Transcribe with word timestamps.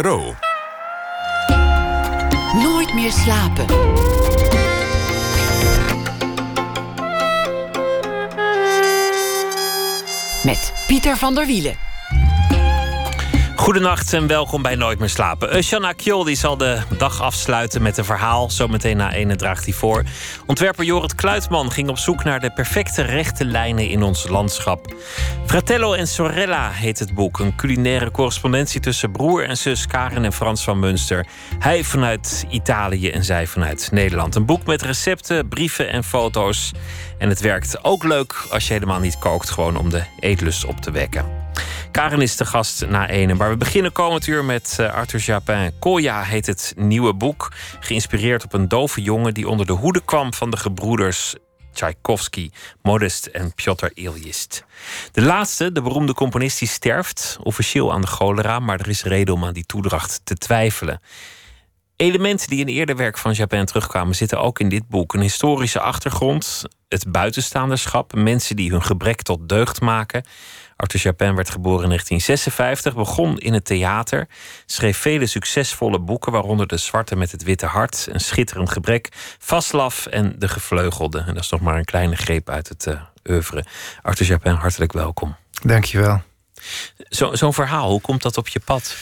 Ro. 0.00 0.34
Nooit 2.62 2.94
meer 2.94 3.12
slapen. 3.12 3.66
Met 10.44 10.72
Pieter 10.86 11.16
van 11.16 11.34
der 11.34 11.46
Wielen. 11.46 11.91
Goedenacht 13.62 14.12
en 14.12 14.26
welkom 14.26 14.62
bij 14.62 14.74
Nooit 14.74 14.98
meer 14.98 15.08
slapen. 15.08 15.56
Uh, 15.56 15.62
Shanna 15.62 15.92
die 16.24 16.36
zal 16.36 16.56
de 16.56 16.78
dag 16.98 17.20
afsluiten 17.20 17.82
met 17.82 17.98
een 17.98 18.04
verhaal. 18.04 18.50
Zometeen 18.50 18.96
na 18.96 19.12
ene 19.12 19.36
draagt 19.36 19.64
hij 19.64 19.74
voor. 19.74 20.02
Ontwerper 20.46 20.84
Jorrit 20.84 21.14
Kluitman 21.14 21.72
ging 21.72 21.88
op 21.88 21.98
zoek 21.98 22.24
naar 22.24 22.40
de 22.40 22.50
perfecte 22.50 23.02
rechte 23.02 23.44
lijnen 23.44 23.88
in 23.88 24.02
ons 24.02 24.28
landschap. 24.28 24.94
Fratello 25.46 25.92
en 25.92 26.06
Sorella 26.06 26.70
heet 26.70 26.98
het 26.98 27.14
boek. 27.14 27.38
Een 27.38 27.56
culinaire 27.56 28.10
correspondentie 28.10 28.80
tussen 28.80 29.12
broer 29.12 29.44
en 29.44 29.56
zus 29.56 29.86
Karen 29.86 30.24
en 30.24 30.32
Frans 30.32 30.64
van 30.64 30.78
Munster. 30.78 31.26
Hij 31.58 31.84
vanuit 31.84 32.46
Italië 32.50 33.10
en 33.10 33.24
zij 33.24 33.46
vanuit 33.46 33.88
Nederland. 33.92 34.34
Een 34.34 34.46
boek 34.46 34.66
met 34.66 34.82
recepten, 34.82 35.48
brieven 35.48 35.90
en 35.90 36.04
foto's. 36.04 36.72
En 37.18 37.28
het 37.28 37.40
werkt 37.40 37.84
ook 37.84 38.04
leuk 38.04 38.46
als 38.50 38.66
je 38.66 38.72
helemaal 38.72 39.00
niet 39.00 39.18
kookt, 39.18 39.50
gewoon 39.50 39.76
om 39.76 39.90
de 39.90 40.02
eetlust 40.20 40.64
op 40.64 40.80
te 40.80 40.90
wekken. 40.90 41.41
Karen 41.90 42.20
is 42.20 42.36
de 42.36 42.44
gast 42.44 42.86
na 42.86 43.08
ene. 43.08 43.34
Maar 43.34 43.50
we 43.50 43.56
beginnen 43.56 43.92
komend 43.92 44.26
uur 44.26 44.44
met 44.44 44.76
uh, 44.80 44.94
Arthur 44.94 45.20
Japin. 45.20 45.72
Koya 45.78 46.22
heet 46.22 46.46
het 46.46 46.72
nieuwe 46.76 47.14
boek. 47.14 47.52
Geïnspireerd 47.80 48.44
op 48.44 48.52
een 48.52 48.68
dove 48.68 49.02
jongen 49.02 49.34
die 49.34 49.48
onder 49.48 49.66
de 49.66 49.72
hoede 49.72 50.04
kwam 50.04 50.34
van 50.34 50.50
de 50.50 50.56
gebroeders 50.56 51.34
Tchaikovsky, 51.72 52.50
Modest 52.82 53.26
en 53.26 53.54
Piotr 53.54 53.86
Ilyist. 53.94 54.64
De 55.12 55.22
laatste, 55.22 55.72
de 55.72 55.82
beroemde 55.82 56.14
componist, 56.14 56.58
die 56.58 56.68
sterft, 56.68 57.38
officieel 57.42 57.92
aan 57.92 58.00
de 58.00 58.06
cholera, 58.06 58.58
maar 58.58 58.80
er 58.80 58.88
is 58.88 59.02
reden 59.02 59.34
om 59.34 59.44
aan 59.44 59.52
die 59.52 59.66
toedracht 59.66 60.20
te 60.24 60.34
twijfelen. 60.34 61.00
Elementen 61.96 62.48
die 62.48 62.60
in 62.60 62.66
eerder 62.66 62.96
werk 62.96 63.18
van 63.18 63.32
Japin 63.32 63.64
terugkwamen, 63.64 64.14
zitten 64.14 64.40
ook 64.40 64.60
in 64.60 64.68
dit 64.68 64.88
boek. 64.88 65.14
Een 65.14 65.20
historische 65.20 65.80
achtergrond, 65.80 66.64
het 66.88 67.12
buitenstaanderschap, 67.12 68.14
mensen 68.14 68.56
die 68.56 68.70
hun 68.70 68.82
gebrek 68.82 69.22
tot 69.22 69.48
deugd 69.48 69.80
maken, 69.80 70.24
Arthur 70.76 71.00
Chapin 71.00 71.34
werd 71.34 71.50
geboren 71.50 71.82
in 71.82 71.88
1956, 71.88 72.94
begon 72.94 73.38
in 73.38 73.52
het 73.52 73.64
theater, 73.64 74.28
schreef 74.66 74.98
vele 74.98 75.26
succesvolle 75.26 76.00
boeken, 76.00 76.32
waaronder 76.32 76.66
De 76.66 76.76
Zwarte 76.76 77.16
met 77.16 77.32
het 77.32 77.42
Witte 77.42 77.66
Hart, 77.66 78.08
Een 78.10 78.20
Schitterend 78.20 78.70
Gebrek, 78.70 79.08
Vaslav 79.38 80.06
en 80.06 80.34
De 80.38 80.48
Gevleugelde. 80.48 81.18
En 81.18 81.34
dat 81.34 81.42
is 81.42 81.50
nog 81.50 81.60
maar 81.60 81.76
een 81.76 81.84
kleine 81.84 82.16
greep 82.16 82.50
uit 82.50 82.68
het 82.68 82.86
uh, 82.86 83.00
oeuvre. 83.30 83.64
Arthur 84.02 84.26
Chapin, 84.26 84.54
hartelijk 84.54 84.92
welkom. 84.92 85.36
Dankjewel. 85.62 86.22
Zo'n 87.08 87.36
zo 87.36 87.50
verhaal, 87.50 87.90
hoe 87.90 88.00
komt 88.00 88.22
dat 88.22 88.36
op 88.36 88.48
je 88.48 88.60
pad? 88.60 88.96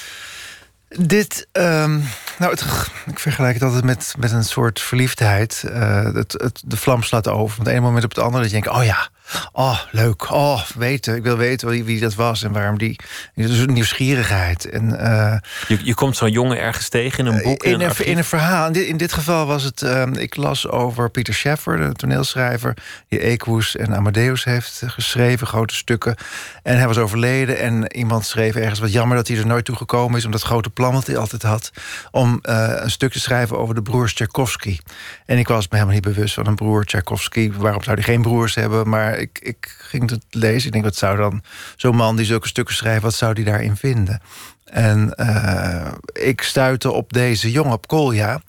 Dit, 0.88 1.48
um, 1.52 2.08
nou, 2.38 2.52
het, 2.52 2.90
ik 3.06 3.18
vergelijk 3.18 3.54
het 3.54 3.62
altijd 3.62 3.84
met, 3.84 4.14
met 4.18 4.32
een 4.32 4.44
soort 4.44 4.80
verliefdheid. 4.80 5.62
Uh, 5.66 6.04
het, 6.14 6.32
het, 6.32 6.62
de 6.64 6.76
vlam 6.76 7.02
slaat 7.02 7.28
over. 7.28 7.56
Van 7.56 7.64
het 7.64 7.72
ene 7.72 7.82
moment 7.82 8.04
op 8.04 8.10
het 8.10 8.18
andere 8.18 8.42
dat 8.42 8.52
je 8.52 8.60
denkt, 8.60 8.78
oh 8.78 8.84
ja, 8.84 9.08
Oh, 9.52 9.78
leuk. 9.90 10.30
Oh, 10.30 10.62
weten. 10.74 11.16
Ik 11.16 11.22
wil 11.22 11.36
weten 11.36 11.68
wie, 11.68 11.84
wie 11.84 12.00
dat 12.00 12.14
was 12.14 12.42
en 12.42 12.52
waarom 12.52 12.78
die. 12.78 13.00
Dus 13.34 13.66
nieuwsgierigheid. 13.66 14.70
En, 14.70 14.88
uh, 14.88 15.36
je, 15.68 15.78
je 15.84 15.94
komt 15.94 16.16
zo'n 16.16 16.30
jongen 16.30 16.60
ergens 16.60 16.88
tegen 16.88 17.26
in 17.26 17.32
een 17.32 17.42
boek. 17.42 17.62
In, 17.62 17.80
een, 17.80 17.92
in 18.04 18.18
een 18.18 18.24
verhaal. 18.24 18.66
In 18.66 18.72
dit, 18.72 18.86
in 18.86 18.96
dit 18.96 19.12
geval 19.12 19.46
was 19.46 19.62
het. 19.62 19.82
Uh, 19.82 20.02
ik 20.12 20.36
las 20.36 20.68
over 20.68 21.10
Pieter 21.10 21.34
Scheffer, 21.34 21.76
de 21.76 21.92
toneelschrijver. 21.92 22.76
die 23.08 23.18
Equus 23.18 23.76
en 23.76 23.96
Amadeus 23.96 24.44
heeft 24.44 24.82
geschreven, 24.86 25.46
grote 25.46 25.74
stukken. 25.74 26.16
En 26.62 26.76
hij 26.76 26.86
was 26.86 26.98
overleden. 26.98 27.58
En 27.58 27.96
iemand 27.96 28.26
schreef 28.26 28.54
ergens 28.54 28.80
wat 28.80 28.92
jammer 28.92 29.16
dat 29.16 29.28
hij 29.28 29.36
er 29.36 29.46
nooit 29.46 29.64
toe 29.64 29.76
gekomen 29.76 30.18
is. 30.18 30.24
om 30.24 30.30
dat 30.30 30.42
grote 30.42 30.70
plan 30.70 30.92
wat 30.92 31.06
hij 31.06 31.16
altijd 31.16 31.42
had. 31.42 31.70
om 32.10 32.38
uh, 32.42 32.72
een 32.76 32.90
stuk 32.90 33.12
te 33.12 33.20
schrijven 33.20 33.58
over 33.58 33.74
de 33.74 33.82
broers 33.82 34.14
Tchaikovsky. 34.14 34.78
En 35.26 35.38
ik 35.38 35.48
was 35.48 35.68
me 35.68 35.76
helemaal 35.76 35.94
niet 35.94 36.14
bewust 36.14 36.34
van 36.34 36.46
een 36.46 36.54
broer 36.54 36.84
Tchaikovsky. 36.84 37.52
Waarom 37.52 37.82
zou 37.82 37.96
hij 37.96 38.04
geen 38.04 38.22
broers 38.22 38.54
hebben? 38.54 38.88
Maar 38.88 39.19
ik, 39.20 39.38
ik 39.42 39.74
ging 39.78 40.10
het 40.10 40.24
lezen. 40.30 40.66
Ik 40.66 40.72
denk, 40.72 40.84
wat 40.84 40.96
zou 40.96 41.16
dan 41.16 41.42
zo'n 41.76 41.96
man 41.96 42.16
die 42.16 42.26
zulke 42.26 42.48
stukken 42.48 42.74
schrijft... 42.74 43.02
wat 43.02 43.14
zou 43.14 43.34
die 43.34 43.44
daarin 43.44 43.76
vinden? 43.76 44.20
En 44.64 45.14
uh, 45.16 45.92
ik 46.12 46.42
stuitte 46.42 46.90
op 46.90 47.12
deze 47.12 47.50
jongen, 47.50 47.72
op 47.72 47.86
Kolja. 47.86 48.40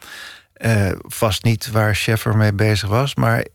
Uh, 0.58 0.92
vast 0.98 1.44
niet 1.44 1.72
waar 1.72 1.96
Scheffer 1.96 2.38
mee 2.38 2.54
bezig 2.54 2.90
was... 2.90 3.16
maar 3.16 3.46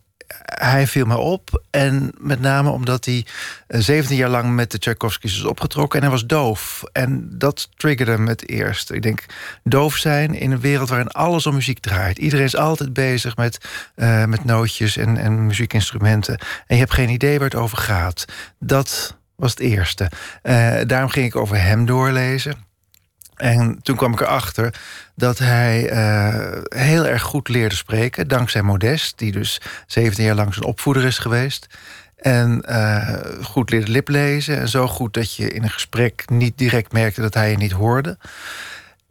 hij 0.44 0.86
viel 0.86 1.06
me 1.06 1.16
op. 1.16 1.62
En 1.70 2.12
met 2.18 2.40
name 2.40 2.70
omdat 2.70 3.04
hij 3.04 3.26
17 3.68 4.12
eh, 4.12 4.18
jaar 4.18 4.30
lang 4.30 4.54
met 4.54 4.70
de 4.70 4.78
Tchaikovsky's 4.78 5.36
is 5.36 5.44
opgetrokken. 5.44 5.98
En 5.98 6.04
hij 6.04 6.14
was 6.14 6.26
doof. 6.26 6.84
En 6.92 7.28
dat 7.38 7.68
triggerde 7.76 8.12
hem 8.12 8.28
het 8.28 8.48
eerst. 8.48 8.90
Ik 8.90 9.02
denk, 9.02 9.24
doof 9.64 9.96
zijn 9.96 10.34
in 10.34 10.50
een 10.50 10.60
wereld 10.60 10.88
waarin 10.88 11.10
alles 11.10 11.46
om 11.46 11.54
muziek 11.54 11.78
draait. 11.78 12.18
Iedereen 12.18 12.44
is 12.44 12.56
altijd 12.56 12.92
bezig 12.92 13.36
met, 13.36 13.58
uh, 13.96 14.24
met 14.24 14.44
nootjes 14.44 14.96
en, 14.96 15.16
en 15.16 15.46
muziekinstrumenten. 15.46 16.38
En 16.38 16.76
je 16.76 16.82
hebt 16.82 16.94
geen 16.94 17.10
idee 17.10 17.38
waar 17.38 17.48
het 17.48 17.58
over 17.58 17.78
gaat. 17.78 18.24
Dat 18.58 19.16
was 19.36 19.50
het 19.50 19.60
eerste. 19.60 20.10
Uh, 20.42 20.76
daarom 20.86 21.10
ging 21.10 21.26
ik 21.26 21.36
over 21.36 21.62
hem 21.62 21.86
doorlezen. 21.86 22.65
En 23.36 23.78
toen 23.82 23.96
kwam 23.96 24.12
ik 24.12 24.20
erachter 24.20 24.74
dat 25.14 25.38
hij 25.38 25.92
uh, 25.92 26.62
heel 26.68 27.06
erg 27.06 27.22
goed 27.22 27.48
leerde 27.48 27.74
spreken. 27.74 28.28
Dankzij 28.28 28.62
Modest, 28.62 29.18
die 29.18 29.32
dus 29.32 29.60
17 29.86 30.24
jaar 30.24 30.34
lang 30.34 30.54
zijn 30.54 30.66
opvoeder 30.66 31.04
is 31.04 31.18
geweest. 31.18 31.66
En 32.16 32.62
uh, 32.68 33.14
goed 33.42 33.70
leerde 33.70 33.90
liplezen. 33.90 34.58
En 34.58 34.68
zo 34.68 34.86
goed 34.86 35.14
dat 35.14 35.34
je 35.34 35.50
in 35.52 35.62
een 35.62 35.70
gesprek 35.70 36.24
niet 36.30 36.58
direct 36.58 36.92
merkte 36.92 37.20
dat 37.20 37.34
hij 37.34 37.50
je 37.50 37.56
niet 37.56 37.72
hoorde. 37.72 38.18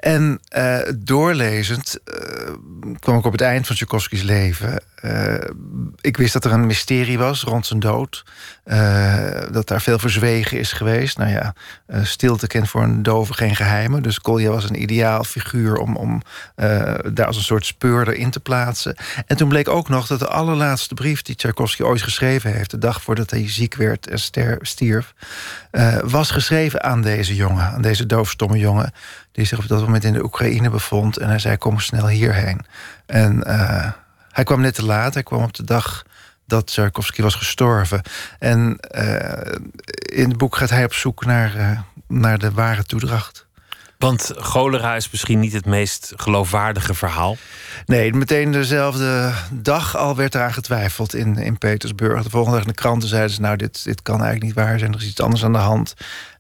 En 0.06 0.40
uh, 0.58 0.78
doorlezend 0.96 2.00
uh, 2.06 2.54
kwam 3.00 3.18
ik 3.18 3.26
op 3.26 3.32
het 3.32 3.42
eind 3.42 3.68
van 3.68 3.76
Tchaikovsky's 3.76 4.22
leven. 4.22 4.82
Uh, 5.02 5.34
ik 6.02 6.18
wist 6.18 6.34
dat 6.34 6.46
er 6.46 6.52
een 6.52 6.66
mysterie 6.66 7.18
was 7.18 7.44
rond 7.44 7.66
zijn 7.66 7.80
dood. 7.80 8.26
dat 9.52 9.68
daar 9.68 9.82
veel 9.82 10.00
verzwegen 10.00 10.60
is 10.60 10.72
geweest. 10.72 11.18
Nou 11.18 11.32
ja, 11.32 11.54
stilte 12.04 12.48
kent 12.48 12.70
voor 12.70 12.84
een 12.84 13.04
dove 13.04 13.34
geen 13.34 13.56
geheimen. 13.56 14.04
Dus 14.04 14.20
Kolja 14.20 14.50
was 14.50 14.70
een 14.70 14.82
ideaal 14.82 15.24
figuur 15.24 15.78
om, 15.78 15.96
om 15.96 16.22
daar 17.14 17.26
als 17.26 17.38
een 17.38 17.44
soort 17.44 17.66
speurder 17.66 18.14
in 18.14 18.30
te 18.30 18.40
plaatsen. 18.40 18.96
En 19.26 19.38
toen 19.38 19.50
bleek 19.50 19.68
ook 19.68 19.90
nog 19.90 20.08
dat 20.08 20.20
de 20.20 20.28
allerlaatste 20.28 20.94
brief 20.94 21.22
die 21.22 21.36
Tchaikovsky 21.36 21.82
ooit 21.82 22.02
geschreven 22.02 22.54
heeft... 22.54 22.72
de 22.72 22.78
dag 22.78 23.02
voordat 23.02 23.30
hij 23.30 23.50
ziek 23.50 23.76
werd 23.76 24.08
en 24.08 24.20
ster, 24.20 24.58
stierf... 24.62 25.14
was 26.04 26.32
geschreven 26.32 26.84
aan 26.84 27.02
deze 27.02 27.36
jongen, 27.36 27.66
aan 27.66 27.82
deze 27.82 28.06
doofstomme 28.06 28.58
jongen 28.58 28.94
die 29.36 29.46
zich 29.46 29.60
op 29.60 29.68
dat 29.68 29.82
moment 29.82 30.04
in 30.04 30.14
de 30.14 30.24
Oekraïne 30.24 30.70
bevond. 30.70 31.18
En 31.18 31.28
hij 31.28 31.40
zei, 31.40 31.58
kom 31.58 31.80
snel 31.80 32.08
hierheen. 32.08 32.66
En 33.06 33.44
uh, 33.48 33.92
hij 34.32 34.44
kwam 34.44 34.62
net 34.62 34.76
te 34.76 34.86
laat. 34.86 35.14
Hij 35.14 35.24
kwam 35.24 35.44
op 35.44 35.54
de 35.54 35.64
dag 35.64 36.04
dat 36.48 36.68
Tchaikovsky 36.68 37.22
was 37.22 37.36
gestorven. 37.36 38.02
En 38.40 38.78
uh, 38.96 39.56
in 40.20 40.30
het 40.30 40.38
boek 40.38 40.56
gaat 40.56 40.70
hij 40.70 40.84
op 40.84 40.94
zoek 40.94 41.26
naar, 41.26 41.56
uh, 41.56 41.80
naar 42.08 42.38
de 42.38 42.52
ware 42.52 42.84
toedracht. 42.84 43.46
Want 43.98 44.32
cholera 44.36 44.96
is 44.96 45.12
misschien 45.12 45.40
niet 45.40 45.54
het 45.54 45.66
meest 45.66 46.14
geloofwaardige 46.16 46.94
verhaal. 46.94 47.38
Nee, 47.86 48.14
meteen 48.14 48.52
dezelfde 48.52 49.34
dag 49.52 49.98
al 49.98 50.16
werd 50.16 50.36
eraan 50.36 50.54
getwijfeld 50.54 51.16
in, 51.16 51.38
in 51.38 51.58
Petersburg. 51.58 52.24
De 52.24 52.30
volgende 52.30 52.58
dag 52.58 52.66
in 52.66 52.74
de 52.74 52.82
kranten 52.82 53.10
zeiden 53.10 53.32
ze... 53.32 53.42
nou, 53.42 53.56
dit, 53.56 53.84
dit 53.84 54.02
kan 54.02 54.16
eigenlijk 54.16 54.44
niet 54.44 54.66
waar 54.66 54.80
zijn, 54.80 54.94
er 54.94 55.00
is 55.00 55.08
iets 55.08 55.22
anders 55.22 55.44
aan 55.44 55.52
de 55.52 55.58
hand. 55.58 55.94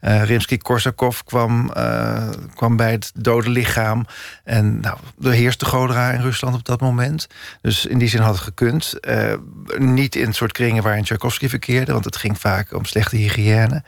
Uh, 0.05 0.23
Rimsky-Korsakov 0.23 1.23
kwam, 1.23 1.71
uh, 1.77 2.29
kwam 2.55 2.75
bij 2.75 2.91
het 2.91 3.11
dode 3.16 3.49
lichaam. 3.49 4.05
En 4.43 4.79
nou, 4.79 4.97
er 5.23 5.31
heerste 5.31 5.66
cholera 5.66 6.11
in 6.11 6.21
Rusland 6.21 6.55
op 6.55 6.66
dat 6.66 6.81
moment. 6.81 7.27
Dus 7.61 7.85
in 7.85 7.97
die 7.97 8.07
zin 8.07 8.21
had 8.21 8.33
het 8.33 8.43
gekund. 8.43 8.93
Uh, 9.01 9.33
niet 9.77 10.16
in 10.16 10.25
het 10.25 10.35
soort 10.35 10.51
kringen 10.51 10.83
waarin 10.83 11.03
Tchaikovsky 11.03 11.49
verkeerde... 11.49 11.91
want 11.91 12.05
het 12.05 12.16
ging 12.16 12.39
vaak 12.39 12.73
om 12.73 12.85
slechte 12.85 13.16
hygiëne. 13.16 13.83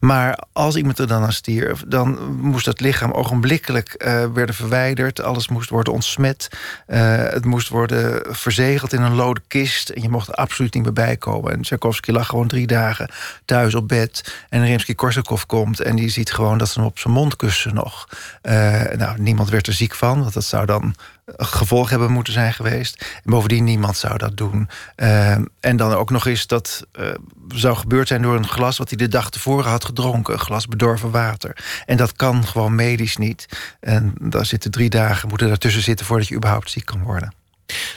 Maar 0.00 0.38
als 0.52 0.76
iemand 0.76 0.98
er 0.98 1.06
dan 1.06 1.22
aan 1.22 1.32
stierf... 1.32 1.84
dan 1.86 2.34
moest 2.40 2.64
dat 2.64 2.80
lichaam 2.80 3.12
ogenblikkelijk 3.12 3.94
werden 4.34 4.54
verwijderd. 4.54 5.22
Alles 5.22 5.48
moest 5.48 5.70
worden 5.70 5.92
ontsmet. 5.92 6.48
Het 6.86 7.44
moest 7.44 7.68
worden 7.68 8.34
verzegeld 8.34 8.92
in 8.92 9.02
een 9.02 9.14
lode 9.14 9.42
kist. 9.48 9.88
En 9.88 10.02
je 10.02 10.08
mocht 10.08 10.28
er 10.28 10.34
absoluut 10.34 10.74
niet 10.74 10.82
meer 10.82 10.92
bij 10.92 11.16
komen. 11.16 11.52
En 11.52 11.62
Tchaikovsky 11.62 12.10
lag 12.10 12.26
gewoon 12.26 12.48
drie 12.48 12.66
dagen 12.66 13.10
thuis 13.44 13.74
op 13.74 13.88
bed. 13.88 14.34
En 14.48 14.64
Rimsky-Korsakov 14.64 15.46
en 15.68 15.96
die 15.96 16.08
ziet 16.08 16.32
gewoon 16.32 16.58
dat 16.58 16.68
ze 16.68 16.78
hem 16.78 16.88
op 16.88 16.98
zijn 16.98 17.14
mond 17.14 17.36
kussen 17.36 17.74
nog. 17.74 18.08
Uh, 18.42 18.82
nou, 18.96 19.20
niemand 19.20 19.48
werd 19.48 19.66
er 19.66 19.72
ziek 19.72 19.94
van, 19.94 20.20
want 20.20 20.32
dat 20.32 20.44
zou 20.44 20.66
dan 20.66 20.94
gevolg 21.36 21.90
hebben 21.90 22.12
moeten 22.12 22.32
zijn 22.32 22.52
geweest. 22.52 23.04
En 23.24 23.30
bovendien, 23.30 23.64
niemand 23.64 23.96
zou 23.96 24.18
dat 24.18 24.36
doen. 24.36 24.68
Uh, 24.96 25.30
en 25.60 25.76
dan 25.76 25.92
ook 25.92 26.10
nog 26.10 26.26
eens 26.26 26.46
dat 26.46 26.86
uh, 27.00 27.08
zou 27.48 27.76
gebeurd 27.76 28.08
zijn 28.08 28.22
door 28.22 28.36
een 28.36 28.48
glas... 28.48 28.78
wat 28.78 28.88
hij 28.88 28.98
de 28.98 29.08
dag 29.08 29.30
tevoren 29.30 29.70
had 29.70 29.84
gedronken. 29.84 30.34
Een 30.34 30.40
glas 30.40 30.66
bedorven 30.66 31.10
water. 31.10 31.56
En 31.86 31.96
dat 31.96 32.12
kan 32.12 32.46
gewoon 32.46 32.74
medisch 32.74 33.16
niet. 33.16 33.48
En 33.80 34.14
daar 34.18 34.46
zitten 34.46 34.70
drie 34.70 34.90
dagen, 34.90 35.28
moeten 35.28 35.48
daartussen 35.48 35.82
zitten... 35.82 36.06
voordat 36.06 36.28
je 36.28 36.34
überhaupt 36.34 36.70
ziek 36.70 36.84
kan 36.84 37.02
worden. 37.02 37.39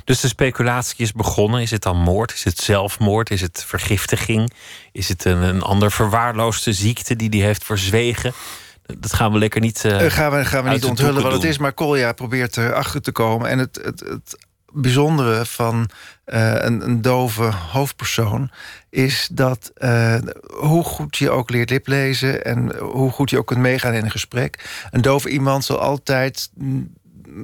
Dus 0.03 0.19
de 0.19 0.27
speculatie 0.27 0.95
is 0.97 1.11
begonnen. 1.11 1.61
Is 1.61 1.71
het 1.71 1.81
dan 1.81 1.97
moord? 1.97 2.33
Is 2.33 2.43
het 2.43 2.57
zelfmoord? 2.57 3.29
Is 3.29 3.41
het 3.41 3.63
vergiftiging? 3.67 4.53
Is 4.91 5.09
het 5.09 5.25
een, 5.25 5.41
een 5.41 5.61
ander 5.61 5.91
verwaarloosde 5.91 6.73
ziekte 6.73 7.15
die 7.15 7.29
hij 7.29 7.39
heeft 7.39 7.63
verzwegen? 7.63 8.33
Dat 8.99 9.13
gaan 9.13 9.31
we 9.31 9.37
lekker 9.37 9.61
niet. 9.61 9.83
Uh, 9.83 9.97
gaan 9.97 10.31
we, 10.31 10.45
gaan 10.45 10.63
we 10.63 10.69
niet 10.69 10.85
onthullen 10.85 11.23
wat 11.23 11.31
het 11.31 11.43
is. 11.43 11.57
Maar 11.57 11.73
Kolja 11.73 12.11
probeert 12.11 12.57
erachter 12.57 13.01
te 13.01 13.11
komen. 13.11 13.49
En 13.49 13.59
het, 13.59 13.79
het, 13.83 13.99
het 13.99 14.37
bijzondere 14.73 15.45
van 15.45 15.89
een, 16.25 16.85
een 16.85 17.01
dove 17.01 17.51
hoofdpersoon 17.71 18.51
is 18.89 19.29
dat 19.31 19.71
hoe 20.49 20.83
goed 20.83 21.17
je 21.17 21.29
ook 21.29 21.49
leert 21.49 21.69
liplezen 21.69 22.45
en 22.45 22.75
hoe 22.77 23.11
goed 23.11 23.29
je 23.29 23.37
ook 23.37 23.47
kunt 23.47 23.59
meegaan 23.59 23.93
in 23.93 24.03
een 24.03 24.11
gesprek, 24.11 24.85
een 24.91 25.01
dove 25.01 25.29
iemand 25.29 25.65
zal 25.65 25.79
altijd 25.79 26.49
30% 27.33 27.35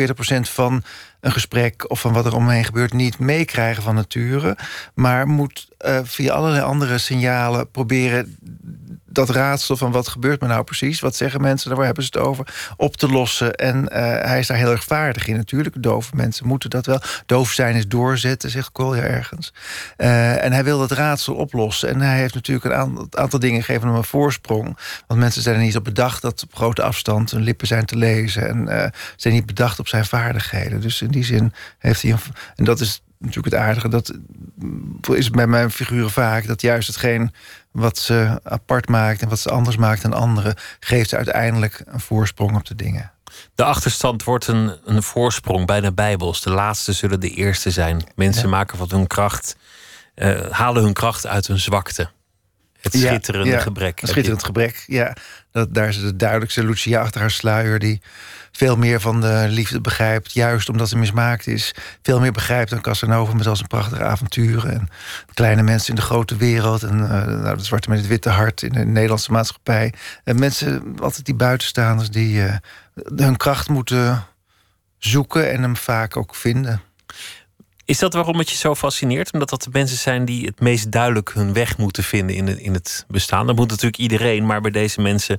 40% 0.00 0.40
van 0.40 0.82
een 1.20 1.32
gesprek 1.32 1.90
of 1.90 2.00
van 2.00 2.12
wat 2.12 2.26
er 2.26 2.34
omheen 2.34 2.64
gebeurt 2.64 2.92
niet 2.92 3.18
meekrijgen 3.18 3.82
van 3.82 3.94
nature, 3.94 4.56
maar 4.94 5.26
moet 5.26 5.68
uh, 5.86 6.00
via 6.02 6.32
allerlei 6.32 6.62
andere 6.62 6.98
signalen 6.98 7.70
proberen 7.70 8.36
dat 9.18 9.30
raadsel 9.30 9.76
van 9.76 9.92
wat 9.92 10.08
gebeurt 10.08 10.40
me 10.40 10.46
nou 10.46 10.64
precies, 10.64 11.00
wat 11.00 11.16
zeggen 11.16 11.40
mensen, 11.40 11.70
daar 11.70 11.84
hebben 11.84 12.04
ze 12.04 12.10
het 12.12 12.26
over, 12.26 12.46
op 12.76 12.96
te 12.96 13.08
lossen. 13.08 13.54
En 13.54 13.82
uh, 13.82 13.88
hij 14.00 14.38
is 14.38 14.46
daar 14.46 14.56
heel 14.56 14.70
erg 14.70 14.84
vaardig 14.84 15.26
in 15.26 15.36
natuurlijk. 15.36 15.82
Dove 15.82 16.16
mensen 16.16 16.46
moeten 16.46 16.70
dat 16.70 16.86
wel. 16.86 17.00
Doof 17.26 17.50
zijn 17.50 17.74
is 17.74 17.88
doorzetten, 17.88 18.50
zegt 18.50 18.72
Kolja 18.72 19.02
ergens. 19.02 19.52
Uh, 19.96 20.44
en 20.44 20.52
hij 20.52 20.64
wil 20.64 20.78
dat 20.78 20.90
raadsel 20.90 21.34
oplossen. 21.34 21.88
En 21.88 22.00
hij 22.00 22.18
heeft 22.18 22.34
natuurlijk 22.34 22.66
een 22.66 22.74
aantal, 22.74 23.06
aantal 23.10 23.38
dingen 23.38 23.62
gegeven 23.62 23.88
hem 23.88 23.96
een 23.96 24.04
voorsprong. 24.04 24.78
Want 25.06 25.20
mensen 25.20 25.42
zijn 25.42 25.56
er 25.56 25.62
niet 25.62 25.76
op 25.76 25.84
bedacht 25.84 26.22
dat 26.22 26.42
op 26.42 26.54
grote 26.54 26.82
afstand 26.82 27.30
hun 27.30 27.42
lippen 27.42 27.66
zijn 27.66 27.84
te 27.84 27.96
lezen. 27.96 28.48
En 28.48 28.68
uh, 28.68 28.84
zijn 29.16 29.34
niet 29.34 29.46
bedacht 29.46 29.78
op 29.78 29.88
zijn 29.88 30.04
vaardigheden. 30.04 30.80
Dus 30.80 31.02
in 31.02 31.10
die 31.10 31.24
zin 31.24 31.52
heeft 31.78 32.02
hij 32.02 32.10
een. 32.10 32.18
En 32.56 32.64
dat 32.64 32.80
is 32.80 33.02
natuurlijk 33.18 33.54
het 33.54 33.64
aardige. 33.64 33.88
Dat 33.88 34.12
is 35.16 35.30
bij 35.30 35.46
mijn 35.46 35.70
figuren 35.70 36.10
vaak 36.10 36.46
dat 36.46 36.60
juist 36.60 36.86
hetgeen 36.86 37.32
wat 37.70 37.98
ze 37.98 38.40
apart 38.42 38.88
maakt 38.88 39.22
en 39.22 39.28
wat 39.28 39.38
ze 39.38 39.50
anders 39.50 39.76
maakt 39.76 40.02
dan 40.02 40.12
anderen, 40.12 40.54
geeft 40.80 41.08
ze 41.08 41.16
uiteindelijk 41.16 41.82
een 41.84 42.00
voorsprong 42.00 42.56
op 42.56 42.66
de 42.66 42.74
dingen. 42.74 43.12
De 43.54 43.64
achterstand 43.64 44.24
wordt 44.24 44.46
een, 44.46 44.76
een 44.84 45.02
voorsprong, 45.02 45.66
bijna 45.66 45.90
bijbels. 45.90 46.42
De 46.42 46.50
laatste 46.50 46.92
zullen 46.92 47.20
de 47.20 47.30
eerste 47.30 47.70
zijn. 47.70 48.04
Mensen 48.14 48.48
maken 48.48 48.78
van 48.78 48.88
hun 48.90 49.06
kracht, 49.06 49.56
uh, 50.14 50.50
halen 50.50 50.82
hun 50.82 50.92
kracht 50.92 51.26
uit 51.26 51.46
hun 51.46 51.58
zwakte. 51.58 52.10
Het 52.80 52.94
schitterende 52.94 53.50
ja, 53.50 53.60
gebrek. 53.60 54.00
Het 54.00 54.10
schitterend 54.10 54.44
gebrek, 54.44 54.84
ja. 54.86 55.16
Dat, 55.52 55.74
daar 55.74 55.88
is 55.88 56.00
de 56.00 56.16
duidelijkste 56.16 56.64
Lucia 56.64 57.00
achter 57.00 57.20
haar 57.20 57.30
sluier... 57.30 57.78
die 57.78 58.00
veel 58.52 58.76
meer 58.76 59.00
van 59.00 59.20
de 59.20 59.46
liefde 59.48 59.80
begrijpt, 59.80 60.32
juist 60.32 60.68
omdat 60.68 60.88
ze 60.88 60.98
mismaakt 60.98 61.46
is. 61.46 61.74
Veel 62.02 62.20
meer 62.20 62.32
begrijpt 62.32 62.70
dan 62.70 62.80
Casanova 62.80 63.34
met 63.34 63.46
al 63.46 63.56
zijn 63.56 63.68
prachtige 63.68 64.04
avonturen. 64.04 64.72
En 64.72 64.88
kleine 65.34 65.62
mensen 65.62 65.88
in 65.88 65.94
de 65.94 66.02
grote 66.02 66.36
wereld. 66.36 66.82
En 66.82 66.98
uh, 66.98 67.08
nou, 67.24 67.56
de 67.56 67.64
zwarte 67.64 67.88
met 67.88 67.98
het 67.98 68.08
witte 68.08 68.30
hart 68.30 68.62
in 68.62 68.72
de 68.72 68.84
Nederlandse 68.84 69.32
maatschappij. 69.32 69.92
En 70.24 70.38
mensen, 70.38 70.94
altijd 71.00 71.24
die 71.24 71.34
buitenstaanders, 71.34 72.10
die 72.10 72.36
uh, 72.36 72.56
hun 73.16 73.36
kracht 73.36 73.68
moeten 73.68 74.24
zoeken 74.98 75.50
en 75.50 75.62
hem 75.62 75.76
vaak 75.76 76.16
ook 76.16 76.34
vinden. 76.34 76.80
Is 77.88 77.98
dat 77.98 78.14
waarom 78.14 78.38
het 78.38 78.50
je 78.50 78.56
zo 78.56 78.74
fascineert? 78.74 79.32
Omdat 79.32 79.48
dat 79.48 79.62
de 79.62 79.70
mensen 79.72 79.96
zijn 79.96 80.24
die 80.24 80.46
het 80.46 80.60
meest 80.60 80.92
duidelijk 80.92 81.30
hun 81.34 81.52
weg 81.52 81.78
moeten 81.78 82.04
vinden 82.04 82.36
in 82.36 82.46
het, 82.46 82.58
in 82.58 82.72
het 82.74 83.04
bestaan. 83.08 83.46
Dat 83.46 83.56
moet 83.56 83.68
natuurlijk 83.68 83.98
iedereen, 83.98 84.46
maar 84.46 84.60
bij 84.60 84.70
deze 84.70 85.00
mensen 85.00 85.38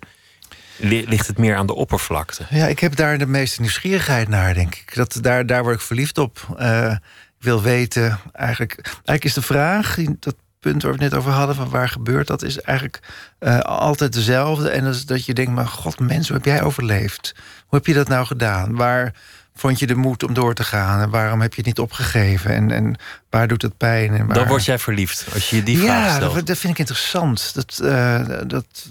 ligt 0.78 1.28
het 1.28 1.38
meer 1.38 1.56
aan 1.56 1.68
de 1.68 1.76
oppervlakte. 1.76 2.46
Ja, 2.50 2.68
ik 2.68 2.80
heb 2.80 2.96
daar 2.96 3.18
de 3.18 3.26
meeste 3.26 3.62
nieuwsgierigheid 3.62 4.28
naar, 4.28 4.54
denk 4.54 4.76
ik. 4.76 4.96
Dat, 4.96 5.18
daar, 5.22 5.46
daar 5.46 5.64
word 5.64 5.76
ik 5.76 5.82
verliefd 5.82 6.18
op. 6.18 6.56
Uh, 6.60 6.92
ik 7.38 7.46
wil 7.46 7.62
weten, 7.62 8.20
eigenlijk, 8.34 8.82
eigenlijk 8.84 9.24
is 9.24 9.34
de 9.34 9.42
vraag, 9.42 9.98
dat 10.20 10.36
punt 10.60 10.82
waar 10.84 10.94
we 10.94 11.04
het 11.04 11.12
net 11.12 11.20
over 11.20 11.32
hadden, 11.32 11.56
van 11.56 11.70
waar 11.70 11.90
gebeurt 11.90 12.28
dat, 12.28 12.44
is 12.44 12.62
eigenlijk 12.62 13.00
uh, 13.40 13.60
altijd 13.60 14.14
dezelfde. 14.14 14.70
En 14.70 14.84
dat 14.84 14.96
is 14.96 15.06
dat 15.06 15.26
je 15.26 15.34
denkt, 15.34 15.52
maar 15.52 15.68
god, 15.68 16.00
mens, 16.00 16.28
hoe 16.28 16.38
heb 16.38 16.46
jij 16.46 16.64
overleefd? 16.64 17.34
Hoe 17.36 17.78
heb 17.78 17.86
je 17.86 17.94
dat 17.94 18.08
nou 18.08 18.26
gedaan? 18.26 18.76
Waar 18.76 19.14
vond 19.60 19.80
je 19.80 19.88
de 19.88 19.96
moed 19.96 20.24
om 20.24 20.34
door 20.34 20.54
te 20.54 20.64
gaan? 20.64 21.02
En 21.02 21.10
waarom 21.10 21.42
heb 21.42 21.52
je 21.52 21.58
het 21.58 21.66
niet 21.66 21.80
opgegeven? 21.80 22.52
En, 22.52 22.72
en 22.72 22.96
waar 23.30 23.48
doet 23.48 23.62
het 23.62 23.78
pijn? 23.78 24.14
En 24.14 24.26
waar... 24.26 24.36
Dan 24.36 24.48
word 24.48 24.66
jij 24.66 24.80
verliefd, 24.80 25.28
als 25.34 25.50
je 25.50 25.56
je 25.56 25.64
die 25.64 25.78
vraag 25.78 26.16
stelt. 26.16 26.32
Ja, 26.32 26.38
dat, 26.38 26.48
dat, 26.48 26.58
vind 26.58 26.74
ik 26.74 26.80
interessant. 26.80 27.54
Dat, 27.54 27.80
uh, 27.84 28.28
dat 28.48 28.90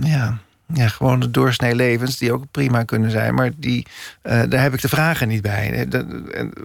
ja 0.00 0.38
ja, 0.74 0.88
gewoon 0.88 1.20
de 1.20 1.30
doorsnee 1.30 1.74
levens, 1.74 2.16
die 2.16 2.32
ook 2.32 2.50
prima 2.50 2.82
kunnen 2.82 3.10
zijn. 3.10 3.34
Maar 3.34 3.50
die, 3.56 3.86
uh, 4.22 4.42
daar 4.48 4.62
heb 4.62 4.74
ik 4.74 4.80
de 4.80 4.88
vragen 4.88 5.28
niet 5.28 5.42
bij. 5.42 5.88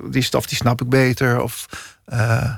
die 0.09 0.21
stof 0.21 0.45
die 0.45 0.57
snap 0.57 0.81
ik 0.81 0.89
beter. 0.89 1.41
Of, 1.41 1.67
uh, 2.13 2.55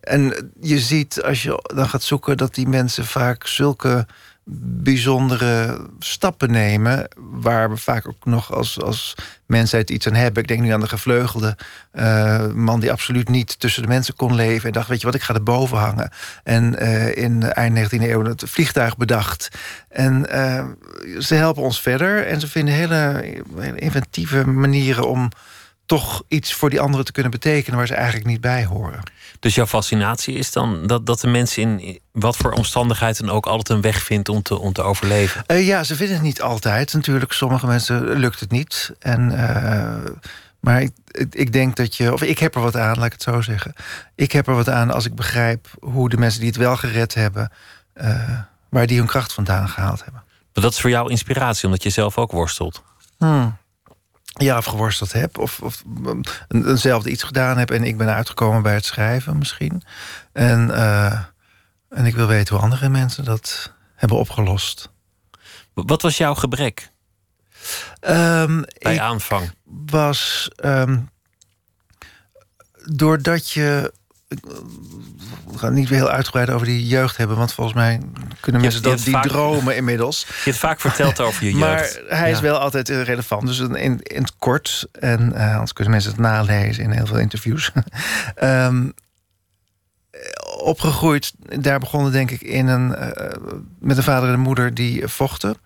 en 0.00 0.52
je 0.60 0.78
ziet 0.78 1.22
als 1.22 1.42
je 1.42 1.70
dan 1.74 1.88
gaat 1.88 2.02
zoeken 2.02 2.36
dat 2.36 2.54
die 2.54 2.68
mensen 2.68 3.06
vaak 3.06 3.46
zulke 3.46 4.06
bijzondere 4.60 5.80
stappen 5.98 6.50
nemen. 6.50 7.08
Waar 7.16 7.70
we 7.70 7.76
vaak 7.76 8.08
ook 8.08 8.24
nog 8.24 8.52
als, 8.52 8.80
als 8.80 9.14
mensheid 9.46 9.90
iets 9.90 10.06
aan 10.06 10.14
hebben. 10.14 10.42
Ik 10.42 10.48
denk 10.48 10.60
nu 10.60 10.70
aan 10.70 10.80
de 10.80 10.88
gevleugelde 10.88 11.56
uh, 11.94 12.46
man 12.52 12.80
die 12.80 12.92
absoluut 12.92 13.28
niet 13.28 13.60
tussen 13.60 13.82
de 13.82 13.88
mensen 13.88 14.16
kon 14.16 14.34
leven. 14.34 14.66
En 14.66 14.72
dacht, 14.72 14.88
weet 14.88 15.00
je 15.00 15.06
wat, 15.06 15.14
ik 15.14 15.22
ga 15.22 15.34
erboven 15.34 15.78
hangen. 15.78 16.10
En 16.44 16.82
uh, 16.82 17.16
in 17.16 17.42
eind 17.42 17.94
19e 17.94 18.02
eeuw 18.02 18.24
het 18.24 18.42
vliegtuig 18.46 18.96
bedacht. 18.96 19.48
En 19.88 20.26
uh, 20.32 20.64
ze 21.18 21.34
helpen 21.34 21.62
ons 21.62 21.80
verder. 21.80 22.26
En 22.26 22.40
ze 22.40 22.48
vinden 22.48 22.74
hele 22.74 23.34
inventieve 23.74 24.46
manieren 24.46 25.08
om 25.08 25.30
toch 25.98 26.22
iets 26.28 26.52
voor 26.52 26.70
die 26.70 26.80
anderen 26.80 27.04
te 27.04 27.12
kunnen 27.12 27.30
betekenen 27.30 27.78
waar 27.78 27.86
ze 27.86 27.94
eigenlijk 27.94 28.26
niet 28.26 28.40
bij 28.40 28.64
horen. 28.64 29.02
Dus 29.40 29.54
jouw 29.54 29.66
fascinatie 29.66 30.34
is 30.34 30.52
dan 30.52 30.86
dat, 30.86 31.06
dat 31.06 31.20
de 31.20 31.26
mensen 31.26 31.80
in 31.80 32.00
wat 32.12 32.36
voor 32.36 32.52
omstandigheden 32.52 33.30
ook 33.30 33.46
altijd 33.46 33.68
een 33.68 33.80
weg 33.80 34.02
vindt 34.02 34.28
om 34.28 34.42
te, 34.42 34.58
om 34.58 34.72
te 34.72 34.82
overleven? 34.82 35.44
Uh, 35.46 35.66
ja, 35.66 35.84
ze 35.84 35.96
vinden 35.96 36.16
het 36.16 36.24
niet 36.24 36.42
altijd. 36.42 36.94
Natuurlijk, 36.94 37.32
sommige 37.32 37.66
mensen 37.66 38.16
lukt 38.16 38.40
het 38.40 38.50
niet. 38.50 38.92
En, 38.98 39.32
uh, 39.32 40.10
maar 40.60 40.82
ik, 40.82 40.92
ik 41.30 41.52
denk 41.52 41.76
dat 41.76 41.96
je, 41.96 42.12
of 42.12 42.22
ik 42.22 42.38
heb 42.38 42.54
er 42.54 42.60
wat 42.60 42.76
aan, 42.76 42.96
laat 42.96 43.06
ik 43.06 43.12
het 43.12 43.22
zo 43.22 43.40
zeggen. 43.40 43.74
Ik 44.14 44.32
heb 44.32 44.46
er 44.46 44.54
wat 44.54 44.68
aan 44.68 44.90
als 44.90 45.06
ik 45.06 45.14
begrijp 45.14 45.68
hoe 45.80 46.08
de 46.08 46.16
mensen 46.16 46.40
die 46.40 46.48
het 46.48 46.58
wel 46.58 46.76
gered 46.76 47.14
hebben, 47.14 47.52
uh, 48.02 48.38
waar 48.68 48.86
die 48.86 48.98
hun 48.98 49.06
kracht 49.06 49.32
vandaan 49.32 49.68
gehaald 49.68 50.02
hebben. 50.02 50.22
Maar 50.52 50.62
dat 50.62 50.72
is 50.72 50.80
voor 50.80 50.90
jou 50.90 51.10
inspiratie, 51.10 51.64
omdat 51.64 51.82
je 51.82 51.90
zelf 51.90 52.18
ook 52.18 52.32
worstelt. 52.32 52.82
Hmm 53.18 53.60
ja, 54.32 54.56
of 54.56 54.64
geworsteld 54.64 55.12
heb. 55.12 55.38
Of, 55.38 55.60
of 55.60 55.84
eenzelfde 56.48 57.10
iets 57.10 57.22
gedaan 57.22 57.58
heb. 57.58 57.70
En 57.70 57.84
ik 57.84 57.96
ben 57.96 58.14
uitgekomen 58.14 58.62
bij 58.62 58.74
het 58.74 58.84
schrijven 58.84 59.38
misschien. 59.38 59.82
En, 60.32 60.68
uh, 60.68 61.20
en 61.88 62.06
ik 62.06 62.14
wil 62.14 62.26
weten 62.26 62.54
hoe 62.54 62.64
andere 62.64 62.88
mensen 62.88 63.24
dat 63.24 63.72
hebben 63.94 64.18
opgelost. 64.18 64.90
Wat 65.74 66.02
was 66.02 66.16
jouw 66.16 66.34
gebrek? 66.34 66.90
Um, 68.00 68.64
bij 68.78 69.00
aanvang? 69.00 69.52
Was 69.86 70.50
um, 70.64 71.10
doordat 72.84 73.50
je 73.50 73.92
we 75.50 75.58
gaan 75.58 75.74
niet 75.74 75.88
weer 75.88 75.98
heel 75.98 76.10
uitgebreid 76.10 76.50
over 76.50 76.66
die 76.66 76.86
jeugd 76.86 77.16
hebben, 77.16 77.36
want 77.36 77.52
volgens 77.52 77.76
mij 77.76 78.00
kunnen 78.40 78.60
mensen 78.60 78.82
dat 78.82 78.98
die 78.98 79.20
dromen 79.20 79.76
inmiddels. 79.76 80.20
Je 80.26 80.34
hebt 80.44 80.56
vaak 80.56 80.80
verteld 80.80 81.20
over 81.20 81.44
je 81.44 81.54
jeugd. 81.56 82.00
Maar 82.08 82.18
hij 82.18 82.30
is 82.30 82.40
wel 82.40 82.58
altijd 82.58 82.88
relevant. 82.88 83.46
Dus 83.46 83.58
in, 83.58 83.76
in 84.02 84.22
het 84.22 84.36
kort, 84.38 84.86
en 84.92 85.32
uh, 85.34 85.52
anders 85.52 85.72
kunnen 85.72 85.92
mensen 85.92 86.10
het 86.10 86.20
nalezen 86.20 86.84
in 86.84 86.90
heel 86.90 87.06
veel 87.06 87.18
interviews. 87.18 87.72
um, 88.42 88.92
opgegroeid, 90.64 91.32
daar 91.38 91.78
begonnen 91.78 92.12
denk 92.12 92.30
ik 92.30 92.40
in 92.40 92.66
een, 92.66 92.88
uh, 92.88 93.08
met 93.78 93.96
een 93.96 94.02
vader 94.02 94.28
en 94.28 94.34
een 94.34 94.40
moeder 94.40 94.74
die 94.74 95.08
vochten 95.08 95.56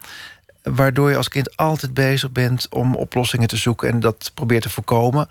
waardoor 0.75 1.11
je 1.11 1.17
als 1.17 1.29
kind 1.29 1.57
altijd 1.57 1.95
bezig 1.95 2.31
bent 2.31 2.67
om 2.71 2.95
oplossingen 2.95 3.49
te 3.49 3.57
zoeken 3.57 3.89
en 3.89 4.01
dat 4.01 4.31
probeert 4.35 4.63
te 4.63 4.71
voorkomen. 4.71 5.29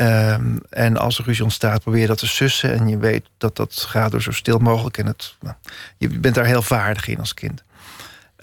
Um, 0.00 0.60
en 0.70 0.96
als 0.96 1.18
er 1.18 1.24
ruzie 1.24 1.44
ontstaat, 1.44 1.82
probeer 1.82 2.06
dat 2.06 2.18
te 2.18 2.26
sussen. 2.26 2.72
En 2.72 2.88
je 2.88 2.98
weet 2.98 3.28
dat 3.38 3.56
dat 3.56 3.74
gaat 3.88 4.10
door 4.10 4.22
zo 4.22 4.30
stil 4.30 4.58
mogelijk. 4.58 4.98
En 4.98 5.06
het, 5.06 5.36
nou, 5.40 5.56
je 5.96 6.08
bent 6.08 6.34
daar 6.34 6.44
heel 6.44 6.62
vaardig 6.62 7.08
in 7.08 7.18
als 7.18 7.34
kind. 7.34 7.62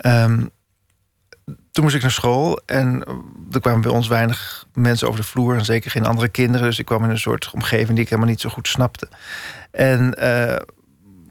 Um, 0.05 0.49
toen 1.71 1.83
moest 1.83 1.95
ik 1.95 2.01
naar 2.01 2.11
school 2.11 2.61
en 2.65 3.03
er 3.51 3.59
kwamen 3.59 3.81
bij 3.81 3.91
ons 3.91 4.07
weinig 4.07 4.65
mensen 4.73 5.07
over 5.07 5.19
de 5.19 5.27
vloer. 5.27 5.55
En 5.55 5.65
zeker 5.65 5.91
geen 5.91 6.05
andere 6.05 6.29
kinderen. 6.29 6.67
Dus 6.67 6.79
ik 6.79 6.85
kwam 6.85 7.03
in 7.03 7.09
een 7.09 7.19
soort 7.19 7.51
omgeving 7.53 7.89
die 7.89 7.99
ik 7.99 8.09
helemaal 8.09 8.29
niet 8.29 8.41
zo 8.41 8.49
goed 8.49 8.67
snapte. 8.67 9.07
En 9.71 10.15
uh, 10.19 10.55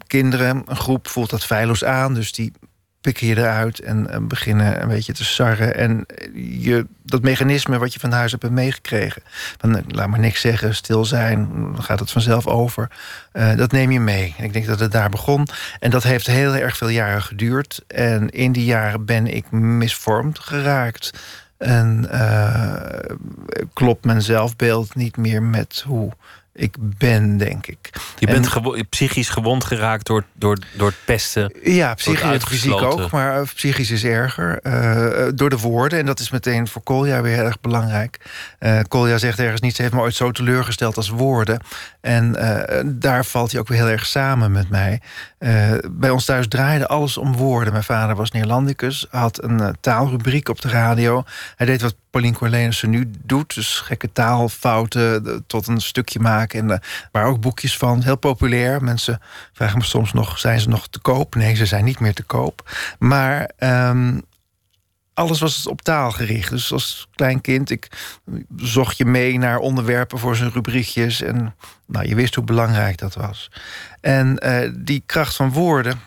kinderen, 0.07 0.63
een 0.67 0.77
groep 0.77 1.09
voelt 1.09 1.31
dat 1.31 1.45
feilloos 1.45 1.85
aan. 1.85 2.15
Dus 2.15 2.33
die 2.33 2.53
pikken 3.09 3.27
je 3.27 3.37
eruit 3.37 3.81
en, 3.81 4.29
beginnen 4.29 4.83
een 4.83 4.89
beetje 4.89 5.13
te 5.13 5.25
sarren. 5.25 5.77
En 5.77 6.07
je, 6.35 6.87
dat 7.03 7.23
mechanisme 7.23 7.79
wat 7.79 7.93
je 7.93 8.01
van 8.01 8.13
huis 8.13 8.31
hebt 8.31 8.51
meegekregen... 8.51 9.23
eh, 9.61 9.75
laat 9.87 10.09
maar 10.09 10.19
niks 10.19 10.41
zeggen, 10.41 10.75
stil 10.75 11.05
zijn, 11.05 11.49
dan 11.53 11.83
gaat 11.83 12.01
het 12.01 12.11
vanzelf 12.11 12.47
over. 12.47 12.91
Uh, 13.33 13.57
dat 13.57 13.73
neem 13.73 13.91
je 13.91 14.01
mee. 14.01 14.35
Ik 14.39 14.53
denk 14.53 14.67
dat 14.67 14.81
het 14.81 14.93
daar 14.93 15.11
begon. 15.11 15.47
En 15.81 15.91
dat 15.91 16.03
heeft 16.03 16.27
heel 16.27 16.55
erg 16.55 16.77
veel 16.77 16.89
jaren 16.89 17.23
geduurd. 17.23 17.85
En 17.87 18.31
in 18.31 18.53
die 18.53 18.65
jaren 18.65 19.05
ben 19.05 19.27
ik 19.35 19.51
misvormd 19.51 20.39
geraakt. 20.39 21.11
En 21.59 22.09
uh, 22.13 22.75
klopt 23.73 24.05
mijn 24.05 24.23
zelfbeeld 24.23 24.95
niet 24.95 25.17
meer 25.17 25.43
met 25.43 25.85
hoe 25.87 26.13
ik 26.59 26.77
ben, 26.79 27.37
denk 27.37 27.67
ik. 27.67 27.91
Je 28.19 28.27
bent 28.27 28.89
psychisch 28.89 29.29
gewond 29.29 29.65
geraakt 29.65 30.07
door, 30.07 30.25
door, 30.33 30.59
door 30.77 30.89
het 30.89 31.05
pesten. 31.05 31.53
Ja, 31.63 31.95
psychisch 31.95 32.23
en 32.23 32.41
fysiek 32.41 32.73
ook, 32.73 33.11
maar 33.11 33.45
psychisch 33.55 33.91
is 33.91 34.05
erger. 34.05 34.61
door 35.37 35.51
de 35.51 35.59
woorden, 35.59 35.99
en 35.99 36.07
dat 36.07 36.21
is 36.21 36.31
meteen 36.31 36.69
voor 36.69 36.83
Kolja 36.83 37.23
weer 37.23 37.35
heel 37.35 37.45
erg 37.45 37.61
belangrijk. 37.61 38.21
Uh, 38.61 38.81
Kolja 38.89 39.19
zegt 39.19 39.39
ergens 39.39 39.61
niet, 39.61 39.77
ze 39.77 39.83
heeft 39.83 39.95
me 39.95 40.01
ooit 40.01 40.15
zo 40.15 40.31
teleurgesteld 40.31 40.97
als 40.97 41.09
woorden. 41.09 41.61
En 42.01 42.37
daar 42.87 43.25
valt 43.25 43.51
hij 43.51 43.61
ook 43.61 43.69
weer 43.69 43.79
heel 43.79 43.89
erg 43.89 44.07
samen 44.07 44.53
met 44.53 44.69
mij. 44.69 45.01
Bij 45.91 46.11
ons 46.11 46.25
thuis 46.25 46.49
draaide 46.49 46.89
alles 46.89 47.17
om 47.17 47.37
woorden. 47.37 47.73
Mijn 47.73 47.85
vader 47.85 48.17
was 48.17 48.31
Neerlandicus, 48.31 49.07
had 49.11 49.43
een 49.43 49.77
taalrubriek 49.81 50.49
op 50.49 50.61
de 50.61 50.69
radio. 50.69 51.25
Hij 51.57 51.67
deed 51.67 51.83
wat 51.83 51.95
Pauline 52.11 52.37
Cornelissen 52.37 52.91
nu 52.91 53.11
doet. 53.25 53.55
Dus 53.55 53.81
gekke 53.81 54.13
taalfouten 54.13 55.45
tot 55.47 55.67
een 55.67 55.81
stukje 55.81 56.21
maken. 56.21 56.61
En 56.61 56.69
uh, 56.69 56.77
waar 57.13 57.27
ook 57.27 57.41
boekjes 57.41 57.77
van. 57.77 58.03
Heel 58.03 58.17
populair. 58.17 58.85
Mensen 58.85 59.21
vragen 59.53 59.79
me 59.79 59.85
soms 59.85 60.13
nog, 60.13 60.39
zijn 60.39 60.61
ze 60.61 60.69
nog 60.69 60.89
te 60.89 60.99
koop? 60.99 61.35
Nee, 61.35 61.55
ze 61.55 61.67
zijn 61.67 61.85
niet 61.85 62.01
meer 62.01 62.15
te 62.15 62.23
koop. 62.23 62.71
Maar 62.99 63.51
um, 63.59 64.23
alles 65.19 65.41
was 65.41 65.67
op 65.67 65.83
taal 65.83 66.11
gericht. 66.11 66.51
Dus 66.51 66.73
als 66.73 67.09
klein 67.15 67.41
kind, 67.41 67.71
ik 67.71 67.89
zocht 68.57 68.97
je 68.97 69.05
mee 69.05 69.39
naar 69.39 69.59
onderwerpen 69.59 70.19
voor 70.19 70.37
zijn 70.37 70.53
rubriekjes. 70.53 71.23
En 71.23 71.55
nou, 71.87 72.09
je 72.09 72.15
wist 72.15 72.35
hoe 72.35 72.45
belangrijk 72.45 72.99
dat 72.99 73.15
was. 73.15 73.51
En 74.01 74.41
uh, 74.45 74.71
die 74.77 75.03
kracht 75.07 75.37
van 75.37 75.53
woorden 75.53 76.01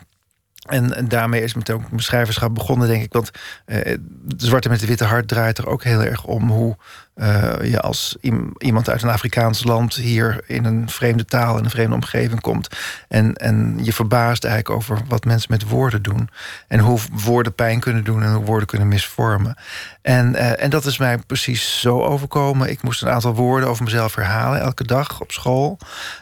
en, 0.62 1.08
daarmee 1.08 1.42
is 1.42 1.54
met 1.54 1.70
ook 1.70 1.90
mijn 1.90 2.02
schrijverschap 2.02 2.54
begonnen, 2.54 2.88
denk 2.88 3.02
ik. 3.02 3.12
Want 3.12 3.30
uh, 3.66 3.78
de 4.24 4.46
Zwarte 4.46 4.68
met 4.68 4.80
de 4.80 4.86
Witte 4.86 5.04
Hart 5.04 5.28
draait 5.28 5.58
er 5.58 5.68
ook 5.68 5.84
heel 5.84 6.02
erg 6.02 6.24
om 6.24 6.50
hoe 6.50 6.76
uh, 7.22 7.70
je 7.70 7.80
als 7.80 8.16
iemand 8.58 8.90
uit 8.90 9.02
een 9.02 9.08
Afrikaans 9.08 9.64
land 9.64 9.94
hier 9.94 10.40
in 10.46 10.64
een 10.64 10.88
vreemde 10.88 11.24
taal, 11.24 11.58
in 11.58 11.64
een 11.64 11.70
vreemde 11.70 11.94
omgeving 11.94 12.40
komt. 12.40 12.68
En, 13.08 13.34
en 13.34 13.78
je 13.82 13.92
verbaast 13.92 14.44
eigenlijk 14.44 14.76
over 14.76 14.98
wat 15.08 15.24
mensen 15.24 15.50
met 15.50 15.68
woorden 15.68 16.02
doen. 16.02 16.28
En 16.68 16.78
hoe 16.78 16.98
woorden 17.12 17.54
pijn 17.54 17.80
kunnen 17.80 18.04
doen 18.04 18.22
en 18.22 18.32
hoe 18.32 18.44
woorden 18.44 18.68
kunnen 18.68 18.88
misvormen. 18.88 19.56
En, 20.02 20.32
uh, 20.34 20.62
en 20.62 20.70
dat 20.70 20.84
is 20.84 20.98
mij 20.98 21.18
precies 21.18 21.80
zo 21.80 22.02
overkomen. 22.02 22.70
Ik 22.70 22.82
moest 22.82 23.02
een 23.02 23.10
aantal 23.10 23.34
woorden 23.34 23.68
over 23.68 23.84
mezelf 23.84 24.14
herhalen 24.14 24.60
elke 24.60 24.84
dag 24.84 25.20
op 25.20 25.32
school. 25.32 25.78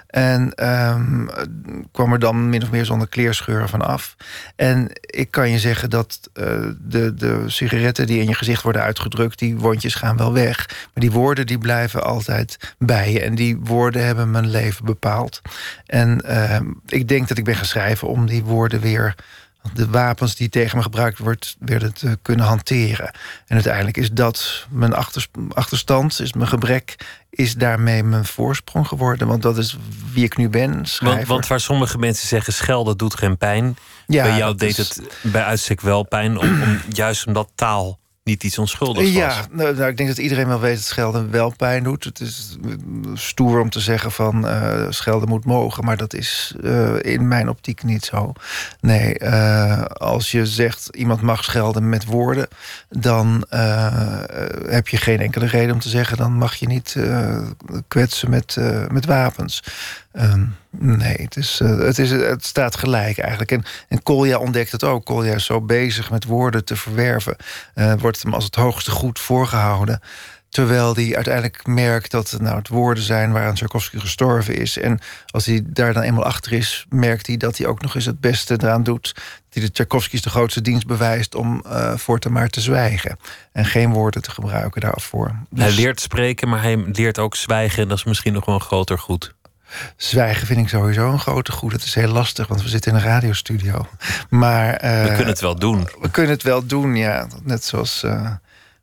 En 0.06 0.68
um, 0.68 1.30
kwam 1.92 2.12
er 2.12 2.18
dan 2.18 2.48
min 2.48 2.62
of 2.62 2.70
meer 2.70 2.84
zonder 2.84 3.08
kleerscheuren 3.08 3.68
van 3.68 3.82
af. 3.82 4.16
En 4.56 4.88
ik 5.00 5.30
kan 5.30 5.50
je 5.50 5.58
zeggen 5.58 5.90
dat 5.90 6.20
uh, 6.34 6.44
de, 6.80 7.14
de 7.14 7.42
sigaretten 7.46 8.06
die 8.06 8.20
in 8.20 8.28
je 8.28 8.34
gezicht 8.34 8.62
worden 8.62 8.82
uitgedrukt, 8.82 9.38
die 9.38 9.58
wondjes 9.58 9.94
gaan 9.94 10.16
wel 10.16 10.32
weg. 10.32 10.88
Maar 10.94 11.02
die 11.02 11.10
woorden 11.10 11.46
die 11.46 11.58
blijven 11.58 12.04
altijd 12.04 12.74
bij 12.78 13.12
je. 13.12 13.20
En 13.20 13.34
die 13.34 13.58
woorden 13.60 14.04
hebben 14.04 14.30
mijn 14.30 14.50
leven 14.50 14.84
bepaald. 14.84 15.40
En 15.86 16.22
uh, 16.26 16.60
ik 16.86 17.08
denk 17.08 17.28
dat 17.28 17.38
ik 17.38 17.44
ben 17.44 17.56
gaan 17.56 17.64
schrijven 17.64 18.08
om 18.08 18.26
die 18.26 18.44
woorden 18.44 18.80
weer 18.80 19.14
de 19.74 19.88
wapens 19.88 20.34
die 20.34 20.48
tegen 20.48 20.76
me 20.76 20.82
gebruikt 20.82 21.18
wordt, 21.18 21.56
werden 21.58 21.94
te 21.94 22.18
kunnen 22.22 22.46
hanteren. 22.46 23.06
En 23.46 23.54
uiteindelijk 23.54 23.96
is 23.96 24.10
dat 24.10 24.66
mijn 24.70 24.94
achterstand, 25.48 26.20
is 26.20 26.32
mijn 26.32 26.48
gebrek, 26.48 26.96
is 27.30 27.54
daarmee 27.54 28.02
mijn 28.02 28.24
voorsprong 28.24 28.86
geworden. 28.88 29.26
Want 29.26 29.42
dat 29.42 29.58
is 29.58 29.78
wie 30.12 30.24
ik 30.24 30.36
nu 30.36 30.48
ben. 30.48 30.84
Want, 31.00 31.26
want, 31.26 31.46
waar 31.46 31.60
sommige 31.60 31.98
mensen 31.98 32.28
zeggen 32.28 32.52
schelden 32.52 32.96
doet 32.96 33.14
geen 33.14 33.36
pijn. 33.36 33.76
Ja, 34.06 34.22
bij 34.22 34.36
jou 34.36 34.54
deed 34.54 34.76
het 34.76 35.00
bij 35.22 35.42
uitstek 35.42 35.80
wel 35.80 36.02
pijn, 36.02 36.38
om, 36.38 36.62
om, 36.62 36.80
juist 36.88 37.26
omdat 37.26 37.48
taal 37.54 37.99
niet 38.30 38.44
iets 38.44 38.58
onschuldigs 38.58 39.12
was. 39.12 39.34
Ja, 39.34 39.46
nou, 39.50 39.76
nou, 39.76 39.90
ik 39.90 39.96
denk 39.96 40.08
dat 40.08 40.18
iedereen 40.18 40.46
wel 40.46 40.60
weet 40.60 40.76
dat 40.76 40.84
schelden 40.84 41.30
wel 41.30 41.52
pijn 41.56 41.82
doet. 41.82 42.04
Het 42.04 42.20
is 42.20 42.58
stoer 43.14 43.60
om 43.60 43.70
te 43.70 43.80
zeggen 43.80 44.12
van 44.12 44.46
uh, 44.46 44.86
schelden 44.88 45.28
moet 45.28 45.44
mogen... 45.44 45.84
maar 45.84 45.96
dat 45.96 46.14
is 46.14 46.54
uh, 46.62 47.02
in 47.02 47.28
mijn 47.28 47.48
optiek 47.48 47.82
niet 47.82 48.04
zo. 48.04 48.32
Nee, 48.80 49.20
uh, 49.20 49.82
als 49.84 50.30
je 50.30 50.46
zegt 50.46 50.88
iemand 50.92 51.20
mag 51.20 51.44
schelden 51.44 51.88
met 51.88 52.04
woorden... 52.04 52.48
dan 52.88 53.46
heb 54.68 54.88
je 54.88 54.96
geen 54.96 55.20
enkele 55.20 55.46
reden 55.46 55.74
om 55.74 55.80
te 55.80 55.88
zeggen... 55.88 56.16
dan 56.16 56.32
mag 56.32 56.54
je 56.54 56.66
niet 56.66 56.96
kwetsen 57.88 58.30
met, 58.30 58.56
met 58.90 59.06
wapens. 59.06 59.62
Um, 60.12 60.56
nee, 60.70 61.16
het, 61.16 61.36
is, 61.36 61.60
uh, 61.60 61.78
het, 61.78 61.98
is, 61.98 62.10
het 62.10 62.44
staat 62.44 62.76
gelijk 62.76 63.18
eigenlijk. 63.18 63.52
En, 63.52 63.64
en 63.88 64.02
Kolja 64.02 64.38
ontdekt 64.38 64.72
het 64.72 64.84
ook. 64.84 65.04
Kolja 65.04 65.34
is 65.34 65.44
zo 65.44 65.60
bezig 65.60 66.10
met 66.10 66.24
woorden 66.24 66.64
te 66.64 66.76
verwerven. 66.76 67.36
Uh, 67.74 67.92
wordt 67.98 68.22
hem 68.22 68.34
als 68.34 68.44
het 68.44 68.54
hoogste 68.54 68.90
goed 68.90 69.18
voorgehouden. 69.18 70.00
Terwijl 70.48 70.94
hij 70.94 71.14
uiteindelijk 71.14 71.66
merkt 71.66 72.10
dat 72.10 72.36
nou, 72.40 72.56
het 72.56 72.68
woorden 72.68 73.04
zijn 73.04 73.32
waaraan 73.32 73.54
Tchaikovsky 73.54 73.98
gestorven 73.98 74.56
is. 74.56 74.78
En 74.78 75.00
als 75.26 75.46
hij 75.46 75.62
daar 75.64 75.92
dan 75.92 76.02
eenmaal 76.02 76.24
achter 76.24 76.52
is, 76.52 76.86
merkt 76.88 77.26
hij 77.26 77.36
dat 77.36 77.58
hij 77.58 77.66
ook 77.66 77.82
nog 77.82 77.94
eens 77.94 78.04
het 78.04 78.20
beste 78.20 78.54
eraan 78.62 78.82
doet. 78.82 79.12
Dat 79.14 79.24
hij 79.50 79.62
de 79.62 79.72
Tchaikovsky's 79.72 80.22
de 80.22 80.30
grootste 80.30 80.60
dienst 80.60 80.86
bewijst 80.86 81.34
om 81.34 81.64
uh, 81.66 81.96
voortaan 81.96 82.32
maar 82.32 82.48
te 82.48 82.60
zwijgen. 82.60 83.16
En 83.52 83.64
geen 83.64 83.92
woorden 83.92 84.22
te 84.22 84.30
gebruiken 84.30 84.80
daarvoor. 84.80 85.36
Dus... 85.50 85.64
Hij 85.64 85.72
leert 85.72 86.00
spreken, 86.00 86.48
maar 86.48 86.62
hij 86.62 86.76
leert 86.76 87.18
ook 87.18 87.36
zwijgen. 87.36 87.82
En 87.82 87.88
dat 87.88 87.98
is 87.98 88.04
misschien 88.04 88.32
nog 88.32 88.44
wel 88.44 88.54
een 88.54 88.60
groter 88.60 88.98
goed. 88.98 89.34
Zwijgen 89.96 90.46
vind 90.46 90.60
ik 90.60 90.68
sowieso 90.68 91.12
een 91.12 91.18
grote 91.18 91.52
goed. 91.52 91.72
Het 91.72 91.84
is 91.84 91.94
heel 91.94 92.12
lastig, 92.12 92.46
want 92.46 92.62
we 92.62 92.68
zitten 92.68 92.92
in 92.92 92.98
een 92.98 93.04
radiostudio. 93.04 93.86
Maar, 94.28 94.84
uh, 94.84 95.02
we 95.02 95.06
kunnen 95.06 95.26
het 95.26 95.40
wel 95.40 95.54
doen. 95.54 95.88
We 96.00 96.10
kunnen 96.10 96.32
het 96.32 96.42
wel 96.42 96.66
doen, 96.66 96.96
ja. 96.96 97.26
Net 97.42 97.64
zoals, 97.64 98.02
uh, 98.04 98.30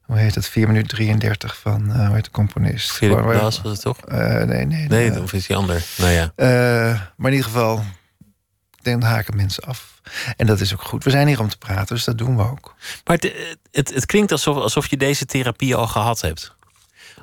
hoe 0.02 0.18
heet 0.18 0.36
het, 0.36 0.48
4 0.48 0.68
minuten 0.68 0.88
33 0.88 1.58
van, 1.58 1.90
uh, 1.90 2.06
hoe 2.06 2.16
heet 2.16 2.24
de 2.24 2.32
componist? 2.32 2.92
Philip 2.92 3.20
Glass 3.20 3.62
was 3.62 3.72
het 3.72 3.82
toch? 3.82 3.98
nee, 4.06 4.46
nee. 4.46 4.66
Nee, 4.66 5.10
nee 5.10 5.22
of 5.22 5.34
is 5.34 5.48
die 5.48 5.56
ander? 5.56 5.84
Nou 5.98 6.12
ja. 6.12 6.32
maar 7.16 7.32
in 7.32 7.38
ieder 7.38 7.52
geval, 7.52 7.84
ik 8.78 8.84
denk 8.84 9.02
dat 9.02 9.10
haken 9.10 9.36
mensen 9.36 9.64
af. 9.64 10.02
En 10.38 10.46
dat 10.46 10.60
is 10.60 10.74
ook 10.74 10.82
goed. 10.82 11.04
We 11.04 11.10
zijn 11.10 11.28
hier 11.28 11.40
om 11.40 11.50
te 11.50 11.58
praten, 11.58 11.96
dus 11.96 12.04
dat 12.04 12.18
doen 12.18 12.36
we 12.38 12.44
ook. 12.44 12.76
Maar 13.06 13.16
het, 13.16 13.34
het, 13.72 13.94
het 13.94 14.06
klinkt 14.06 14.32
alsof, 14.32 14.56
alsof 14.58 14.88
je 14.88 14.98
deze 14.98 15.26
therapie 15.26 15.76
al 15.76 15.88
gehad 15.88 16.22
hebt 16.22 16.56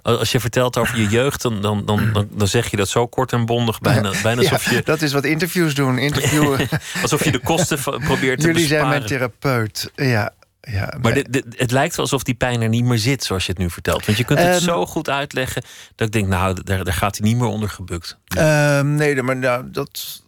als 0.04 0.32
je 0.32 0.40
vertelt 0.40 0.78
over 0.78 0.99
je 0.99 1.08
jeugd, 1.08 1.42
dan, 1.42 1.62
dan, 1.62 1.84
dan, 1.84 2.28
dan, 2.30 2.49
zeg 2.49 2.70
je 2.70 2.76
dat 2.76 2.88
zo 2.88 3.06
kort 3.06 3.32
en 3.32 3.46
bondig. 3.46 3.80
Bijna, 3.80 4.12
bijna 4.23 4.40
alsof 4.40 4.70
je. 4.70 4.82
Dat 4.84 5.02
is 5.02 5.12
wat 5.12 5.25
interviews 5.25 5.75
doen. 5.75 5.99
Interviewen. 5.99 6.68
alsof 7.02 7.25
je 7.25 7.32
de 7.32 7.38
kosten 7.38 7.78
probeert 7.80 8.40
te 8.40 8.46
Jullie 8.46 8.66
zijn 8.66 8.88
mijn 8.88 9.06
therapeut. 9.06 9.90
Ja, 9.94 10.32
ja, 10.61 10.94
maar 11.00 11.12
het 11.50 11.70
lijkt 11.70 11.96
wel 11.96 12.04
alsof 12.04 12.23
die 12.23 12.34
pijn 12.34 12.62
er 12.62 12.68
niet 12.68 12.84
meer 12.84 12.99
zit, 12.99 13.25
zoals 13.25 13.46
je 13.46 13.52
het 13.52 13.61
nu 13.61 13.70
vertelt. 13.70 14.06
Want 14.06 14.18
je 14.18 14.25
kunt 14.25 14.38
het 14.38 14.49
ehm, 14.49 14.61
zo 14.61 14.87
goed 14.87 15.08
uitleggen 15.08 15.62
dat 15.94 16.06
ik 16.06 16.12
denk, 16.12 16.28
nou, 16.28 16.62
daar, 16.62 16.84
daar 16.84 16.94
gaat 16.94 17.18
hij 17.18 17.28
niet 17.28 17.37
meer 17.37 17.49
onder 17.49 17.68
gebukt. 17.68 18.18
Um, 18.38 18.94
nee, 18.94 19.23
maar 19.23 19.37
nou, 19.37 19.70
dat. 19.70 20.23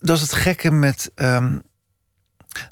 Dat 0.00 0.16
is 0.16 0.22
het 0.22 0.32
gekke 0.32 0.70
met. 0.70 1.10
Um, 1.14 1.62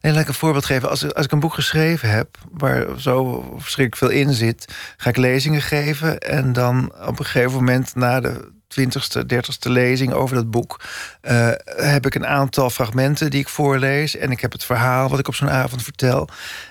Nee, 0.01 0.13
laat 0.13 0.23
ik 0.23 0.29
een 0.29 0.35
voorbeeld 0.35 0.65
geven. 0.65 0.89
Als, 0.89 1.15
als 1.15 1.25
ik 1.25 1.33
een 1.33 1.41
boek 1.41 1.55
geschreven 1.55 2.11
heb 2.11 2.39
waar 2.51 2.87
zo 3.01 3.43
verschrikkelijk 3.59 4.13
veel 4.13 4.23
in 4.23 4.35
zit, 4.35 4.75
ga 4.97 5.09
ik 5.09 5.17
lezingen 5.17 5.63
geven. 5.63 6.19
En 6.19 6.53
dan 6.53 6.93
op 7.07 7.19
een 7.19 7.25
gegeven 7.25 7.53
moment 7.53 7.95
na 7.95 8.21
de 8.21 8.51
twintigste, 8.67 9.27
dertigste 9.27 9.71
lezing 9.71 10.13
over 10.13 10.35
dat 10.35 10.51
boek, 10.51 10.81
uh, 11.23 11.51
heb 11.65 12.07
ik 12.07 12.15
een 12.15 12.27
aantal 12.27 12.71
fragmenten 12.71 13.31
die 13.31 13.41
ik 13.41 13.49
voorlees. 13.49 14.17
En 14.17 14.31
ik 14.31 14.41
heb 14.41 14.53
het 14.53 14.65
verhaal 14.65 15.09
wat 15.09 15.19
ik 15.19 15.29
op 15.29 15.35
zo'n 15.35 15.51
avond 15.51 15.83
vertel. 15.83 16.29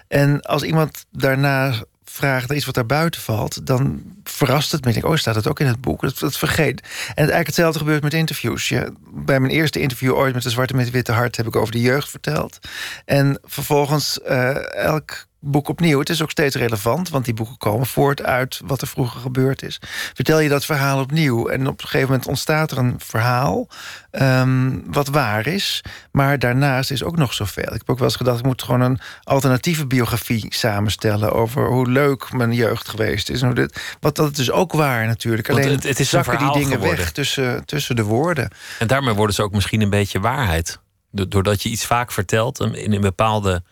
En 0.08 0.42
als 0.42 0.64
iemand 0.64 1.06
daarna 1.12 1.74
vraag 2.10 2.48
naar 2.48 2.58
iets 2.58 2.66
wat 2.66 2.76
daar 2.76 2.86
buiten 2.86 3.22
valt, 3.22 3.66
dan 3.66 4.04
verrast 4.24 4.72
het 4.72 4.82
me. 4.82 4.88
Ik 4.88 4.94
denk, 4.94 5.14
oh, 5.14 5.16
staat 5.16 5.36
het 5.36 5.48
ook 5.48 5.60
in 5.60 5.68
het 5.68 5.82
boek? 5.82 6.02
Dat, 6.02 6.20
dat 6.20 6.38
vergeet. 6.38 6.82
En 6.82 6.88
het 7.08 7.18
eigenlijk 7.18 7.48
hetzelfde 7.48 7.80
gebeurt 7.80 8.04
met 8.04 8.14
interviews. 8.14 8.70
Ja, 8.70 8.90
bij 9.10 9.40
mijn 9.40 9.54
eerste 9.54 9.80
interview 9.80 10.14
ooit 10.14 10.34
met 10.34 10.44
de 10.44 10.50
Zwarte 10.50 10.76
met 10.76 10.90
Witte 10.90 11.12
Hart 11.12 11.38
heb 11.38 11.48
ik 11.48 11.56
over 11.56 11.72
de 11.72 11.82
jeugd 11.82 12.10
verteld. 12.10 12.60
En 13.06 13.40
vervolgens 13.44 14.20
uh, 14.30 14.74
elk 14.74 15.28
boek 15.40 15.68
opnieuw. 15.68 16.00
Het 16.00 16.10
is 16.10 16.22
ook 16.22 16.32
steeds 16.32 16.56
relevant, 16.56 17.10
want 17.10 17.26
die 17.26 17.34
boeken 17.34 17.58
komen 17.58 17.88
voort 17.88 18.24
uit 18.24 18.62
wat 18.66 18.82
er 18.82 18.88
vroeger 18.88 19.20
gebeurd 19.20 19.64
is. 19.64 19.80
Vertel 20.14 20.40
je 20.40 20.50
dat 20.50 20.66
verhaal 20.66 21.00
opnieuw 21.00 21.48
en 21.48 21.68
op 21.68 21.82
een 21.82 21.88
gegeven 21.88 22.08
moment 22.08 22.28
ontstaat 22.28 22.72
er 22.72 22.78
een 22.78 22.96
verhaal 22.98 23.68
um, 24.12 24.84
wat 24.86 25.08
waar 25.08 25.48
is, 25.48 25.84
maar 26.12 26.40
daarnaast 26.40 26.92
is 26.92 27.04
ook 27.04 27.18
nog 27.18 27.34
zoveel. 27.34 27.64
Ik 27.64 27.72
heb 27.72 27.90
ook 27.90 27.98
wel 27.98 28.08
eens 28.08 28.16
gedacht, 28.16 28.40
ik 28.40 28.46
moet 28.46 28.64
gewoon 28.64 28.82
een 28.82 29.00
alternatieve 29.24 29.88
biografie 29.88 30.46
samenstellen 30.50 31.34
over 31.34 31.68
hoe 31.68 31.90
leuk 31.90 32.34
mijn 32.34 32.54
jeugd 32.54 32.90
geweest 32.90 33.30
is. 33.30 33.42
En 33.42 33.46
hoe 33.46 33.56
dit, 33.56 33.98
wat 34.00 34.16
dat 34.16 34.38
is 34.38 34.52
ook 34.52 34.74
waar 34.74 35.06
natuurlijk. 35.06 35.50
Alleen 35.50 35.72
het, 35.72 35.84
het 35.84 36.00
is 36.00 36.10
zakken 36.10 36.38
die 36.38 36.52
dingen 36.52 36.72
geworden. 36.72 36.98
weg 36.98 37.12
tussen, 37.12 37.66
tussen 37.66 37.96
de 37.96 38.04
woorden. 38.04 38.52
En 38.80 38.88
daarmee 38.88 39.14
worden 39.14 39.36
ze 39.36 39.44
ook 39.44 39.54
misschien 39.54 39.82
een 39.82 39.90
beetje 39.90 40.20
waarheid. 40.20 40.80
Doordat 41.12 41.64
je 41.64 41.70
iets 41.70 41.86
vaak 41.86 42.12
vertelt 42.12 42.60
in 42.60 42.94
een 42.94 43.02
bepaalde 43.02 43.64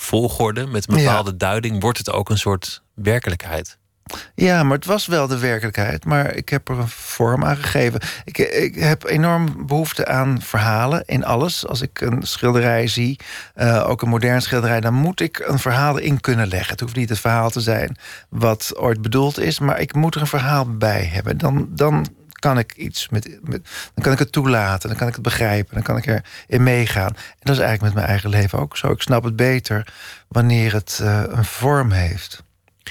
volgorde, 0.00 0.66
met 0.66 0.88
een 0.88 0.96
bepaalde 0.96 1.36
duiding, 1.36 1.80
wordt 1.80 1.98
het 1.98 2.10
ook 2.10 2.30
een 2.30 2.38
soort 2.38 2.82
werkelijkheid. 2.94 3.78
Ja, 4.34 4.62
maar 4.62 4.76
het 4.76 4.86
was 4.86 5.06
wel 5.06 5.26
de 5.26 5.38
werkelijkheid. 5.38 6.04
Maar 6.04 6.34
ik 6.34 6.48
heb 6.48 6.68
er 6.68 6.78
een 6.78 6.88
vorm 6.88 7.44
aan 7.44 7.56
gegeven. 7.56 8.00
Ik, 8.24 8.38
ik 8.38 8.74
heb 8.74 9.04
enorm 9.04 9.66
behoefte 9.66 10.06
aan 10.06 10.42
verhalen 10.42 11.02
in 11.06 11.24
alles. 11.24 11.66
Als 11.66 11.80
ik 11.80 12.00
een 12.00 12.22
schilderij 12.22 12.86
zie, 12.86 13.18
uh, 13.56 13.88
ook 13.88 14.02
een 14.02 14.08
modern 14.08 14.42
schilderij... 14.42 14.80
dan 14.80 14.94
moet 14.94 15.20
ik 15.20 15.44
een 15.46 15.58
verhaal 15.58 15.98
in 15.98 16.20
kunnen 16.20 16.48
leggen. 16.48 16.70
Het 16.70 16.80
hoeft 16.80 16.96
niet 16.96 17.08
het 17.08 17.20
verhaal 17.20 17.50
te 17.50 17.60
zijn 17.60 17.96
wat 18.28 18.72
ooit 18.76 19.02
bedoeld 19.02 19.38
is... 19.38 19.58
maar 19.58 19.80
ik 19.80 19.94
moet 19.94 20.14
er 20.14 20.20
een 20.20 20.26
verhaal 20.26 20.76
bij 20.76 21.04
hebben. 21.04 21.38
Dan, 21.38 21.68
dan 21.70 22.06
kan 22.40 22.58
ik 22.58 22.74
iets 22.76 23.08
met, 23.08 23.38
met, 23.42 23.68
dan 23.94 24.04
kan 24.04 24.12
ik 24.12 24.18
het 24.18 24.32
toelaten, 24.32 24.88
dan 24.88 24.98
kan 24.98 25.08
ik 25.08 25.14
het 25.14 25.22
begrijpen, 25.22 25.74
dan 25.74 25.82
kan 25.82 25.96
ik 25.96 26.06
erin 26.06 26.62
meegaan. 26.62 27.16
En 27.16 27.40
dat 27.40 27.54
is 27.54 27.62
eigenlijk 27.62 27.82
met 27.82 27.94
mijn 27.94 28.06
eigen 28.06 28.30
leven 28.30 28.58
ook 28.58 28.76
zo. 28.76 28.90
Ik 28.90 29.02
snap 29.02 29.24
het 29.24 29.36
beter 29.36 29.92
wanneer 30.28 30.72
het 30.72 30.98
uh, 31.02 31.22
een 31.26 31.44
vorm 31.44 31.90
heeft. 31.90 32.42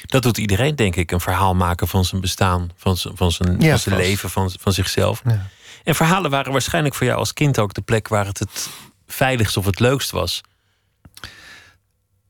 Dat 0.05 0.23
doet 0.23 0.37
iedereen, 0.37 0.75
denk 0.75 0.95
ik. 0.95 1.11
Een 1.11 1.19
verhaal 1.19 1.55
maken 1.55 1.87
van 1.87 2.05
zijn 2.05 2.21
bestaan, 2.21 2.69
van 2.75 2.97
zijn, 2.97 3.17
van 3.17 3.31
zijn, 3.31 3.61
van 3.61 3.79
zijn 3.79 3.95
leven, 3.95 4.29
van, 4.29 4.51
van 4.59 4.73
zichzelf. 4.73 5.21
Ja. 5.25 5.47
En 5.83 5.95
verhalen 5.95 6.31
waren 6.31 6.51
waarschijnlijk 6.51 6.95
voor 6.95 7.05
jou 7.05 7.19
als 7.19 7.33
kind 7.33 7.59
ook 7.59 7.73
de 7.73 7.81
plek 7.81 8.07
waar 8.07 8.25
het 8.25 8.39
het 8.39 8.69
veiligst 9.07 9.57
of 9.57 9.65
het 9.65 9.79
leukst 9.79 10.11
was. 10.11 10.41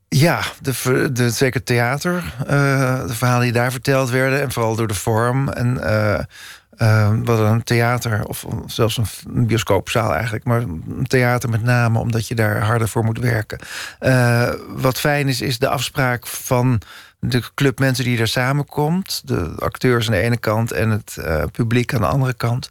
Ja, 0.08 0.42
de, 0.60 1.08
de, 1.12 1.30
zeker 1.30 1.62
theater. 1.62 2.34
Uh, 2.40 3.06
de 3.06 3.14
verhalen 3.14 3.42
die 3.42 3.52
daar 3.52 3.70
verteld 3.70 4.10
werden. 4.10 4.40
En 4.40 4.52
vooral 4.52 4.76
door 4.76 4.88
de 4.88 4.94
vorm. 4.94 5.48
En 5.48 5.76
uh, 5.76 6.18
uh, 6.82 7.10
wat 7.24 7.38
een 7.38 7.62
theater, 7.62 8.24
of 8.24 8.46
zelfs 8.66 8.96
een 8.96 9.46
bioscoopzaal 9.46 10.14
eigenlijk, 10.14 10.44
maar 10.44 10.60
een 10.60 11.06
theater 11.06 11.50
met 11.50 11.62
name, 11.62 11.98
omdat 11.98 12.28
je 12.28 12.34
daar 12.34 12.60
harder 12.60 12.88
voor 12.88 13.04
moet 13.04 13.18
werken. 13.18 13.58
wat 14.68 14.98
fijn 14.98 15.28
is, 15.28 15.40
is 15.40 15.58
de 15.58 15.68
afspraak 15.68 16.26
van 16.26 16.82
de 17.20 17.42
club 17.54 17.78
mensen 17.78 18.04
die 18.04 18.16
daar 18.16 18.28
samenkomt. 18.28 19.22
De 19.24 19.52
acteurs 19.58 20.06
aan 20.06 20.14
de 20.14 20.20
ene 20.20 20.36
kant 20.36 20.72
en 20.72 20.90
het 20.90 21.16
uh, 21.18 21.42
publiek 21.52 21.94
aan 21.94 22.00
de 22.00 22.06
andere 22.06 22.34
kant. 22.34 22.70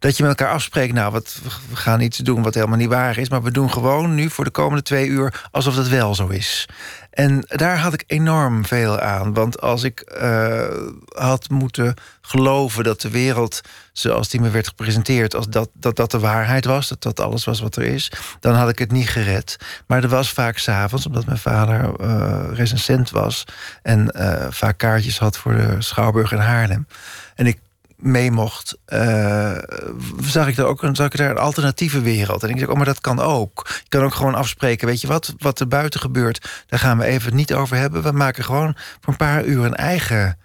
Dat 0.00 0.16
je 0.16 0.22
met 0.22 0.38
elkaar 0.38 0.54
afspreekt, 0.54 0.94
nou, 0.94 1.12
wat, 1.12 1.40
we 1.68 1.76
gaan 1.76 2.00
iets 2.00 2.18
doen 2.18 2.42
wat 2.42 2.54
helemaal 2.54 2.78
niet 2.78 2.88
waar 2.88 3.18
is... 3.18 3.28
maar 3.28 3.42
we 3.42 3.50
doen 3.50 3.70
gewoon 3.70 4.14
nu 4.14 4.30
voor 4.30 4.44
de 4.44 4.50
komende 4.50 4.82
twee 4.82 5.06
uur 5.06 5.48
alsof 5.50 5.74
dat 5.74 5.88
wel 5.88 6.14
zo 6.14 6.26
is. 6.26 6.68
En 7.10 7.44
daar 7.48 7.78
had 7.78 7.92
ik 7.92 8.04
enorm 8.06 8.66
veel 8.66 8.98
aan. 9.00 9.34
Want 9.34 9.60
als 9.60 9.82
ik 9.82 10.18
uh, 10.22 10.64
had 11.08 11.48
moeten 11.48 11.94
geloven 12.20 12.84
dat 12.84 13.00
de 13.00 13.10
wereld 13.10 13.60
zoals 13.92 14.28
die 14.28 14.40
me 14.40 14.50
werd 14.50 14.68
gepresenteerd, 14.68 15.34
als 15.34 15.48
dat, 15.48 15.70
dat 15.72 15.96
dat 15.96 16.10
de 16.10 16.18
waarheid 16.18 16.64
was, 16.64 16.88
dat 16.88 17.02
dat 17.02 17.20
alles 17.20 17.44
was 17.44 17.60
wat 17.60 17.76
er 17.76 17.82
is, 17.82 18.12
dan 18.40 18.54
had 18.54 18.68
ik 18.68 18.78
het 18.78 18.92
niet 18.92 19.08
gered. 19.08 19.56
Maar 19.86 20.02
er 20.02 20.08
was 20.08 20.32
vaak 20.32 20.58
s'avonds, 20.58 21.06
omdat 21.06 21.26
mijn 21.26 21.38
vader 21.38 22.00
uh, 22.00 22.44
recensent 22.52 23.10
was 23.10 23.44
en 23.82 24.12
uh, 24.16 24.46
vaak 24.50 24.78
kaartjes 24.78 25.18
had 25.18 25.36
voor 25.36 25.54
de 25.54 25.76
Schouwburg 25.78 26.32
in 26.32 26.38
Haarlem. 26.38 26.86
En 27.34 27.46
ik 27.46 27.58
mee 28.00 28.30
mocht, 28.30 28.78
uh, 28.88 29.56
zag 30.20 30.48
ik 30.48 30.56
daar 30.56 30.66
ook 30.66 30.82
een, 30.82 30.96
zag 30.96 31.06
ik 31.06 31.16
daar 31.16 31.30
een 31.30 31.38
alternatieve 31.38 32.00
wereld. 32.00 32.42
En 32.42 32.48
ik 32.48 32.58
dacht, 32.58 32.70
oh, 32.70 32.76
maar 32.76 32.84
dat 32.84 33.00
kan 33.00 33.20
ook. 33.20 33.66
Je 33.66 33.88
kan 33.88 34.02
ook 34.02 34.14
gewoon 34.14 34.34
afspreken, 34.34 34.86
weet 34.86 35.00
je 35.00 35.06
wat, 35.06 35.34
wat 35.38 35.60
er 35.60 35.68
buiten 35.68 36.00
gebeurt, 36.00 36.64
daar 36.66 36.78
gaan 36.78 36.98
we 36.98 37.04
even 37.04 37.34
niet 37.34 37.54
over 37.54 37.76
hebben. 37.76 38.02
We 38.02 38.12
maken 38.12 38.44
gewoon 38.44 38.74
voor 38.76 39.12
een 39.12 39.16
paar 39.16 39.44
uur 39.44 39.64
een 39.64 39.76
eigen 39.76 40.38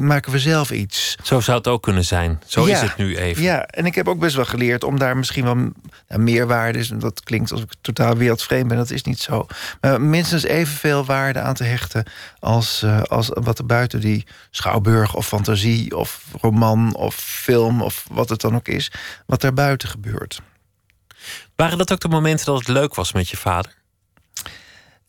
maken 0.00 0.32
we 0.32 0.38
zelf 0.38 0.70
iets. 0.70 1.16
Zo 1.22 1.40
zou 1.40 1.58
het 1.58 1.66
ook 1.66 1.82
kunnen 1.82 2.04
zijn. 2.04 2.40
Zo 2.46 2.64
is 2.64 2.80
het 2.80 2.96
nu 2.96 3.16
even. 3.16 3.42
Ja, 3.42 3.66
en 3.66 3.86
ik 3.86 3.94
heb 3.94 4.08
ook 4.08 4.18
best 4.18 4.36
wel 4.36 4.44
geleerd 4.44 4.84
om 4.84 4.98
daar 4.98 5.16
misschien 5.16 5.44
wel 5.44 5.54
nou, 5.54 5.72
meer 6.20 6.46
waarde 6.46 6.78
is. 6.78 6.88
Dat 6.88 7.22
klinkt 7.22 7.52
alsof 7.52 7.70
ik 7.70 7.78
totaal 7.80 8.16
wereldvreemd 8.16 8.68
ben. 8.68 8.76
Dat 8.76 8.90
is 8.90 9.02
niet 9.02 9.20
zo. 9.20 9.46
Maar 9.80 10.00
minstens 10.00 10.42
evenveel 10.42 11.04
waarde 11.04 11.40
aan 11.40 11.54
te 11.54 11.64
hechten 11.64 12.04
als, 12.38 12.82
uh, 12.82 13.02
als 13.02 13.30
wat 13.32 13.58
er 13.58 13.66
buiten 13.66 14.00
die 14.00 14.26
schouwburg 14.50 15.14
of 15.14 15.26
fantasie 15.26 15.96
of 15.96 16.24
roman 16.40 16.94
of 16.94 17.14
film 17.14 17.82
of 17.82 18.04
wat 18.10 18.28
het 18.28 18.40
dan 18.40 18.54
ook 18.54 18.68
is, 18.68 18.92
wat 19.26 19.40
daar 19.40 19.54
buiten 19.54 19.88
gebeurt. 19.88 20.40
Waren 21.56 21.78
dat 21.78 21.92
ook 21.92 22.00
de 22.00 22.08
momenten 22.08 22.46
dat 22.46 22.58
het 22.58 22.68
leuk 22.68 22.94
was 22.94 23.12
met 23.12 23.28
je 23.28 23.36
vader? 23.36 23.74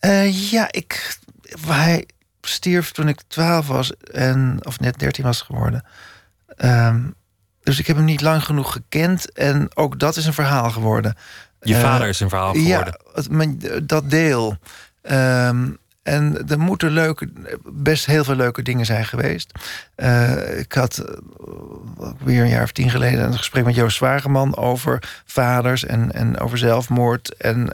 Uh, 0.01 0.51
ja, 0.51 0.67
ik. 0.71 1.17
Hij, 1.67 2.05
stierf 2.49 2.91
toen 2.91 3.07
ik 3.07 3.21
12 3.27 3.67
was 3.67 3.97
en 3.97 4.59
of 4.63 4.79
net 4.79 4.99
13 4.99 5.23
was 5.23 5.41
geworden. 5.41 5.83
Um, 6.57 7.15
dus 7.63 7.79
ik 7.79 7.87
heb 7.87 7.95
hem 7.95 8.05
niet 8.05 8.21
lang 8.21 8.43
genoeg 8.43 8.71
gekend 8.71 9.31
en 9.31 9.69
ook 9.73 9.99
dat 9.99 10.15
is 10.15 10.25
een 10.25 10.33
verhaal 10.33 10.71
geworden. 10.71 11.15
Je 11.61 11.73
uh, 11.73 11.79
vader 11.79 12.07
is 12.07 12.19
een 12.19 12.29
verhaal 12.29 12.53
geworden. 12.53 12.99
Ja, 13.13 13.13
het, 13.13 13.89
dat 13.89 14.09
deel. 14.09 14.57
Um, 15.01 15.77
en 16.03 16.47
er 16.47 16.59
moeten 16.59 16.91
leuke, 16.91 17.29
best 17.63 18.05
heel 18.05 18.23
veel 18.23 18.35
leuke 18.35 18.61
dingen 18.61 18.85
zijn 18.85 19.05
geweest. 19.05 19.51
Uh, 19.95 20.59
ik 20.59 20.73
had 20.73 21.05
uh, 21.09 22.11
weer 22.23 22.41
een 22.41 22.49
jaar 22.49 22.63
of 22.63 22.71
tien 22.71 22.89
geleden 22.89 23.25
een 23.25 23.37
gesprek 23.37 23.65
met 23.65 23.75
Joost 23.75 23.97
Zwageman 23.97 24.57
over 24.57 25.21
vaders 25.25 25.85
en, 25.85 26.11
en 26.11 26.39
over 26.39 26.57
zelfmoord. 26.57 27.35
En 27.35 27.69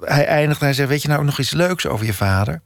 hij 0.00 0.26
eindigde 0.26 0.60
en 0.60 0.66
hij 0.66 0.72
zei: 0.74 0.88
Weet 0.88 1.02
je 1.02 1.08
nou 1.08 1.24
nog 1.24 1.38
iets 1.38 1.52
leuks 1.52 1.86
over 1.86 2.06
je 2.06 2.14
vader? 2.14 2.60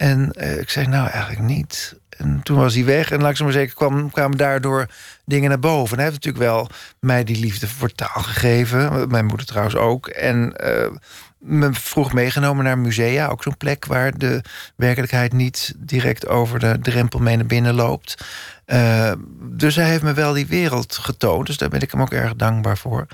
En 0.00 0.32
uh, 0.38 0.58
ik 0.58 0.70
zei, 0.70 0.86
nou 0.86 1.08
eigenlijk 1.08 1.42
niet. 1.42 1.96
En 2.08 2.40
toen 2.42 2.56
was 2.56 2.74
hij 2.74 2.84
weg 2.84 3.10
en 3.10 3.20
langzaam 3.20 3.46
maar 3.46 3.54
zeker 3.54 3.74
kwam, 3.74 4.10
kwamen 4.10 4.36
daardoor 4.36 4.86
dingen 5.24 5.48
naar 5.48 5.58
boven. 5.58 5.90
En 5.90 6.02
hij 6.02 6.10
heeft 6.10 6.24
natuurlijk 6.24 6.52
wel 6.52 6.68
mij 7.00 7.24
die 7.24 7.40
liefde 7.40 7.68
voor 7.68 7.92
taal 7.92 8.22
gegeven. 8.22 9.08
Mijn 9.08 9.26
moeder 9.26 9.46
trouwens 9.46 9.76
ook. 9.76 10.06
En 10.06 10.54
uh, 10.64 10.96
me 11.38 11.72
vroeg 11.72 12.12
meegenomen 12.12 12.64
naar 12.64 12.78
musea. 12.78 13.28
Ook 13.28 13.42
zo'n 13.42 13.56
plek 13.56 13.84
waar 13.84 14.18
de 14.18 14.42
werkelijkheid 14.76 15.32
niet 15.32 15.74
direct 15.76 16.28
over 16.28 16.58
de 16.58 16.78
drempel 16.82 17.18
mee 17.18 17.36
naar 17.36 17.46
binnen 17.46 17.74
loopt. 17.74 18.24
Uh, 18.66 19.12
dus 19.40 19.76
hij 19.76 19.88
heeft 19.88 20.02
me 20.02 20.12
wel 20.12 20.32
die 20.32 20.46
wereld 20.46 20.96
getoond. 20.96 21.46
Dus 21.46 21.56
daar 21.56 21.68
ben 21.68 21.80
ik 21.80 21.90
hem 21.90 22.02
ook 22.02 22.12
erg 22.12 22.36
dankbaar 22.36 22.78
voor. 22.78 23.06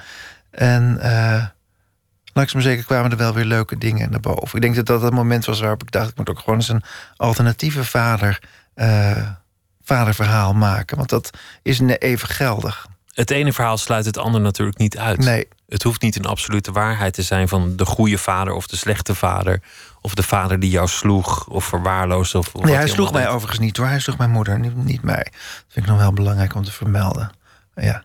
En 0.50 0.98
langzaam 2.36 2.60
zeker 2.60 2.84
kwamen 2.84 3.10
er 3.10 3.16
wel 3.16 3.34
weer 3.34 3.44
leuke 3.44 3.78
dingen 3.78 4.10
naar 4.10 4.20
boven. 4.20 4.54
Ik 4.54 4.60
denk 4.60 4.74
dat 4.74 4.86
dat 4.86 5.02
het 5.02 5.12
moment 5.12 5.44
was 5.44 5.60
waarop 5.60 5.82
ik 5.82 5.90
dacht... 5.90 6.10
ik 6.10 6.16
moet 6.16 6.30
ook 6.30 6.38
gewoon 6.38 6.54
eens 6.54 6.68
een 6.68 6.82
alternatieve 7.16 7.84
vader, 7.84 8.42
uh, 8.76 9.28
vaderverhaal 9.82 10.54
maken. 10.54 10.96
Want 10.96 11.08
dat 11.08 11.30
is 11.62 11.80
even 11.80 12.28
geldig. 12.28 12.86
Het 13.12 13.30
ene 13.30 13.52
verhaal 13.52 13.78
sluit 13.78 14.04
het 14.04 14.18
ander 14.18 14.40
natuurlijk 14.40 14.78
niet 14.78 14.98
uit. 14.98 15.18
Nee. 15.18 15.48
Het 15.68 15.82
hoeft 15.82 16.02
niet 16.02 16.16
een 16.16 16.26
absolute 16.26 16.72
waarheid 16.72 17.14
te 17.14 17.22
zijn 17.22 17.48
van 17.48 17.76
de 17.76 17.84
goede 17.84 18.18
vader 18.18 18.52
of 18.52 18.66
de 18.66 18.76
slechte 18.76 19.14
vader. 19.14 19.62
Of 20.00 20.14
de 20.14 20.22
vader 20.22 20.60
die 20.60 20.70
jou 20.70 20.88
sloeg 20.88 21.46
of 21.46 21.64
verwaarloosde. 21.64 22.38
Of, 22.38 22.54
nee, 22.54 22.74
hij 22.74 22.88
sloeg 22.88 23.12
mij 23.12 23.28
overigens 23.28 23.58
niet 23.58 23.76
hoor. 23.76 23.86
Hij 23.86 24.00
sloeg 24.00 24.18
mijn 24.18 24.30
moeder, 24.30 24.58
niet, 24.58 24.76
niet 24.76 25.02
mij. 25.02 25.26
Dat 25.32 25.64
vind 25.68 25.86
ik 25.86 25.92
nog 25.92 26.00
wel 26.00 26.12
belangrijk 26.12 26.54
om 26.54 26.64
te 26.64 26.72
vermelden. 26.72 27.30
Ja. 27.74 28.02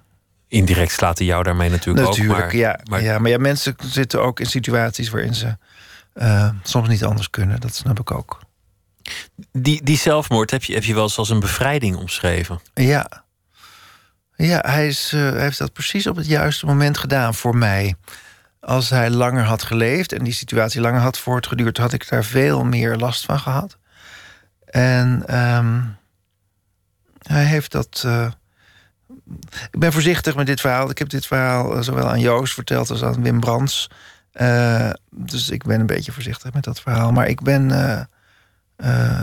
Indirect 0.52 0.92
slaat 0.92 1.18
hij 1.18 1.28
jou 1.28 1.44
daarmee 1.44 1.70
natuurlijk, 1.70 2.08
natuurlijk 2.08 2.40
ook. 2.40 2.46
Maar, 2.46 2.56
ja, 2.56 2.80
maar... 2.90 3.02
Ja, 3.02 3.20
maar 3.20 3.32
ja, 3.32 3.38
mensen 3.38 3.76
zitten 3.84 4.22
ook 4.22 4.40
in 4.40 4.46
situaties 4.46 5.10
waarin 5.10 5.36
ze 5.36 5.58
uh, 6.14 6.50
soms 6.64 6.88
niet 6.88 7.04
anders 7.04 7.30
kunnen. 7.30 7.60
Dat 7.60 7.76
snap 7.76 8.00
ik 8.00 8.12
ook. 8.12 8.40
Die, 9.52 9.84
die 9.84 9.98
zelfmoord 9.98 10.52
heb 10.52 10.64
je, 10.64 10.74
heb 10.74 10.84
je 10.84 10.94
wel 10.94 11.04
eens 11.04 11.18
als 11.18 11.30
een 11.30 11.40
bevrijding 11.40 11.96
omschreven. 11.96 12.62
Ja. 12.74 13.24
Ja, 14.36 14.64
hij, 14.66 14.88
is, 14.88 15.12
uh, 15.14 15.32
hij 15.32 15.42
heeft 15.42 15.58
dat 15.58 15.74
precies 15.74 16.08
op 16.08 16.16
het 16.16 16.28
juiste 16.28 16.66
moment 16.66 16.98
gedaan 16.98 17.34
voor 17.34 17.56
mij. 17.56 17.96
Als 18.60 18.90
hij 18.90 19.10
langer 19.10 19.44
had 19.44 19.64
geleefd 19.64 20.12
en 20.12 20.24
die 20.24 20.34
situatie 20.34 20.82
langer 20.82 21.02
had 21.02 21.18
voortgeduurd, 21.18 21.78
had 21.78 21.94
ik 21.94 22.10
daar 22.10 22.24
veel 22.24 22.64
meer 22.64 22.96
last 22.96 23.26
van 23.26 23.40
gehad. 23.40 23.78
En 24.66 25.38
um, 25.40 25.98
hij 27.22 27.46
heeft 27.46 27.72
dat. 27.72 28.04
Uh, 28.06 28.32
ik 29.72 29.80
ben 29.80 29.92
voorzichtig 29.92 30.36
met 30.36 30.46
dit 30.46 30.62
verhaal. 30.62 30.90
Ik 30.90 30.98
heb 30.98 31.10
dit 31.10 31.26
verhaal 31.26 31.76
eh, 31.76 31.82
zowel 31.82 32.10
aan 32.10 32.20
Joost 32.20 32.54
verteld 32.54 32.90
als 32.90 33.04
aan 33.04 33.24
Wim 33.24 33.40
Brands. 33.40 33.90
Uh, 34.34 34.90
dus 35.10 35.50
ik 35.50 35.64
ben 35.64 35.80
een 35.80 35.86
beetje 35.86 36.12
voorzichtig 36.12 36.54
met 36.54 36.64
dat 36.64 36.82
verhaal. 36.82 37.12
Maar 37.12 37.28
ik 37.28 37.42
ben. 37.42 37.70
Uh, 38.78 39.20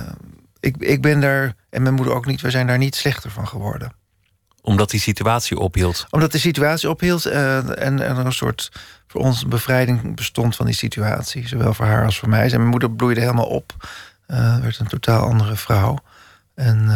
ik, 0.60 0.76
ik 0.76 1.02
ben 1.02 1.20
daar, 1.20 1.54
en 1.70 1.82
mijn 1.82 1.94
moeder 1.94 2.14
ook 2.14 2.26
niet, 2.26 2.40
we 2.40 2.50
zijn 2.50 2.66
daar 2.66 2.78
niet 2.78 2.94
slechter 2.94 3.30
van 3.30 3.48
geworden. 3.48 3.92
Omdat 4.62 4.90
die 4.90 5.00
situatie 5.00 5.58
ophield? 5.58 6.06
Omdat 6.10 6.32
de 6.32 6.38
situatie 6.38 6.90
ophield 6.90 7.26
en, 7.26 7.76
en 7.76 8.00
er 8.00 8.18
een 8.18 8.32
soort 8.32 8.72
voor 9.06 9.20
ons 9.20 9.46
bevrijding 9.46 10.16
bestond 10.16 10.56
van 10.56 10.66
die 10.66 10.74
situatie. 10.74 11.48
Zowel 11.48 11.74
voor 11.74 11.86
haar 11.86 12.04
als 12.04 12.18
voor 12.18 12.28
mij. 12.28 12.44
En 12.44 12.56
mijn 12.56 12.70
moeder 12.70 12.90
bloeide 12.90 13.20
helemaal 13.20 13.48
op. 13.48 13.88
werd 14.26 14.78
een 14.78 14.86
totaal 14.86 15.22
andere 15.22 15.56
vrouw. 15.56 15.98
En 16.54 16.88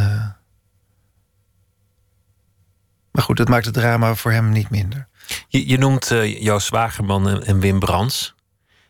maar 3.13 3.23
goed, 3.23 3.37
dat 3.37 3.49
maakt 3.49 3.65
het 3.65 3.75
drama 3.75 4.15
voor 4.15 4.33
hem 4.33 4.51
niet 4.51 4.71
minder. 4.71 5.09
Je, 5.49 5.69
je 5.69 5.79
noemt 5.79 6.11
uh, 6.11 6.43
jouw 6.43 6.59
zwagerman 6.59 7.29
en, 7.29 7.45
en 7.45 7.61
Wim 7.61 7.79
Brands. 7.79 8.35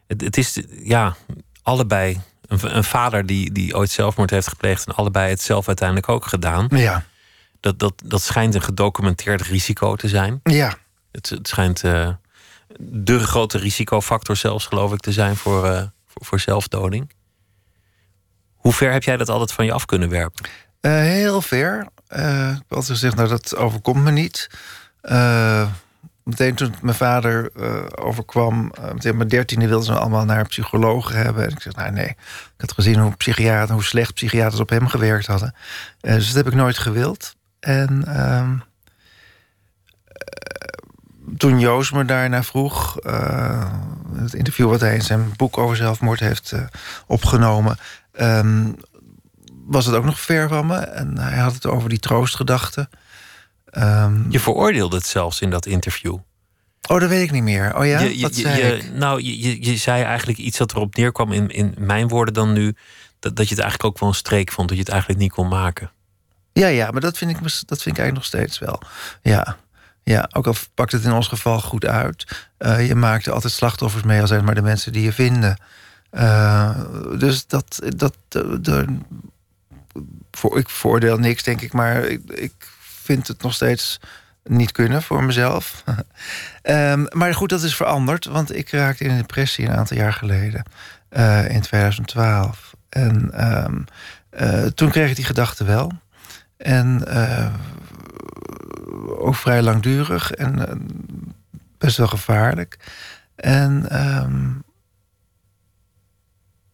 Het, 0.07 0.21
het, 0.21 0.37
is 0.37 0.63
ja, 0.83 1.17
allebei 1.63 2.21
een, 2.47 2.77
een, 2.77 2.85
vader 2.85 3.27
die, 3.27 3.53
die 3.53 3.77
ooit 3.77 3.91
zelfmoord 3.91 4.31
heeft 4.31 4.49
gepleegd... 4.49 4.87
en 4.87 4.95
allebei 4.95 5.31
het 5.31 5.41
zelf 5.41 5.67
uiteindelijk 5.67 6.09
ook 6.09 6.27
gedaan. 6.27 6.67
Ja. 6.71 7.05
Dat, 7.61 7.79
dat, 7.79 8.03
dat 8.05 8.23
schijnt 8.23 8.55
een 8.55 8.63
gedocumenteerd 8.63 9.43
risico 9.43 9.97
te 9.97 10.09
zijn. 10.09 10.41
Ja. 10.43 10.75
Het, 11.13 11.29
het 11.29 11.49
schijnt 11.49 11.85
uh, 11.85 12.09
de 12.79 13.19
grote 13.19 13.59
risicofactor 13.59 14.37
zelfs, 14.37 14.67
geloof 14.67 14.93
ik, 14.93 15.01
te 15.01 15.13
zijn 15.13 15.37
voor, 15.37 15.67
uh, 15.67 15.83
voor, 16.07 16.25
voor 16.25 16.41
zelfdoding. 16.41 17.13
Hoe 18.55 18.73
ver 18.73 18.93
heb 18.93 19.03
jij 19.03 19.17
dat 19.17 19.29
altijd 19.29 19.53
van 19.53 19.65
je 19.65 19.73
af 19.73 19.85
kunnen 19.85 20.09
werpen? 20.09 20.49
Heel 20.81 21.41
ver. 21.41 21.87
Uh, 22.16 22.51
ik 22.51 22.62
had 22.68 22.87
gezegd, 22.87 23.16
nou 23.16 23.29
dat 23.29 23.57
overkomt 23.57 24.05
me 24.05 24.11
niet. 24.11 24.51
Uh, 25.03 25.68
meteen 26.22 26.55
toen 26.55 26.75
mijn 26.83 26.96
vader 26.96 27.51
overkwam, 27.98 28.72
meteen 28.92 29.16
mijn 29.16 29.29
dertiende 29.29 29.66
wilden 29.66 29.87
ze 29.87 29.98
allemaal 29.98 30.25
naar 30.25 30.46
psychologen 30.46 31.16
hebben. 31.16 31.44
En 31.44 31.51
ik 31.51 31.62
zeg, 31.62 31.75
nou 31.75 31.90
nee, 31.90 32.09
ik 32.09 32.55
had 32.57 32.72
gezien 32.72 32.98
hoe, 32.98 33.16
psychiater, 33.16 33.75
hoe 33.75 33.85
slecht 33.85 34.14
psychiaters 34.14 34.61
op 34.61 34.68
hem 34.68 34.88
gewerkt 34.88 35.27
hadden. 35.27 35.55
dus 36.01 36.27
dat 36.27 36.37
heb 36.37 36.46
ik 36.46 36.55
nooit 36.55 36.79
gewild. 36.79 37.35
En 37.61 38.05
ehm, 38.07 38.57
toen 41.37 41.61
Joost 41.61 41.92
me 41.92 42.05
daarna 42.05 42.42
vroeg, 42.42 42.94
het 44.16 44.35
interview 44.35 44.68
wat 44.68 44.81
hij 44.81 44.94
in 44.94 45.03
zijn 45.03 45.33
boek 45.37 45.59
over 45.59 45.77
zelfmoord 45.77 46.20
heeft 46.20 46.55
opgenomen, 47.07 47.77
um, 48.20 48.77
was 49.64 49.87
het 49.87 49.94
ook 49.94 50.05
nog 50.05 50.20
ver 50.20 50.48
van 50.48 50.66
me. 50.66 50.77
En 50.77 51.18
hij 51.18 51.38
had 51.38 51.55
het 51.55 51.66
over 51.66 51.88
die 51.88 51.98
troostgedachte. 51.98 52.88
Um, 53.79 54.27
je 54.29 54.40
veroordeelde 54.40 54.96
het 54.96 55.07
zelfs 55.07 55.40
in 55.40 55.51
dat 55.51 55.66
interview. 55.66 56.16
Oh, 56.88 57.01
dat 57.01 57.09
weet 57.09 57.22
ik 57.22 57.31
niet 57.31 57.42
meer. 57.42 57.77
Oh 57.77 57.87
ja, 57.87 58.01
je, 58.01 58.22
wat 58.22 58.35
zei 58.35 58.66
je, 58.66 58.77
ik? 58.77 58.92
Nou, 58.92 59.22
je, 59.22 59.64
je 59.64 59.77
zei 59.77 60.03
eigenlijk 60.03 60.38
iets 60.38 60.59
dat 60.59 60.72
erop 60.72 60.96
neerkwam 60.96 61.33
in, 61.33 61.48
in 61.48 61.75
mijn 61.79 62.09
woorden 62.09 62.35
dan 62.35 62.53
nu... 62.53 62.77
Dat, 63.18 63.37
dat 63.37 63.48
je 63.48 63.55
het 63.55 63.62
eigenlijk 63.62 63.94
ook 63.94 64.01
wel 64.01 64.09
een 64.09 64.14
streek 64.14 64.53
vond, 64.53 64.68
dat 64.68 64.77
je 64.77 64.83
het 64.83 64.92
eigenlijk 64.92 65.20
niet 65.20 65.33
kon 65.33 65.48
maken. 65.48 65.90
Ja, 66.53 66.66
ja, 66.66 66.90
maar 66.90 67.01
dat 67.01 67.18
vind 67.18 67.31
ik, 67.31 67.37
dat 67.42 67.83
vind 67.83 67.96
ik 67.96 68.03
eigenlijk 68.03 68.14
nog 68.14 68.25
steeds 68.25 68.59
wel. 68.59 68.83
Ja, 69.22 69.57
ja 70.03 70.29
ook 70.33 70.46
al 70.46 70.55
pakt 70.75 70.92
het 70.92 71.05
in 71.05 71.12
ons 71.12 71.29
geval 71.29 71.61
goed 71.61 71.85
uit. 71.85 72.46
Uh, 72.59 72.87
je 72.87 72.94
maakt 72.94 73.27
er 73.27 73.33
altijd 73.33 73.53
slachtoffers 73.53 74.03
mee, 74.03 74.20
al 74.20 74.27
zijn 74.27 74.38
het 74.38 74.46
maar 74.46 74.59
de 74.59 74.62
mensen 74.62 74.92
die 74.92 75.03
je 75.03 75.12
vinden. 75.12 75.61
Uh, 76.12 76.79
dus 77.18 77.46
dat, 77.46 77.83
dat, 77.96 78.14
de, 78.29 78.98
voor, 80.37 80.59
ik 80.59 80.68
voordeel 80.68 81.18
niks, 81.18 81.42
denk 81.42 81.61
ik, 81.61 81.73
maar 81.73 82.05
ik, 82.05 82.21
ik 82.31 82.53
vind 82.79 83.29
het 83.29 83.42
nog 83.42 83.55
steeds 83.55 84.01
niet 84.45 84.73
kunnen 84.73 85.03
voor 85.03 85.25
mezelf. 85.25 85.85
um, 86.62 87.07
maar 87.18 87.35
goed, 87.35 87.49
dat 87.49 87.62
is 87.62 87.77
veranderd, 87.77 88.25
want 88.25 88.57
ik 88.57 88.71
raakte 88.71 89.05
in 89.05 89.11
een 89.11 89.16
depressie 89.16 89.66
een 89.66 89.77
aantal 89.77 89.97
jaar 89.97 90.12
geleden, 90.12 90.62
uh, 91.11 91.51
in 91.51 91.61
2012. 91.61 92.75
En 92.88 93.47
um, 93.64 93.85
uh, 94.40 94.66
toen 94.66 94.90
kreeg 94.90 95.11
ik 95.11 95.16
die 95.16 95.25
gedachte 95.25 95.64
wel. 95.64 95.92
En 96.57 97.03
uh, 97.09 97.55
ook 99.18 99.35
vrij 99.35 99.62
langdurig 99.62 100.33
en 100.33 100.81
best 101.79 101.97
wel 101.97 102.07
gevaarlijk. 102.07 102.79
En 103.35 104.01
um, 104.23 104.62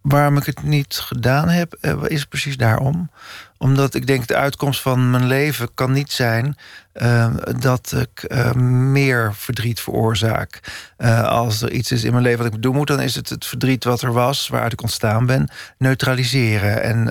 waarom 0.01 0.37
ik 0.37 0.45
het 0.45 0.63
niet 0.63 0.99
gedaan 0.99 1.49
heb, 1.49 1.73
eh, 1.73 2.03
is 2.07 2.25
precies 2.25 2.57
daarom. 2.57 3.11
Omdat 3.59 3.95
ik 3.95 4.07
denk, 4.07 4.27
de 4.27 4.37
uitkomst 4.37 4.81
van 4.81 5.11
mijn 5.11 5.27
leven 5.27 5.69
kan 5.75 5.93
niet 5.93 6.13
zijn 6.13 6.57
uh, 6.95 7.35
dat 7.59 7.95
ik 7.97 8.25
uh, 8.29 8.53
meer 8.93 9.35
verdriet 9.35 9.81
veroorzaak. 9.81 10.61
Uh, 10.99 11.23
als 11.23 11.63
er 11.63 11.71
iets 11.71 11.93
is 11.93 12.05
in 12.05 12.13
mijn 12.13 12.23
leven 12.23 12.45
wat 12.45 12.55
ik 12.55 12.63
doen 12.63 12.75
moet, 12.75 12.87
dan 12.87 13.01
is 13.01 13.15
het 13.15 13.29
het 13.29 13.47
verdriet 13.47 13.85
wat 13.85 14.03
er 14.03 14.13
was, 14.13 14.49
waaruit 14.49 14.73
ik 14.73 14.83
ontstaan 14.83 15.27
ben, 15.27 15.49
neutraliseren. 15.79 16.83
En 16.83 17.05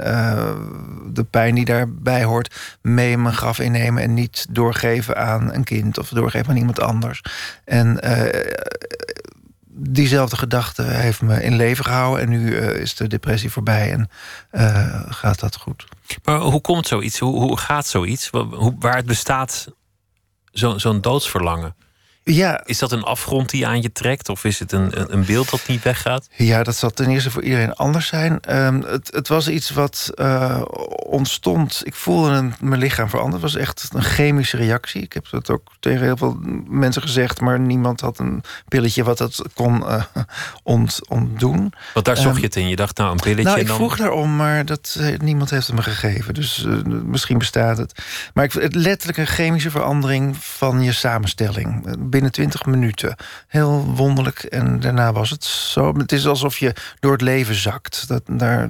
de 1.13 1.23
pijn 1.23 1.55
die 1.55 1.65
daarbij 1.65 2.23
hoort, 2.23 2.55
mee 2.81 3.11
in 3.11 3.21
mijn 3.21 3.35
graf 3.35 3.59
innemen 3.59 4.03
en 4.03 4.13
niet 4.13 4.45
doorgeven 4.49 5.17
aan 5.17 5.53
een 5.53 5.63
kind 5.63 5.97
of 5.97 6.09
doorgeven 6.09 6.49
aan 6.49 6.57
iemand 6.57 6.79
anders. 6.79 7.21
En 7.65 7.99
diezelfde 9.77 10.37
gedachte 10.37 10.83
heeft 10.83 11.21
me 11.21 11.43
in 11.43 11.55
leven 11.55 11.85
gehouden. 11.85 12.23
En 12.23 12.29
nu 12.29 12.51
uh, 12.51 12.75
is 12.75 12.95
de 12.95 13.07
depressie 13.07 13.51
voorbij 13.51 13.91
en 13.91 14.09
uh, 14.51 15.03
gaat 15.07 15.39
dat 15.39 15.55
goed. 15.55 15.85
Maar 16.23 16.39
hoe 16.39 16.61
komt 16.61 16.87
zoiets? 16.87 17.19
Hoe, 17.19 17.39
hoe 17.39 17.57
gaat 17.57 17.87
zoiets? 17.87 18.29
Waar 18.79 18.95
het 18.95 19.05
bestaat, 19.05 19.67
zo'n 20.51 20.79
zo 20.79 20.99
doodsverlangen? 20.99 21.75
Ja. 22.33 22.61
Is 22.65 22.77
dat 22.77 22.91
een 22.91 23.03
afgrond 23.03 23.49
die 23.49 23.67
aan 23.67 23.81
je 23.81 23.91
trekt? 23.91 24.29
Of 24.29 24.43
is 24.43 24.59
het 24.59 24.71
een, 24.71 25.13
een 25.13 25.25
beeld 25.25 25.49
dat 25.49 25.67
niet 25.67 25.83
weggaat? 25.83 26.27
Ja, 26.35 26.63
dat 26.63 26.75
zal 26.75 26.89
ten 26.89 27.09
eerste 27.09 27.31
voor 27.31 27.43
iedereen 27.43 27.73
anders 27.73 28.07
zijn. 28.07 28.39
Um, 28.49 28.81
het, 28.81 29.13
het, 29.13 29.27
was 29.27 29.47
iets 29.47 29.69
wat 29.69 30.11
uh, 30.15 30.61
ontstond. 31.05 31.81
Ik 31.83 31.95
voelde 31.95 32.29
een, 32.29 32.53
mijn 32.59 32.81
lichaam 32.81 33.09
veranderen. 33.09 33.41
Het 33.43 33.53
was 33.53 33.61
echt 33.61 33.89
een 33.93 34.01
chemische 34.01 34.57
reactie. 34.57 35.01
Ik 35.01 35.13
heb 35.13 35.29
dat 35.29 35.49
ook 35.49 35.71
tegen 35.79 36.01
heel 36.01 36.17
veel 36.17 36.39
mensen 36.67 37.01
gezegd... 37.01 37.41
maar 37.41 37.59
niemand 37.59 38.01
had 38.01 38.19
een 38.19 38.43
pilletje 38.67 39.03
wat 39.03 39.17
dat 39.17 39.41
kon 39.53 39.81
uh, 39.81 40.03
ont, 40.63 40.99
ontdoen. 41.07 41.73
Want 41.93 42.05
daar 42.05 42.17
zocht 42.17 42.35
um, 42.35 42.41
je 42.41 42.45
het 42.45 42.55
in? 42.55 42.67
Je 42.67 42.75
dacht, 42.75 42.97
nou, 42.97 43.11
een 43.11 43.17
pilletje 43.17 43.43
Nou, 43.43 43.59
ik 43.59 43.67
dan... 43.67 43.75
vroeg 43.75 43.97
daarom, 43.97 44.35
maar 44.35 44.65
dat, 44.65 44.99
niemand 45.17 45.49
heeft 45.49 45.67
het 45.67 45.75
me 45.75 45.81
gegeven. 45.81 46.33
Dus 46.33 46.63
uh, 46.65 46.83
misschien 46.83 47.37
bestaat 47.37 47.77
het. 47.77 48.03
Maar 48.33 48.43
ik, 48.43 48.53
het 48.53 48.75
letterlijk 48.75 49.17
een 49.17 49.27
chemische 49.27 49.71
verandering 49.71 50.37
van 50.37 50.83
je 50.83 50.91
samenstelling 50.91 51.95
binnen 52.17 52.35
20 52.35 52.65
minuten. 52.65 53.15
Heel 53.47 53.85
wonderlijk. 53.95 54.43
En 54.43 54.79
daarna 54.79 55.11
was 55.13 55.29
het 55.29 55.43
zo. 55.43 55.93
Het 55.97 56.11
is 56.11 56.27
alsof 56.27 56.57
je 56.57 56.75
door 56.99 57.11
het 57.11 57.21
leven 57.21 57.55
zakt. 57.55 58.07
Dat, 58.07 58.21
daar 58.25 58.67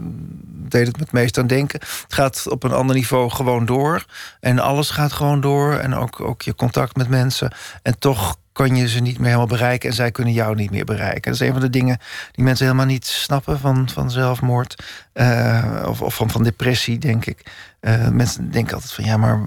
deed 0.47 0.87
het 0.87 0.97
me 0.97 1.05
meest 1.11 1.37
aan 1.37 1.47
denken. 1.47 1.79
Het 1.79 2.13
gaat 2.13 2.47
op 2.49 2.63
een 2.63 2.71
ander 2.71 2.95
niveau 2.95 3.29
gewoon 3.29 3.65
door. 3.65 4.05
En 4.39 4.59
alles 4.59 4.89
gaat 4.89 5.13
gewoon 5.13 5.41
door. 5.41 5.73
En 5.73 5.95
ook, 5.95 6.21
ook 6.21 6.41
je 6.41 6.55
contact 6.55 6.95
met 6.95 7.09
mensen. 7.09 7.51
En 7.81 7.99
toch 7.99 8.37
kan 8.57 8.75
je 8.75 8.87
ze 8.87 8.99
niet 8.99 9.17
meer 9.17 9.25
helemaal 9.25 9.47
bereiken 9.47 9.89
en 9.89 9.95
zij 9.95 10.11
kunnen 10.11 10.33
jou 10.33 10.55
niet 10.55 10.71
meer 10.71 10.85
bereiken. 10.85 11.31
Dat 11.31 11.41
is 11.41 11.47
een 11.47 11.53
van 11.53 11.61
de 11.61 11.69
dingen 11.69 11.97
die 12.31 12.43
mensen 12.43 12.65
helemaal 12.65 12.85
niet 12.85 13.05
snappen 13.05 13.59
van, 13.59 13.89
van 13.89 14.11
zelfmoord 14.11 14.83
uh, 15.13 15.83
of, 15.85 16.01
of 16.01 16.15
van, 16.15 16.29
van 16.29 16.43
depressie, 16.43 16.97
denk 16.97 17.25
ik. 17.25 17.45
Uh, 17.81 18.07
mensen 18.07 18.51
denken 18.51 18.73
altijd 18.73 18.93
van 18.93 19.03
ja, 19.03 19.17
maar 19.17 19.39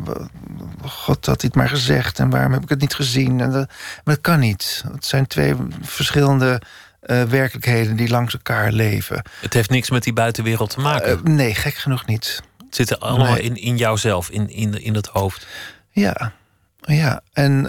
God 0.84 1.26
had 1.26 1.40
dit 1.40 1.54
maar 1.54 1.68
gezegd 1.68 2.18
en 2.18 2.30
waarom 2.30 2.52
heb 2.52 2.62
ik 2.62 2.68
het 2.68 2.80
niet 2.80 2.94
gezien? 2.94 3.40
En 3.40 3.50
dat, 3.50 3.68
maar 4.04 4.14
dat 4.14 4.20
kan 4.20 4.38
niet. 4.38 4.84
Het 4.92 5.06
zijn 5.06 5.26
twee 5.26 5.54
verschillende 5.80 6.62
uh, 7.02 7.22
werkelijkheden 7.22 7.96
die 7.96 8.08
langs 8.08 8.34
elkaar 8.34 8.72
leven. 8.72 9.22
Het 9.40 9.54
heeft 9.54 9.70
niks 9.70 9.90
met 9.90 10.02
die 10.02 10.12
buitenwereld 10.12 10.70
te 10.70 10.80
maken. 10.80 11.34
nee, 11.34 11.54
gek 11.54 11.74
genoeg 11.74 12.06
niet. 12.06 12.42
Het 12.66 12.74
zit 12.74 13.00
allemaal 13.00 13.32
nee. 13.32 13.42
in, 13.42 13.56
in 13.56 13.76
jouzelf, 13.76 14.30
in, 14.30 14.50
in, 14.50 14.82
in 14.82 14.94
het 14.94 15.06
hoofd. 15.06 15.46
Ja, 15.90 16.32
ja. 16.80 17.20
En 17.32 17.66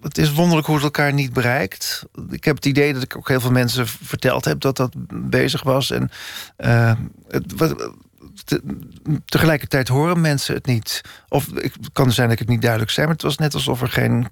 het, 0.00 0.18
is 0.18 0.32
wonderlijk 0.32 0.66
hoe 0.66 0.76
het 0.76 0.84
elkaar 0.84 1.12
niet 1.12 1.32
bereikt. 1.32 2.04
Ik 2.30 2.44
heb 2.44 2.56
het 2.56 2.66
idee 2.66 2.92
dat 2.92 3.02
ik 3.02 3.16
ook 3.16 3.28
heel 3.28 3.40
veel 3.40 3.50
mensen 3.50 3.86
verteld 3.86 4.44
heb 4.44 4.60
dat 4.60 4.76
dat 4.76 4.94
bezig 5.14 5.62
was. 5.62 5.90
En 5.90 6.10
uh, 6.58 6.92
het, 7.28 7.74
tegelijkertijd 9.24 9.88
horen 9.88 10.20
mensen 10.20 10.54
het 10.54 10.66
niet. 10.66 11.00
Of 11.28 11.50
het 11.54 11.76
kan 11.92 12.12
zijn 12.12 12.28
dat 12.28 12.40
ik 12.40 12.42
het 12.42 12.52
niet 12.52 12.62
duidelijk 12.62 12.90
zei, 12.90 13.06
maar 13.06 13.14
het 13.14 13.24
was 13.24 13.38
net 13.38 13.54
alsof 13.54 13.80
er 13.80 13.90
geen 13.90 14.28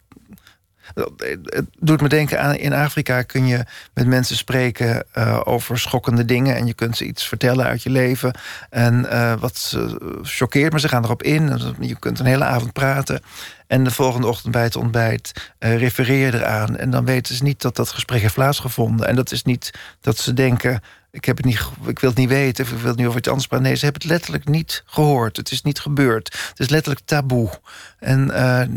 het 0.94 1.66
doet 1.78 2.00
me 2.00 2.08
denken 2.08 2.40
aan 2.40 2.54
in 2.54 2.72
Afrika 2.72 3.22
kun 3.22 3.46
je 3.46 3.64
met 3.94 4.06
mensen 4.06 4.36
spreken 4.36 5.04
uh, 5.18 5.40
over 5.44 5.78
schokkende 5.78 6.24
dingen. 6.24 6.56
En 6.56 6.66
je 6.66 6.74
kunt 6.74 6.96
ze 6.96 7.04
iets 7.04 7.28
vertellen 7.28 7.66
uit 7.66 7.82
je 7.82 7.90
leven. 7.90 8.34
En 8.70 9.06
uh, 9.12 9.34
wat 9.40 9.78
choqueert, 10.22 10.70
maar 10.70 10.80
ze 10.80 10.88
gaan 10.88 11.04
erop 11.04 11.22
in. 11.22 11.74
Je 11.80 11.98
kunt 11.98 12.18
een 12.18 12.26
hele 12.26 12.44
avond 12.44 12.72
praten. 12.72 13.20
En 13.66 13.84
de 13.84 13.90
volgende 13.90 14.26
ochtend 14.26 14.52
bij 14.52 14.62
het 14.62 14.76
ontbijt 14.76 15.50
refereer 15.58 16.26
je 16.26 16.34
eraan. 16.34 16.76
En 16.76 16.90
dan 16.90 17.04
weten 17.04 17.34
ze 17.34 17.42
niet 17.42 17.62
dat 17.62 17.76
dat 17.76 17.90
gesprek 17.90 18.20
heeft 18.20 18.34
plaatsgevonden. 18.34 19.06
En 19.06 19.16
dat 19.16 19.32
is 19.32 19.42
niet 19.42 19.70
dat 20.00 20.18
ze 20.18 20.32
denken 20.32 20.82
ik, 21.10 21.24
heb 21.24 21.36
het 21.36 21.46
niet, 21.46 21.68
ik 21.86 21.98
wil 21.98 22.10
het 22.10 22.18
niet 22.18 22.28
weten, 22.28 22.64
of 22.64 22.70
ik 22.70 22.78
wil 22.78 22.88
het 22.88 22.96
niet 22.96 23.06
over 23.06 23.18
iets 23.18 23.28
anders 23.28 23.46
praten. 23.46 23.66
Nee, 23.66 23.76
ze 23.76 23.84
hebben 23.84 24.02
het 24.02 24.10
letterlijk 24.10 24.48
niet 24.48 24.82
gehoord. 24.86 25.36
Het 25.36 25.50
is 25.50 25.62
niet 25.62 25.80
gebeurd. 25.80 26.32
Het 26.48 26.60
is 26.60 26.68
letterlijk 26.68 27.06
taboe. 27.06 27.50
En 27.98 28.30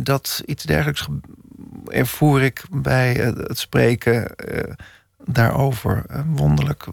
dat 0.03 0.41
iets 0.45 0.63
dergelijks 0.63 1.07
ervoer 1.87 2.41
ik 2.41 2.63
bij 2.71 3.13
het 3.13 3.59
spreken 3.59 4.31
uh, 4.45 4.73
daarover. 5.25 6.03
Uh, 6.11 6.19
wonderlijk. 6.25 6.85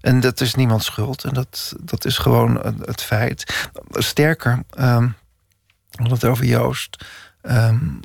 En 0.00 0.20
dat 0.20 0.40
is 0.40 0.54
niemands 0.54 0.86
schuld. 0.86 1.24
En 1.24 1.34
dat, 1.34 1.74
dat 1.80 2.04
is 2.04 2.18
gewoon 2.18 2.76
het 2.84 3.02
feit. 3.02 3.68
Sterker, 3.90 4.62
um, 4.78 5.14
we 5.90 6.08
het 6.08 6.24
over 6.24 6.44
Joost. 6.44 7.04
Um, 7.42 8.00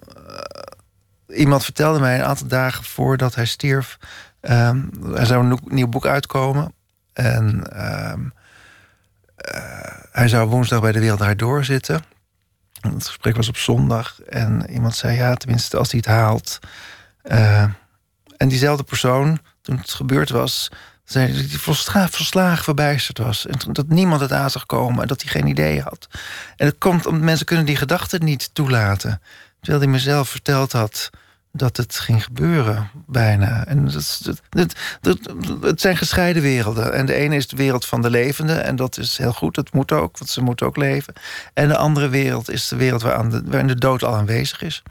iemand 1.27 1.63
vertelde 1.63 1.99
mij 1.99 2.15
een 2.19 2.25
aantal 2.25 2.47
dagen 2.47 2.83
voordat 2.83 3.35
hij 3.35 3.45
stierf 3.45 3.97
Um, 4.41 4.91
er 5.15 5.25
zou 5.25 5.45
een 5.45 5.59
nieuw 5.65 5.87
boek 5.87 6.05
uitkomen. 6.05 6.73
En 7.13 7.63
hij 10.11 10.27
zou 10.27 10.49
woensdag 10.49 10.81
bij 10.81 10.91
de 10.91 10.99
Wereld 10.99 11.19
Draait 11.19 11.39
Door 11.39 11.63
zitten. 11.63 12.01
Het 12.81 13.07
gesprek 13.07 13.35
was 13.35 13.49
op 13.49 13.57
zondag. 13.57 14.21
En 14.21 14.69
iemand 14.69 14.95
zei, 14.95 15.17
ja, 15.17 15.33
tenminste 15.33 15.77
als 15.77 15.91
hij 15.91 15.99
het 15.99 16.09
haalt. 16.09 16.59
Uh, 17.23 17.63
en 18.37 18.47
diezelfde 18.47 18.83
persoon, 18.83 19.39
toen 19.61 19.77
het 19.77 19.91
gebeurd 19.91 20.29
was... 20.29 20.69
zei 21.03 21.27
dat 21.27 21.49
hij 21.49 21.59
volslagen, 21.59 22.11
volslagen 22.11 22.63
verbijsterd 22.63 23.17
was. 23.17 23.45
En 23.45 23.57
dat 23.71 23.87
niemand 23.87 24.21
het 24.21 24.31
aan 24.31 24.49
zag 24.49 24.65
komen. 24.65 25.01
En 25.01 25.07
dat 25.07 25.21
hij 25.21 25.31
geen 25.31 25.47
idee 25.47 25.81
had. 25.81 26.07
En 26.55 26.65
het 26.65 26.77
komt 26.77 27.05
omdat 27.05 27.23
mensen 27.23 27.45
kunnen 27.45 27.65
die 27.65 27.75
gedachten 27.75 28.23
niet 28.23 28.53
toelaten. 28.53 29.21
Terwijl 29.59 29.83
hij 29.83 29.91
mezelf 29.91 30.29
verteld 30.29 30.71
had 30.71 31.09
dat 31.51 31.77
het 31.77 31.99
ging 31.99 32.23
gebeuren, 32.23 32.89
bijna. 33.05 33.65
En 33.65 33.85
dat, 33.85 34.21
dat, 34.49 34.75
dat, 35.01 35.19
het 35.61 35.81
zijn 35.81 35.97
gescheiden 35.97 36.41
werelden. 36.41 36.93
En 36.93 37.05
de 37.05 37.13
ene 37.13 37.35
is 37.35 37.47
de 37.47 37.55
wereld 37.55 37.85
van 37.85 38.01
de 38.01 38.09
levenden, 38.09 38.63
en 38.63 38.75
dat 38.75 38.97
is 38.97 39.17
heel 39.17 39.33
goed, 39.33 39.55
dat 39.55 39.73
moet 39.73 39.91
ook, 39.91 40.17
want 40.17 40.31
ze 40.31 40.41
moeten 40.41 40.65
ook 40.65 40.77
leven. 40.77 41.13
En 41.53 41.67
de 41.67 41.77
andere 41.77 42.09
wereld 42.09 42.49
is 42.49 42.67
de 42.67 42.75
wereld 42.75 43.01
waarin 43.01 43.29
de, 43.29 43.41
waarin 43.45 43.67
de 43.67 43.75
dood 43.75 44.03
al 44.03 44.15
aanwezig 44.15 44.61
is. 44.61 44.83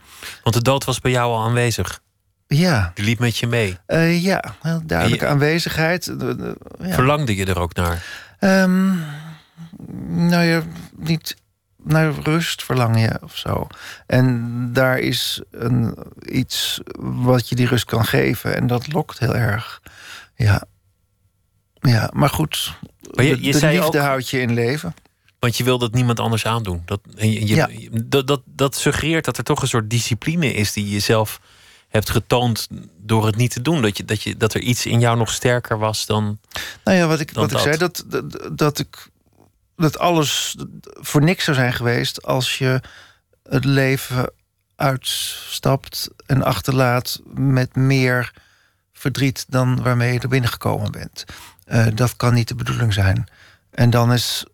Want 0.43 0.55
de 0.55 0.61
dood 0.61 0.83
was 0.83 0.99
bij 0.99 1.11
jou 1.11 1.31
al 1.31 1.43
aanwezig? 1.43 2.01
Ja. 2.47 2.91
Die 2.93 3.05
liep 3.05 3.19
met 3.19 3.37
je 3.37 3.47
mee? 3.47 3.77
Uh, 3.87 4.23
ja, 4.23 4.55
heel 4.61 4.81
duidelijke 4.85 5.27
aanwezigheid. 5.27 6.15
Ja. 6.79 6.93
Verlangde 6.93 7.35
je 7.35 7.45
er 7.45 7.59
ook 7.59 7.73
naar? 7.73 8.05
Um, 8.39 9.03
nou 10.07 10.43
ja, 10.43 10.61
niet 10.97 11.35
naar 11.83 12.13
rust 12.23 12.63
verlang 12.63 12.99
je 12.99 13.19
of 13.23 13.37
zo. 13.37 13.67
En 14.05 14.69
daar 14.73 14.99
is 14.99 15.41
een, 15.51 15.97
iets 16.21 16.79
wat 16.99 17.49
je 17.49 17.55
die 17.55 17.67
rust 17.67 17.85
kan 17.85 18.05
geven. 18.05 18.55
En 18.55 18.67
dat 18.67 18.93
lokt 18.93 19.19
heel 19.19 19.35
erg. 19.35 19.81
Ja, 20.35 20.63
ja 21.79 22.09
maar 22.13 22.29
goed. 22.29 22.73
Maar 23.13 23.25
je, 23.25 23.29
je 23.29 23.51
de, 23.51 23.67
liefde 23.67 23.81
ook, 23.81 23.95
houdt 23.95 24.29
je 24.29 24.41
in 24.41 24.53
leven. 24.53 24.93
Want 25.39 25.57
je 25.57 25.63
wil 25.63 25.77
dat 25.77 25.93
niemand 25.93 26.19
anders 26.19 26.45
aandoen. 26.45 26.81
Dat, 26.85 26.99
je, 27.15 27.47
ja. 27.47 27.69
dat, 27.91 28.27
dat, 28.27 28.41
dat 28.45 28.75
suggereert 28.75 29.25
dat 29.25 29.37
er 29.37 29.43
toch 29.43 29.61
een 29.61 29.67
soort 29.67 29.89
discipline 29.89 30.53
is 30.53 30.73
die 30.73 30.89
je 30.89 30.99
zelf 30.99 31.39
hebt 31.87 32.09
getoond 32.09 32.67
door 32.97 33.25
het 33.25 33.35
niet 33.35 33.51
te 33.51 33.61
doen. 33.61 33.81
Dat, 33.81 33.97
je, 33.97 34.05
dat, 34.05 34.23
je, 34.23 34.37
dat 34.37 34.53
er 34.53 34.61
iets 34.61 34.85
in 34.85 34.99
jou 34.99 35.17
nog 35.17 35.31
sterker 35.31 35.77
was 35.77 36.05
dan. 36.05 36.39
Nou 36.83 36.97
ja, 36.97 37.07
wat 37.07 37.19
ik, 37.19 37.31
wat 37.31 37.51
ik 37.51 37.57
zei, 37.57 37.77
dat, 37.77 38.03
dat, 38.07 38.49
dat 38.51 38.79
ik 38.79 39.09
dat 39.79 39.99
alles 39.99 40.55
voor 40.83 41.23
niks 41.23 41.43
zou 41.43 41.57
zijn 41.57 41.73
geweest 41.73 42.23
als 42.23 42.57
je 42.57 42.81
het 43.43 43.65
leven 43.65 44.31
uitstapt 44.75 46.09
en 46.25 46.43
achterlaat 46.43 47.19
met 47.33 47.75
meer 47.75 48.33
verdriet 48.93 49.45
dan 49.47 49.81
waarmee 49.81 50.13
je 50.13 50.19
er 50.19 50.27
binnengekomen 50.27 50.91
bent. 50.91 51.25
Uh, 51.67 51.87
dat 51.93 52.15
kan 52.15 52.33
niet 52.33 52.47
de 52.47 52.55
bedoeling 52.55 52.93
zijn. 52.93 53.27
En 53.71 53.89
dan 53.89 54.13
is 54.13 54.45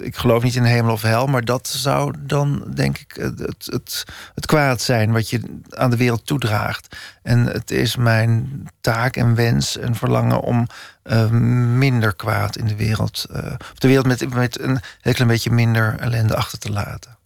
ik 0.00 0.16
geloof 0.16 0.42
niet 0.42 0.54
in 0.54 0.64
hemel 0.64 0.92
of 0.92 1.02
hel, 1.02 1.26
maar 1.26 1.44
dat 1.44 1.68
zou 1.68 2.14
dan 2.18 2.64
denk 2.74 2.98
ik 2.98 3.12
het, 3.20 3.66
het, 3.66 4.04
het 4.34 4.46
kwaad 4.46 4.80
zijn 4.80 5.12
wat 5.12 5.30
je 5.30 5.40
aan 5.70 5.90
de 5.90 5.96
wereld 5.96 6.26
toedraagt. 6.26 6.96
En 7.22 7.46
het 7.46 7.70
is 7.70 7.96
mijn 7.96 8.66
taak 8.80 9.16
en 9.16 9.34
wens 9.34 9.78
en 9.78 9.94
verlangen 9.94 10.40
om 10.40 10.66
uh, 11.04 11.30
minder 11.76 12.14
kwaad 12.14 12.56
in 12.56 12.66
de 12.66 12.76
wereld, 12.76 13.26
uh, 13.30 13.52
de 13.74 13.88
wereld 13.88 14.06
met, 14.06 14.34
met 14.34 14.60
een 14.60 14.80
heel 15.00 15.12
klein 15.12 15.28
beetje 15.28 15.50
minder 15.50 15.96
ellende 15.98 16.36
achter 16.36 16.58
te 16.58 16.72
laten. 16.72 17.18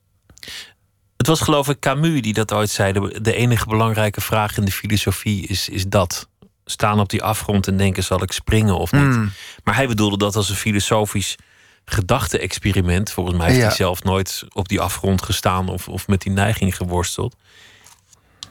Het 1.17 1.27
was 1.27 1.41
geloof 1.41 1.69
ik 1.69 1.81
Camus 1.81 2.23
die 2.23 2.33
dat 2.33 2.53
ooit 2.53 2.71
zei. 2.71 2.93
De, 2.93 3.21
de 3.21 3.35
enige 3.35 3.67
belangrijke 3.67 4.21
vraag 4.21 4.57
in 4.57 4.65
de 4.65 4.73
filosofie 4.73 5.47
is, 5.47 5.69
is 5.69 5.87
dat. 5.87 6.29
Staan 6.67 7.01
op 7.01 7.09
die 7.09 7.23
afgrond 7.23 7.67
en 7.67 7.77
denken, 7.77 8.05
zal 8.05 8.23
ik 8.23 8.33
springen 8.33 8.79
of 8.79 8.93
niet? 8.93 9.03
Mm. 9.03 9.33
Maar 9.65 9.75
hij 9.75 9.87
bedoelde 9.87 10.17
dat 10.17 10.37
als 10.37 10.49
een 10.49 10.57
filosofisch 10.57 11.37
gedachte-experiment. 11.85 13.11
Volgens 13.11 13.37
mij 13.37 13.47
heeft 13.47 13.61
hij 13.61 13.71
zelf 13.71 14.03
nooit 14.03 14.45
op 14.53 14.69
die 14.69 14.81
afgrond 14.81 15.23
gestaan 15.23 15.69
of, 15.69 15.89
of 15.89 16.09
met 16.09 16.21
die 16.21 16.33
neiging 16.33 16.77
geworsteld. 16.77 17.37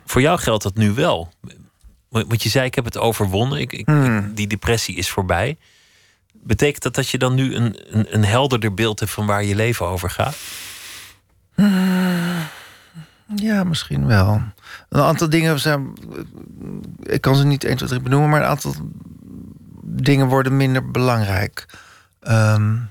Voor 0.06 0.22
jou 0.22 0.40
geldt 0.40 0.64
dat 0.64 0.76
nu 0.76 0.92
wel. 0.92 1.34
Want 2.10 2.44
je 2.44 2.50
zei, 2.50 2.66
ik 2.66 2.76
heb 2.76 2.86
het 2.86 2.98
overwonnen. 2.98 3.60
Ik, 3.60 3.74
ik, 3.74 3.86
hmm. 3.86 4.34
die 4.34 4.48
depressie 4.48 4.96
is 4.96 5.10
voorbij. 5.10 5.58
Betekent 6.34 6.84
dat 6.84 6.96
dat 6.96 7.10
je 7.10 7.18
dan 7.18 7.34
nu 7.34 7.56
een, 7.56 7.98
een, 7.98 8.14
een 8.14 8.26
helderder 8.26 8.74
beeld 8.74 9.00
hebt 9.00 9.12
van 9.12 9.26
waar 9.26 9.44
je 9.44 9.56
leven 9.56 9.86
over 9.86 10.10
gaat? 10.10 10.36
Hmm. 11.54 12.48
Ja, 13.36 13.64
misschien 13.64 14.06
wel. 14.06 14.42
Een 14.90 15.02
aantal 15.02 15.30
dingen 15.30 15.60
zijn. 15.60 15.94
Ik 17.04 17.22
kan 17.22 17.36
ze 17.36 17.46
niet 17.46 17.64
1, 17.64 17.76
2, 17.76 17.90
3 17.90 18.02
benoemen, 18.02 18.30
maar 18.30 18.42
een 18.42 18.48
aantal 18.48 18.76
dingen 19.84 20.28
worden 20.28 20.58
minder 20.58 20.92
belangrijk. 20.92 21.66
Um, 22.28 22.90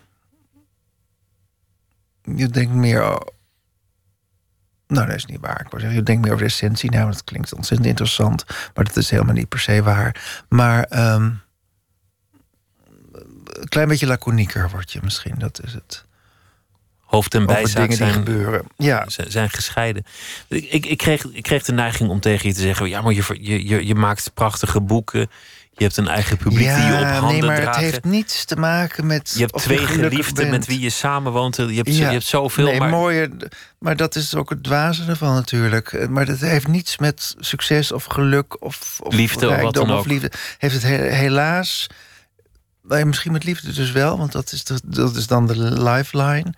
je 2.22 2.48
denkt 2.48 2.72
meer. 2.72 3.00
Nou, 4.86 5.06
dat 5.06 5.16
is 5.16 5.26
niet 5.26 5.40
waar. 5.40 5.60
Ik 5.60 5.70
wou 5.70 5.80
zeggen, 5.80 5.98
je 5.98 6.02
denkt 6.02 6.22
meer 6.22 6.32
over 6.32 6.44
de 6.44 6.50
essentie. 6.50 6.90
Nou, 6.90 7.10
dat 7.10 7.24
klinkt 7.24 7.54
ontzettend 7.54 7.88
interessant. 7.88 8.44
Maar 8.74 8.84
dat 8.84 8.96
is 8.96 9.10
helemaal 9.10 9.34
niet 9.34 9.48
per 9.48 9.60
se 9.60 9.82
waar. 9.82 10.44
Maar 10.48 11.12
um, 11.14 11.40
een 13.44 13.68
klein 13.68 13.88
beetje 13.88 14.06
laconieker 14.06 14.70
word 14.70 14.92
je 14.92 15.00
misschien. 15.02 15.34
Dat 15.38 15.60
is 15.64 15.72
het. 15.72 16.04
Hoofd- 17.00 17.34
en 17.34 17.46
bijzaak 17.46 17.92
zijn, 17.92 18.12
gebeuren. 18.12 18.64
Ja. 18.76 19.04
zijn 19.08 19.50
gescheiden. 19.50 20.04
Ik, 20.48 20.86
ik, 20.86 20.98
kreeg, 20.98 21.24
ik 21.24 21.42
kreeg 21.42 21.62
de 21.64 21.72
neiging 21.72 22.10
om 22.10 22.20
tegen 22.20 22.48
je 22.48 22.54
te 22.54 22.60
zeggen... 22.60 22.88
ja, 22.88 23.00
maar 23.00 23.12
je, 23.12 23.66
je, 23.68 23.86
je 23.86 23.94
maakt 23.94 24.34
prachtige 24.34 24.80
boeken... 24.80 25.30
Je 25.74 25.84
hebt 25.84 25.96
een 25.96 26.08
eigen 26.08 26.36
publiek 26.36 26.74
die 26.74 26.84
je 26.84 26.92
op 26.92 27.06
handen 27.06 27.30
nee, 27.30 27.42
maar 27.42 27.60
het 27.60 27.76
heeft 27.76 28.04
niets 28.04 28.44
te 28.44 28.56
maken 28.56 29.06
met. 29.06 29.32
Je 29.34 29.40
hebt 29.40 29.58
twee 29.58 29.86
geliefden 29.86 30.50
met 30.50 30.66
wie 30.66 30.80
je 30.80 30.90
samenwoont. 30.90 31.56
Je 31.56 31.62
hebt, 31.62 31.96
je 31.96 32.04
hebt 32.04 32.24
zoveel. 32.24 32.64
Nee, 32.64 32.78
maar... 32.78 32.88
Mooie, 32.88 33.30
maar 33.78 33.96
dat 33.96 34.14
is 34.16 34.34
ook 34.34 34.50
het 34.50 34.62
dwaze 34.62 35.04
ervan 35.08 35.34
natuurlijk. 35.34 36.08
Maar 36.08 36.26
dat 36.26 36.38
heeft 36.38 36.68
niets 36.68 36.98
met 36.98 37.34
succes 37.38 37.92
of 37.92 38.04
geluk 38.04 38.62
of, 38.62 39.00
of 39.02 39.14
liefde 39.14 39.48
of 39.48 39.60
wat 39.60 39.74
dan 39.74 39.90
ook. 39.90 39.98
Of 39.98 40.06
liefde. 40.06 40.32
Heeft 40.58 40.74
het 40.74 40.84
helaas. 41.12 41.86
misschien 42.82 43.32
met 43.32 43.44
liefde 43.44 43.72
dus 43.72 43.92
wel, 43.92 44.18
want 44.18 44.32
dat 44.32 44.52
is, 44.52 44.64
de, 44.64 44.80
dat 44.84 45.16
is 45.16 45.26
dan 45.26 45.46
de 45.46 45.82
lifeline. 45.82 46.54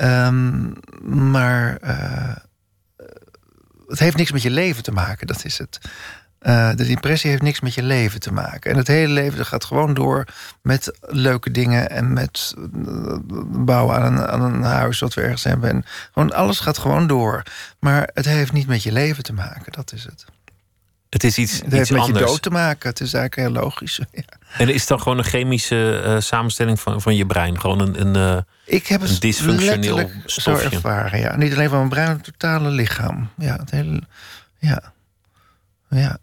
Um, 0.00 0.74
maar 1.02 1.78
uh, 1.84 2.36
het 3.86 3.98
heeft 3.98 4.16
niks 4.16 4.32
met 4.32 4.42
je 4.42 4.50
leven 4.50 4.82
te 4.82 4.92
maken, 4.92 5.26
dat 5.26 5.44
is 5.44 5.58
het. 5.58 5.78
Uh, 6.48 6.70
de 6.74 6.86
depressie 6.86 7.30
heeft 7.30 7.42
niks 7.42 7.60
met 7.60 7.74
je 7.74 7.82
leven 7.82 8.20
te 8.20 8.32
maken. 8.32 8.70
En 8.70 8.76
het 8.76 8.86
hele 8.86 9.12
leven 9.12 9.46
gaat 9.46 9.64
gewoon 9.64 9.94
door 9.94 10.24
met 10.62 10.98
leuke 11.00 11.50
dingen 11.50 11.90
en 11.90 12.12
met 12.12 12.54
uh, 12.86 13.16
bouwen 13.46 13.96
aan 13.96 14.16
een, 14.16 14.26
aan 14.26 14.42
een 14.42 14.62
huis 14.62 14.98
wat 14.98 15.14
we 15.14 15.20
ergens 15.20 15.44
hebben. 15.44 15.70
En 15.70 15.84
gewoon 16.12 16.32
alles 16.32 16.60
gaat 16.60 16.78
gewoon 16.78 17.06
door. 17.06 17.42
Maar 17.78 18.10
het 18.14 18.24
heeft 18.24 18.52
niet 18.52 18.66
met 18.66 18.82
je 18.82 18.92
leven 18.92 19.22
te 19.22 19.32
maken, 19.32 19.72
dat 19.72 19.92
is 19.92 20.04
het. 20.04 20.24
Het 21.10 21.24
is 21.24 21.38
iets, 21.38 21.60
het 21.60 21.72
heeft 21.72 21.90
met 21.90 22.06
je 22.06 22.12
dood 22.12 22.42
te 22.42 22.50
maken. 22.50 22.88
Het 22.88 23.00
is 23.00 23.12
eigenlijk 23.14 23.48
heel 23.54 23.62
logisch. 23.62 24.00
Ja. 24.12 24.22
En 24.58 24.68
is 24.68 24.86
dan 24.86 25.00
gewoon 25.00 25.18
een 25.18 25.24
chemische 25.24 26.02
uh, 26.04 26.20
samenstelling 26.20 26.80
van, 26.80 27.00
van 27.02 27.16
je 27.16 27.26
brein? 27.26 27.60
Gewoon 27.60 27.80
een, 27.80 28.16
een, 28.16 28.44
Ik 28.64 28.86
heb 28.86 29.02
een 29.02 29.16
dysfunctioneel 29.18 30.10
stofje. 30.24 30.68
zo 30.68 30.74
ervaren, 30.74 31.18
ja. 31.18 31.36
Niet 31.36 31.52
alleen 31.52 31.68
van 31.68 31.78
mijn 31.78 31.90
brein, 31.90 32.06
maar 32.06 32.16
het 32.16 32.24
totale 32.24 32.68
lichaam. 32.68 33.30
Ja, 33.36 33.56
het 33.56 33.70
hele... 33.70 34.02
Ja. 34.58 34.92
Ja. 35.88 36.18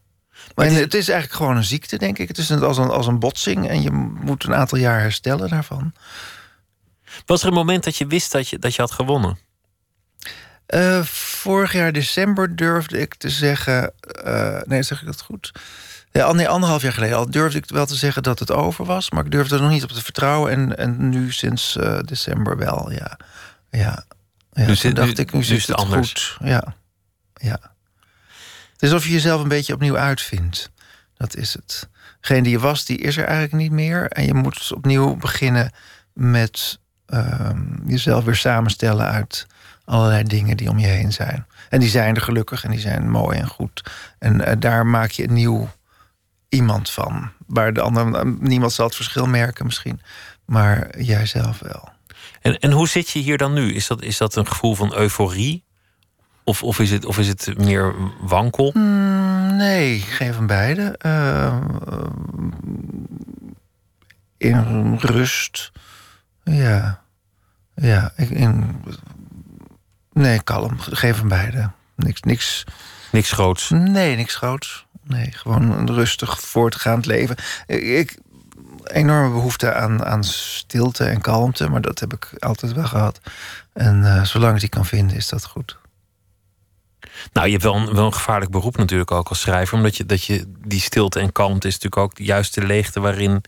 Maar 0.55 0.65
het 0.65 0.93
is, 0.93 1.09
eigenlijk 1.09 1.39
gewoon 1.39 1.57
een 1.57 1.63
ziekte, 1.63 1.97
denk 1.97 2.17
ik. 2.17 2.27
Het 2.27 2.37
is 2.37 2.49
net 2.49 2.61
als 2.61 2.77
een, 2.77 2.89
als 2.89 3.07
een 3.07 3.19
botsing 3.19 3.67
en 3.69 3.81
je 3.81 3.91
moet 3.91 4.43
een 4.43 4.55
aantal 4.55 4.77
jaar 4.77 4.99
herstellen 4.99 5.49
daarvan. 5.49 5.93
Was 7.25 7.41
er 7.41 7.47
een 7.47 7.53
moment 7.53 7.83
dat 7.83 7.97
je 7.97 8.07
wist 8.07 8.31
dat 8.31 8.49
je, 8.49 8.59
dat 8.59 8.75
je 8.75 8.81
had 8.81 8.91
gewonnen? 8.91 9.37
Uh, 10.73 11.03
vorig 11.03 11.73
jaar 11.73 11.91
december 11.91 12.55
durfde 12.55 12.99
ik 12.99 13.15
te 13.15 13.29
zeggen. 13.29 13.93
Uh, 14.25 14.61
nee, 14.63 14.83
zeg 14.83 14.99
ik 14.99 15.05
dat 15.05 15.21
goed? 15.21 15.51
Ja, 16.11 16.31
nee, 16.31 16.47
anderhalf 16.47 16.81
jaar 16.81 16.93
geleden 16.93 17.17
al 17.17 17.29
durfde 17.29 17.57
ik 17.57 17.65
wel 17.67 17.85
te 17.85 17.95
zeggen 17.95 18.23
dat 18.23 18.39
het 18.39 18.51
over 18.51 18.85
was. 18.85 19.11
Maar 19.11 19.25
ik 19.25 19.31
durfde 19.31 19.55
er 19.55 19.61
nog 19.61 19.71
niet 19.71 19.83
op 19.83 19.91
te 19.91 20.03
vertrouwen. 20.03 20.51
En, 20.51 20.77
en 20.77 21.09
nu 21.09 21.31
sinds 21.31 21.75
uh, 21.75 21.99
december 21.99 22.57
wel, 22.57 22.91
ja. 22.91 23.19
Ja, 23.69 24.05
ja 24.51 24.65
dus, 24.65 24.81
dacht 24.81 25.17
ik, 25.17 25.33
nu 25.33 25.43
zit 25.43 25.67
het 25.67 25.75
anders. 25.75 26.11
goed. 26.11 26.47
Ja, 26.47 26.75
ja. 27.33 27.74
Het 28.75 28.83
is 28.83 28.91
alsof 28.91 29.07
je 29.07 29.13
jezelf 29.13 29.41
een 29.41 29.47
beetje 29.47 29.73
opnieuw 29.73 29.97
uitvindt. 29.97 30.71
Dat 31.17 31.35
is 31.35 31.53
het. 31.53 31.89
Geen 32.21 32.43
die 32.43 32.51
je 32.51 32.59
was, 32.59 32.85
die 32.85 32.97
is 32.97 33.17
er 33.17 33.23
eigenlijk 33.23 33.53
niet 33.53 33.71
meer. 33.71 34.07
En 34.07 34.25
je 34.25 34.33
moet 34.33 34.71
opnieuw 34.73 35.15
beginnen 35.15 35.71
met 36.13 36.79
uh, 37.09 37.49
jezelf 37.85 38.23
weer 38.23 38.35
samenstellen 38.35 39.05
uit 39.05 39.47
allerlei 39.85 40.23
dingen 40.23 40.57
die 40.57 40.69
om 40.69 40.79
je 40.79 40.87
heen 40.87 41.13
zijn. 41.13 41.45
En 41.69 41.79
die 41.79 41.89
zijn 41.89 42.15
er 42.15 42.21
gelukkig 42.21 42.63
en 42.63 42.71
die 42.71 42.79
zijn 42.79 43.09
mooi 43.09 43.39
en 43.39 43.47
goed. 43.47 43.83
En 44.19 44.41
uh, 44.41 44.51
daar 44.59 44.85
maak 44.85 45.11
je 45.11 45.23
een 45.23 45.33
nieuw 45.33 45.69
iemand 46.49 46.89
van. 46.89 47.31
Waar 47.47 47.73
de 47.73 47.81
andere, 47.81 48.25
niemand 48.39 48.73
zal 48.73 48.85
het 48.85 48.95
verschil 48.95 49.25
merken 49.25 49.65
misschien, 49.65 50.01
maar 50.45 50.99
jijzelf 51.01 51.59
wel. 51.59 51.89
En, 52.41 52.59
en 52.59 52.71
hoe 52.71 52.87
zit 52.87 53.09
je 53.09 53.19
hier 53.19 53.37
dan 53.37 53.53
nu? 53.53 53.73
Is 53.73 53.87
dat, 53.87 54.01
is 54.01 54.17
dat 54.17 54.35
een 54.35 54.47
gevoel 54.47 54.75
van 54.75 54.95
euforie? 54.95 55.63
Of, 56.47 56.63
of, 56.63 56.79
is, 56.79 56.91
het, 56.91 57.05
of 57.05 57.17
is 57.17 57.27
het 57.27 57.53
meer 57.57 57.93
wankel? 58.21 58.71
Mm, 58.73 59.55
nee, 59.55 59.99
geen 59.99 60.33
van 60.33 60.47
beide. 60.47 60.99
Uh, 61.05 61.61
in 64.37 64.95
rust. 64.99 65.71
Ja. 66.43 67.01
Ja, 67.75 68.11
in, 68.15 68.81
nee, 70.13 70.43
kalm. 70.43 70.79
Geen 70.79 71.15
van 71.15 71.27
beide. 71.27 71.71
Niks, 71.95 72.21
niks. 72.21 72.63
Niks 73.11 73.31
groots? 73.31 73.69
Nee, 73.69 74.15
niks 74.15 74.35
groots. 74.35 74.85
Nee, 75.03 75.31
gewoon 75.31 75.71
een 75.71 75.93
rustig 75.93 76.39
voortgaand 76.39 77.05
leven. 77.05 77.35
Ik, 77.67 78.17
enorme 78.83 79.29
behoefte 79.29 79.73
aan, 79.73 80.05
aan 80.05 80.23
stilte 80.23 81.05
en 81.05 81.21
kalmte, 81.21 81.69
maar 81.69 81.81
dat 81.81 81.99
heb 81.99 82.13
ik 82.13 82.33
altijd 82.39 82.73
wel 82.73 82.85
gehad. 82.85 83.19
En 83.73 84.01
uh, 84.01 84.23
zolang 84.23 84.53
ik 84.53 84.59
die 84.59 84.69
kan 84.69 84.85
vinden, 84.85 85.17
is 85.17 85.29
dat 85.29 85.45
goed. 85.45 85.77
Nou, 87.33 87.45
je 87.45 87.51
hebt 87.51 87.63
wel 87.63 87.75
een, 87.75 87.93
wel 87.93 88.05
een 88.05 88.13
gevaarlijk 88.13 88.51
beroep 88.51 88.77
natuurlijk 88.77 89.11
ook 89.11 89.29
als 89.29 89.39
schrijver. 89.39 89.77
Omdat 89.77 89.97
je, 89.97 90.05
dat 90.05 90.23
je 90.23 90.51
die 90.67 90.79
stilte 90.79 91.19
en 91.19 91.31
kalmte 91.31 91.67
is 91.67 91.73
natuurlijk 91.73 92.01
ook 92.01 92.17
juist 92.17 92.53
de 92.53 92.65
leegte 92.65 92.99
waarin 92.99 93.41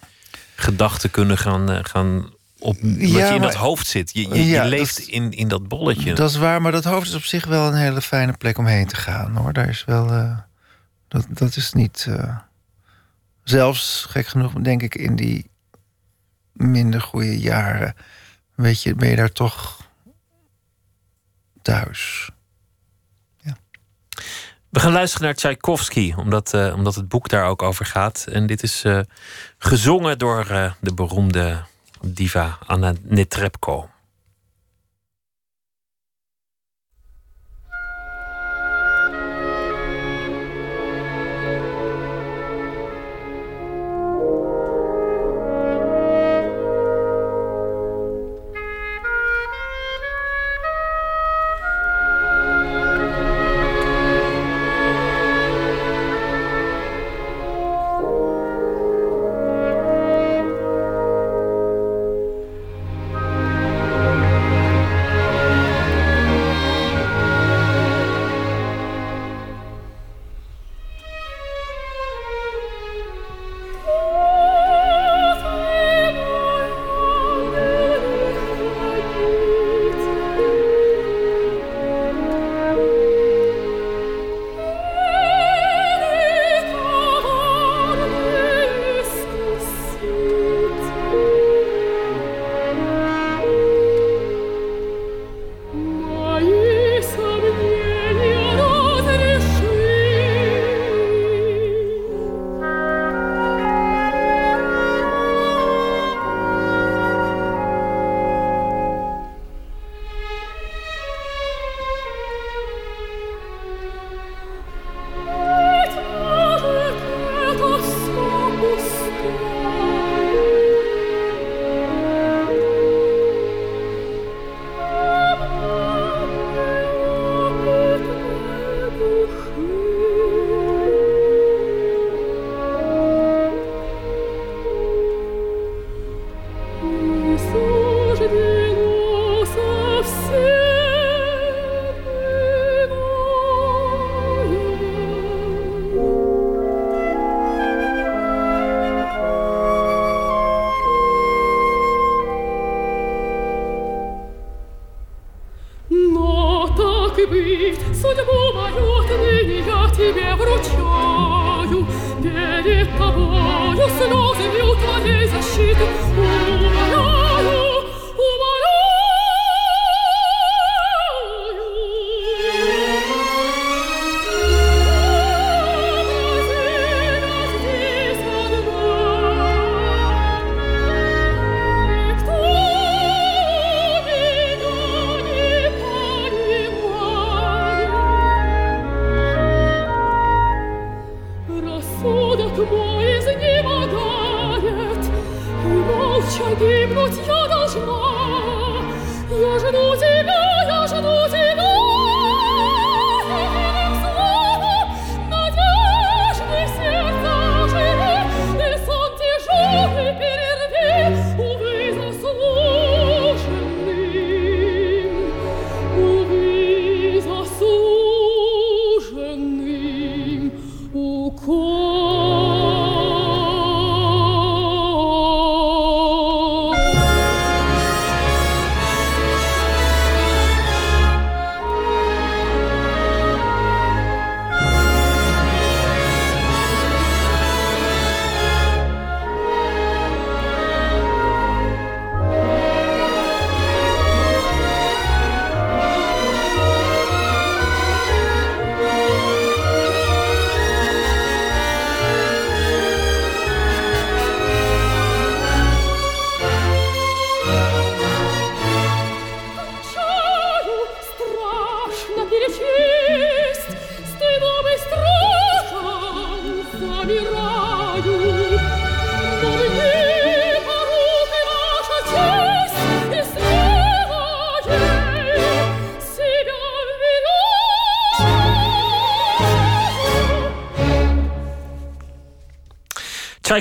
gedachten 0.56 1.12
kunnen 1.12 1.38
gaan, 1.38 1.72
uh, 1.72 1.80
gaan 1.82 2.34
op. 2.60 2.78
Omdat 2.82 3.10
Ja, 3.10 3.28
je 3.28 3.34
in 3.34 3.40
maar- 3.40 3.40
dat 3.40 3.54
hoofd 3.54 3.88
zit. 3.88 4.14
Je, 4.14 4.28
je, 4.30 4.46
Ja, 4.46 4.64
je 4.64 4.70
leeft 4.70 4.98
dat- 4.98 5.06
in, 5.08 5.32
in 5.32 5.48
dat 5.48 5.68
bolletje. 5.68 6.14
Dat 6.14 6.30
is 6.30 6.36
waar, 6.36 6.62
maar 6.62 6.72
dat 6.72 6.84
hoofd 6.84 7.08
is 7.08 7.16
op 7.16 7.24
zich 7.24 7.46
wel 7.46 7.68
een 7.68 7.74
hele 7.78 8.02
fijne 8.02 8.34
plek 8.34 8.58
om 8.58 8.66
heen 8.66 8.88
te 8.88 8.96
gaan 8.96 9.36
hoor. 9.36 9.54
Daar 9.54 9.70
is 9.70 9.86
wel. 9.86 10.12
eh, 10.12 10.38
dat, 11.08 11.26
dat 11.30 11.56
is 11.56 11.74
niet. 11.74 12.06
eh, 12.10 12.38
zelfs 13.44 14.06
gek 14.10 14.28
genoeg, 14.28 14.54
denk 14.54 14.82
ik, 14.82 14.96
in 14.96 15.16
die 15.16 15.50
minder 16.54 17.02
goede 17.02 17.40
jaren. 17.40 17.96
Weet 18.56 18.84
je, 18.84 18.96
ben 18.96 19.10
je 19.10 19.16
daar 19.16 19.32
toch 19.32 19.82
thuis. 21.62 22.30
We 24.78 24.84
gaan 24.84 24.92
luisteren 24.92 25.26
naar 25.26 25.36
Tchaikovsky, 25.36 26.13
omdat, 26.18 26.54
eh, 26.54 26.74
omdat 26.76 26.96
het 26.96 27.10
boek 27.10 27.30
daar 27.30 27.46
ook 27.46 27.62
over 27.62 27.86
gaat. 27.86 28.26
En 28.32 28.48
dit 28.48 28.63
is 28.63 28.84
eh, 28.84 29.00
gezongen 29.58 30.18
door 30.18 30.46
eh, 30.50 30.72
de 30.80 30.94
beroemde 30.94 31.63
diva 32.02 32.58
Anna 32.66 32.94
Netrebko. 33.02 33.90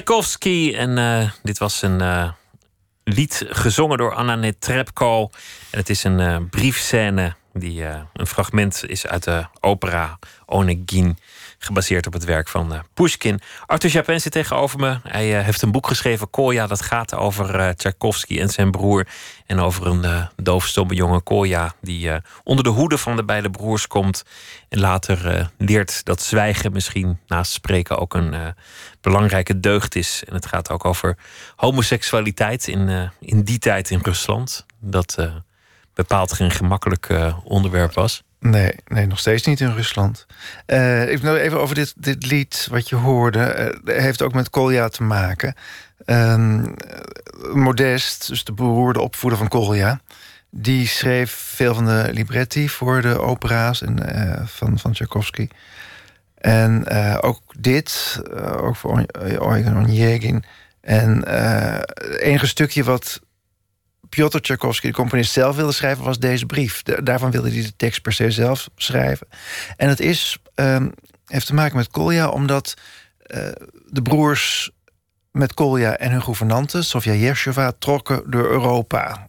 Tchaikovsky. 0.06 0.74
En 0.74 0.98
eh, 0.98 1.30
dit 1.42 1.58
was 1.58 1.82
een 1.82 2.00
eh, 2.00 2.30
lied 3.04 3.44
gezongen 3.48 3.98
door 3.98 4.14
Anna 4.14 4.34
Netrebko. 4.34 5.30
En 5.70 5.78
het 5.78 5.88
is 5.88 6.04
een 6.04 6.20
eh, 6.20 6.36
briefscène 6.50 7.34
Die 7.52 7.84
een 8.12 8.26
fragment 8.26 8.82
is 8.86 9.06
uit 9.06 9.24
de 9.24 9.46
opera 9.60 10.18
Onegin 10.46 11.18
gebaseerd 11.58 12.06
op 12.06 12.12
het 12.12 12.24
werk 12.24 12.48
van 12.48 12.72
uh, 12.72 12.78
Pushkin. 12.94 13.40
Arthur 13.66 13.90
Japin 13.90 14.20
zit 14.20 14.32
tegenover 14.32 14.78
me. 14.78 14.98
Hij 15.02 15.42
heeft 15.42 15.62
een 15.62 15.72
boek 15.72 15.86
geschreven, 15.86 16.30
Koya, 16.30 16.66
dat 16.66 16.82
gaat 16.82 17.14
over 17.14 17.60
uh, 17.60 17.68
Tchaikovsky 17.68 18.40
en 18.40 18.48
zijn 18.48 18.70
broer. 18.70 19.06
En 19.46 19.60
over 19.60 19.86
een 19.86 20.02
uh, 20.02 20.26
doofstomme 20.36 20.94
jonge 20.94 21.20
Koya 21.20 21.74
die 21.80 22.10
onder 22.42 22.64
de 22.64 22.70
hoede 22.70 22.98
van 22.98 23.16
de 23.16 23.24
beide 23.24 23.50
broers 23.50 23.86
komt. 23.86 24.24
En 24.68 24.80
later 24.80 25.50
leert 25.58 26.04
dat 26.04 26.22
zwijgen 26.22 26.72
misschien 26.72 27.18
naast 27.26 27.52
spreken 27.52 27.98
ook 27.98 28.14
een 28.14 28.54
belangrijke 29.00 29.60
deugd 29.60 29.94
is. 29.94 30.22
En 30.26 30.34
het 30.34 30.46
gaat 30.46 30.70
ook 30.70 30.84
over 30.84 31.16
homoseksualiteit 31.56 32.68
in, 32.68 33.10
in 33.20 33.42
die 33.42 33.58
tijd 33.58 33.90
in 33.90 34.00
Rusland. 34.02 34.66
Dat 34.80 35.16
bepaald 35.94 36.32
geen 36.32 36.50
gemakkelijk 36.50 37.08
onderwerp 37.44 37.94
was. 37.94 38.22
Nee, 38.40 38.72
nee, 38.86 39.06
nog 39.06 39.18
steeds 39.18 39.46
niet 39.46 39.60
in 39.60 39.74
Rusland. 39.74 40.26
Uh, 40.66 41.10
ik 41.12 41.22
even 41.22 41.60
over 41.60 41.74
dit, 41.74 41.94
dit 41.96 42.26
lied 42.26 42.68
wat 42.70 42.88
je 42.88 42.96
hoorde. 42.96 43.72
Uh, 43.84 43.96
heeft 43.96 44.22
ook 44.22 44.34
met 44.34 44.50
Kolja 44.50 44.88
te 44.88 45.02
maken. 45.02 45.54
Uh, 46.06 46.64
Modest, 47.52 48.28
dus 48.28 48.44
de 48.44 48.52
beroerde 48.52 49.00
opvoeder 49.00 49.38
van 49.38 49.48
Kolja... 49.48 50.00
die 50.50 50.86
schreef 50.86 51.32
veel 51.32 51.74
van 51.74 51.84
de 51.84 52.08
libretti 52.12 52.68
voor 52.68 53.02
de 53.02 53.20
opera's 53.20 53.82
uh, 53.82 54.40
van, 54.44 54.78
van 54.78 54.92
Tchaikovsky. 54.92 55.48
En 56.38 56.90
ook 57.20 57.42
dit, 57.58 58.20
ook 58.60 58.76
voor 58.76 59.04
Eugen 59.12 59.76
Onegin. 59.76 60.44
En 60.80 61.28
het 61.28 62.18
enige 62.18 62.46
stukje 62.46 62.84
wat 62.84 63.20
Piotr 64.16 64.38
Tchaikovsky, 64.38 64.86
de 64.86 64.92
componist, 64.92 65.32
zelf 65.32 65.56
wilde 65.56 65.72
schrijven, 65.72 66.04
was 66.04 66.18
deze 66.18 66.46
brief. 66.46 66.82
daarvan 66.82 67.30
wilde 67.30 67.50
hij 67.50 67.62
de 67.62 67.76
tekst 67.76 68.02
per 68.02 68.12
se 68.12 68.30
zelf 68.30 68.68
schrijven. 68.76 69.26
En 69.76 69.88
het 69.88 70.00
is, 70.00 70.38
um, 70.54 70.92
heeft 71.26 71.46
te 71.46 71.54
maken 71.54 71.76
met 71.76 71.88
Kolja, 71.88 72.28
omdat 72.28 72.74
uh, 73.26 73.48
de 73.86 74.02
broers 74.02 74.70
met 75.30 75.54
Kolja 75.54 75.96
en 75.96 76.10
hun 76.10 76.22
gouvernante, 76.22 76.82
Sofia 76.82 77.12
Yersheva, 77.12 77.72
trokken 77.78 78.30
door 78.30 78.50
Europa. 78.50 79.26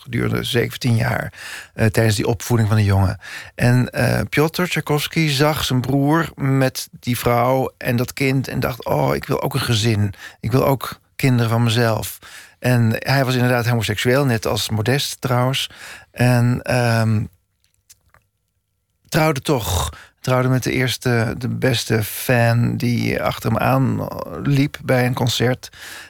Gedurende 0.00 0.44
17 0.44 0.96
jaar 0.96 1.32
uh, 1.74 1.86
tijdens 1.86 2.16
die 2.16 2.26
opvoeding 2.26 2.68
van 2.68 2.78
de 2.78 2.84
jongen. 2.84 3.18
En 3.54 3.88
uh, 3.92 4.20
Piotr 4.28 4.62
Tchaikovsky 4.62 5.28
zag 5.28 5.64
zijn 5.64 5.80
broer 5.80 6.30
met 6.34 6.88
die 7.00 7.18
vrouw 7.18 7.72
en 7.78 7.96
dat 7.96 8.12
kind 8.12 8.48
en 8.48 8.60
dacht: 8.60 8.84
Oh, 8.84 9.14
ik 9.14 9.24
wil 9.24 9.42
ook 9.42 9.54
een 9.54 9.60
gezin. 9.60 10.14
Ik 10.40 10.52
wil 10.52 10.66
ook 10.66 11.00
kinderen 11.16 11.50
van 11.50 11.62
mezelf. 11.62 12.18
En 12.64 12.96
hij 12.98 13.24
was 13.24 13.34
inderdaad 13.34 13.68
homoseksueel, 13.68 14.24
net 14.24 14.46
als 14.46 14.68
Modest 14.68 15.20
trouwens. 15.20 15.70
En 16.10 16.74
um, 17.00 17.28
trouwde 19.08 19.40
toch. 19.40 19.90
Trouwde 20.20 20.48
met 20.48 20.62
de 20.62 20.72
eerste, 20.72 21.34
de 21.38 21.48
beste 21.48 22.04
fan 22.04 22.76
die 22.76 23.22
achter 23.22 23.50
hem 23.50 23.58
aan 23.58 24.08
liep 24.42 24.78
bij 24.84 25.06
een 25.06 25.14
concert. 25.14 25.68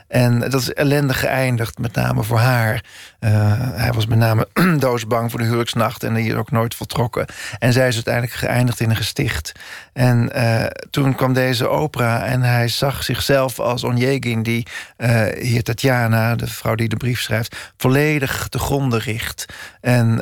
En 0.09 0.41
dat 0.41 0.61
is 0.61 0.73
ellendig 0.73 1.21
geëindigd, 1.21 1.79
met 1.79 1.95
name 1.95 2.23
voor 2.23 2.39
haar. 2.39 2.85
Uh, 3.21 3.31
hij 3.57 3.93
was 3.93 4.07
met 4.07 4.19
name 4.19 4.49
doosbang 4.79 5.31
voor 5.31 5.39
de 5.39 5.45
huwelijksnacht 5.45 6.03
en 6.03 6.15
hier 6.15 6.37
ook 6.37 6.51
nooit 6.51 6.75
voltrokken. 6.75 7.27
En 7.59 7.73
zij 7.73 7.89
is 7.89 7.95
uiteindelijk 7.95 8.35
geëindigd 8.35 8.81
in 8.81 8.91
een 8.91 8.97
gesticht. 8.97 9.53
En 9.93 10.31
uh, 10.35 10.65
toen 10.91 11.15
kwam 11.15 11.33
deze 11.33 11.69
opera 11.69 12.25
en 12.25 12.43
hij 12.43 12.69
zag 12.69 13.05
zichzelf 13.05 13.61
als 13.61 13.85
Onjegin... 13.85 14.43
die 14.43 14.67
uh, 14.99 15.23
hier 15.41 15.63
Tatjana, 15.63 16.35
de 16.35 16.47
vrouw 16.47 16.75
die 16.75 16.89
de 16.89 16.97
brief 16.97 17.21
schrijft... 17.21 17.57
volledig 17.77 18.47
te 18.49 18.59
gronden 18.59 19.01
richt. 19.01 19.45
En 19.81 20.19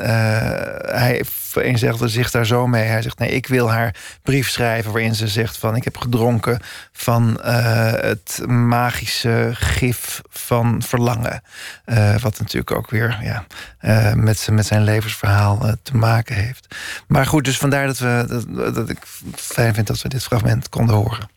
hij 0.95 1.21
vereenzelligde 1.25 2.07
zich 2.07 2.31
daar 2.31 2.45
zo 2.45 2.67
mee. 2.67 2.83
Hij 2.83 3.01
zegt, 3.01 3.19
nee, 3.19 3.29
ik 3.29 3.47
wil 3.47 3.71
haar 3.71 3.95
brief 4.23 4.49
schrijven... 4.49 4.91
waarin 4.91 5.15
ze 5.15 5.27
zegt 5.27 5.57
van, 5.57 5.75
ik 5.75 5.83
heb 5.83 5.97
gedronken 5.97 6.59
van 6.91 7.39
het 7.41 8.41
magische 8.47 9.49
gif 9.73 10.21
van 10.29 10.81
verlangen. 10.81 11.41
Uh, 11.85 12.17
wat 12.17 12.39
natuurlijk 12.39 12.71
ook 12.71 12.89
weer 12.89 13.19
ja, 13.21 13.45
uh, 13.81 14.13
met, 14.13 14.47
met 14.51 14.65
zijn 14.65 14.83
levensverhaal 14.83 15.65
uh, 15.65 15.71
te 15.83 15.97
maken 15.97 16.35
heeft. 16.35 16.75
Maar 17.07 17.25
goed, 17.25 17.45
dus 17.45 17.57
vandaar 17.57 17.87
dat, 17.87 17.97
we, 17.97 18.25
dat, 18.27 18.75
dat, 18.75 18.89
ik 18.89 18.99
fijn 19.35 19.73
vind 19.73 19.87
dat 19.87 20.01
we 20.01 20.09
dit 20.09 20.23
fragment 20.23 20.69
konden 20.69 20.95
horen. 20.95 21.29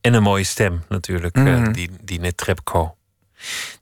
En 0.00 0.14
een 0.14 0.22
mooie 0.22 0.44
stem 0.44 0.82
natuurlijk, 0.88 1.36
mm. 1.36 1.72
die, 1.72 1.90
die 2.02 2.20
net 2.20 2.36
Trepko. 2.36 2.96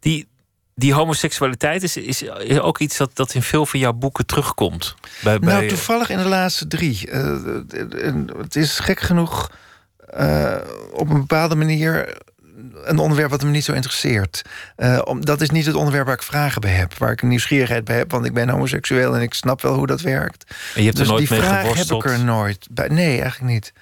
Die, 0.00 0.28
die 0.74 0.94
homoseksualiteit 0.94 1.82
is, 1.82 1.96
is 1.96 2.30
ook 2.60 2.78
iets 2.78 2.96
dat, 2.96 3.16
dat 3.16 3.34
in 3.34 3.42
veel 3.42 3.66
van 3.66 3.80
jouw 3.80 3.92
boeken 3.92 4.26
terugkomt. 4.26 4.94
Bij, 5.22 5.38
bij... 5.38 5.54
Nou, 5.54 5.68
toevallig 5.68 6.10
in 6.10 6.18
de 6.18 6.28
laatste 6.28 6.66
drie. 6.66 7.08
het 8.38 8.56
is 8.56 8.78
gek 8.78 9.00
genoeg 9.00 9.50
op 10.92 11.10
een 11.10 11.20
bepaalde 11.20 11.54
manier 11.54 12.16
een 12.84 12.98
onderwerp 12.98 13.30
wat 13.30 13.42
me 13.42 13.50
niet 13.50 13.64
zo 13.64 13.72
interesseert. 13.72 14.42
Uh, 14.76 15.00
om, 15.04 15.24
dat 15.24 15.40
is 15.40 15.50
niet 15.50 15.66
het 15.66 15.74
onderwerp 15.74 16.06
waar 16.06 16.14
ik 16.14 16.22
vragen 16.22 16.60
bij 16.60 16.70
heb. 16.70 16.98
Waar 16.98 17.12
ik 17.12 17.22
nieuwsgierigheid 17.22 17.84
bij 17.84 17.96
heb. 17.96 18.10
Want 18.10 18.24
ik 18.24 18.34
ben 18.34 18.48
homoseksueel 18.48 19.16
en 19.16 19.22
ik 19.22 19.34
snap 19.34 19.62
wel 19.62 19.74
hoe 19.74 19.86
dat 19.86 20.00
werkt. 20.00 20.44
En 20.74 20.80
je 20.80 20.86
hebt 20.86 20.96
dus 20.96 21.06
er 21.06 21.12
nooit 21.12 21.28
die 21.28 21.38
mee 21.38 21.48
vraag 21.48 21.74
heb 21.74 21.90
ik 21.90 22.04
er 22.04 22.24
nooit 22.24 22.66
bij. 22.70 22.88
Nee, 22.88 23.20
eigenlijk 23.20 23.52
niet. 23.52 23.72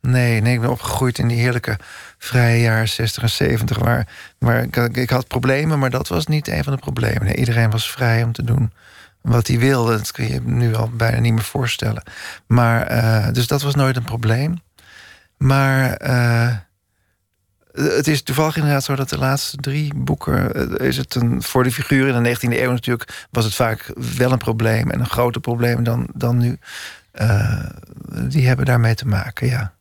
Nee, 0.00 0.40
nee, 0.40 0.54
ik 0.54 0.60
ben 0.60 0.70
opgegroeid 0.70 1.18
in 1.18 1.28
die 1.28 1.38
heerlijke 1.38 1.78
vrije 2.18 2.60
jaren 2.60 2.88
60 2.88 3.22
en 3.22 3.30
70. 3.30 3.78
Waar, 3.78 4.06
waar 4.38 4.62
ik, 4.62 4.76
ik, 4.76 5.10
had 5.10 5.26
problemen, 5.26 5.78
maar 5.78 5.90
dat 5.90 6.08
was 6.08 6.26
niet 6.26 6.48
een 6.48 6.64
van 6.64 6.72
de 6.72 6.78
problemen. 6.78 7.24
Nee, 7.24 7.36
iedereen 7.36 7.70
was 7.70 7.90
vrij 7.90 8.22
om 8.22 8.32
te 8.32 8.44
doen 8.44 8.72
wat 9.20 9.46
hij 9.46 9.58
wilde. 9.58 9.96
Dat 9.96 10.12
kun 10.12 10.28
je 10.28 10.40
nu 10.44 10.74
al 10.74 10.90
bijna 10.92 11.18
niet 11.18 11.32
meer 11.32 11.42
voorstellen. 11.42 12.02
Maar, 12.46 12.92
uh, 12.92 13.32
dus 13.32 13.46
dat 13.46 13.62
was 13.62 13.74
nooit 13.74 13.96
een 13.96 14.04
probleem. 14.04 14.60
Maar... 15.36 16.02
Uh, 16.06 16.54
het 17.82 18.06
is 18.06 18.22
toevallig 18.22 18.56
inderdaad 18.56 18.84
zo 18.84 18.94
dat 18.94 19.08
de 19.08 19.18
laatste 19.18 19.56
drie 19.56 19.94
boeken... 19.96 20.54
Eh, 20.54 20.86
is 20.86 20.96
het 20.96 21.14
een, 21.14 21.42
voor 21.42 21.62
de 21.62 21.72
figuren 21.72 22.14
in 22.14 22.22
de 22.22 22.36
19e 22.36 22.60
eeuw 22.60 22.70
natuurlijk... 22.70 23.26
was 23.30 23.44
het 23.44 23.54
vaak 23.54 23.92
wel 24.16 24.32
een 24.32 24.38
probleem 24.38 24.90
en 24.90 25.00
een 25.00 25.08
groter 25.10 25.40
probleem 25.40 25.82
dan, 25.84 26.08
dan 26.14 26.38
nu. 26.38 26.58
Uh, 27.20 27.64
die 28.28 28.46
hebben 28.46 28.64
daarmee 28.64 28.94
te 28.94 29.06
maken, 29.06 29.46
ja. 29.46 29.72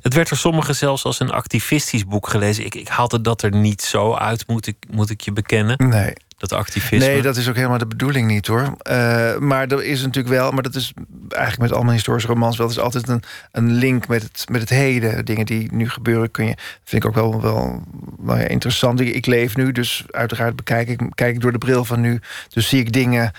Het 0.00 0.14
werd 0.14 0.28
door 0.28 0.38
sommigen 0.38 0.76
zelfs 0.76 1.04
als 1.04 1.20
een 1.20 1.30
activistisch 1.30 2.04
boek 2.04 2.28
gelezen. 2.28 2.64
Ik, 2.64 2.74
ik 2.74 2.88
haalde 2.88 3.20
dat 3.20 3.42
er 3.42 3.50
niet 3.50 3.82
zo 3.82 4.14
uit, 4.14 4.46
moet 4.46 4.66
ik, 4.66 4.76
moet 4.90 5.10
ik 5.10 5.20
je 5.20 5.32
bekennen. 5.32 5.88
Nee. 5.88 6.12
Dat 6.36 6.52
activisme. 6.52 7.06
Nee, 7.06 7.22
dat 7.22 7.36
is 7.36 7.48
ook 7.48 7.54
helemaal 7.54 7.78
de 7.78 7.86
bedoeling 7.86 8.28
niet 8.28 8.46
hoor. 8.46 8.60
Uh, 8.60 9.38
maar 9.38 9.66
er 9.66 9.84
is 9.84 10.02
natuurlijk 10.02 10.34
wel, 10.34 10.50
maar 10.50 10.62
dat 10.62 10.74
is 10.74 10.92
eigenlijk 11.28 11.62
met 11.62 11.72
allemaal 11.72 11.92
historische 11.92 12.28
romans 12.28 12.56
wel. 12.56 12.68
Is 12.68 12.78
altijd 12.78 13.08
een, 13.08 13.22
een 13.52 13.72
link 13.72 14.08
met 14.08 14.22
het, 14.22 14.44
met 14.50 14.60
het 14.60 14.70
heden. 14.70 15.24
Dingen 15.24 15.46
die 15.46 15.68
nu 15.72 15.88
gebeuren, 15.88 16.30
kun 16.30 16.46
je, 16.46 16.54
vind 16.84 17.04
ik 17.04 17.08
ook 17.08 17.14
wel, 17.14 17.40
wel, 18.20 18.36
interessant. 18.36 19.00
Ik, 19.00 19.14
ik 19.14 19.26
leef 19.26 19.56
nu, 19.56 19.72
dus 19.72 20.04
uiteraard 20.10 20.56
bekijk 20.56 20.88
ik, 20.88 21.00
kijk 21.14 21.34
ik 21.34 21.40
door 21.40 21.52
de 21.52 21.58
bril 21.58 21.84
van 21.84 22.00
nu. 22.00 22.20
Dus 22.48 22.68
zie 22.68 22.80
ik 22.80 22.92
dingen 22.92 23.32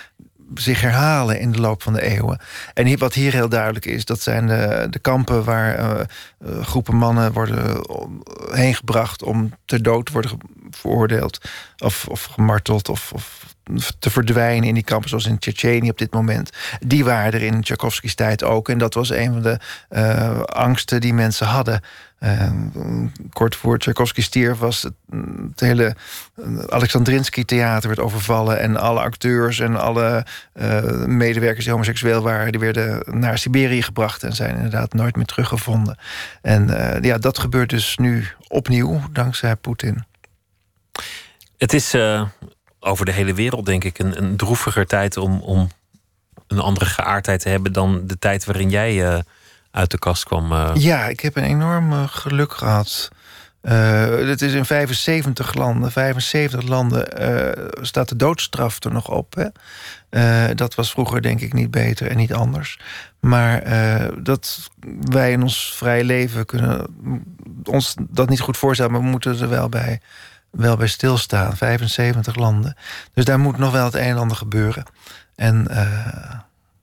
zich 0.54 0.80
herhalen 0.80 1.40
in 1.40 1.52
de 1.52 1.60
loop 1.60 1.82
van 1.82 1.92
de 1.92 2.02
eeuwen. 2.02 2.40
En 2.74 2.98
wat 2.98 3.14
hier 3.14 3.32
heel 3.32 3.48
duidelijk 3.48 3.86
is, 3.86 4.04
dat 4.04 4.20
zijn 4.20 4.46
de, 4.46 4.86
de 4.90 4.98
kampen 4.98 5.44
waar 5.44 5.78
uh, 5.78 6.64
groepen 6.64 6.96
mannen 6.96 7.32
worden 7.32 7.82
heen 8.50 8.74
gebracht 8.74 9.22
om 9.22 9.52
ter 9.64 9.82
dood 9.82 10.06
te 10.06 10.12
worden 10.12 10.38
veroordeeld 10.70 11.40
of, 11.78 12.06
of 12.08 12.24
gemarteld 12.24 12.88
of, 12.88 13.12
of 13.12 13.47
te 13.98 14.10
verdwijnen 14.10 14.68
in 14.68 14.74
die 14.74 14.82
kampen, 14.82 15.08
zoals 15.08 15.26
in 15.26 15.38
Tsjetsjenië 15.38 15.90
op 15.90 15.98
dit 15.98 16.12
moment. 16.12 16.50
Die 16.80 17.04
waren 17.04 17.32
er 17.32 17.42
in 17.42 17.62
Tchaikovsky's 17.62 18.14
tijd 18.14 18.44
ook. 18.44 18.68
En 18.68 18.78
dat 18.78 18.94
was 18.94 19.10
een 19.10 19.32
van 19.32 19.42
de 19.42 19.58
uh, 19.90 20.40
angsten 20.40 21.00
die 21.00 21.14
mensen 21.14 21.46
hadden. 21.46 21.80
Uh, 22.20 22.50
kort 23.32 23.56
voor 23.56 23.78
Tchaikovsky 23.78 24.22
stierf 24.22 24.58
was 24.58 24.82
het, 24.82 24.92
het 25.50 25.60
hele 25.60 25.96
Alexandrinsky 26.68 27.44
theater 27.44 27.88
werd 27.88 28.00
overvallen. 28.00 28.60
En 28.60 28.76
alle 28.76 29.00
acteurs 29.00 29.60
en 29.60 29.76
alle 29.76 30.26
medewerkers 31.06 31.64
die 31.64 31.72
homoseksueel 31.72 32.22
waren... 32.22 32.52
die 32.52 32.60
werden 32.60 33.02
naar 33.20 33.38
Siberië 33.38 33.82
gebracht 33.82 34.22
en 34.22 34.32
zijn 34.32 34.56
inderdaad 34.56 34.92
nooit 34.92 35.16
meer 35.16 35.24
teruggevonden. 35.24 35.98
En 36.42 36.66
ja, 37.02 37.18
dat 37.18 37.38
gebeurt 37.38 37.70
dus 37.70 37.96
nu 37.96 38.26
opnieuw, 38.48 39.00
dankzij 39.12 39.56
Poetin. 39.56 40.04
Het 41.56 41.72
is 41.72 41.94
over 42.80 43.04
de 43.04 43.12
hele 43.12 43.34
wereld, 43.34 43.66
denk 43.66 43.84
ik, 43.84 43.98
een, 43.98 44.22
een 44.22 44.36
droeviger 44.36 44.86
tijd 44.86 45.16
om, 45.16 45.40
om 45.40 45.68
een 46.46 46.58
andere 46.58 46.86
geaardheid 46.86 47.40
te 47.40 47.48
hebben 47.48 47.72
dan 47.72 48.06
de 48.06 48.18
tijd 48.18 48.44
waarin 48.44 48.70
jij 48.70 48.94
uh, 48.94 49.18
uit 49.70 49.90
de 49.90 49.98
kast 49.98 50.24
kwam. 50.24 50.52
Uh. 50.52 50.70
Ja, 50.74 51.06
ik 51.06 51.20
heb 51.20 51.36
een 51.36 51.44
enorm 51.44 52.06
geluk 52.06 52.52
gehad. 52.52 53.10
het 53.60 54.42
is 54.42 54.52
in 54.52 54.64
75 54.64 55.54
landen, 55.54 55.92
75 55.92 56.62
landen 56.62 57.08
staat 57.86 58.08
de 58.08 58.16
doodstraf 58.16 58.84
er 58.84 58.92
nog 58.92 59.08
op. 59.10 59.34
Hè? 59.34 60.54
dat 60.54 60.74
was 60.74 60.90
vroeger 60.90 61.22
denk 61.22 61.40
ik 61.40 61.52
niet 61.52 61.70
beter 61.70 62.10
en 62.10 62.16
niet 62.16 62.32
anders. 62.32 62.78
Maar 63.20 63.62
dat 64.22 64.70
wij 65.00 65.32
in 65.32 65.42
ons 65.42 65.74
vrije 65.76 66.04
leven 66.04 66.46
kunnen 66.46 66.86
ons 67.64 67.94
dat 68.10 68.28
niet 68.28 68.40
goed 68.40 68.56
voorstellen, 68.56 68.92
maar 68.92 69.00
we 69.00 69.06
moeten 69.06 69.40
er 69.40 69.48
wel 69.48 69.68
bij 69.68 70.00
wel 70.58 70.76
bij 70.76 70.86
stilstaan. 70.86 71.56
75 71.56 72.34
landen. 72.34 72.76
Dus 73.14 73.24
daar 73.24 73.38
moet 73.38 73.58
nog 73.58 73.72
wel 73.72 73.84
het 73.84 73.94
een 73.94 74.00
en 74.00 74.18
ander 74.18 74.36
gebeuren. 74.36 74.84
En 75.34 75.66
uh, 75.70 76.34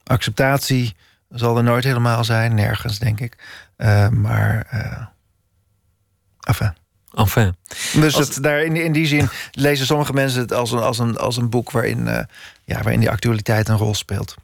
acceptatie 0.03 0.95
zal 1.29 1.57
er 1.57 1.63
nooit 1.63 1.83
helemaal 1.83 2.23
zijn, 2.23 2.55
nergens 2.55 2.99
denk 2.99 3.19
ik. 3.19 3.37
Uh, 3.77 4.09
maar, 4.09 4.67
uh, 4.73 5.05
enfin. 6.41 6.73
Enfin. 7.13 7.55
Dus 7.93 8.15
als... 8.15 8.35
daar, 8.35 8.63
in, 8.63 8.75
in 8.75 8.91
die 8.91 9.05
zin 9.05 9.29
lezen 9.51 9.85
sommige 9.85 10.13
mensen 10.13 10.41
het 10.41 10.53
als 10.53 10.71
een, 10.71 10.79
als 10.79 10.99
een, 10.99 11.17
als 11.17 11.37
een 11.37 11.49
boek 11.49 11.71
waarin, 11.71 12.05
ja, 12.63 12.81
waarin 12.81 12.99
die 12.99 13.09
actualiteit 13.09 13.69
een 13.69 13.77
rol 13.77 13.95
speelt. 13.95 14.35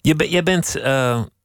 Je 0.00 0.16
ben, 0.16 0.28
jij 0.28 0.42
bent 0.42 0.76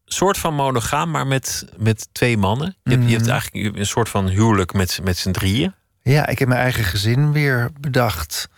soort 0.06 0.38
van 0.38 0.54
monogaam, 0.54 1.12
maar 1.12 1.28
met, 1.28 1.68
met 1.78 2.08
twee 2.12 2.38
mannen. 2.38 2.76
Je, 2.84 2.92
hebt, 2.92 3.04
je 3.04 3.10
hebt 3.10 3.22
mhm. 3.22 3.32
eigenlijk 3.32 3.78
een 3.78 3.86
soort 3.86 4.10
van 4.10 4.28
huwelijk 4.28 4.74
met, 4.74 5.00
met 5.04 5.18
z'n 5.18 5.32
drieën. 5.32 5.74
Ja, 6.04 6.28
ik 6.28 6.40
heb 6.40 6.48
mijn 6.48 6.62
eigen 6.62 6.84
gezin 6.84 7.32
weer 7.32 7.70
bedacht. 7.80 8.50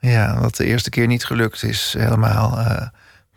Ja, 0.00 0.40
wat 0.40 0.56
de 0.56 0.64
eerste 0.64 0.90
keer 0.90 1.06
niet 1.06 1.24
gelukt 1.24 1.62
is, 1.62 1.94
helemaal. 1.98 2.58
Uh, 2.58 2.86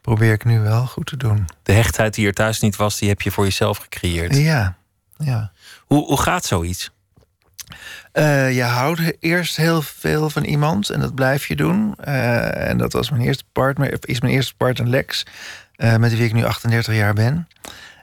probeer 0.01 0.33
ik 0.33 0.45
nu 0.45 0.59
wel 0.59 0.85
goed 0.85 1.05
te 1.05 1.17
doen. 1.17 1.45
De 1.63 1.73
hechtheid 1.73 2.13
die 2.13 2.27
er 2.27 2.33
thuis 2.33 2.59
niet 2.59 2.75
was, 2.75 2.99
die 2.99 3.09
heb 3.09 3.21
je 3.21 3.31
voor 3.31 3.43
jezelf 3.43 3.77
gecreëerd. 3.77 4.35
Ja, 4.37 4.75
ja. 5.17 5.51
Hoe, 5.85 6.05
hoe 6.05 6.21
gaat 6.21 6.45
zoiets? 6.45 6.91
Uh, 8.13 8.55
je 8.55 8.63
houdt 8.63 9.01
eerst 9.19 9.55
heel 9.55 9.81
veel 9.81 10.29
van 10.29 10.43
iemand 10.43 10.89
en 10.89 10.99
dat 10.99 11.15
blijf 11.15 11.47
je 11.47 11.55
doen. 11.55 11.95
Uh, 12.07 12.69
en 12.69 12.77
dat 12.77 12.93
was 12.93 13.09
mijn 13.09 13.21
eerste 13.21 13.43
partner, 13.51 13.97
is 14.01 14.21
mijn 14.21 14.33
eerste 14.33 14.55
partner 14.55 14.87
Lex, 14.87 15.25
met 15.75 16.11
wie 16.11 16.25
ik 16.25 16.33
nu 16.33 16.43
38 16.43 16.95
jaar 16.95 17.13
ben. 17.13 17.47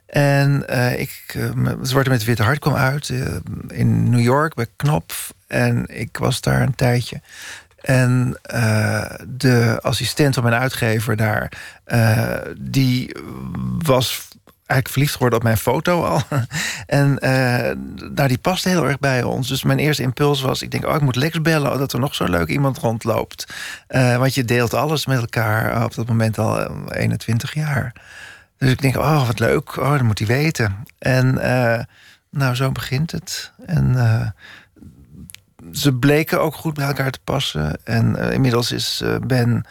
En 0.06 0.64
ik, 0.98 1.38
Zwarte 1.82 2.10
met 2.10 2.24
Witte 2.24 2.42
Hart 2.42 2.58
kwam 2.58 2.74
uit 2.74 3.08
in 3.68 4.10
New 4.10 4.20
York 4.20 4.54
bij 4.54 4.66
Knop. 4.76 5.12
En 5.50 5.84
ik 5.88 6.16
was 6.16 6.40
daar 6.40 6.62
een 6.62 6.74
tijdje. 6.74 7.20
En 7.80 8.38
uh, 8.54 9.04
de 9.28 9.78
assistent 9.82 10.34
van 10.34 10.42
mijn 10.42 10.60
uitgever 10.60 11.16
daar, 11.16 11.52
uh, 11.86 12.36
die 12.58 13.16
was 13.78 14.28
eigenlijk 14.56 14.88
verliefd 14.88 15.12
geworden 15.12 15.38
op 15.38 15.44
mijn 15.44 15.56
foto 15.56 16.04
al. 16.04 16.22
en 16.86 17.18
uh, 18.14 18.26
die 18.26 18.38
paste 18.38 18.68
heel 18.68 18.86
erg 18.86 18.98
bij 18.98 19.22
ons. 19.22 19.48
Dus 19.48 19.62
mijn 19.62 19.78
eerste 19.78 20.02
impuls 20.02 20.40
was, 20.40 20.62
ik 20.62 20.70
denk, 20.70 20.86
oh, 20.86 20.94
ik 20.94 21.00
moet 21.00 21.16
Lex 21.16 21.40
bellen... 21.40 21.78
dat 21.78 21.92
er 21.92 22.00
nog 22.00 22.14
zo 22.14 22.24
leuk 22.24 22.48
iemand 22.48 22.78
rondloopt. 22.78 23.46
want 23.88 24.34
je 24.34 24.44
deelt 24.44 24.74
alles 24.74 25.06
met 25.06 25.20
elkaar 25.20 25.84
op 25.84 25.94
dat 25.94 26.06
moment 26.06 26.38
al 26.38 26.86
21 26.90 27.54
jaar. 27.54 27.92
Dus 28.58 28.70
ik 28.70 28.82
denk, 28.82 28.96
oh, 28.96 29.26
wat 29.26 29.38
leuk. 29.38 29.76
Oh, 29.76 29.90
dat 29.90 30.02
moet 30.02 30.18
hij 30.18 30.28
weten. 30.28 30.76
En 30.98 31.34
nou, 32.30 32.54
zo 32.54 32.72
begint 32.72 33.10
het. 33.10 33.52
En 33.66 33.94
ze 35.72 35.92
bleken 35.92 36.40
ook 36.40 36.54
goed 36.54 36.74
bij 36.74 36.86
elkaar 36.86 37.10
te 37.10 37.20
passen. 37.24 37.84
En 37.84 38.16
uh, 38.18 38.32
inmiddels 38.32 38.72
is 38.72 39.00
uh, 39.04 39.16
Ben 39.26 39.64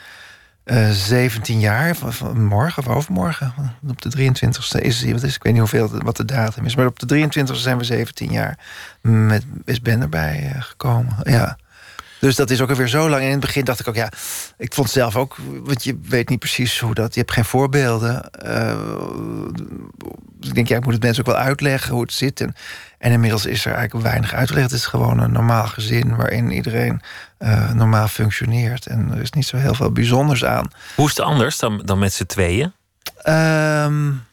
uh, 0.65 0.89
eh, 0.89 0.95
17 0.95 1.59
jaar, 1.59 1.95
van, 1.95 2.45
morgen 2.45 2.83
of 2.85 2.95
overmorgen. 2.95 3.53
Op 3.87 4.01
de 4.01 4.09
23ste 4.17 4.81
is 4.81 5.01
hij, 5.01 5.13
wat 5.13 5.23
is, 5.23 5.35
ik 5.35 5.43
weet 5.43 5.53
niet 5.53 5.61
hoeveel, 5.61 6.03
wat 6.03 6.17
de 6.17 6.25
datum 6.25 6.65
is. 6.65 6.75
Maar 6.75 6.85
op 6.85 6.99
de 6.99 7.29
23ste 7.29 7.55
zijn 7.55 7.77
we 7.77 7.83
17 7.83 8.31
jaar. 8.31 8.59
Met, 9.01 9.43
is 9.65 9.81
Ben 9.81 10.01
erbij 10.01 10.55
gekomen, 10.59 11.15
ja. 11.23 11.57
Dus 12.19 12.35
dat 12.35 12.49
is 12.49 12.61
ook 12.61 12.69
alweer 12.69 12.87
zo 12.87 13.09
lang. 13.09 13.21
En 13.21 13.25
in 13.27 13.31
het 13.31 13.39
begin 13.39 13.63
dacht 13.63 13.79
ik 13.79 13.87
ook, 13.87 13.95
ja, 13.95 14.11
ik 14.57 14.73
vond 14.73 14.89
zelf 14.89 15.15
ook, 15.15 15.37
want 15.63 15.83
je 15.83 15.99
weet 16.03 16.29
niet 16.29 16.39
precies 16.39 16.79
hoe 16.79 16.93
dat, 16.93 17.13
je 17.13 17.19
hebt 17.19 17.31
geen 17.31 17.45
voorbeelden. 17.45 18.29
ik 20.41 20.53
denk, 20.55 20.67
ja, 20.67 20.77
ik 20.77 20.83
moet 20.83 20.93
het 20.93 21.03
mensen 21.03 21.25
ook 21.25 21.33
wel 21.33 21.43
uitleggen 21.43 21.93
hoe 21.93 22.01
het 22.01 22.13
zit. 22.13 22.41
En 22.41 22.55
en 22.99 23.11
inmiddels 23.11 23.45
is 23.45 23.65
er 23.65 23.73
eigenlijk 23.73 24.05
weinig 24.05 24.33
uitgelegd. 24.33 24.71
Het 24.71 24.79
is 24.79 24.85
gewoon 24.85 25.19
een 25.19 25.31
normaal 25.31 25.67
gezin 25.67 26.15
waarin 26.15 26.51
iedereen 26.51 27.01
uh, 27.39 27.71
normaal 27.71 28.07
functioneert. 28.07 28.85
En 28.85 29.11
er 29.11 29.21
is 29.21 29.31
niet 29.31 29.45
zo 29.45 29.57
heel 29.57 29.73
veel 29.73 29.91
bijzonders 29.91 30.45
aan. 30.45 30.71
Hoe 30.95 31.05
is 31.05 31.15
het 31.15 31.25
anders 31.25 31.57
dan, 31.57 31.81
dan 31.85 31.99
met 31.99 32.13
z'n 32.13 32.25
tweeën? 32.25 32.73
Um, 33.27 34.23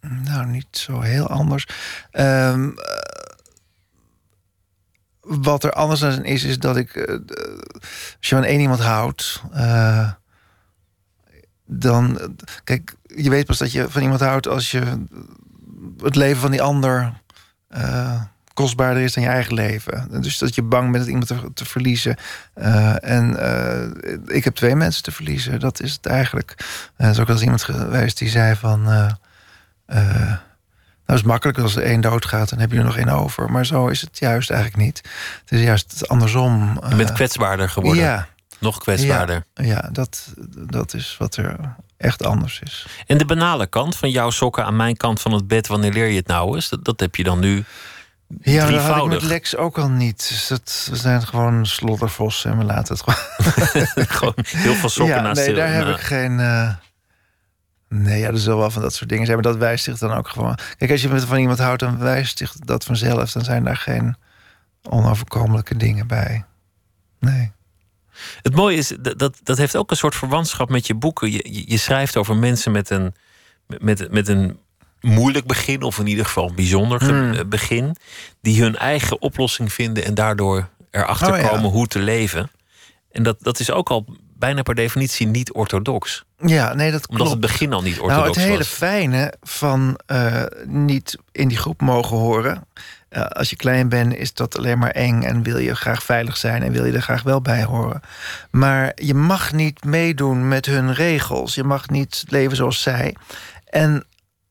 nou, 0.00 0.46
niet 0.46 0.66
zo 0.70 1.00
heel 1.00 1.28
anders. 1.28 1.66
Um, 2.12 2.74
wat 5.20 5.64
er 5.64 5.72
anders 5.72 6.04
aan 6.04 6.24
is, 6.24 6.44
is 6.44 6.58
dat 6.58 6.76
ik. 6.76 6.94
Uh, 6.94 7.06
als 8.18 8.28
je 8.28 8.34
van 8.34 8.44
één 8.44 8.60
iemand 8.60 8.80
houdt. 8.80 9.42
Dan. 11.66 12.36
Kijk, 12.64 12.94
je 13.06 13.30
weet 13.30 13.46
pas 13.46 13.58
dat 13.58 13.72
je 13.72 13.90
van 13.90 14.02
iemand 14.02 14.20
houdt 14.20 14.48
als 14.48 14.70
je 14.70 15.06
het 16.02 16.16
leven 16.16 16.40
van 16.40 16.50
die 16.50 16.62
ander 16.62 17.12
uh, 17.76 18.20
kostbaarder 18.54 19.02
is 19.02 19.12
dan 19.12 19.22
je 19.22 19.28
eigen 19.28 19.54
leven. 19.54 20.22
Dus 20.22 20.38
dat 20.38 20.54
je 20.54 20.62
bang 20.62 20.92
bent 20.92 21.06
iemand 21.06 21.26
te, 21.26 21.50
te 21.54 21.64
verliezen. 21.64 22.16
Uh, 22.56 23.04
en 23.04 23.30
uh, 23.30 24.36
ik 24.36 24.44
heb 24.44 24.54
twee 24.54 24.76
mensen 24.76 25.02
te 25.02 25.12
verliezen. 25.12 25.60
Dat 25.60 25.80
is 25.80 25.92
het 25.92 26.06
eigenlijk. 26.06 26.54
er 26.96 27.10
is 27.10 27.18
ook 27.18 27.26
wel 27.26 27.36
eens 27.36 27.44
iemand 27.44 27.62
geweest 27.62 28.18
die 28.18 28.28
zei 28.28 28.56
van. 28.56 28.82
Nou, 31.06 31.20
is 31.20 31.22
makkelijk 31.22 31.58
als 31.58 31.76
er 31.76 31.82
één 31.82 32.00
doodgaat, 32.00 32.48
dan 32.48 32.58
heb 32.58 32.72
je 32.72 32.78
er 32.78 32.84
nog 32.84 32.96
één 32.96 33.08
over. 33.08 33.50
Maar 33.50 33.66
zo 33.66 33.86
is 33.86 34.00
het 34.00 34.18
juist 34.18 34.50
eigenlijk 34.50 34.82
niet. 34.82 35.00
Het 35.40 35.52
is 35.52 35.60
juist 35.60 36.08
andersom. 36.08 36.80
Je 36.88 36.96
bent 36.96 37.12
kwetsbaarder 37.12 37.68
geworden. 37.68 38.02
Ja. 38.02 38.28
Nog 38.58 38.78
kwetsbaarder. 38.78 39.44
Ja, 39.54 39.64
ja 39.64 39.88
dat, 39.92 40.34
dat 40.48 40.94
is 40.94 41.16
wat 41.18 41.36
er 41.36 41.74
echt 42.02 42.24
anders 42.24 42.60
is. 42.60 42.86
En 43.06 43.18
de 43.18 43.24
banale 43.24 43.66
kant 43.66 43.96
van 43.96 44.10
jouw 44.10 44.30
sokken 44.30 44.64
aan 44.64 44.76
mijn 44.76 44.96
kant 44.96 45.20
van 45.20 45.32
het 45.32 45.46
bed, 45.46 45.66
wanneer 45.66 45.92
leer 45.92 46.06
je 46.06 46.16
het 46.16 46.26
nou 46.26 46.54
eens? 46.54 46.68
Dat, 46.68 46.84
dat 46.84 47.00
heb 47.00 47.14
je 47.14 47.24
dan 47.24 47.38
nu. 47.38 47.64
Ja, 48.40 48.70
dat 48.70 48.80
had 48.80 49.04
ik 49.04 49.08
met 49.08 49.22
Lex 49.22 49.56
ook 49.56 49.78
al 49.78 49.88
niet. 49.88 50.28
Dus 50.28 50.46
dat, 50.46 50.88
we 50.90 50.96
zijn 50.96 51.26
gewoon 51.26 51.66
sloddervossen 51.66 52.50
en 52.50 52.58
we 52.58 52.64
laten 52.64 52.94
het 52.94 53.02
gewoon. 53.04 54.06
gewoon 54.18 54.34
heel 54.46 54.74
veel 54.74 54.88
sokken 54.88 55.14
ja, 55.14 55.22
naast 55.22 55.46
Nee, 55.46 55.54
daar 55.54 55.72
heb 55.72 55.86
ik 55.86 56.00
geen. 56.00 56.38
Uh... 56.38 56.74
Nee, 57.88 58.20
ja, 58.20 58.28
er 58.28 58.38
zullen 58.38 58.58
wel 58.58 58.70
van 58.70 58.82
dat 58.82 58.94
soort 58.94 59.08
dingen 59.08 59.26
zijn. 59.26 59.38
Maar 59.42 59.52
dat 59.52 59.60
wijst 59.60 59.84
zich 59.84 59.98
dan 59.98 60.12
ook 60.12 60.28
gewoon. 60.28 60.58
Kijk, 60.76 60.90
als 60.90 61.02
je 61.02 61.20
van 61.20 61.38
iemand 61.38 61.58
houdt, 61.58 61.80
dan 61.80 61.98
wijst 61.98 62.38
zich 62.38 62.52
dat 62.52 62.84
vanzelf. 62.84 63.32
Dan 63.32 63.44
zijn 63.44 63.64
daar 63.64 63.76
geen 63.76 64.16
onoverkomelijke 64.82 65.76
dingen 65.76 66.06
bij. 66.06 66.44
Nee. 67.20 67.52
Het 68.42 68.54
mooie 68.54 68.76
is, 68.76 68.92
dat, 69.16 69.40
dat 69.42 69.58
heeft 69.58 69.76
ook 69.76 69.90
een 69.90 69.96
soort 69.96 70.14
verwantschap 70.14 70.68
met 70.68 70.86
je 70.86 70.94
boeken. 70.94 71.32
Je, 71.32 71.62
je 71.66 71.78
schrijft 71.78 72.16
over 72.16 72.36
mensen 72.36 72.72
met 72.72 72.90
een, 72.90 73.14
met, 73.66 74.10
met 74.10 74.28
een 74.28 74.58
moeilijk 75.00 75.46
begin, 75.46 75.82
of 75.82 75.98
in 75.98 76.06
ieder 76.06 76.24
geval 76.24 76.48
een 76.48 76.54
bijzonder 76.54 77.04
hmm. 77.04 77.32
Eh, 77.32 77.44
begin, 77.44 77.96
die 78.40 78.62
hun 78.62 78.76
eigen 78.76 79.20
oplossing 79.20 79.72
vinden 79.72 80.04
en 80.04 80.14
daardoor 80.14 80.68
erachter 80.90 81.42
oh, 81.42 81.50
komen 81.50 81.70
hoe 81.70 81.86
te 81.86 81.98
leven. 81.98 82.50
En 83.10 83.22
dat, 83.22 83.36
dat 83.40 83.60
is 83.60 83.70
ook 83.70 83.90
al 83.90 84.06
bijna 84.42 84.62
per 84.62 84.74
definitie 84.74 85.26
niet 85.26 85.52
orthodox. 85.52 86.24
Ja, 86.46 86.74
nee, 86.74 86.90
dat 86.90 87.08
Omdat 87.08 87.30
het 87.30 87.40
begin 87.40 87.72
al 87.72 87.82
niet 87.82 88.00
orthodox 88.00 88.26
was. 88.26 88.36
Nou, 88.36 88.48
het 88.48 88.50
hele 88.50 88.58
was. 88.58 88.68
fijne 88.68 89.32
van 89.42 90.00
uh, 90.06 90.42
niet 90.66 91.18
in 91.32 91.48
die 91.48 91.56
groep 91.56 91.80
mogen 91.80 92.16
horen 92.16 92.66
als 93.12 93.50
je 93.50 93.56
klein 93.56 93.88
bent, 93.88 94.14
is 94.14 94.34
dat 94.34 94.58
alleen 94.58 94.78
maar 94.78 94.90
eng 94.90 95.22
en 95.22 95.42
wil 95.42 95.58
je 95.58 95.74
graag 95.74 96.02
veilig 96.02 96.36
zijn 96.36 96.62
en 96.62 96.72
wil 96.72 96.84
je 96.84 96.92
er 96.92 97.02
graag 97.02 97.22
wel 97.22 97.40
bij 97.40 97.64
horen. 97.64 98.00
Maar 98.50 98.92
je 98.94 99.14
mag 99.14 99.52
niet 99.52 99.84
meedoen 99.84 100.48
met 100.48 100.66
hun 100.66 100.94
regels. 100.94 101.54
Je 101.54 101.64
mag 101.64 101.88
niet 101.88 102.24
leven 102.28 102.56
zoals 102.56 102.82
zij. 102.82 103.16
En 103.64 104.06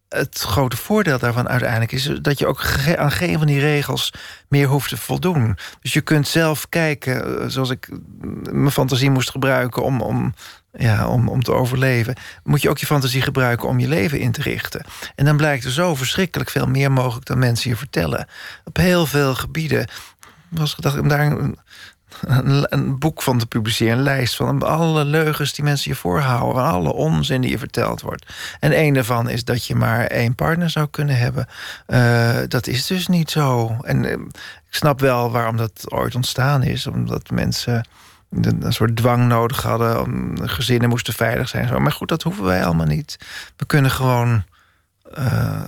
het 0.10 0.40
grote 0.40 0.78
voordeel 0.78 1.20
daarvan 1.20 1.50
uiteindelijk 1.50 1.92
is 1.92 2.12
dat 2.22 2.40
je 2.40 2.48
ook 2.48 2.66
aan 2.96 3.12
geen 3.12 3.38
van 3.38 3.48
die 3.48 3.60
regels 3.60 4.14
meer 4.48 4.68
hoeft 4.68 4.90
te 4.90 4.98
voldoen. 4.98 5.58
Dus 5.82 5.94
je 5.94 6.02
kunt 6.02 6.28
zelf 6.28 6.70
kijken, 6.70 7.42
eh, 7.42 7.48
zoals 7.48 7.70
ik 7.70 7.90
mijn 8.52 8.72
fantasie 8.72 9.10
moest 9.10 9.30
gebruiken 9.30 9.84
om, 9.84 10.02
om 10.02 10.34
ja, 10.74 11.08
om, 11.08 11.30
om 11.30 11.44
te 11.44 11.54
overleven, 11.54 12.16
moet 12.44 12.62
je 12.62 12.70
ook 12.70 12.78
je 12.78 12.86
fantasie 12.86 13.22
gebruiken 13.22 13.68
om 13.68 13.80
je 13.80 13.88
leven 13.88 14.20
in 14.20 14.32
te 14.32 14.42
richten. 14.42 14.86
En 15.16 15.26
dan 15.26 15.38
blijkt 15.38 15.64
er 15.64 15.72
zo 15.72 15.96
verschrikkelijk 15.96 16.50
veel 16.50 16.68
meer 16.68 16.92
mogelijk 16.92 17.26
dan 17.26 17.40
mensen 17.40 17.70
je 17.70 17.76
vertellen. 17.76 18.28
Op 18.64 18.78
heel 18.78 19.06
veel 19.06 19.36
gebieden 19.36 19.88
was 20.50 20.74
gedacht 20.74 21.00
om 21.00 21.08
daar 21.08 21.32
een, 21.32 21.58
een, 22.70 23.00
boek 23.00 23.22
van 23.22 23.38
te 23.38 23.46
publiceren, 23.46 23.98
een 23.98 24.04
lijst 24.04 24.36
van 24.36 24.64
alle 24.64 25.06
leugens 25.06 25.54
die 25.54 25.64
mensen 25.64 25.92
je 25.92 25.98
voorhouden, 25.98 26.64
alle 26.64 26.94
onzin 26.94 27.42
die 27.42 27.52
je 27.52 27.58
verteld 27.58 28.02
wordt. 28.02 28.34
En 28.60 28.78
een 28.80 28.94
daarvan 28.94 29.30
is 29.30 29.44
dat 29.44 29.66
je 29.66 29.76
maar 29.76 30.06
één 30.06 30.36
partner 30.36 30.70
zou 30.70 30.88
kunnen 30.90 31.18
hebben. 31.18 31.48
Uh, 31.88 32.38
dat 32.48 32.68
is 32.68 32.88
dus 32.88 33.08
niet 33.08 33.32
zo. 33.32 33.78
En 33.82 34.04
uh, 34.04 34.12
ik 34.12 34.76
snap 34.78 35.00
wel 35.00 35.32
waarom 35.32 35.58
dat 35.58 35.92
ooit 35.92 36.16
ontstaan 36.16 36.64
is, 36.64 36.88
omdat 36.88 37.30
mensen 37.30 37.86
een 38.32 38.74
soort 38.74 38.96
dwang 38.96 39.28
nodig 39.28 39.62
hadden. 39.64 40.02
Om, 40.02 40.48
gezinnen 40.48 40.90
moesten 40.90 41.14
veilig 41.14 41.50
zijn. 41.50 41.68
Zo. 41.68 41.80
Maar 41.80 41.92
goed, 41.92 42.08
dat 42.08 42.24
hoeven 42.24 42.44
wij 42.44 42.66
allemaal 42.66 42.86
niet. 42.86 43.18
We 43.58 43.66
kunnen 43.66 43.92
gewoon 43.92 44.44
uh, 45.18 45.62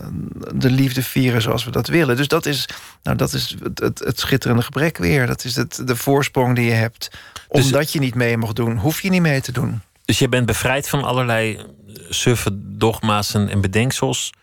de 0.55 0.69
liefde 0.69 1.03
vieren 1.03 1.41
zoals 1.41 1.63
we 1.63 1.71
dat 1.71 1.87
willen. 1.87 2.17
Dus 2.17 2.27
dat 2.27 2.45
is, 2.45 2.69
nou, 3.03 3.17
dat 3.17 3.33
is 3.33 3.55
het, 3.63 3.79
het, 3.79 3.99
het 3.99 4.19
schitterende 4.19 4.63
gebrek 4.63 4.97
weer. 4.97 5.27
Dat 5.27 5.43
is 5.43 5.55
het, 5.55 5.81
de 5.85 5.95
voorsprong 5.95 6.55
die 6.55 6.65
je 6.65 6.71
hebt. 6.71 7.09
Dus- 7.49 7.65
Omdat 7.65 7.91
je 7.91 7.99
niet 7.99 8.15
mee 8.15 8.37
mag 8.37 8.53
doen, 8.53 8.77
hoef 8.77 9.01
je 9.01 9.09
niet 9.09 9.21
mee 9.21 9.41
te 9.41 9.51
doen. 9.51 9.81
Dus 10.05 10.19
je 10.19 10.29
bent 10.29 10.45
bevrijd 10.45 10.89
van 10.89 11.03
allerlei 11.03 11.65
suffe 12.09 12.49
dogma's 12.77 13.33
en 13.33 13.61
bedenksels... 13.61 14.33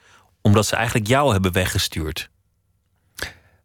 omdat 0.40 0.66
ze 0.66 0.76
eigenlijk 0.76 1.06
jou 1.06 1.32
hebben 1.32 1.52
weggestuurd. 1.52 2.30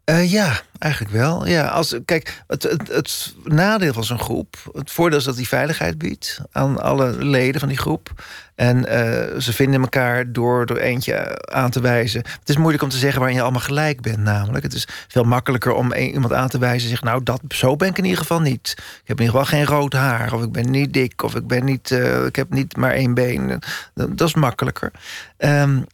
Uh, 0.09 0.31
ja, 0.31 0.61
eigenlijk 0.79 1.13
wel. 1.13 1.47
Ja, 1.47 1.67
als, 1.67 1.95
kijk, 2.05 2.43
het, 2.47 2.63
het, 2.63 3.35
nadeel 3.43 3.93
van 3.93 4.03
zo'n 4.03 4.19
groep... 4.19 4.55
het 4.73 4.91
voordeel 4.91 5.19
is 5.19 5.23
dat 5.23 5.35
die 5.35 5.47
veiligheid 5.47 5.97
biedt 5.97 6.41
aan 6.51 6.81
alle 6.81 7.25
leden 7.25 7.59
van 7.59 7.69
die 7.69 7.77
groep. 7.77 8.23
En 8.55 8.77
uh, 8.77 9.39
ze 9.39 9.53
vinden 9.53 9.81
elkaar 9.81 10.31
door, 10.31 10.65
door 10.65 10.77
eentje 10.77 11.45
aan 11.51 11.69
te 11.69 11.81
wijzen. 11.81 12.19
Het 12.39 12.49
is 12.49 12.57
moeilijk 12.57 12.83
om 12.83 12.89
te 12.89 12.97
zeggen 12.97 13.19
waarin 13.19 13.37
je 13.37 13.43
allemaal 13.43 13.61
gelijk 13.61 14.01
bent 14.01 14.17
namelijk. 14.17 14.63
Het 14.63 14.73
is 14.73 14.87
veel 15.07 15.23
makkelijker 15.23 15.73
om 15.73 15.93
iemand 15.93 16.33
aan 16.33 16.49
te 16.49 16.57
wijzen... 16.57 16.91
en 16.91 16.97
nou, 17.01 17.23
dat, 17.23 17.41
zo 17.47 17.75
ben 17.75 17.89
ik 17.89 17.97
in 17.97 18.03
ieder 18.03 18.19
geval 18.19 18.41
niet. 18.41 18.73
Ik 18.77 19.07
heb 19.07 19.19
in 19.19 19.25
ieder 19.25 19.39
geval 19.39 19.57
geen 19.57 19.65
rood 19.65 19.93
haar, 19.93 20.33
of 20.33 20.43
ik 20.43 20.51
ben 20.51 20.71
niet 20.71 20.93
dik... 20.93 21.23
of 21.23 21.35
ik, 21.35 21.47
ben 21.47 21.65
niet, 21.65 21.91
uh, 21.91 22.25
ik 22.25 22.35
heb 22.35 22.53
niet 22.53 22.77
maar 22.77 22.91
één 22.91 23.13
been. 23.13 23.61
Dat, 23.93 24.17
dat 24.17 24.27
is 24.27 24.35
makkelijker. 24.35 24.91
Um, 25.37 25.85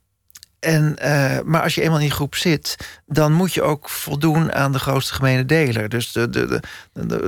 en, 0.62 0.96
uh, 1.02 1.40
maar 1.46 1.62
als 1.62 1.76
je 1.76 1.82
eenmaal 1.82 1.98
in 1.98 2.06
die 2.06 2.14
groep 2.14 2.36
zit, 2.36 2.78
dan 3.06 3.34
moet 3.34 3.54
je 3.54 3.62
ook 3.62 3.90
voldoen 3.90 4.54
aan 4.54 4.72
de 4.72 4.80
grootste 4.80 5.14
gemene 5.14 5.46
deler. 5.46 5.90
Dus 5.90 6.12
de, 6.12 6.30
de, 6.30 6.62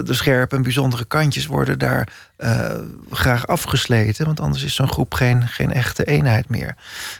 de, 0.03 0.13
scherpe 0.13 0.55
en 0.55 0.63
bijzondere 0.63 1.05
kantjes 1.05 1.45
worden 1.45 1.79
daar 1.79 2.07
uh, 2.37 2.75
graag 3.11 3.47
afgesleten. 3.47 4.25
Want 4.25 4.39
anders 4.39 4.63
is 4.63 4.75
zo'n 4.75 4.91
groep 4.91 5.13
geen, 5.13 5.47
geen 5.47 5.71
echte 5.71 6.03
eenheid 6.03 6.49
meer. 6.49 6.75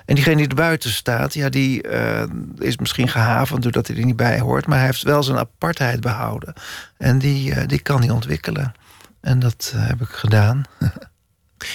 En 0.06 0.16
diegene 0.16 0.36
die 0.36 0.48
er 0.48 0.56
buiten 0.56 0.90
staat, 0.90 1.34
ja, 1.34 1.50
die 1.50 1.88
uh, 1.88 2.24
is 2.58 2.78
misschien 2.78 3.08
gehavend 3.08 3.64
doordat 3.64 3.88
hij 3.88 3.98
er 3.98 4.06
niet 4.06 4.16
bij 4.16 4.40
hoort. 4.40 4.68
Maar 4.68 4.78
hij 4.78 4.88
heeft 4.88 5.04
wel 5.04 5.24
zijn 5.24 5.38
apartheid 5.38 6.02
behouden. 6.02 6.54
En 6.98 7.20
die, 7.20 7.66
die 7.66 7.80
kan 7.80 8.00
hij 8.00 8.10
ontwikkelen. 8.10 8.74
En 9.22 9.40
dat 9.40 9.74
heb 9.76 10.02
ik 10.02 10.10
gedaan. 10.10 10.64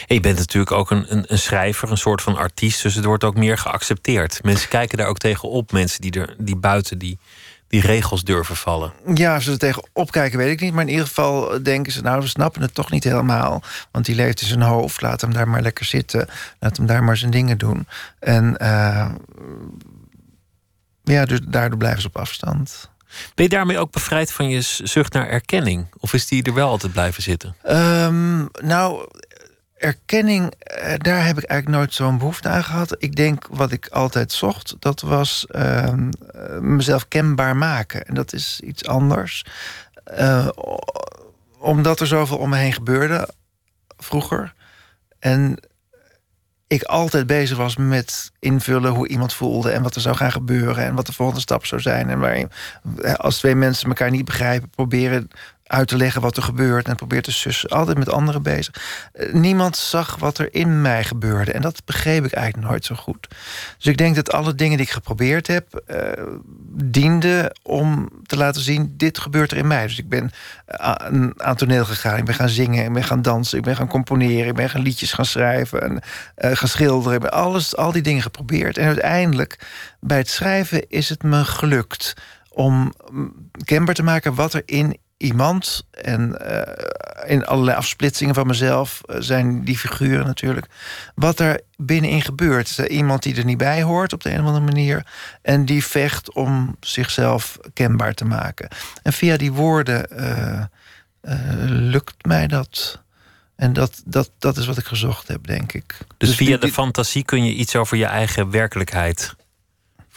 En 0.07 0.15
je 0.15 0.21
bent 0.21 0.39
natuurlijk 0.39 0.73
ook 0.73 0.91
een, 0.91 1.13
een, 1.13 1.25
een, 1.27 1.39
schrijver, 1.39 1.91
een 1.91 1.99
soort 1.99 2.23
van 2.23 2.37
artiest. 2.37 2.83
Dus 2.83 2.95
het 2.95 3.05
wordt 3.05 3.25
ook 3.25 3.37
meer 3.37 3.59
geaccepteerd. 3.59 4.43
Mensen 4.43 4.69
kijken 4.69 4.99
daar 4.99 5.07
ook 5.07 5.19
tegen 5.19 5.49
op. 5.49 5.73
Mensen 5.73 6.01
die, 6.01 6.13
er, 6.13 6.35
die 6.39 6.57
buiten 6.57 6.99
die, 6.99 7.19
die 7.69 7.81
regels 7.81 8.25
durven 8.25 8.57
vallen. 8.57 8.93
Ja, 9.15 9.37
of 9.37 9.43
ze 9.43 9.51
er 9.51 9.59
tegen 9.59 9.89
opkijken, 9.93 10.39
weet 10.39 10.53
ik 10.53 10.61
niet. 10.61 10.73
Maar 10.73 10.85
in 10.85 10.91
ieder 10.91 11.07
geval 11.07 11.63
denken 11.63 11.93
ze, 11.93 12.01
nou, 12.01 12.21
we 12.21 12.27
snappen 12.27 12.63
het 12.63 12.75
toch 12.75 12.91
niet 12.91 13.05
helemaal. 13.05 13.63
Want 13.91 14.05
die 14.05 14.15
leeft 14.15 14.41
in 14.41 14.47
zijn 14.47 14.63
hoofd. 14.63 15.03
Laat 15.03 15.21
hem 15.21 15.33
daar 15.33 15.49
maar 15.49 15.63
lekker 15.63 15.85
zitten. 15.85 16.29
Laat 16.59 16.77
hem 16.77 16.87
daar 16.87 17.05
maar 17.05 17.17
zijn 17.17 17.31
dingen 17.31 17.59
doen. 17.59 17.87
En 18.19 18.57
uh, 18.63 19.11
ja, 21.03 21.25
dus 21.25 21.41
daardoor 21.43 21.79
blijven 21.79 22.01
ze 22.01 22.09
op 22.09 22.17
afstand. 22.17 22.91
Ben 23.35 23.45
je 23.45 23.49
daarmee 23.49 23.79
ook 23.79 23.91
bevrijd 23.91 24.33
van 24.33 24.49
je 24.49 24.61
zucht 24.83 25.13
naar 25.13 25.29
erkenning? 25.29 25.87
Of 25.99 26.13
is 26.13 26.27
die 26.27 26.43
er 26.43 26.55
wel 26.55 26.69
altijd 26.69 26.93
blijven 26.93 27.23
zitten? 27.23 27.57
Um, 27.69 28.49
nou, 28.63 29.09
erkenning, 29.79 30.55
eh, 30.59 30.95
daar 30.99 31.27
heb 31.27 31.39
ik 31.39 31.45
eigenlijk 31.45 31.81
nooit 31.81 31.95
zo'n 31.95 32.19
behoefte 32.19 32.49
aan 32.49 32.65
gehad. 32.65 32.97
Ik 32.99 33.17
denk 33.17 33.47
wat 33.51 33.73
ik 33.73 33.89
altijd 33.89 34.33
zocht, 34.33 34.77
dat 34.79 35.01
was 35.01 35.47
uh, 35.51 35.95
mezelf 36.61 37.09
kenbaar 37.09 37.57
maken. 37.57 38.07
En 38.07 38.15
dat 38.15 38.33
is 38.33 38.61
iets 38.61 38.85
anders. 38.85 39.45
Uh, 40.19 40.49
omdat 41.59 42.01
er 42.01 42.07
zoveel 42.07 42.39
om 42.39 42.51
me 42.51 42.57
heen 42.57 42.73
gebeurde 42.73 43.29
vroeger. 43.97 44.55
En 45.19 45.59
ik 46.67 46.83
altijd 46.83 47.27
bezig 47.27 47.57
was 47.57 47.77
met 47.77 48.31
invullen 48.39 48.93
hoe 48.93 49.09
iemand 49.09 49.35
voelde 49.35 49.71
en 49.71 49.83
wat 49.83 49.95
er 49.95 50.01
zou 50.01 50.17
gaan 50.17 50.33
gebeuren 50.33 50.85
en 50.85 50.95
wat 50.95 51.07
de 51.07 51.13
volgende 51.13 51.41
stap 51.41 51.67
zou 51.67 51.81
zijn. 51.81 52.11
En 52.11 52.19
waarin 52.19 52.51
als 53.17 53.39
twee 53.39 53.55
mensen 53.55 53.89
elkaar 53.89 54.11
niet 54.11 54.25
begrijpen, 54.25 54.69
proberen 54.69 55.31
uit 55.69 55.89
te 55.89 55.97
leggen 55.97 56.21
wat 56.21 56.37
er 56.37 56.43
gebeurt 56.43 56.89
en 56.89 56.97
probeert 56.97 57.25
te 57.25 57.33
sussen. 57.33 57.69
Altijd 57.69 57.99
met 57.99 58.11
anderen 58.11 58.43
bezig. 58.43 58.75
Eh, 59.13 59.33
niemand 59.33 59.77
zag 59.77 60.17
wat 60.17 60.39
er 60.39 60.55
in 60.55 60.83
mij 60.83 61.05
gebeurde. 61.05 61.53
En 61.53 61.63
dat 61.63 61.85
begreep 61.85 62.25
ik 62.25 62.33
eigenlijk 62.33 62.69
nooit 62.69 62.85
zo 62.85 62.95
goed. 62.95 63.29
Dus 63.77 63.87
ik 63.87 63.97
denk 63.97 64.15
dat 64.15 64.33
alle 64.33 64.55
dingen 64.55 64.77
die 64.77 64.87
ik 64.87 64.93
geprobeerd 64.93 65.47
heb... 65.47 65.83
Uh, 65.91 65.97
dienden 66.81 67.59
om 67.63 68.09
te 68.27 68.37
laten 68.37 68.63
zien, 68.63 68.95
dit 68.97 69.19
gebeurt 69.19 69.51
er 69.51 69.57
in 69.57 69.67
mij. 69.67 69.87
Dus 69.87 69.99
ik 69.99 70.09
ben 70.09 70.31
aan, 70.67 71.33
aan 71.37 71.57
toneel 71.57 71.85
gegaan. 71.85 72.17
Ik 72.17 72.25
ben 72.25 72.35
gaan 72.35 72.49
zingen, 72.49 72.85
ik 72.85 72.93
ben 72.93 73.05
gaan 73.05 73.23
dansen, 73.23 73.59
ik 73.59 73.65
ben 73.65 73.77
gaan 73.77 73.89
componeren... 73.89 74.47
ik 74.47 74.55
ben 74.55 74.71
gaan 74.71 74.83
liedjes 74.83 75.13
gaan 75.13 75.25
schrijven 75.25 76.03
en 76.35 76.57
gaan 76.57 76.69
schilderen. 76.69 77.15
Ik 77.15 77.21
ben 77.21 77.33
alles, 77.33 77.77
al 77.77 77.93
die 77.93 78.03
dingen 78.03 78.23
geprobeerd. 78.23 78.79
En 78.79 78.87
uiteindelijk, 78.87 79.59
bij 80.01 80.19
het 80.19 80.29
schrijven 80.29 80.89
is 80.89 81.09
het 81.09 81.23
me 81.23 81.45
gelukt 81.45 82.15
om 82.59 82.93
mm, 83.11 83.51
kenbaar 83.65 83.95
te 83.95 84.03
maken 84.03 84.35
wat 84.35 84.55
er 84.55 84.63
in 84.65 84.97
iemand. 85.19 85.87
En 85.91 86.39
uh, 86.43 87.31
in 87.31 87.47
allerlei 87.47 87.77
afsplitsingen 87.77 88.35
van 88.35 88.47
mezelf 88.47 89.01
uh, 89.07 89.17
zijn 89.19 89.65
die 89.65 89.79
figuren 89.79 90.27
natuurlijk. 90.27 90.67
Wat 91.15 91.41
er 91.41 91.61
binnenin 91.77 92.23
gebeurt. 92.23 92.69
Is 92.69 92.79
er 92.79 92.91
iemand 92.91 93.23
die 93.23 93.37
er 93.37 93.45
niet 93.45 93.59
bij 93.59 93.83
hoort 93.83 94.13
op 94.13 94.23
de 94.23 94.31
een 94.31 94.41
of 94.41 94.47
andere 94.47 94.65
manier. 94.65 95.07
En 95.43 95.65
die 95.65 95.85
vecht 95.85 96.33
om 96.33 96.77
zichzelf 96.81 97.59
kenbaar 97.73 98.15
te 98.15 98.25
maken. 98.25 98.69
En 99.03 99.13
via 99.13 99.37
die 99.37 99.53
woorden 99.53 100.07
uh, 100.21 100.63
lukt 101.67 102.27
mij 102.27 102.47
dat. 102.47 103.03
En 103.57 103.73
dat, 103.73 104.03
dat, 104.05 104.31
dat 104.39 104.57
is 104.57 104.67
wat 104.67 104.79
ik 104.79 104.85
gezocht 104.85 105.29
heb, 105.29 105.47
denk 105.47 105.73
ik. 105.73 105.95
Dus, 106.17 106.29
dus 106.29 106.37
via 106.37 106.57
de 106.57 106.73
fantasie 106.73 107.25
kun 107.25 107.45
je 107.45 107.53
iets 107.53 107.77
over 107.77 107.97
je 107.97 108.07
eigen 108.07 108.51
werkelijkheid 108.51 109.35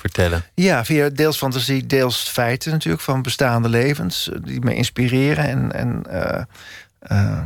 vertellen? 0.02 0.43
Ja, 0.54 0.86
via 0.86 1.10
deels 1.10 1.38
fantasie, 1.38 1.86
deels 1.86 2.30
feiten 2.30 2.72
natuurlijk 2.72 3.04
van 3.04 3.22
bestaande 3.22 3.70
levens 3.70 4.30
eh, 4.30 4.39
die 4.43 4.60
me 4.60 4.76
inspireren 4.76 5.47
en, 5.47 5.72
en 5.72 6.04
uh, 6.10 6.41
uh, 7.12 7.39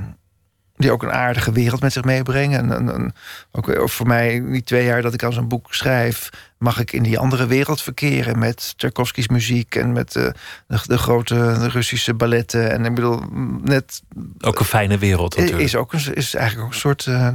die 0.77 0.91
ook 0.91 1.03
een 1.03 1.11
aardige 1.11 1.51
wereld 1.51 1.81
met 1.81 1.93
zich 1.93 2.03
meebrengen. 2.03 2.71
En, 2.71 2.89
en, 2.89 3.13
ook 3.51 3.89
voor 3.89 4.07
mij, 4.07 4.43
die 4.45 4.63
twee 4.63 4.85
jaar 4.85 5.01
dat 5.01 5.13
ik 5.13 5.23
aan 5.23 5.33
zo'n 5.33 5.47
boek 5.47 5.73
schrijf, 5.73 6.29
mag 6.57 6.79
ik 6.79 6.91
in 6.91 7.03
die 7.03 7.19
andere 7.19 7.47
wereld 7.47 7.81
verkeren 7.81 8.39
met 8.39 8.73
Tchaikovsky's 8.77 9.27
muziek 9.27 9.75
en 9.75 9.91
met 9.91 10.11
de, 10.11 10.33
de, 10.67 10.79
de 10.83 10.97
grote 10.97 11.67
Russische 11.67 12.13
balletten. 12.13 12.71
En 12.71 12.85
ik 12.85 12.95
bedoel, 12.95 13.21
net. 13.61 14.01
Ook 14.39 14.59
een 14.59 14.65
fijne 14.65 14.97
wereld. 14.97 15.37
Natuurlijk. 15.37 15.63
Is, 15.63 15.75
ook 15.75 15.93
een, 15.93 16.15
is 16.15 16.35
eigenlijk 16.35 16.67
ook 16.67 16.73
een 16.73 16.79
soort. 16.79 17.05
Uh, 17.05 17.27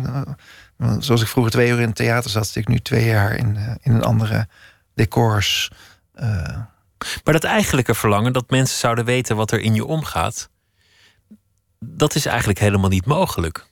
zoals 0.99 1.23
ik 1.23 1.29
vroeger 1.29 1.53
twee 1.53 1.71
uur 1.71 1.81
in 1.81 1.87
het 1.87 1.97
theater 1.97 2.31
zat, 2.31 2.47
zit 2.47 2.57
ik 2.57 2.69
nu 2.69 2.79
twee 2.79 3.05
jaar 3.05 3.37
in, 3.37 3.59
in 3.83 3.95
een 3.95 4.03
andere 4.03 4.47
decors. 5.01 5.71
Uh... 6.15 6.59
Maar 7.25 7.35
dat 7.35 7.45
eigenlijke 7.45 7.95
verlangen 7.95 8.33
dat 8.33 8.51
mensen 8.51 8.79
zouden 8.79 9.05
weten 9.05 9.37
wat 9.37 9.51
er 9.51 9.61
in 9.61 9.75
je 9.75 9.85
omgaat, 9.85 10.49
dat 11.79 12.15
is 12.15 12.27
eigenlijk 12.27 12.59
helemaal 12.59 12.91
niet 12.91 13.07
mogelijk. 13.07 13.67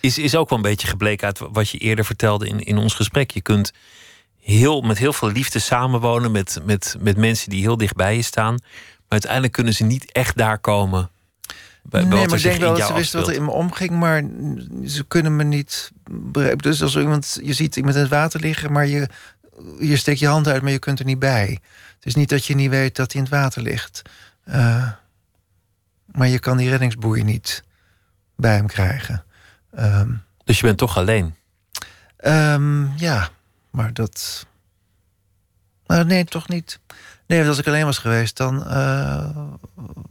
Is, 0.00 0.18
is 0.18 0.36
ook 0.36 0.48
wel 0.48 0.58
een 0.58 0.64
beetje 0.64 0.86
gebleken 0.86 1.26
uit 1.26 1.38
wat 1.38 1.70
je 1.70 1.78
eerder 1.78 2.04
vertelde 2.04 2.48
in, 2.48 2.60
in 2.60 2.78
ons 2.78 2.94
gesprek. 2.94 3.30
Je 3.30 3.40
kunt 3.42 3.72
heel, 4.40 4.80
met 4.80 4.98
heel 4.98 5.12
veel 5.12 5.30
liefde 5.30 5.58
samenwonen 5.58 6.32
met, 6.32 6.58
met, 6.64 6.96
met 7.00 7.16
mensen 7.16 7.50
die 7.50 7.60
heel 7.60 7.76
dicht 7.76 7.96
bij 7.96 8.16
je 8.16 8.22
staan. 8.22 8.54
Maar 8.54 9.08
uiteindelijk 9.08 9.52
kunnen 9.52 9.74
ze 9.74 9.84
niet 9.84 10.12
echt 10.12 10.36
daar 10.36 10.58
komen. 10.58 11.10
Bij, 11.82 12.04
nee, 12.04 12.26
maar 12.26 12.36
ik 12.36 12.42
denk 12.42 12.60
wel 12.60 12.76
dat 12.76 12.86
ze 12.86 12.94
wisten 12.94 13.20
wat 13.20 13.28
er 13.28 13.34
in 13.34 13.44
me 13.44 13.50
omging, 13.50 13.90
maar 13.90 14.22
ze 14.86 15.04
kunnen 15.08 15.36
me 15.36 15.44
niet 15.44 15.92
begrijpen. 16.10 16.62
Dus 16.62 16.82
als 16.82 16.96
iemand, 16.96 17.38
je 17.42 17.52
ziet 17.52 17.76
iemand 17.76 17.94
in 17.94 18.00
het 18.00 18.10
water 18.10 18.40
liggen, 18.40 18.72
maar 18.72 18.86
je 18.86 19.08
je 19.80 19.96
steekt 19.96 20.18
je 20.18 20.26
hand 20.26 20.48
uit, 20.48 20.62
maar 20.62 20.72
je 20.72 20.78
kunt 20.78 20.98
er 20.98 21.04
niet 21.04 21.18
bij. 21.18 21.58
Het 21.94 22.06
is 22.06 22.14
niet 22.14 22.28
dat 22.28 22.46
je 22.46 22.54
niet 22.54 22.70
weet 22.70 22.96
dat 22.96 23.12
hij 23.12 23.22
in 23.22 23.26
het 23.30 23.36
water 23.36 23.62
ligt. 23.62 24.02
Uh, 24.48 24.90
maar 26.04 26.28
je 26.28 26.38
kan 26.38 26.56
die 26.56 26.70
reddingsboei 26.70 27.22
niet 27.22 27.64
bij 28.36 28.54
hem 28.54 28.66
krijgen. 28.66 29.24
Um, 29.78 30.22
dus 30.44 30.60
je 30.60 30.66
bent 30.66 30.78
toch 30.78 30.96
alleen? 30.96 31.34
Um, 32.26 32.92
ja, 32.96 33.28
maar 33.70 33.92
dat. 33.92 34.46
Nou, 35.86 36.04
nee, 36.04 36.24
toch 36.24 36.48
niet. 36.48 36.78
Nee, 37.26 37.48
als 37.48 37.58
ik 37.58 37.66
alleen 37.66 37.84
was 37.84 37.98
geweest, 37.98 38.36
dan 38.36 38.64
uh, 38.66 39.36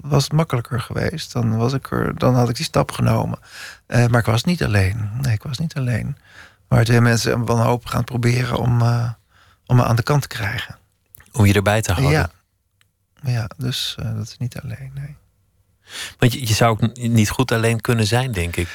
was 0.02 0.24
het 0.24 0.34
makkelijker 0.34 0.82
geweest. 0.82 1.34
Dan, 1.34 1.58
was 1.58 1.74
ik 1.74 1.92
er, 1.92 2.18
dan 2.18 2.36
had 2.36 2.50
ik 2.50 2.56
die 2.56 2.66
stap 2.66 2.92
genomen. 2.92 3.40
Uh, 3.88 4.06
maar 4.06 4.20
ik 4.20 4.26
was 4.26 4.44
niet 4.44 4.64
alleen. 4.64 5.10
Nee, 5.22 5.34
ik 5.34 5.44
was 5.44 5.58
niet 5.58 5.74
alleen. 5.74 6.18
Maar 6.68 6.84
twee 6.84 7.02
mensen 7.02 7.46
wanhopig 7.46 7.92
gaan 7.92 8.04
proberen 8.04 8.58
om, 8.58 8.82
uh, 8.82 9.10
om 9.66 9.76
me 9.76 9.84
aan 9.84 9.96
de 9.96 10.04
kant 10.04 10.22
te 10.22 10.28
krijgen. 10.28 10.78
Om 11.32 11.46
je 11.46 11.54
erbij 11.54 11.82
te 11.82 11.92
houden? 11.92 12.12
Ja, 12.12 12.30
ja 13.24 13.50
dus 13.58 13.96
uh, 14.00 14.16
dat 14.16 14.28
is 14.28 14.38
niet 14.38 14.60
alleen, 14.62 14.92
nee. 14.94 15.16
Want 16.18 16.34
je, 16.34 16.48
je 16.48 16.54
zou 16.54 16.72
ook 16.72 16.98
niet 16.98 17.30
goed 17.30 17.52
alleen 17.52 17.82
kunnen 17.82 18.08
zijn, 18.08 18.32
denk 18.32 18.56
ik. 18.56 18.68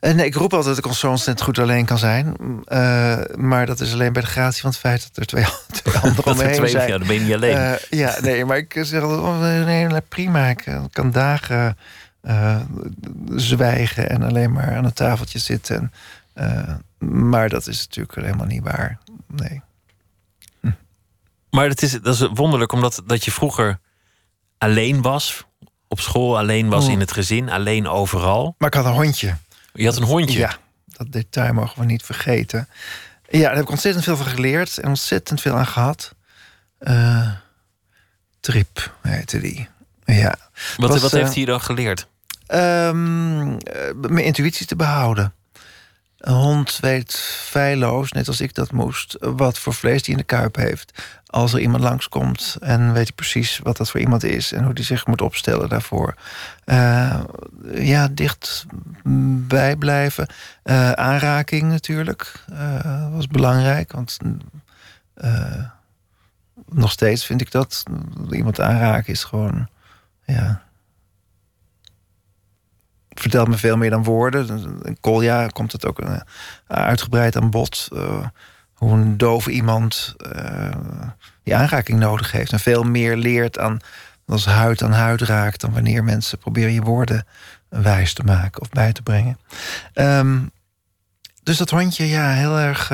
Uh, 0.00 0.12
nee, 0.12 0.26
ik 0.26 0.34
roep 0.34 0.52
altijd 0.54 0.76
dat 0.76 0.84
ik 0.84 0.90
ontzettend 0.90 1.40
goed 1.40 1.58
alleen 1.58 1.84
kan 1.84 1.98
zijn. 1.98 2.36
Uh, 2.68 3.18
maar 3.34 3.66
dat 3.66 3.80
is 3.80 3.92
alleen 3.92 4.12
bij 4.12 4.22
de 4.22 4.28
gratie 4.28 4.60
van 4.60 4.70
het 4.70 4.78
feit 4.78 5.02
dat 5.02 5.16
er 5.16 5.26
twee, 5.26 5.44
twee 5.82 5.96
anderen 5.96 6.32
omheen 6.32 6.54
twee, 6.54 6.70
zijn. 6.70 6.88
Ja, 6.88 6.98
dan 6.98 7.06
ben 7.06 7.16
je 7.16 7.22
niet 7.22 7.34
alleen. 7.34 7.78
ja, 7.90 8.16
nee, 8.20 8.44
maar 8.44 8.56
ik 8.56 8.80
zeg 8.82 9.02
altijd, 9.02 9.20
oh, 9.20 9.64
nee, 9.64 10.00
prima. 10.00 10.48
Ik 10.48 10.66
kan 10.90 11.10
dagen 11.10 11.76
zwijgen 13.34 14.10
en 14.10 14.22
alleen 14.22 14.52
maar 14.52 14.76
aan 14.76 14.84
het 14.84 14.96
tafeltje 14.96 15.38
zitten. 15.38 15.92
maar 16.98 17.48
dat 17.48 17.66
is 17.66 17.78
natuurlijk 17.78 18.14
helemaal 18.14 18.46
niet 18.46 18.62
waar. 18.62 18.98
Nee. 19.26 19.62
Maar 21.50 21.68
het 21.68 21.82
is, 21.82 21.92
dat 21.92 22.14
is 22.14 22.28
wonderlijk, 22.34 22.72
omdat 22.72 23.02
dat 23.06 23.24
je 23.24 23.30
vroeger 23.30 23.78
alleen 24.58 25.02
was. 25.02 25.44
Op 25.88 26.00
school 26.00 26.38
alleen 26.38 26.68
was, 26.68 26.84
oh. 26.84 26.92
in 26.92 27.00
het 27.00 27.12
gezin, 27.12 27.50
alleen 27.50 27.88
overal. 27.88 28.54
Maar 28.58 28.68
ik 28.68 28.74
had 28.74 28.84
een 28.84 28.92
hondje. 28.92 29.36
Je 29.72 29.84
had 29.84 29.96
een 29.96 30.02
hondje? 30.02 30.38
Ja, 30.38 30.56
dat 30.86 31.12
detail 31.12 31.52
mogen 31.52 31.78
we 31.78 31.84
niet 31.84 32.02
vergeten. 32.02 32.68
Ja, 33.28 33.40
daar 33.40 33.54
heb 33.54 33.62
ik 33.62 33.70
ontzettend 33.70 34.04
veel 34.04 34.16
van 34.16 34.26
geleerd 34.26 34.78
en 34.78 34.88
ontzettend 34.88 35.40
veel 35.40 35.56
aan 35.56 35.66
gehad. 35.66 36.14
Uh, 36.80 37.32
Trip 38.40 38.94
heette 39.02 39.40
die. 39.40 39.68
Ja. 40.04 40.36
Wat, 40.76 40.90
Was, 40.90 41.00
wat 41.00 41.12
eh, 41.12 41.20
heeft 41.22 41.34
hij 41.34 41.44
dan 41.44 41.60
geleerd? 41.60 42.06
Ehm, 42.46 43.56
eh, 43.56 43.94
mijn 43.94 44.24
intuïtie 44.24 44.66
te 44.66 44.76
behouden. 44.76 45.34
Een 46.20 46.34
hond 46.34 46.78
weet 46.80 47.14
feilloos, 47.44 48.12
net 48.12 48.28
als 48.28 48.40
ik 48.40 48.54
dat 48.54 48.72
moest, 48.72 49.16
wat 49.20 49.58
voor 49.58 49.74
vlees 49.74 50.02
die 50.02 50.12
in 50.12 50.18
de 50.18 50.24
kuip 50.24 50.56
heeft. 50.56 51.02
Als 51.26 51.52
er 51.52 51.60
iemand 51.60 51.82
langskomt 51.82 52.56
en 52.60 52.92
weet 52.92 53.06
hij 53.06 53.12
precies 53.14 53.58
wat 53.62 53.76
dat 53.76 53.90
voor 53.90 54.00
iemand 54.00 54.22
is 54.24 54.52
en 54.52 54.64
hoe 54.64 54.72
hij 54.74 54.82
zich 54.82 55.06
moet 55.06 55.20
opstellen 55.20 55.68
daarvoor. 55.68 56.14
Eh, 56.64 57.20
ja, 57.74 58.08
dicht 58.08 58.66
bij 59.46 59.76
blijven. 59.76 60.26
Eh, 60.62 60.92
aanraking 60.92 61.62
natuurlijk 61.62 62.44
eh, 62.52 63.12
was 63.12 63.26
belangrijk, 63.26 63.92
want 63.92 64.18
nog 66.68 66.90
steeds 66.90 67.26
vind 67.26 67.40
ik 67.40 67.50
dat 67.50 67.82
iemand 68.30 68.60
aanraken 68.60 69.12
is 69.12 69.24
gewoon, 69.24 69.68
ja, 70.24 70.62
vertelt 73.20 73.48
me 73.48 73.56
veel 73.56 73.76
meer 73.76 73.90
dan 73.90 74.04
woorden. 74.04 74.48
In 74.82 75.00
Kolja 75.00 75.46
komt 75.46 75.72
het 75.72 75.86
ook 75.86 76.00
eh, 76.00 76.16
uitgebreid 76.66 77.36
aan 77.36 77.50
bod. 77.50 77.88
eh, 77.92 78.26
hoe 78.72 78.92
een 78.92 79.16
dove 79.16 79.50
iemand 79.50 80.14
eh, 80.32 80.70
die 81.42 81.56
aanraking 81.56 81.98
nodig 81.98 82.32
heeft. 82.32 82.52
En 82.52 82.60
veel 82.60 82.82
meer 82.82 83.16
leert 83.16 83.58
aan 83.58 83.78
als 84.26 84.44
huid 84.44 84.82
aan 84.82 84.92
huid 84.92 85.20
raakt... 85.20 85.60
dan 85.60 85.72
wanneer 85.72 86.04
mensen 86.04 86.38
proberen 86.38 86.72
je 86.72 86.82
woorden 86.82 87.26
wijs 87.68 88.14
te 88.14 88.22
maken 88.22 88.60
of 88.60 88.68
bij 88.68 88.92
te 88.92 89.02
brengen. 89.02 89.38
Ehm, 89.92 90.38
dus 91.42 91.56
dat 91.56 91.70
hondje, 91.70 92.08
ja, 92.08 92.30
heel 92.30 92.58
erg... 92.58 92.92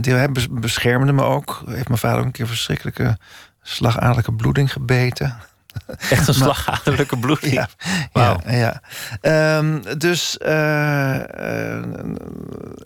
die 0.00 0.50
beschermde 0.50 1.12
me 1.12 1.22
ook. 1.22 1.62
Heeft 1.66 1.88
mijn 1.88 2.00
vader 2.00 2.18
ook 2.18 2.24
een 2.24 2.32
keer 2.32 2.46
verschrikkelijke 2.46 3.18
slagadelijke 3.62 4.32
bloeding 4.32 4.72
gebeten. 4.72 5.36
Echt 6.10 6.28
een 6.28 6.34
slagaderlijke 6.34 7.16
bloeding. 7.16 7.52
Ja, 7.52 7.68
ja, 8.12 8.40
ja. 8.46 8.82
Ehm, 9.20 9.98
dus 9.98 10.38
eh, 10.38 11.14
eh, 11.14 11.84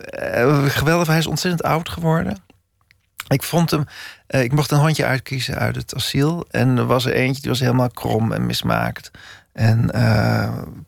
eh, 0.09 0.65
geweldig, 0.65 1.07
hij 1.07 1.17
is 1.17 1.27
ontzettend 1.27 1.63
oud 1.63 1.89
geworden. 1.89 2.37
Ik 3.27 3.43
vond 3.43 3.71
hem, 3.71 3.85
ik 4.27 4.51
mocht 4.51 4.71
een 4.71 4.79
hondje 4.79 5.05
uitkiezen 5.05 5.55
uit 5.55 5.75
het 5.75 5.95
asiel. 5.95 6.45
En 6.51 6.77
er 6.77 6.85
was 6.85 7.05
er 7.05 7.13
eentje 7.13 7.41
die 7.41 7.51
was 7.51 7.59
helemaal 7.59 7.89
krom 7.89 8.31
en 8.31 8.45
mismaakt. 8.45 9.11
En 9.53 9.91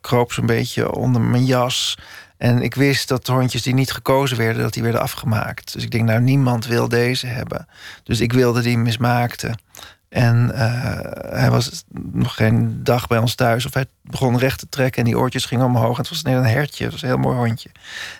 kroop 0.00 0.32
zo'n 0.32 0.46
beetje 0.46 0.94
onder 0.94 1.20
mijn 1.20 1.44
jas. 1.44 1.98
En 2.36 2.62
ik 2.62 2.74
wist 2.74 3.08
dat 3.08 3.26
hondjes 3.26 3.62
die 3.62 3.74
niet 3.74 3.92
gekozen 3.92 4.36
werden, 4.36 4.62
dat 4.62 4.72
die 4.72 4.82
werden 4.82 5.00
afgemaakt. 5.00 5.72
Dus 5.72 5.82
ik 5.82 5.90
denk, 5.90 6.04
nou, 6.04 6.20
niemand 6.20 6.66
wil 6.66 6.88
deze 6.88 7.26
hebben. 7.26 7.68
Dus 8.02 8.20
ik 8.20 8.32
wilde 8.32 8.62
die 8.62 8.78
mismaakte. 8.78 9.54
En 10.08 10.50
eh, 10.54 10.98
hij 11.38 11.50
was 11.50 11.84
nog 12.12 12.34
geen 12.34 12.84
dag 12.84 13.06
bij 13.06 13.18
ons 13.18 13.34
thuis. 13.34 13.66
Of 13.66 13.74
hij 13.74 13.86
begon 14.02 14.38
recht 14.38 14.58
te 14.58 14.68
trekken 14.68 14.98
en 14.98 15.04
die 15.08 15.18
oortjes 15.18 15.44
gingen 15.44 15.64
omhoog. 15.66 15.90
En 15.96 16.00
het 16.00 16.08
was 16.08 16.22
net 16.22 16.36
een 16.36 16.44
hertje, 16.46 16.82
het 16.84 16.92
was 16.92 17.02
een 17.02 17.08
heel 17.08 17.16
mooi 17.18 17.36
hondje. 17.36 17.70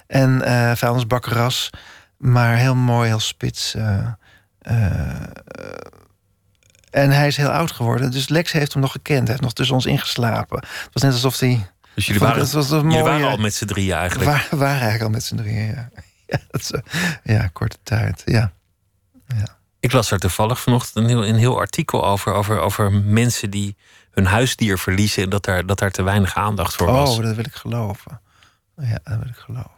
En 0.07 0.43
eh 0.43 0.73
vuilnisbakkeras, 0.77 1.71
maar 2.17 2.57
heel 2.57 2.75
mooi, 2.75 3.09
heel 3.09 3.21
spits. 3.21 3.75
eh, 3.75 4.07
en 6.91 7.11
hij 7.11 7.27
is 7.27 7.37
heel 7.37 7.51
oud 7.51 7.73
geworden. 7.73 8.11
Dus 8.11 8.29
Lex 8.29 8.53
heeft 8.53 8.73
hem 8.73 8.83
nog 8.83 8.93
gekend. 8.93 9.19
Hij 9.19 9.29
heeft 9.29 9.41
nog 9.41 9.53
tussen 9.53 9.75
ons 9.75 9.87
ingeslapen. 9.87 10.59
Het 10.59 10.89
was 10.93 11.03
net 11.03 11.13
alsof 11.13 11.39
hij... 11.39 11.67
Dus 11.95 12.07
jullie 12.07 12.23
waren, 12.23 12.41
het 12.41 12.53
was 12.53 12.71
een 12.71 12.77
jullie 12.77 12.89
mooie- 12.91 13.03
waren 13.03 13.29
al 13.29 13.37
met 13.37 13.55
z'n 13.55 13.65
drieën 13.67 13.97
eigenlijk. 13.97 14.31
Waar, 14.31 14.47
waren 14.51 14.69
eigenlijk 14.73 15.03
al 15.03 15.11
met 15.11 15.25
z'n 15.25 15.37
drieën, 15.37 15.67
ja. 15.67 15.89
Ja, 16.27 16.39
is, 16.51 16.73
ja, 17.23 17.47
korte 17.53 17.77
tijd, 17.83 18.23
ja. 18.25 18.53
Ik 19.81 19.93
las 19.93 20.11
er 20.11 20.19
toevallig 20.19 20.61
vanochtend 20.61 20.97
een 20.97 21.11
heel, 21.11 21.27
een 21.27 21.35
heel 21.37 21.59
artikel 21.59 22.07
over, 22.07 22.33
over, 22.33 22.61
over 22.61 22.93
mensen 22.93 23.51
die 23.51 23.77
hun 24.11 24.27
huisdier 24.27 24.79
verliezen 24.79 25.23
en 25.23 25.31
dat 25.31 25.45
daar, 25.45 25.67
dat 25.67 25.79
daar 25.79 25.91
te 25.91 26.03
weinig 26.03 26.35
aandacht 26.35 26.75
voor 26.75 26.87
was. 26.87 27.17
Oh, 27.17 27.25
dat 27.25 27.35
wil 27.35 27.45
ik 27.45 27.55
geloven. 27.55 28.21
Ja, 28.77 28.99
dat 29.03 29.19
wil 29.19 29.29
ik 29.29 29.37
geloven. 29.37 29.78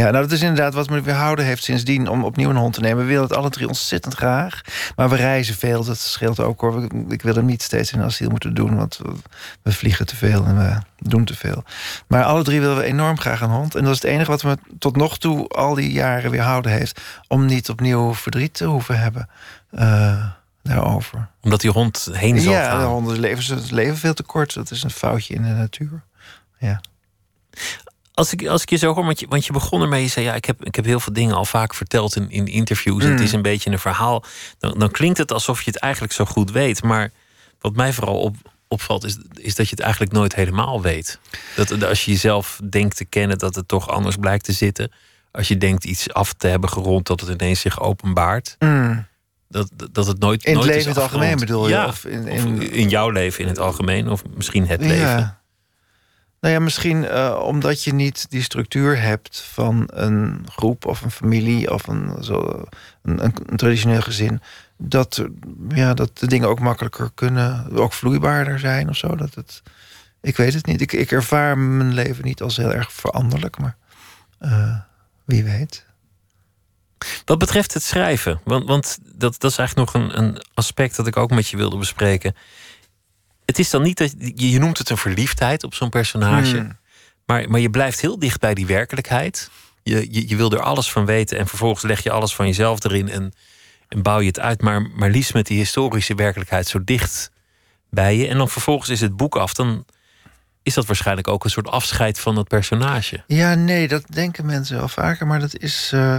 Ja, 0.00 0.10
nou 0.10 0.22
dat 0.24 0.32
is 0.32 0.40
inderdaad 0.40 0.74
wat 0.74 0.90
me 0.90 1.00
weerhouden 1.00 1.44
heeft 1.44 1.64
sindsdien 1.64 2.08
om 2.08 2.24
opnieuw 2.24 2.50
een 2.50 2.56
hond 2.56 2.74
te 2.74 2.80
nemen. 2.80 2.98
We 2.98 3.04
willen 3.08 3.22
het 3.22 3.36
alle 3.36 3.50
drie 3.50 3.66
ontzettend 3.68 4.14
graag. 4.14 4.60
Maar 4.96 5.08
we 5.08 5.16
reizen 5.16 5.54
veel, 5.54 5.84
dat 5.84 5.98
scheelt 5.98 6.40
ook 6.40 6.60
hoor. 6.60 6.86
Ik 7.08 7.22
wil 7.22 7.34
hem 7.34 7.44
niet 7.44 7.62
steeds 7.62 7.92
in 7.92 8.02
asiel 8.02 8.30
moeten 8.30 8.54
doen, 8.54 8.76
want 8.76 9.00
we- 9.62 9.72
vliegen 9.72 10.06
te 10.06 10.16
veel 10.16 10.44
en 10.44 10.56
we 10.58 10.78
doen 10.98 11.24
te 11.24 11.34
veel. 11.36 11.64
Maar 12.06 12.24
alle 12.24 12.42
drie 12.42 12.60
willen 12.60 12.76
we 12.76 12.82
enorm 12.84 13.18
graag 13.18 13.40
een 13.40 13.50
hond. 13.50 13.74
En 13.74 13.84
dat 13.84 13.94
is 13.94 14.02
het 14.02 14.10
enige 14.10 14.30
wat 14.30 14.42
me 14.42 14.56
tot 14.78 14.96
nog 14.96 15.18
toe 15.18 15.48
al 15.48 15.74
die 15.74 15.92
jaren 15.92 16.30
weerhouden 16.30 16.72
heeft. 16.72 17.00
Om 17.28 17.46
niet 17.46 17.68
opnieuw 17.70 18.14
verdriet 18.14 18.54
te 18.54 18.64
hoeven 18.64 18.98
hebben 19.00 19.28
eh, 19.70 20.24
daarover. 20.62 21.28
Omdat 21.42 21.60
die 21.60 21.70
hond 21.70 22.08
heen 22.12 22.40
zal 22.40 22.52
Ja, 22.52 22.70
gaan. 22.70 22.80
de 22.80 22.86
honden 22.86 23.18
leven, 23.20 23.42
ze 23.42 23.58
leven 23.70 23.96
veel 23.96 24.14
te 24.14 24.22
kort. 24.22 24.54
Dat 24.54 24.70
is 24.70 24.82
een 24.82 24.90
foutje 24.90 25.34
in 25.34 25.42
de 25.42 25.48
natuur. 25.48 26.02
Ja. 26.58 26.80
Als 28.20 28.32
ik, 28.32 28.46
als 28.46 28.62
ik 28.62 28.70
je 28.70 28.76
zo 28.76 28.94
hoor, 28.94 29.04
want 29.04 29.20
je, 29.20 29.26
want 29.28 29.46
je 29.46 29.52
begon 29.52 29.82
ermee, 29.82 30.02
je 30.02 30.08
zei 30.08 30.24
ja, 30.26 30.34
ik 30.34 30.44
heb, 30.44 30.64
ik 30.64 30.74
heb 30.74 30.84
heel 30.84 31.00
veel 31.00 31.12
dingen 31.12 31.34
al 31.34 31.44
vaak 31.44 31.74
verteld 31.74 32.16
in, 32.16 32.30
in 32.30 32.46
interviews. 32.46 33.02
Het 33.02 33.12
Mm. 33.12 33.22
is 33.22 33.32
een 33.32 33.42
beetje 33.42 33.70
een 33.70 33.78
verhaal. 33.78 34.24
Dan, 34.58 34.78
dan 34.78 34.90
klinkt 34.90 35.18
het 35.18 35.32
alsof 35.32 35.62
je 35.62 35.70
het 35.70 35.80
eigenlijk 35.80 36.12
zo 36.12 36.24
goed 36.24 36.50
weet. 36.50 36.82
Maar 36.82 37.10
wat 37.60 37.76
mij 37.76 37.92
vooral 37.92 38.18
op, 38.20 38.36
opvalt, 38.68 39.04
is, 39.04 39.18
is 39.34 39.54
dat 39.54 39.64
je 39.68 39.74
het 39.74 39.80
eigenlijk 39.84 40.12
nooit 40.12 40.34
helemaal 40.34 40.82
weet. 40.82 41.18
Dat, 41.56 41.82
als 41.84 42.04
je 42.04 42.10
jezelf 42.10 42.60
denkt 42.70 42.96
te 42.96 43.04
kennen, 43.04 43.38
dat 43.38 43.54
het 43.54 43.68
toch 43.68 43.88
anders 43.88 44.16
blijkt 44.16 44.44
te 44.44 44.52
zitten. 44.52 44.92
Als 45.32 45.48
je 45.48 45.56
denkt 45.58 45.84
iets 45.84 46.12
af 46.12 46.32
te 46.32 46.46
hebben 46.46 46.70
gerond, 46.70 47.06
dat 47.06 47.20
het 47.20 47.28
ineens 47.42 47.60
zich 47.60 47.80
openbaart. 47.80 48.56
Mm. 48.58 49.06
Dat, 49.48 49.70
dat 49.92 50.06
het 50.06 50.18
nooit. 50.18 50.44
In 50.44 50.52
het 50.56 50.62
nooit 50.62 50.74
leven 50.74 50.90
in 50.90 50.94
het 50.96 51.02
algemeen 51.04 51.36
bedoel 51.38 51.68
je? 51.68 51.74
Ja, 51.74 51.86
Of 51.86 52.04
in- 52.04 52.22
of 52.30 52.44
in- 52.44 52.72
in 52.72 52.88
jouw 52.88 53.10
leven 53.10 53.42
in 53.42 53.48
het 53.48 53.58
algemeen, 53.58 54.08
of 54.10 54.22
misschien 54.34 54.66
het 54.66 54.80
leven. 54.80 55.38
Nou 56.40 56.54
ja, 56.54 56.60
misschien 56.60 57.04
eh, 57.04 57.40
omdat 57.44 57.84
je 57.84 57.94
niet 57.94 58.30
die 58.30 58.42
structuur 58.42 59.00
hebt 59.00 59.40
van 59.40 59.88
een 59.92 60.46
groep 60.52 60.86
of 60.86 61.02
een 61.02 61.10
familie 61.10 61.72
of 61.72 61.86
een, 61.86 62.24
zo, 62.24 62.64
een, 63.02 63.34
traditioneel 63.56 64.00
gezin. 64.00 64.40
Dat, 64.76 65.24
ja, 65.68 65.94
dat 65.94 66.18
de 66.18 66.26
dingen 66.26 66.48
ook 66.48 66.60
makkelijker 66.60 67.10
kunnen, 67.14 67.72
ook 67.72 67.92
vloeibaarder 67.92 68.58
zijn 68.58 68.88
of 68.88 68.96
zo. 68.96 69.16
Dat 69.16 69.34
het, 69.34 69.62
ik 70.20 70.36
weet 70.36 70.54
het 70.54 70.66
niet. 70.66 70.80
Ik, 70.80 70.92
ik 70.92 71.10
ervaar 71.10 71.58
mijn 71.58 71.94
leven 71.94 72.24
niet 72.24 72.42
als 72.42 72.56
heel 72.56 72.72
erg 72.72 72.92
veranderlijk, 72.92 73.58
maar 73.58 73.76
eh, 74.38 74.76
wie 75.24 75.44
weet. 75.44 75.86
Wat 77.24 77.38
betreft 77.38 77.74
het 77.74 77.82
schrijven, 77.82 78.40
want, 78.44 78.66
want 78.66 78.98
dat, 79.02 79.40
dat 79.40 79.50
is 79.50 79.58
eigenlijk 79.58 79.92
nog 79.92 80.02
een, 80.02 80.18
een 80.18 80.42
aspect 80.54 80.96
dat 80.96 81.06
ik 81.06 81.16
ook 81.16 81.30
met 81.30 81.48
je 81.48 81.56
wilde 81.56 81.76
bespreken. 81.76 82.34
Het 83.50 83.58
is 83.58 83.70
dan 83.70 83.82
niet 83.82 83.98
dat 83.98 84.14
je, 84.18 84.50
je 84.50 84.58
noemt 84.58 84.78
het 84.78 84.90
een 84.90 84.96
verliefdheid 84.96 85.64
op 85.64 85.74
zo'n 85.74 85.88
personage, 85.88 86.56
Hmm. 86.56 86.78
maar, 87.26 87.50
maar 87.50 87.60
je 87.60 87.70
blijft 87.70 88.00
heel 88.00 88.18
dicht 88.18 88.40
bij 88.40 88.54
die 88.54 88.66
werkelijkheid. 88.66 89.50
Je, 89.82 90.06
je, 90.10 90.28
je 90.28 90.36
wil 90.36 90.52
er 90.52 90.60
alles 90.60 90.90
van 90.92 91.04
weten 91.06 91.38
en 91.38 91.46
vervolgens 91.46 91.82
leg 91.82 92.02
je 92.02 92.10
alles 92.10 92.34
van 92.34 92.46
jezelf 92.46 92.84
erin 92.84 93.08
en, 93.08 93.32
en 93.88 94.02
bouw 94.02 94.20
je 94.20 94.26
het 94.26 94.40
uit, 94.40 94.60
maar, 94.62 94.82
maar 94.82 95.10
liefst 95.10 95.34
met 95.34 95.46
die 95.46 95.58
historische 95.58 96.14
werkelijkheid 96.14 96.66
zo 96.66 96.84
dicht 96.84 97.30
bij 97.90 98.16
je. 98.16 98.26
En 98.28 98.36
dan 98.36 98.48
vervolgens 98.48 98.88
is 98.88 99.00
het 99.00 99.16
boek 99.16 99.36
af, 99.36 99.54
dan 99.54 99.84
is 100.62 100.74
dat 100.74 100.86
waarschijnlijk 100.86 101.28
ook 101.28 101.44
een 101.44 101.50
soort 101.50 101.68
afscheid 101.68 102.18
van 102.20 102.34
dat 102.34 102.48
personage. 102.48 103.22
Ja, 103.26 103.54
nee, 103.54 103.88
dat 103.88 104.04
denken 104.08 104.46
mensen 104.46 104.76
wel 104.76 104.88
vaker, 104.88 105.26
maar 105.26 105.40
dat 105.40 105.56
is. 105.56 105.90
eh, 105.94 106.16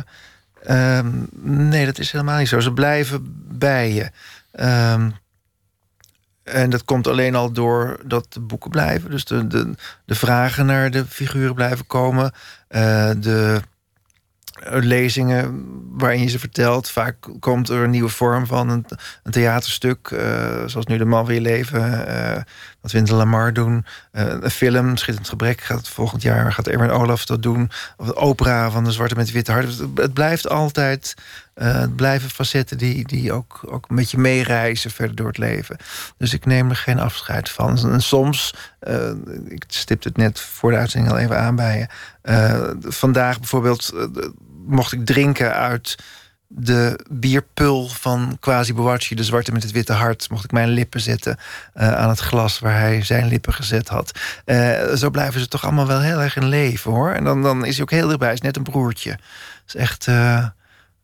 ehm, 0.63 1.11
nee, 1.43 1.85
dat 1.85 1.99
is 1.99 2.11
helemaal 2.11 2.37
niet 2.39 2.47
zo. 2.47 2.59
Ze 2.59 2.73
blijven 2.73 3.21
bij 3.57 3.93
je. 3.93 4.11
Ehm, 4.51 5.09
en 6.51 6.69
dat 6.69 6.85
komt 6.85 7.07
alleen 7.07 7.35
al 7.35 7.51
door 7.51 7.99
dat 8.05 8.33
de 8.33 8.39
boeken 8.39 8.69
blijven. 8.69 9.11
Dus 9.11 9.25
de, 9.25 9.47
de, 9.47 9.73
de 10.05 10.15
vragen 10.15 10.65
naar 10.65 10.91
de 10.91 11.05
figuren 11.05 11.55
blijven 11.55 11.87
komen. 11.87 12.31
Eh, 12.67 13.11
de 13.17 13.61
lezingen 14.69 15.65
waarin 15.97 16.21
je 16.21 16.27
ze 16.29 16.39
vertelt. 16.39 16.89
Vaak 16.89 17.15
komt 17.39 17.69
er 17.69 17.83
een 17.83 17.89
nieuwe 17.89 18.09
vorm 18.09 18.45
van 18.45 18.69
een, 18.69 18.85
theaterstuk. 19.29 20.11
eh, 20.11 20.63
zoals 20.65 20.85
nu 20.85 20.97
De 20.97 21.05
Man 21.05 21.33
je 21.33 21.41
leven. 21.41 22.07
eh, 22.07 22.41
wat 22.81 23.09
Lamar 23.09 23.53
doen. 23.53 23.85
Eh, 24.11 24.25
een 24.27 24.51
film, 24.51 24.97
Schitterend 24.97 25.29
Gebrek, 25.29 25.61
gaat 25.61 25.89
volgend 25.89 26.21
jaar 26.21 26.53
gaat 26.53 26.67
Erwin 26.67 26.89
Olaf 26.91 27.25
dat 27.25 27.41
doen. 27.43 27.69
Of 27.97 28.05
de 28.07 28.15
opera 28.15 28.71
van 28.71 28.83
de 28.83 28.91
Zwarte 28.91 29.15
met 29.15 29.31
Witte 29.31 29.51
Hart. 29.51 29.77
Het 29.95 30.13
blijft 30.13 30.49
altijd, 30.49 31.15
eh, 31.53 31.79
het 31.79 31.95
blijven 31.95 32.29
facetten 32.29 32.77
die, 32.77 33.07
die 33.07 33.33
ook, 33.33 33.59
ook 33.65 33.89
met 33.89 34.11
je 34.11 34.17
meereizen 34.17 34.91
verder 34.91 35.15
door 35.15 35.27
het 35.27 35.37
leven. 35.37 35.77
Dus 36.17 36.33
ik 36.33 36.45
neem 36.45 36.69
er 36.69 36.75
geen 36.75 36.99
afscheid 36.99 37.49
van. 37.49 37.91
En 37.91 38.01
soms, 38.01 38.53
eh, 38.79 39.09
ik 39.47 39.63
stipte 39.67 40.07
het 40.07 40.17
net 40.17 40.39
voor 40.39 40.71
de 40.71 40.77
uitzending 40.77 41.13
al 41.13 41.19
even 41.19 41.39
aan 41.39 41.55
bij 41.55 41.77
je. 41.77 41.87
Eh, 42.21 42.69
vandaag 42.81 43.39
bijvoorbeeld 43.39 43.91
eh, 43.95 44.05
mocht 44.65 44.91
ik 44.91 45.05
drinken 45.05 45.53
uit 45.53 45.95
de 46.53 47.05
bierpul 47.11 47.87
van 47.87 48.37
Quasi 48.39 48.73
Boachi, 48.73 49.15
de 49.15 49.23
zwarte 49.23 49.51
met 49.51 49.63
het 49.63 49.71
witte 49.71 49.93
hart, 49.93 50.29
mocht 50.29 50.43
ik 50.43 50.51
mijn 50.51 50.69
lippen 50.69 51.01
zetten 51.01 51.37
eh, 51.73 51.93
aan 51.93 52.09
het 52.09 52.19
glas 52.19 52.59
waar 52.59 52.79
hij 52.79 53.03
zijn 53.03 53.27
lippen 53.27 53.53
gezet 53.53 53.87
had. 53.87 54.19
Eh, 54.45 54.93
zo 54.93 55.09
blijven 55.09 55.39
ze 55.39 55.47
toch 55.47 55.63
allemaal 55.63 55.87
wel 55.87 56.01
heel 56.01 56.21
erg 56.21 56.35
in 56.35 56.45
leven 56.47 56.91
hoor. 56.91 57.11
En 57.11 57.23
dan, 57.23 57.41
dan 57.41 57.65
is 57.65 57.73
hij 57.73 57.83
ook 57.83 57.91
heel 57.91 58.05
dichtbij, 58.07 58.27
hij 58.27 58.37
is 58.37 58.43
net 58.43 58.57
een 58.57 58.63
broertje. 58.63 59.17
is 59.67 59.75
echt. 59.75 60.07
eh, 60.07 60.45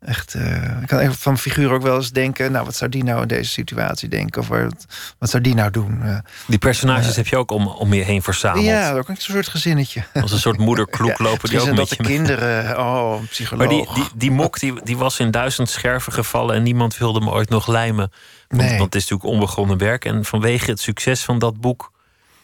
Echt, 0.07 0.35
uh, 0.35 0.81
ik 0.81 0.87
kan 0.87 0.99
even 0.99 1.15
van 1.15 1.37
figuur 1.37 1.71
ook 1.71 1.81
wel 1.81 1.95
eens 1.95 2.11
denken... 2.11 2.51
nou, 2.51 2.65
wat 2.65 2.75
zou 2.75 2.91
die 2.91 3.03
nou 3.03 3.21
in 3.21 3.27
deze 3.27 3.49
situatie 3.49 4.09
denken? 4.09 4.41
Of 4.41 4.47
wat, 4.47 4.85
wat 5.19 5.29
zou 5.29 5.43
die 5.43 5.55
nou 5.55 5.71
doen? 5.71 5.99
Uh, 6.03 6.17
die 6.45 6.57
personages 6.57 7.15
heb 7.15 7.27
je 7.27 7.37
ook 7.37 7.51
om, 7.51 7.67
om 7.67 7.93
je 7.93 8.03
heen 8.03 8.21
verzameld. 8.21 8.65
Ja, 8.65 8.93
ook 8.93 9.09
een 9.09 9.17
soort 9.17 9.47
gezinnetje. 9.47 10.03
Als 10.13 10.31
een 10.31 10.39
soort 10.39 10.57
moederkloek 10.57 11.17
ja, 11.17 11.23
lopen 11.23 11.49
die 11.49 11.59
ook 11.59 11.75
met 11.75 11.89
je 11.89 11.95
de 11.95 12.03
kinderen, 12.03 12.79
oh, 12.79 13.21
psycholoog. 13.29 13.67
Maar 13.67 13.75
die, 13.75 13.93
die, 13.93 14.09
die 14.15 14.31
mok 14.31 14.59
die, 14.59 14.83
die 14.83 14.97
was 14.97 15.19
in 15.19 15.31
duizend 15.31 15.69
scherven 15.69 16.13
gevallen... 16.13 16.55
en 16.55 16.63
niemand 16.63 16.97
wilde 16.97 17.19
me 17.19 17.31
ooit 17.31 17.49
nog 17.49 17.67
lijmen. 17.67 18.11
Want, 18.47 18.61
nee. 18.61 18.77
want 18.77 18.93
het 18.93 18.95
is 18.95 19.09
natuurlijk 19.09 19.29
onbegonnen 19.29 19.77
werk. 19.77 20.05
En 20.05 20.25
vanwege 20.25 20.69
het 20.69 20.79
succes 20.79 21.23
van 21.23 21.39
dat 21.39 21.61
boek 21.61 21.91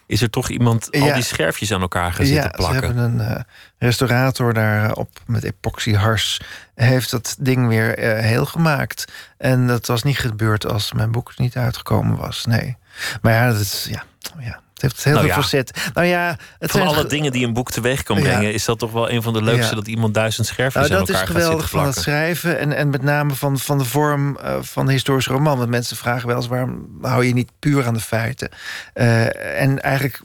is 0.06 0.22
er 0.22 0.30
toch 0.30 0.50
iemand 0.50 0.92
al 0.92 1.14
die 1.14 1.24
scherfjes 1.24 1.72
aan 1.72 1.82
elkaar 1.82 2.14
gaan 2.14 2.26
zitten 2.26 2.52
plakken. 2.52 2.80
Ze 2.80 2.86
hebben 2.86 3.04
een 3.04 3.32
uh, 3.32 3.40
restaurator 3.78 4.54
daarop 4.54 5.10
met 5.26 5.44
epoxyhars 5.44 6.42
heeft 6.76 7.12
dat 7.12 7.36
ding 7.40 7.68
weer 7.68 8.00
uh, 8.00 8.20
heel 8.20 8.46
gemaakt. 8.46 9.12
En 9.38 9.68
dat 9.68 9.88
was 9.88 10.04
niet 10.04 10.20
gebeurd 10.20 10.66
als 10.66 10.94
mijn 10.94 11.12
boek 11.12 11.38
niet 11.38 11.58
uitgekomen 11.58 12.18
was. 12.18 12.46
Nee. 12.46 12.78
Maar 13.22 13.34
ja, 13.34 13.48
dat 13.48 13.60
is 13.60 13.88
ja, 13.90 14.04
ja 14.40 14.63
heeft 14.84 15.04
heel 15.04 15.14
nou 15.14 15.26
veel 15.26 15.36
ja. 15.36 15.42
verzet. 15.42 15.90
Nou 15.94 16.08
ja, 16.08 16.28
het 16.60 16.72
van 16.72 16.80
zijn 16.80 16.88
alle 16.94 17.02
ge- 17.02 17.08
dingen 17.08 17.32
die 17.32 17.46
een 17.46 17.54
boek 17.54 17.72
teweeg 17.72 18.04
kan 18.04 18.20
brengen, 18.20 18.42
Ja. 18.42 18.50
is 18.50 18.66
dat 18.66 18.80
toch 18.80 18.92
wel 18.92 19.10
een 19.12 19.22
van 19.22 19.34
de 19.34 19.42
leukste 19.44 19.70
Ja. 19.70 19.76
dat 19.76 19.88
iemand 19.88 20.14
duizend 20.14 20.48
scherfjes 20.48 20.82
Nou, 20.90 20.94
aan 20.94 21.00
dat 21.00 21.10
is 21.10 21.16
elkaar 21.16 21.28
gaat 21.28 21.36
geweldig 21.42 21.62
zitten 21.62 21.80
van 21.80 21.88
het 21.88 21.98
schrijven. 21.98 22.60
En, 22.60 22.74
en 22.76 22.90
met 22.90 23.02
name 23.02 23.34
van, 23.36 23.60
van 23.60 23.78
de 23.78 23.86
vorm 23.86 24.38
eh, 24.38 24.56
van 24.62 24.86
de 24.86 24.92
historische 24.92 25.32
roman. 25.34 25.58
Want 25.58 25.70
mensen 25.70 25.98
vragen 25.98 26.28
wel 26.28 26.36
eens 26.36 26.48
waarom 26.48 26.88
hou 27.02 27.26
je 27.26 27.34
niet 27.34 27.52
puur 27.60 27.86
aan 27.86 27.94
de 27.94 28.00
feiten. 28.00 28.50
Eh, 28.94 29.62
en 29.62 29.82
eigenlijk, 29.82 30.22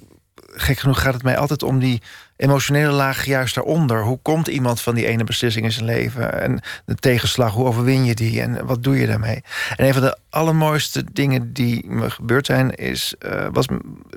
gek 0.54 0.78
genoeg, 0.78 1.00
gaat 1.00 1.14
het 1.14 1.22
mij 1.22 1.38
altijd 1.38 1.62
om 1.62 1.78
die 1.78 2.02
emotionele 2.39 2.93
laag 2.93 3.24
juist 3.24 3.55
daaronder. 3.55 4.03
Hoe 4.03 4.18
komt 4.22 4.49
iemand 4.49 4.80
van 4.80 4.95
die 4.95 5.07
ene 5.07 5.24
beslissing 5.24 5.64
in 5.64 5.72
zijn 5.72 5.84
leven? 5.84 6.41
En 6.41 6.61
de 6.84 6.95
tegenslag, 6.95 7.53
hoe 7.53 7.66
overwin 7.66 8.05
je 8.05 8.14
die? 8.14 8.41
En 8.43 8.66
wat 8.66 8.82
doe 8.82 8.99
je 8.99 9.07
daarmee? 9.07 9.43
En 9.76 9.86
een 9.86 9.93
van 9.93 10.03
de 10.03 10.18
allermooiste 10.30 11.05
dingen 11.12 11.53
die 11.53 11.86
me 11.86 12.11
gebeurd 12.11 12.47
zijn... 12.47 12.74
Is, 12.74 13.14
eh, 13.18 13.47
was 13.53 13.66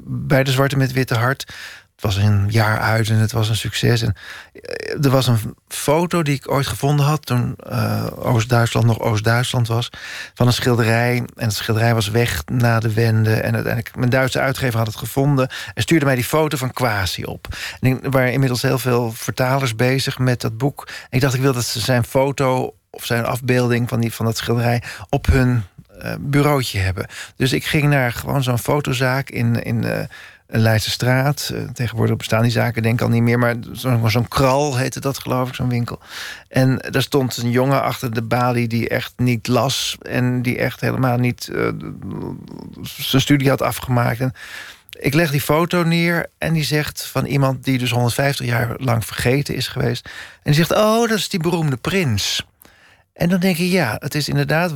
bij 0.04 0.44
de 0.44 0.52
Zwarte 0.52 0.78
met 0.78 0.92
Witte 0.92 1.16
Hart... 1.16 1.54
Was 2.02 2.16
een 2.16 2.46
jaar 2.50 2.80
uit 2.80 3.10
en 3.10 3.16
het 3.16 3.32
was 3.32 3.50
een 3.50 3.56
succes. 3.56 4.02
En 4.02 4.16
eh, 4.54 5.06
er 5.06 5.10
was 5.10 5.28
een 5.28 5.56
foto 5.68 6.22
die 6.22 6.36
ik 6.36 6.52
ooit 6.52 6.68
gevonden 6.68 7.06
had... 7.06 7.26
toen 7.26 7.56
eh, 7.70 8.06
Oost-Duitsland 8.16 8.86
nog 8.86 9.00
Oost-Duitsland 9.00 9.68
was... 9.68 9.90
van 10.34 10.48
een 10.48 10.54
schilderij. 10.54 11.16
En 11.18 11.46
het 11.46 11.54
schilderij 11.54 11.94
was 11.94 12.10
weg 12.10 12.44
na 12.46 12.80
de 12.80 12.94
wende. 12.94 13.34
En 13.34 13.54
uiteindelijk, 13.54 13.96
mijn 13.96 14.10
Duitse 14.10 14.40
uitgever 14.40 14.78
had 14.78 14.88
het 14.88 14.96
gevonden... 14.96 15.50
en 15.74 15.82
stuurde 15.82 16.06
mij 16.06 16.16
die 16.16 16.24
foto 16.24 16.58
van 16.58 16.74
Quasi 16.74 17.24
op. 17.24 17.48
En 17.80 18.04
er 18.04 18.10
waren 18.10 18.34
inmiddels 18.34 18.62
heel 18.62 18.80
veel 18.80 19.12
vertalers 19.12 19.76
bezig 19.76 20.20
met 20.20 20.42
dat 20.42 20.58
boek. 20.58 20.88
En 20.88 21.10
ik 21.10 21.22
dacht, 21.22 21.34
ik 21.34 21.42
wil 21.42 21.54
dat 21.54 21.66
ze 21.66 21.80
zijn 21.80 22.04
foto 22.04 22.76
of 22.90 23.06
zijn 23.06 23.26
afbeelding 23.26 23.90
van, 23.90 24.00
die, 24.00 24.14
van 24.14 24.26
dat 24.26 24.38
schilderij... 24.38 24.84
op 25.10 25.26
hun 25.26 25.64
eh, 26.00 26.14
bureautje 26.20 26.80
hebben. 26.80 27.08
Dus 27.36 27.54
ik 27.54 27.66
ging 27.66 27.84
naar 27.84 28.12
gewoon 28.12 28.44
zo'n 28.44 28.60
fotozaak 28.60 29.30
in... 29.30 29.64
in 29.64 30.08
een 30.52 30.62
Leidse 30.62 30.90
straat. 30.90 31.52
Eh, 31.54 31.64
tegenwoordig 31.64 32.18
bestaan 32.18 32.42
die 32.42 32.52
zaken 32.52 32.82
denk 32.82 33.00
ik 33.00 33.06
al 33.06 33.12
niet 33.12 33.22
meer. 33.22 33.40
Maar 33.40 33.56
zo'n 33.72 34.10
zo'n 34.10 34.28
kral 34.28 34.78
heette 34.78 35.00
dat 35.00 35.20
geloof 35.20 35.48
ik, 35.48 35.56
zo'n 35.56 35.70
winkel. 35.70 36.00
En 36.48 36.78
daar 36.90 37.02
stond 37.02 37.38
een 37.38 37.52
jongen 37.52 37.84
achter 37.84 38.14
de 38.14 38.22
balie 38.22 38.68
die 38.68 38.90
echt 38.90 39.14
niet 39.18 39.48
las. 39.48 39.98
En 40.02 40.42
die 40.42 40.58
echt 40.58 40.82
helemaal 40.82 41.18
niet 41.18 41.48
eh, 41.48 41.68
zijn 42.82 43.22
studie 43.22 43.50
had 43.50 43.62
afgemaakt. 43.62 44.20
En 44.20 44.34
ik 45.00 45.14
leg 45.14 45.32
die 45.32 45.42
foto 45.42 45.84
neer 45.84 46.26
en 46.38 46.54
die 46.54 46.64
zegt 46.64 47.06
van 47.06 47.26
iemand 47.26 47.64
die 47.64 47.78
dus 47.78 47.92
150 47.92 48.46
jaar 48.46 48.76
lang 48.78 49.06
vergeten 49.06 49.56
is 49.56 49.68
geweest. 49.68 50.06
En 50.44 50.52
die 50.52 50.54
zegt, 50.54 50.72
oh, 50.72 51.10
dat 51.10 51.18
is 51.18 51.30
die 51.30 51.40
beroemde 51.40 51.78
prins. 51.78 52.46
En 53.14 53.30
dan 53.30 53.40
denk 53.40 53.56
je, 53.56 53.70
ja, 53.70 53.96
het 54.00 54.16
is 54.16 54.30
inderdaad 54.30 54.74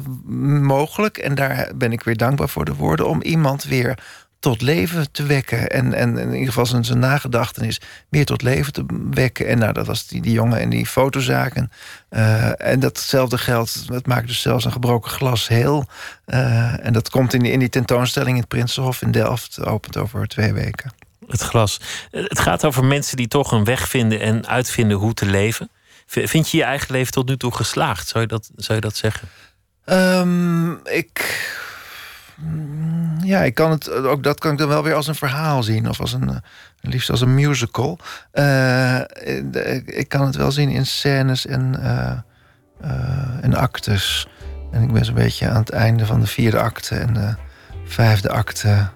mogelijk... 0.61 1.17
en 1.17 1.36
daar 1.36 1.71
ben 1.76 1.91
ik 1.91 2.03
weer 2.03 2.17
dankbaar 2.17 2.49
voor 2.49 2.65
de 2.65 2.73
woorden... 2.73 3.07
om 3.07 3.21
iemand 3.21 3.63
weer 3.63 3.97
tot 4.46 4.62
leven 4.62 5.12
te 5.12 5.24
wekken. 5.24 5.70
En, 5.70 5.93
en 5.93 6.18
in 6.18 6.32
ieder 6.32 6.48
geval 6.48 6.66
zijn, 6.66 6.86
zijn 6.86 7.00
nagedachtenis 7.00 7.82
weer 8.10 8.26
tot 8.26 8.41
leven 8.41 8.74
te 8.74 8.86
wekken. 9.12 9.48
En 9.48 9.58
nou, 9.58 9.74
dat 9.74 9.88
was 9.88 10.08
die, 10.08 10.22
die 10.22 10.32
jongen 10.32 10.60
en 10.60 10.70
die 10.70 10.86
fotozaken. 10.86 11.72
Eh, 12.10 12.62
en 12.62 12.80
datzelfde 12.80 13.38
geldt, 13.38 13.86
het 13.88 14.08
maakt 14.08 14.28
dus 14.28 14.41
zelfs 14.41 14.66
een 14.66 14.72
gebroken 14.72 15.12
glas 15.12 15.48
heel. 15.48 15.86
Eh, 16.26 16.86
en 16.86 16.93
dat 16.93 17.10
komt 17.10 17.34
in 17.34 17.39
die, 17.39 17.52
in 17.52 17.60
die 17.60 17.70
tentoonstelling 17.70 18.32
in 18.32 18.39
het 18.39 18.48
Prinsenhof 18.48 19.02
in 19.02 19.12
Delft. 19.12 19.66
Opent 19.66 19.98
over 19.98 20.28
twee 20.28 20.54
weken. 20.54 20.93
Het 21.28 21.41
glas. 21.41 21.80
Het 22.12 22.39
gaat 22.39 22.66
over 22.66 22.84
mensen 22.84 23.18
die 23.18 23.28
toch 23.28 23.52
een 23.52 23.64
weg 23.64 23.89
vinden 23.89 24.20
en 24.20 24.48
uitvinden 24.48 24.98
hoe 24.98 25.14
te 25.14 25.26
leven. 25.26 25.70
Vind 26.06 26.50
je 26.50 26.58
je 26.58 26.64
eigen 26.64 26.91
leven 26.91 27.12
tot 27.12 27.28
nu 27.28 27.38
toe 27.38 27.56
geslaagd? 27.56 28.08
Zou 28.08 28.24
je 28.24 28.30
dat, 28.30 28.50
zou 28.56 28.74
je 28.74 28.82
dat 28.82 28.96
zeggen? 28.96 29.28
Ehm, 29.86 30.72
ik. 30.72 31.64
Ja, 33.23 33.43
ik 33.43 33.53
kan 33.53 33.71
het, 33.71 33.91
ook 33.91 34.23
dat 34.23 34.39
kan 34.39 34.51
ik 34.51 34.57
dan 34.57 34.67
wel 34.67 34.83
weer 34.83 34.93
als 34.93 35.07
een 35.07 35.15
verhaal 35.15 35.63
zien. 35.63 35.89
Of 35.89 35.99
als 35.99 36.13
een, 36.13 36.29
eh, 36.29 36.36
liefst 36.81 37.09
als 37.09 37.21
een 37.21 37.33
musical. 37.33 37.99
Eh, 38.31 38.99
ik 39.86 40.05
kan 40.07 40.25
het 40.25 40.36
wel 40.36 40.51
zien 40.51 40.69
in 40.69 40.86
scènes 40.86 41.45
en, 41.45 41.81
eh, 41.81 42.11
eh, 42.81 43.43
en 43.43 43.53
actes. 43.53 44.27
En 44.71 44.83
ik 44.83 44.91
ben 44.91 45.05
zo'n 45.05 45.15
beetje 45.15 45.49
aan 45.49 45.59
het 45.59 45.69
einde 45.69 46.05
van 46.05 46.19
de 46.19 46.27
vierde 46.27 46.59
acte. 46.59 46.95
En 46.95 47.13
de 47.13 47.36
vijfde 47.86 48.29
acte 48.29 48.88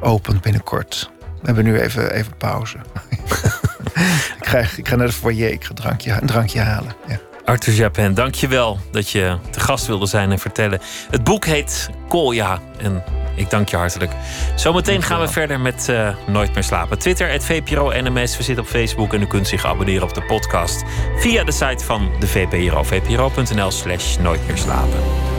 opent 0.00 0.40
binnenkort. 0.40 1.10
We 1.18 1.46
hebben 1.46 1.64
nu 1.64 1.80
even, 1.80 2.12
even 2.12 2.36
pauze. 2.36 2.78
ik, 4.40 4.46
ga, 4.46 4.58
ik 4.76 4.88
ga 4.88 4.96
naar 4.96 5.06
de 5.06 5.12
foyer, 5.12 5.50
ik 5.50 5.64
ga 5.64 5.68
een 5.68 5.74
drankje, 5.74 6.12
een 6.20 6.26
drankje 6.26 6.60
halen. 6.60 6.92
Ja. 7.06 7.29
Arthur 7.44 7.74
Japin, 7.74 8.14
dank 8.14 8.34
je 8.34 8.48
wel 8.48 8.78
dat 8.90 9.10
je 9.10 9.36
te 9.50 9.60
gast 9.60 9.86
wilde 9.86 10.06
zijn 10.06 10.30
en 10.30 10.38
vertellen. 10.38 10.80
Het 11.10 11.24
boek 11.24 11.44
heet 11.46 11.90
Kolja 12.08 12.60
en 12.78 13.02
ik 13.34 13.50
dank 13.50 13.68
je 13.68 13.76
hartelijk. 13.76 14.12
Zometeen 14.54 15.02
gaan 15.02 15.20
we 15.20 15.28
verder 15.28 15.60
met 15.60 15.88
eh, 15.88 16.08
Nooit 16.26 16.54
meer 16.54 16.64
slapen. 16.64 16.98
Twitter, 16.98 17.30
het 17.30 17.44
VPRO 17.44 17.92
NMS. 18.02 18.36
We 18.36 18.42
zitten 18.42 18.64
op 18.64 18.70
Facebook 18.70 19.14
en 19.14 19.22
u 19.22 19.26
kunt 19.26 19.48
zich 19.48 19.64
abonneren 19.64 20.02
op 20.02 20.14
de 20.14 20.22
podcast... 20.22 20.82
via 21.16 21.44
de 21.44 21.52
site 21.52 21.84
van 21.84 22.10
de 22.18 22.26
VPRO. 22.26 22.82
vpro.nl 22.82 23.70
slash 23.70 24.16
Nooit 24.16 24.46
meer 24.46 24.58
slapen. 24.58 25.29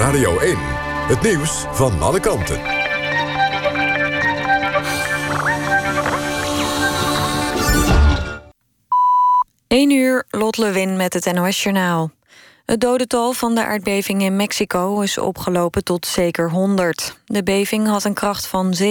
Radio 0.00 0.38
1. 0.38 0.56
Het 1.08 1.22
nieuws 1.22 1.64
van 1.70 2.02
alle 2.02 2.20
kanten. 2.20 2.60
1 9.66 9.90
uur, 9.90 10.24
Lot 10.30 10.56
Lewin 10.56 10.96
met 10.96 11.14
het 11.14 11.32
NOS 11.32 11.62
Journaal. 11.62 12.10
Het 12.70 12.80
dodental 12.80 13.32
van 13.32 13.54
de 13.54 13.64
aardbeving 13.64 14.22
in 14.22 14.36
Mexico 14.36 15.00
is 15.00 15.18
opgelopen 15.18 15.84
tot 15.84 16.06
zeker 16.06 16.50
100. 16.50 17.18
De 17.24 17.42
beving 17.42 17.86
had 17.86 18.04
een 18.04 18.14
kracht 18.14 18.46
van 18.46 18.74
7,1. 18.82 18.86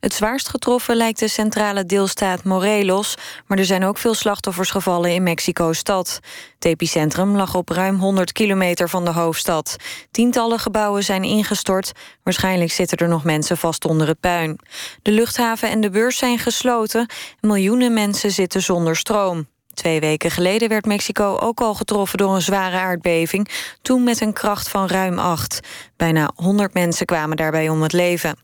Het 0.00 0.14
zwaarst 0.14 0.48
getroffen 0.48 0.96
lijkt 0.96 1.18
de 1.18 1.28
centrale 1.28 1.84
deelstaat 1.84 2.44
Morelos... 2.44 3.14
maar 3.46 3.58
er 3.58 3.64
zijn 3.64 3.84
ook 3.84 3.98
veel 3.98 4.14
slachtoffers 4.14 4.70
gevallen 4.70 5.14
in 5.14 5.22
Mexico-stad. 5.22 6.20
Het 6.54 6.64
epicentrum 6.64 7.36
lag 7.36 7.54
op 7.54 7.68
ruim 7.68 7.98
100 7.98 8.32
kilometer 8.32 8.88
van 8.88 9.04
de 9.04 9.12
hoofdstad. 9.12 9.76
Tientallen 10.10 10.58
gebouwen 10.58 11.04
zijn 11.04 11.22
ingestort. 11.22 11.92
Waarschijnlijk 12.22 12.72
zitten 12.72 12.98
er 12.98 13.08
nog 13.08 13.24
mensen 13.24 13.56
vast 13.56 13.84
onder 13.84 14.06
het 14.06 14.20
puin. 14.20 14.58
De 15.02 15.10
luchthaven 15.10 15.70
en 15.70 15.80
de 15.80 15.90
beurs 15.90 16.18
zijn 16.18 16.38
gesloten. 16.38 17.10
Miljoenen 17.40 17.92
mensen 17.92 18.30
zitten 18.30 18.62
zonder 18.62 18.96
stroom. 18.96 19.46
Twee 19.76 20.00
weken 20.00 20.30
geleden 20.30 20.68
werd 20.68 20.86
Mexico 20.86 21.36
ook 21.38 21.60
al 21.60 21.74
getroffen 21.74 22.18
door 22.18 22.34
een 22.34 22.42
zware 22.42 22.76
aardbeving, 22.76 23.48
toen 23.82 24.04
met 24.04 24.20
een 24.20 24.32
kracht 24.32 24.68
van 24.68 24.86
ruim 24.86 25.18
8. 25.18 25.60
Bijna 25.96 26.30
100 26.34 26.74
mensen 26.74 27.06
kwamen 27.06 27.36
daarbij 27.36 27.68
om 27.68 27.82
het 27.82 27.92
leven. 27.92 28.38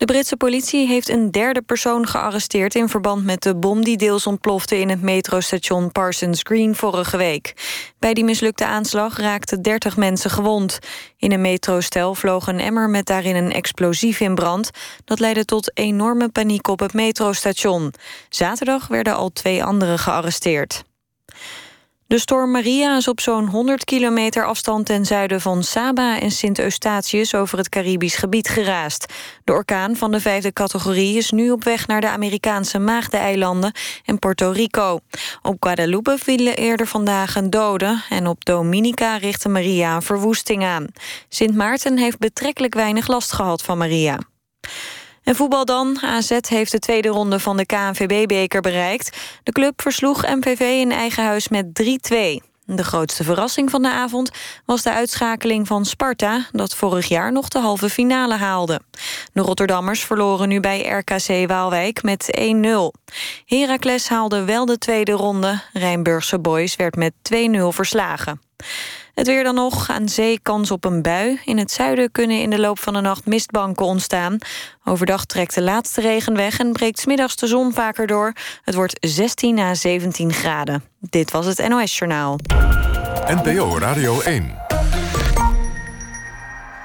De 0.00 0.06
Britse 0.06 0.36
politie 0.36 0.86
heeft 0.86 1.08
een 1.08 1.30
derde 1.30 1.62
persoon 1.62 2.06
gearresteerd... 2.06 2.74
in 2.74 2.88
verband 2.88 3.24
met 3.24 3.42
de 3.42 3.56
bom 3.56 3.84
die 3.84 3.96
deels 3.96 4.26
ontplofte 4.26 4.78
in 4.78 4.88
het 4.88 5.02
metrostation 5.02 5.92
Parsons 5.92 6.40
Green 6.42 6.74
vorige 6.74 7.16
week. 7.16 7.54
Bij 7.98 8.14
die 8.14 8.24
mislukte 8.24 8.64
aanslag 8.64 9.16
raakten 9.16 9.62
30 9.62 9.96
mensen 9.96 10.30
gewond. 10.30 10.78
In 11.16 11.32
een 11.32 11.40
metrostel 11.40 12.14
vloog 12.14 12.46
een 12.46 12.60
emmer 12.60 12.90
met 12.90 13.06
daarin 13.06 13.36
een 13.36 13.52
explosief 13.52 14.20
in 14.20 14.34
brand. 14.34 14.70
Dat 15.04 15.20
leidde 15.20 15.44
tot 15.44 15.78
enorme 15.78 16.28
paniek 16.28 16.68
op 16.68 16.80
het 16.80 16.92
metrostation. 16.92 17.92
Zaterdag 18.28 18.86
werden 18.86 19.16
al 19.16 19.28
twee 19.32 19.64
anderen 19.64 19.98
gearresteerd. 19.98 20.84
De 22.10 22.18
storm 22.18 22.50
Maria 22.50 22.96
is 22.96 23.08
op 23.08 23.20
zo'n 23.20 23.46
100 23.46 23.84
kilometer 23.84 24.46
afstand 24.46 24.86
ten 24.86 25.06
zuiden 25.06 25.40
van 25.40 25.62
Saba 25.62 26.20
en 26.20 26.30
Sint 26.30 26.58
Eustatius 26.58 27.34
over 27.34 27.58
het 27.58 27.68
Caribisch 27.68 28.16
gebied 28.16 28.48
geraast. 28.48 29.12
De 29.44 29.52
orkaan 29.52 29.96
van 29.96 30.10
de 30.10 30.20
vijfde 30.20 30.52
categorie 30.52 31.16
is 31.16 31.30
nu 31.30 31.50
op 31.50 31.64
weg 31.64 31.86
naar 31.86 32.00
de 32.00 32.08
Amerikaanse 32.08 32.78
Maagdeneilanden 32.78 33.72
en 34.04 34.18
Puerto 34.18 34.50
Rico. 34.50 34.98
Op 35.42 35.56
Guadalupe 35.60 36.16
vielen 36.18 36.56
eerder 36.56 36.86
vandaag 36.86 37.36
een 37.36 37.50
dode 37.50 38.02
en 38.08 38.26
op 38.26 38.44
Dominica 38.44 39.16
richtte 39.16 39.48
Maria 39.48 39.94
een 39.94 40.02
verwoesting 40.02 40.64
aan. 40.64 40.86
Sint 41.28 41.54
Maarten 41.54 41.98
heeft 41.98 42.18
betrekkelijk 42.18 42.74
weinig 42.74 43.08
last 43.08 43.32
gehad 43.32 43.62
van 43.62 43.78
Maria. 43.78 44.18
En 45.22 45.36
voetbal 45.36 45.64
dan. 45.64 45.98
AZ 46.02 46.38
heeft 46.48 46.72
de 46.72 46.78
tweede 46.78 47.08
ronde 47.08 47.40
van 47.40 47.56
de 47.56 47.66
KNVB-beker 47.66 48.60
bereikt. 48.60 49.16
De 49.42 49.52
club 49.52 49.82
versloeg 49.82 50.26
MVV 50.26 50.60
in 50.60 50.92
eigen 50.92 51.24
huis 51.24 51.48
met 51.48 51.66
3-2. 52.12 52.50
De 52.76 52.84
grootste 52.84 53.24
verrassing 53.24 53.70
van 53.70 53.82
de 53.82 53.90
avond 53.90 54.30
was 54.64 54.82
de 54.82 54.92
uitschakeling 54.92 55.66
van 55.66 55.84
Sparta... 55.84 56.46
dat 56.52 56.74
vorig 56.74 57.08
jaar 57.08 57.32
nog 57.32 57.48
de 57.48 57.58
halve 57.58 57.90
finale 57.90 58.34
haalde. 58.34 58.80
De 59.32 59.40
Rotterdammers 59.40 60.04
verloren 60.04 60.48
nu 60.48 60.60
bij 60.60 60.88
RKC 60.88 61.48
Waalwijk 61.48 62.02
met 62.02 62.38
1-0. 62.40 62.42
Heracles 63.46 64.08
haalde 64.08 64.44
wel 64.44 64.66
de 64.66 64.78
tweede 64.78 65.12
ronde. 65.12 65.62
Rijnburgse 65.72 66.38
Boys 66.38 66.76
werd 66.76 66.96
met 66.96 67.12
2-0 67.34 67.36
verslagen. 67.68 68.40
Het 69.14 69.26
weer 69.26 69.44
dan 69.44 69.54
nog. 69.54 69.90
Aan 69.90 70.08
zee 70.08 70.40
kans 70.42 70.70
op 70.70 70.84
een 70.84 71.02
bui. 71.02 71.40
In 71.44 71.58
het 71.58 71.70
zuiden 71.70 72.10
kunnen 72.12 72.40
in 72.40 72.50
de 72.50 72.58
loop 72.58 72.78
van 72.78 72.92
de 72.92 73.00
nacht 73.00 73.26
mistbanken 73.26 73.86
ontstaan. 73.86 74.38
Overdag 74.84 75.24
trekt 75.24 75.54
de 75.54 75.62
laatste 75.62 76.00
regen 76.00 76.36
weg 76.36 76.58
en 76.58 76.72
breekt 76.72 76.98
smiddags 76.98 77.36
de 77.36 77.46
zon 77.46 77.72
vaker 77.72 78.06
door. 78.06 78.32
Het 78.62 78.74
wordt 78.74 78.96
16 79.00 79.58
à 79.58 79.74
17 79.74 80.32
graden. 80.32 80.84
Dit 80.98 81.30
was 81.30 81.46
het 81.46 81.68
NOS 81.68 81.98
Journaal. 81.98 82.38
NPO 83.26 83.78
Radio 83.78 84.20
1. 84.20 84.58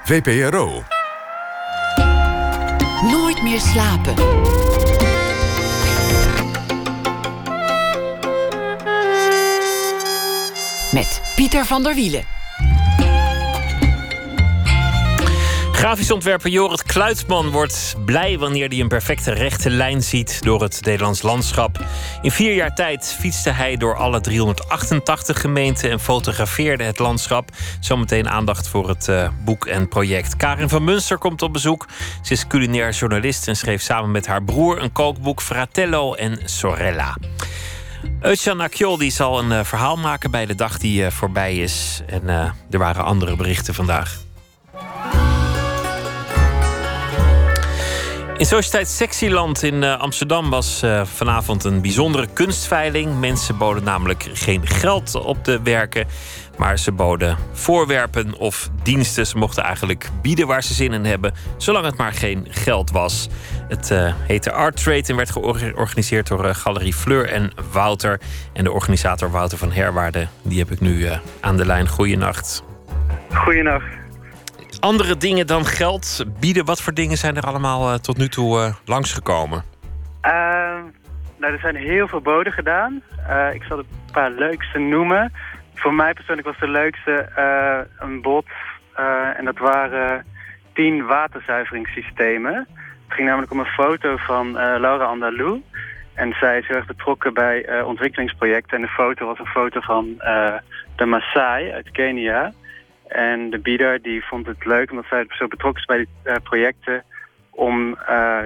VPRO. 0.04 0.82
Nooit 3.02 3.42
meer 3.42 3.60
slapen. 3.60 4.14
Met 10.92 11.20
Pieter 11.34 11.64
van 11.64 11.82
der 11.82 11.94
Wielen. 11.94 12.24
Grafisch 15.72 16.10
ontwerper 16.10 16.50
Jorrit 16.50 16.82
Kluitman 16.82 17.50
wordt 17.50 17.94
blij 18.04 18.38
wanneer 18.38 18.68
hij 18.68 18.80
een 18.80 18.88
perfecte 18.88 19.32
rechte 19.32 19.70
lijn 19.70 20.02
ziet 20.02 20.42
door 20.42 20.62
het 20.62 20.80
Nederlands 20.84 21.22
landschap. 21.22 21.84
In 22.22 22.30
vier 22.30 22.54
jaar 22.54 22.74
tijd 22.74 23.16
fietste 23.20 23.50
hij 23.50 23.76
door 23.76 23.96
alle 23.96 24.20
388 24.20 25.40
gemeenten 25.40 25.90
en 25.90 26.00
fotografeerde 26.00 26.84
het 26.84 26.98
landschap. 26.98 27.50
Zometeen 27.80 28.28
aandacht 28.28 28.68
voor 28.68 28.88
het 28.88 29.08
uh, 29.08 29.28
boek 29.44 29.66
en 29.66 29.88
project. 29.88 30.36
Karin 30.36 30.68
van 30.68 30.84
Munster 30.84 31.18
komt 31.18 31.42
op 31.42 31.52
bezoek. 31.52 31.86
Ze 32.22 32.32
is 32.32 32.46
culinair 32.46 32.92
journalist 32.92 33.48
en 33.48 33.56
schreef 33.56 33.82
samen 33.82 34.10
met 34.10 34.26
haar 34.26 34.42
broer 34.42 34.82
een 34.82 34.92
kookboek 34.92 35.42
Fratello 35.42 36.14
en 36.14 36.38
Sorella. 36.44 37.16
Eutjan 38.20 38.60
Akjoldi 38.60 39.10
zal 39.10 39.38
een 39.38 39.50
uh, 39.50 39.64
verhaal 39.64 39.96
maken 39.96 40.30
bij 40.30 40.46
de 40.46 40.54
dag 40.54 40.78
die 40.78 41.02
uh, 41.02 41.10
voorbij 41.10 41.56
is. 41.56 42.02
En 42.06 42.22
uh, 42.24 42.50
er 42.70 42.78
waren 42.78 43.04
andere 43.04 43.36
berichten 43.36 43.74
vandaag. 43.74 44.20
In 48.36 48.46
Sociëteit 48.46 48.88
Sexyland 48.88 49.62
in 49.62 49.84
Amsterdam 49.84 50.50
was 50.50 50.82
vanavond 51.04 51.64
een 51.64 51.80
bijzondere 51.80 52.26
kunstveiling. 52.32 53.18
Mensen 53.20 53.58
boden 53.58 53.84
namelijk 53.84 54.30
geen 54.32 54.66
geld 54.66 55.14
op 55.14 55.44
de 55.44 55.62
werken. 55.62 56.06
Maar 56.56 56.78
ze 56.78 56.92
boden 56.92 57.36
voorwerpen 57.52 58.34
of 58.34 58.70
diensten. 58.82 59.26
Ze 59.26 59.38
mochten 59.38 59.62
eigenlijk 59.62 60.08
bieden 60.22 60.46
waar 60.46 60.62
ze 60.62 60.74
zin 60.74 60.92
in 60.92 61.04
hebben, 61.04 61.34
zolang 61.56 61.84
het 61.84 61.96
maar 61.96 62.12
geen 62.12 62.46
geld 62.50 62.90
was. 62.90 63.28
Het 63.68 63.90
uh, 63.90 64.14
heette 64.26 64.52
Art 64.52 64.82
Trade 64.82 65.04
en 65.06 65.16
werd 65.16 65.30
georganiseerd 65.30 66.26
door 66.26 66.44
uh, 66.44 66.54
Galerie 66.54 66.94
Fleur 66.94 67.28
en 67.28 67.52
Wouter. 67.72 68.20
En 68.52 68.64
de 68.64 68.72
organisator 68.72 69.30
Wouter 69.30 69.58
van 69.58 69.72
Herwaarde, 69.72 70.26
die 70.42 70.58
heb 70.58 70.70
ik 70.70 70.80
nu 70.80 70.96
uh, 70.96 71.18
aan 71.40 71.56
de 71.56 71.66
lijn. 71.66 71.88
Goeienacht. 71.88 72.64
Goeienacht. 73.32 73.94
Andere 74.80 75.16
dingen 75.16 75.46
dan 75.46 75.64
geld 75.64 76.24
bieden, 76.40 76.64
wat 76.64 76.82
voor 76.82 76.94
dingen 76.94 77.16
zijn 77.16 77.36
er 77.36 77.42
allemaal 77.42 77.98
tot 77.98 78.16
nu 78.16 78.28
toe 78.28 78.74
langsgekomen? 78.84 79.64
nou, 81.38 81.52
er 81.52 81.58
zijn 81.58 81.76
heel 81.76 82.08
veel 82.08 82.20
boden 82.20 82.52
gedaan. 82.52 83.02
ik 83.52 83.62
zal 83.62 83.78
een 83.78 83.86
paar 84.12 84.30
leukste 84.30 84.78
noemen. 84.78 85.32
Voor 85.76 85.94
mij 85.94 86.12
persoonlijk 86.12 86.46
was 86.46 86.58
de 86.58 86.68
leukste 86.68 87.28
een 87.98 88.22
bod. 88.22 88.46
en 89.36 89.44
dat 89.44 89.58
waren 89.58 90.24
tien 90.76 91.06
waterzuiveringssystemen. 91.06 92.54
Het 93.06 93.14
ging 93.14 93.26
namelijk 93.28 93.52
om 93.52 93.58
een 93.58 93.66
foto 93.66 94.16
van 94.16 94.46
uh, 94.48 94.54
Laura 94.54 95.04
Andalou. 95.04 95.62
En 96.14 96.32
zij 96.32 96.58
is 96.58 96.66
heel 96.66 96.76
erg 96.76 96.86
betrokken 96.86 97.34
bij 97.34 97.82
ontwikkelingsprojecten. 97.82 98.76
En 98.76 98.82
de 98.82 98.88
foto 98.88 99.26
was 99.26 99.38
een 99.38 99.46
foto 99.46 99.80
van 99.80 100.14
de 100.96 101.04
Maasai 101.04 101.70
uit 101.70 101.90
Kenia. 101.90 102.52
En 103.08 103.50
de 103.50 103.58
bieder 103.58 104.02
die 104.02 104.24
vond 104.24 104.46
het 104.46 104.64
leuk, 104.64 104.90
omdat 104.90 105.06
zij 105.08 105.24
zo 105.28 105.48
betrokken 105.48 105.80
is 105.80 105.86
bij 105.86 105.96
die 105.96 106.40
projecten... 106.40 107.04
om 107.50 107.98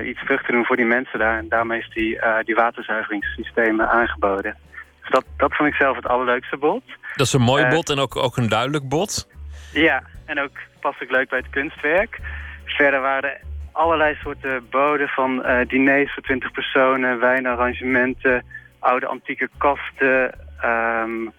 iets 0.04 0.20
terug 0.20 0.42
te 0.42 0.52
doen 0.52 0.64
voor 0.64 0.76
die 0.76 0.84
mensen 0.84 1.18
daar. 1.18 1.38
En 1.38 1.48
daarmee 1.48 1.78
is 1.78 1.90
die, 1.94 2.20
die 2.44 2.54
waterzuiveringssystemen 2.54 3.90
aangeboden. 3.90 4.56
Dus 5.00 5.10
dat, 5.10 5.24
dat 5.36 5.54
vond 5.54 5.68
ik 5.68 5.74
zelf 5.74 5.96
het 5.96 6.06
allerleukste 6.06 6.56
bod. 6.56 6.82
Dat 7.20 7.28
is 7.28 7.34
een 7.34 7.54
mooi 7.54 7.66
bod 7.66 7.90
en 7.90 7.98
ook, 7.98 8.16
ook 8.16 8.36
een 8.36 8.48
duidelijk 8.48 8.88
bod. 8.88 9.28
Ja, 9.72 10.02
en 10.24 10.40
ook 10.40 10.56
past 10.80 11.02
ook 11.02 11.10
leuk 11.10 11.28
bij 11.28 11.38
het 11.38 11.50
kunstwerk. 11.50 12.20
Verder 12.64 13.00
waren 13.00 13.30
er 13.30 13.40
allerlei 13.72 14.14
soorten 14.22 14.68
boden 14.70 15.08
van 15.08 15.42
uh, 15.46 15.68
diners 15.68 16.12
voor 16.12 16.22
20 16.22 16.50
personen, 16.50 17.20
wijnarrangementen, 17.20 18.44
oude 18.78 19.06
antieke 19.06 19.48
kasten. 19.58 20.34
Um, 20.64 21.32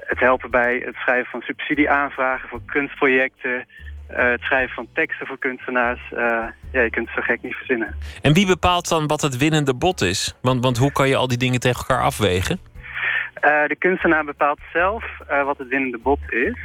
het 0.00 0.20
helpen 0.20 0.50
bij 0.50 0.82
het 0.84 0.94
schrijven 0.94 1.30
van 1.30 1.40
subsidieaanvragen 1.40 2.48
voor 2.48 2.60
kunstprojecten. 2.66 3.66
Uh, 4.10 4.30
het 4.30 4.40
schrijven 4.40 4.74
van 4.74 4.88
teksten 4.92 5.26
voor 5.26 5.38
kunstenaars. 5.38 6.00
Uh, 6.12 6.18
ja, 6.72 6.80
je 6.80 6.90
kunt 6.90 7.06
het 7.06 7.16
zo 7.16 7.22
gek 7.22 7.42
niet 7.42 7.54
verzinnen. 7.54 7.94
En 8.22 8.32
wie 8.32 8.46
bepaalt 8.46 8.88
dan 8.88 9.06
wat 9.06 9.20
het 9.20 9.36
winnende 9.36 9.74
bod 9.74 10.00
is? 10.00 10.34
Want, 10.42 10.62
want 10.62 10.78
hoe 10.78 10.92
kan 10.92 11.08
je 11.08 11.16
al 11.16 11.28
die 11.28 11.38
dingen 11.38 11.60
tegen 11.60 11.78
elkaar 11.78 12.04
afwegen? 12.04 12.70
De 13.42 13.76
kunstenaar 13.78 14.24
bepaalt 14.24 14.60
zelf 14.72 15.04
wat 15.44 15.58
het 15.58 15.68
winnende 15.68 15.98
bod 15.98 16.20
is. 16.28 16.58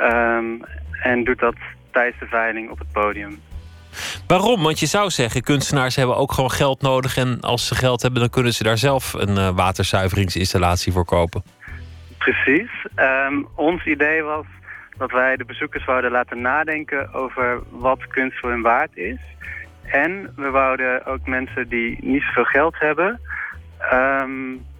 Um, 0.00 0.62
en 1.02 1.24
doet 1.24 1.38
dat 1.38 1.54
tijdens 1.90 2.18
de 2.18 2.26
veiling 2.26 2.70
op 2.70 2.78
het 2.78 2.92
podium. 2.92 3.40
Waarom? 4.26 4.62
Want 4.62 4.80
je 4.80 4.86
zou 4.86 5.10
zeggen, 5.10 5.42
kunstenaars 5.42 5.96
hebben 5.96 6.16
ook 6.16 6.32
gewoon 6.32 6.50
geld 6.50 6.82
nodig. 6.82 7.16
En 7.16 7.40
als 7.40 7.66
ze 7.66 7.74
geld 7.74 8.02
hebben, 8.02 8.20
dan 8.20 8.30
kunnen 8.30 8.52
ze 8.52 8.62
daar 8.62 8.78
zelf 8.78 9.12
een 9.12 9.36
uh, 9.36 9.48
waterzuiveringsinstallatie 9.48 10.92
voor 10.92 11.04
kopen. 11.04 11.42
Precies. 12.18 12.70
Um, 12.96 13.48
ons 13.56 13.84
idee 13.84 14.22
was 14.22 14.44
dat 14.96 15.10
wij 15.10 15.36
de 15.36 15.44
bezoekers 15.44 15.84
wouden 15.84 16.10
laten 16.10 16.40
nadenken 16.40 17.12
over 17.12 17.60
wat 17.70 18.06
kunst 18.06 18.38
voor 18.38 18.50
hun 18.50 18.62
waard 18.62 18.96
is. 18.96 19.20
En 19.82 20.32
we 20.36 20.50
wouden 20.50 21.06
ook 21.06 21.26
mensen 21.26 21.68
die 21.68 21.98
niet 22.00 22.22
zoveel 22.22 22.44
geld 22.44 22.78
hebben... 22.78 23.20
Um, 23.92 24.70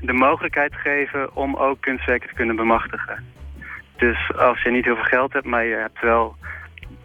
de 0.00 0.12
mogelijkheid 0.12 0.74
geven 0.74 1.36
om 1.36 1.56
ook 1.56 1.80
kunstwerken 1.80 2.28
te 2.28 2.34
kunnen 2.34 2.56
bemachtigen. 2.56 3.24
Dus 3.96 4.32
als 4.36 4.62
je 4.62 4.70
niet 4.70 4.84
heel 4.84 4.94
veel 4.94 5.04
geld 5.04 5.32
hebt, 5.32 5.46
maar 5.46 5.64
je 5.64 5.74
hebt 5.74 6.00
wel 6.00 6.36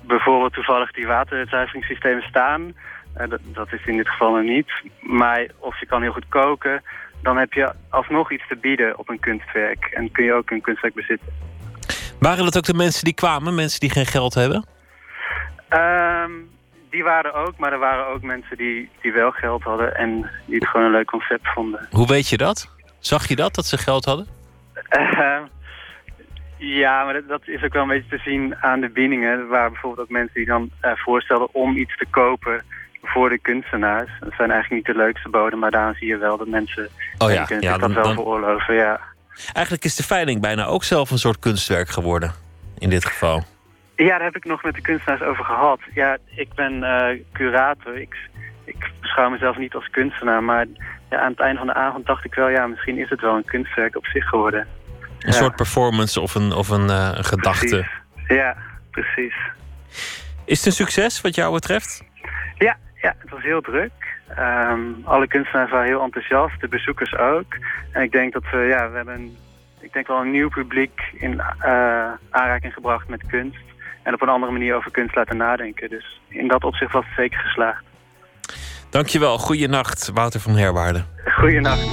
bijvoorbeeld 0.02 0.54
toevallig 0.54 0.92
die 0.92 1.08
waterzuiveringssystemen 1.08 2.24
staan. 2.24 2.62
Uh, 3.18 3.30
dat, 3.30 3.40
dat, 3.44 3.74
is 3.74 3.86
in 3.86 3.98
dit 3.98 4.10
geval 4.10 4.32
nog 4.32 4.44
niet. 4.44 4.72
Maar 5.00 5.48
of 5.58 5.80
je 5.80 5.86
kan 5.86 6.02
heel 6.02 6.12
goed 6.12 6.30
koken, 6.30 6.84
dan 7.22 7.38
heb 7.38 7.54
je 7.54 7.74
alsnog 7.90 8.32
iets 8.32 8.48
te 8.48 8.56
bieden 8.56 8.98
op 8.98 9.10
een 9.10 9.20
kunstwerk. 9.20 9.86
En 9.86 10.12
kun 10.12 10.24
je 10.24 10.34
ook 10.34 10.50
een 10.50 10.62
kunstwerk 10.62 10.94
bezitten. 10.94 11.28
Waren 12.20 12.44
dat 12.44 12.58
ook 12.58 12.64
de 12.64 12.74
mensen 12.74 13.04
die 13.04 13.14
kwamen, 13.14 13.56
mensen 13.56 13.80
die 13.80 13.90
geen 13.90 14.06
geld 14.06 14.34
hebben? 14.34 14.66
Um, 15.70 16.50
die 16.90 17.04
waren 17.04 17.34
ook, 17.34 17.58
maar 17.58 17.72
er 17.72 17.80
waren 17.80 18.08
ook 18.08 18.22
mensen 18.22 18.58
die, 18.58 18.90
die 19.02 19.12
wel 19.12 19.32
geld 19.32 19.64
hadden 19.64 19.96
en 19.96 20.30
die 20.46 20.56
het 20.56 20.68
gewoon 20.68 20.86
een 20.86 20.92
leuk 20.92 21.06
concept 21.06 21.48
vonden. 21.48 21.88
Hoe 21.92 22.08
weet 22.08 22.30
je 22.30 22.38
dat? 22.38 22.70
Zag 23.02 23.28
je 23.28 23.36
dat, 23.36 23.56
dat 23.56 23.66
ze 23.66 23.78
geld 23.78 24.06
hadden? 24.06 24.28
Uh, 24.98 25.40
ja, 26.58 27.04
maar 27.04 27.14
dat, 27.14 27.28
dat, 27.28 27.42
is 27.48 27.64
ook 27.64 27.74
wel 27.74 27.82
een 27.82 27.88
beetje 27.88 28.18
te 28.18 28.24
zien 28.24 28.56
aan 28.56 28.82
de 28.82 28.90
biedingen. 28.90 29.48
Waar 29.48 29.72
bijvoorbeeld 29.72 30.08
ook 30.08 30.14
mensen 30.14 30.34
die 30.34 30.46
dan 30.46 30.70
uh, 30.82 30.92
voorstelden 30.96 31.54
om 31.54 31.78
iets 31.78 31.98
te 31.98 32.06
kopen 32.10 32.64
voor 33.02 33.30
de 33.30 33.40
kunstenaars. 33.40 34.10
Dat 34.20 34.34
zijn 34.38 34.52
eigenlijk 34.52 34.88
niet 34.88 34.96
de 34.96 35.02
leukste 35.02 35.30
boden, 35.30 35.60
maar 35.60 35.72
daar 35.72 35.96
zie 35.96 36.08
je 36.08 36.18
wel 36.18 36.38
dat 36.38 36.48
mensen 36.48 36.90
oh 37.18 37.32
ja, 37.32 37.46
ja, 37.60 37.78
dat 37.78 37.94
wel 37.94 38.14
veroorloven. 38.14 38.76
Ja. 38.76 39.00
Eigenlijk 39.54 39.86
is 39.86 39.96
de 39.96 40.04
veiling 40.04 40.42
bijna 40.42 40.66
ook 40.66 40.84
zelf 40.84 41.12
een 41.12 41.18
soort 41.18 41.40
kunstwerk 41.40 41.90
geworden, 41.90 42.32
in 42.80 42.90
dit 42.90 43.06
geval. 43.06 43.44
Ja, 43.96 44.08
daar 44.08 44.24
heb 44.24 44.36
ik 44.36 44.46
nog 44.46 44.64
met 44.64 44.76
de 44.76 44.82
kunstenaars 44.82 45.22
over 45.22 45.46
gehad. 45.46 45.80
Ja, 45.94 46.18
ik 46.36 46.54
ben 46.54 46.74
uh, 46.74 47.08
curator. 47.34 47.98
Ik, 47.98 48.16
ik 48.74 48.92
beschouw 49.02 49.30
mezelf 49.30 49.58
niet 49.58 49.76
als 49.76 49.90
kunstenaar, 49.90 50.44
maar 50.44 50.66
ja, 51.10 51.20
aan 51.20 51.32
het 51.32 51.40
einde 51.40 51.58
van 51.58 51.68
de 51.68 51.74
avond 51.74 52.06
dacht 52.06 52.26
ik 52.26 52.34
wel... 52.34 52.50
ja, 52.50 52.68
misschien 52.68 52.98
is 52.98 53.10
het 53.10 53.22
wel 53.22 53.36
een 53.36 53.46
kunstwerk 53.46 53.96
op 53.96 54.06
zich 54.06 54.26
geworden. 54.26 54.68
Een 55.20 55.34
soort 55.34 55.56
performance 55.56 56.22
of 56.22 56.36
een, 56.36 56.52
of 56.54 56.70
een, 56.70 56.88
uh, 56.88 57.12
een 57.14 57.24
gedachte. 57.24 57.68
Precies. 57.68 58.38
Ja, 58.38 58.56
precies. 58.92 59.36
Is 60.46 60.58
het 60.58 60.66
een 60.66 60.72
succes 60.72 61.22
wat 61.22 61.36
jou 61.36 61.54
betreft? 61.54 62.04
Ja, 62.58 62.78
ja 63.02 63.16
het 63.18 63.30
was 63.30 63.42
heel 63.42 63.62
druk. 63.62 63.92
Um, 64.40 65.02
alle 65.04 65.28
kunstenaars 65.28 65.72
waren 65.72 65.88
heel 65.88 66.04
enthousiast, 66.04 66.62
de 66.62 66.68
bezoekers 66.68 67.18
ook. 67.18 67.58
En 67.92 68.02
ik 68.02 68.12
denk 68.12 68.34
dat 68.34 68.44
we, 68.52 68.58
ja, 68.58 68.90
we 68.90 68.96
hebben 68.96 69.14
een, 69.14 69.38
ik 69.80 69.94
denk 69.94 70.08
wel 70.08 70.22
een 70.22 70.32
nieuw 70.32 70.50
publiek 70.50 71.02
in 71.14 71.34
uh, 71.34 72.12
aanraking 72.30 72.74
gebracht 72.74 73.08
met 73.08 73.26
kunst. 73.28 73.64
En 74.04 74.14
op 74.14 74.22
een 74.22 74.30
andere 74.30 74.52
manier 74.52 74.76
over 74.76 74.92
kunst 74.92 75.16
laten 75.16 75.38
nadenken. 75.38 75.90
Dus 75.90 76.22
in 76.28 76.48
dat 76.48 76.64
opzicht 76.64 76.92
was 76.92 77.06
het 77.06 77.16
zeker 77.16 77.40
geslaagd. 77.40 77.84
Dankjewel. 78.92 79.38
Goeienacht, 79.38 80.10
Wouter 80.14 80.40
van 80.40 80.56
Herwaarden. 80.56 81.08
Goeienacht. 81.26 81.88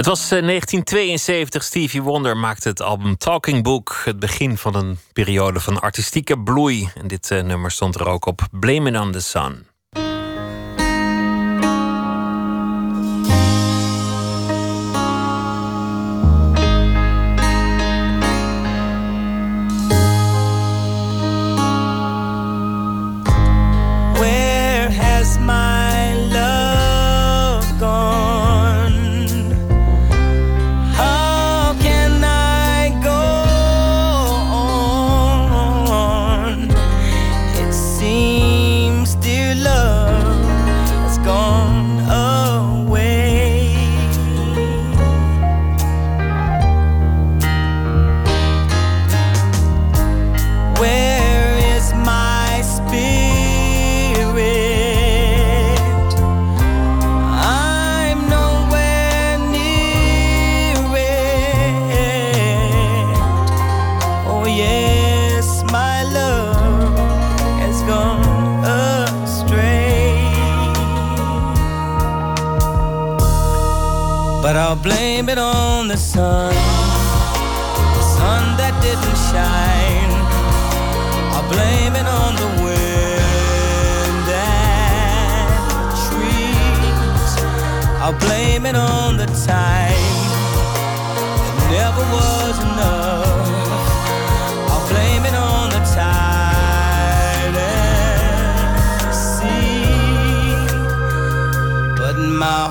Het 0.00 0.08
was 0.08 0.28
1972. 0.28 1.60
Eh, 1.60 1.66
Stevie 1.66 2.02
Wonder 2.02 2.36
maakte 2.36 2.68
het 2.68 2.82
album 2.82 3.16
Talking 3.16 3.62
Book. 3.62 4.00
Het 4.04 4.18
begin 4.18 4.56
van 4.56 4.74
een 4.74 4.98
periode 5.12 5.60
van 5.60 5.80
artistieke 5.80 6.38
bloei. 6.38 6.88
En 6.94 7.06
dit 7.06 7.30
uh, 7.30 7.42
nummer 7.42 7.70
stond 7.70 7.94
er 7.94 8.08
ook 8.08 8.26
op 8.26 8.40
Blame 8.50 8.90
It 8.90 8.98
on 8.98 9.12
the 9.12 9.20
Sun. 9.20 9.69
the 75.90 75.96
sun. 75.96 76.54
The 76.54 78.02
sun 78.16 78.56
that 78.58 78.74
didn't 78.80 79.18
shine. 79.30 80.12
I 81.34 81.40
blame 81.50 81.94
it 82.00 82.06
on 82.06 82.32
the 82.42 82.50
wind 82.62 84.26
and 84.30 85.90
trees. 86.06 87.32
I 88.06 88.08
blame 88.24 88.66
it 88.66 88.76
on 88.76 89.16
the 89.16 89.26
time 89.26 90.14
That 91.44 91.56
never 91.74 92.04
was 92.14 92.56
enough. 92.68 93.82
I 94.74 94.76
blame 94.90 95.24
it 95.26 95.34
on 95.34 95.70
the 95.74 95.82
tide 95.98 97.56
and 97.74 99.14
sea. 99.26 99.90
But 101.98 102.16
my 102.16 102.70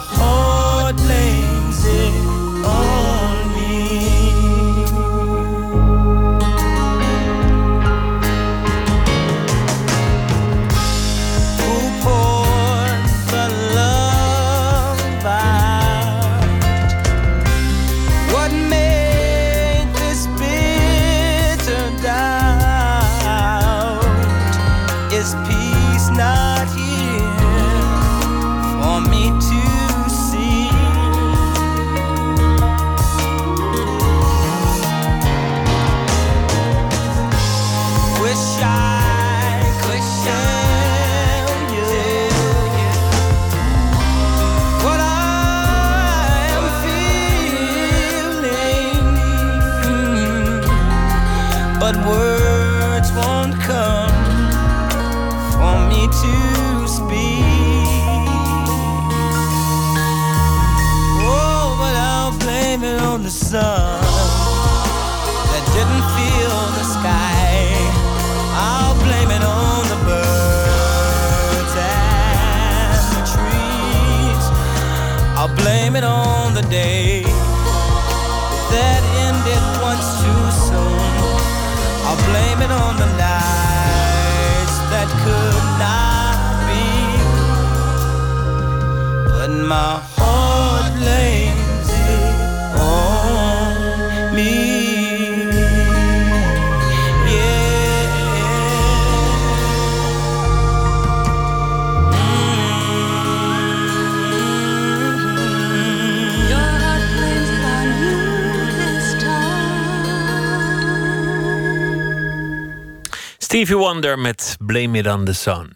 Stevie 113.60 113.78
Wonder 113.78 114.20
met 114.20 114.58
Blame 114.66 114.98
It 114.98 115.08
on 115.08 115.26
the 115.26 115.34
Sun. 115.34 115.76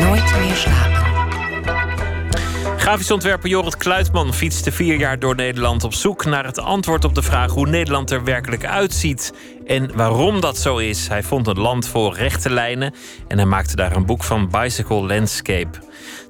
Nooit 0.00 0.38
meer 0.38 0.54
slapen. 0.54 1.06
Grafisch 2.78 3.10
ontwerper 3.10 3.48
Jorrit 3.48 3.76
Kluitman 3.76 4.34
fietste 4.34 4.72
vier 4.72 4.98
jaar 4.98 5.18
door 5.18 5.34
Nederland 5.34 5.84
op 5.84 5.94
zoek 5.94 6.24
naar 6.24 6.44
het 6.44 6.58
antwoord 6.58 7.04
op 7.04 7.14
de 7.14 7.22
vraag 7.22 7.50
hoe 7.50 7.66
Nederland 7.66 8.10
er 8.10 8.24
werkelijk 8.24 8.64
uitziet 8.64 9.32
en 9.66 9.96
waarom 9.96 10.40
dat 10.40 10.58
zo 10.58 10.76
is. 10.76 11.08
Hij 11.08 11.22
vond 11.22 11.46
een 11.46 11.58
land 11.58 11.88
vol 11.88 12.14
rechte 12.14 12.50
lijnen 12.50 12.94
en 13.26 13.38
hij 13.38 13.46
maakte 13.46 13.76
daar 13.76 13.96
een 13.96 14.06
boek 14.06 14.24
van 14.24 14.48
Bicycle 14.50 15.06
Landscape. 15.06 15.78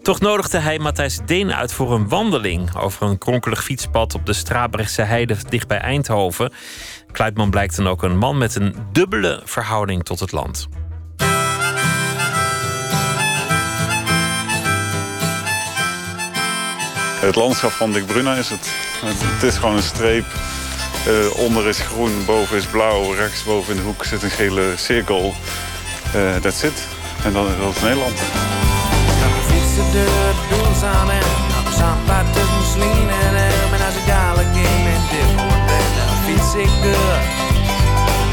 Toch 0.02 0.20
nodigde 0.20 0.58
hij 0.58 0.78
Matthijs 0.78 1.18
Deen 1.26 1.52
uit 1.52 1.72
voor 1.72 1.94
een 1.94 2.08
wandeling 2.08 2.76
over 2.76 3.06
een 3.06 3.18
kronkelig 3.18 3.64
fietspad 3.64 4.14
op 4.14 4.26
de 4.26 4.32
Strabrechtse 4.32 5.02
heide 5.02 5.36
dicht 5.48 5.68
bij 5.68 5.78
Eindhoven. 5.78 6.52
Kluitman 7.18 7.50
blijkt 7.50 7.76
dan 7.76 7.88
ook 7.88 8.02
een 8.02 8.18
man 8.18 8.38
met 8.38 8.54
een 8.54 8.74
dubbele 8.92 9.42
verhouding 9.44 10.04
tot 10.04 10.20
het 10.20 10.32
land. 10.32 10.68
Het 17.20 17.34
landschap 17.34 17.70
van 17.70 17.92
Dick 17.92 18.06
Bruna 18.06 18.34
is 18.34 18.48
het. 18.48 18.70
Het 19.04 19.42
is 19.42 19.56
gewoon 19.56 19.76
een 19.76 19.82
streep. 19.82 20.24
Uh, 21.08 21.38
onder 21.38 21.66
is 21.66 21.80
groen, 21.80 22.24
boven 22.26 22.56
is 22.56 22.66
blauw. 22.66 23.12
Rechts 23.12 23.44
boven 23.44 23.70
in 23.70 23.80
de 23.80 23.86
hoek 23.86 24.04
zit 24.04 24.22
een 24.22 24.30
gele 24.30 24.72
cirkel. 24.76 25.34
Uh, 26.16 26.36
that's 26.36 26.62
it. 26.62 26.86
En 27.24 27.32
dat, 27.32 27.58
dat 27.58 27.76
is 27.76 27.82
Nederland. 27.82 28.18
fietsen 29.46 29.90
fiets 36.48 36.68
ik 36.68 36.82
door. 36.82 37.18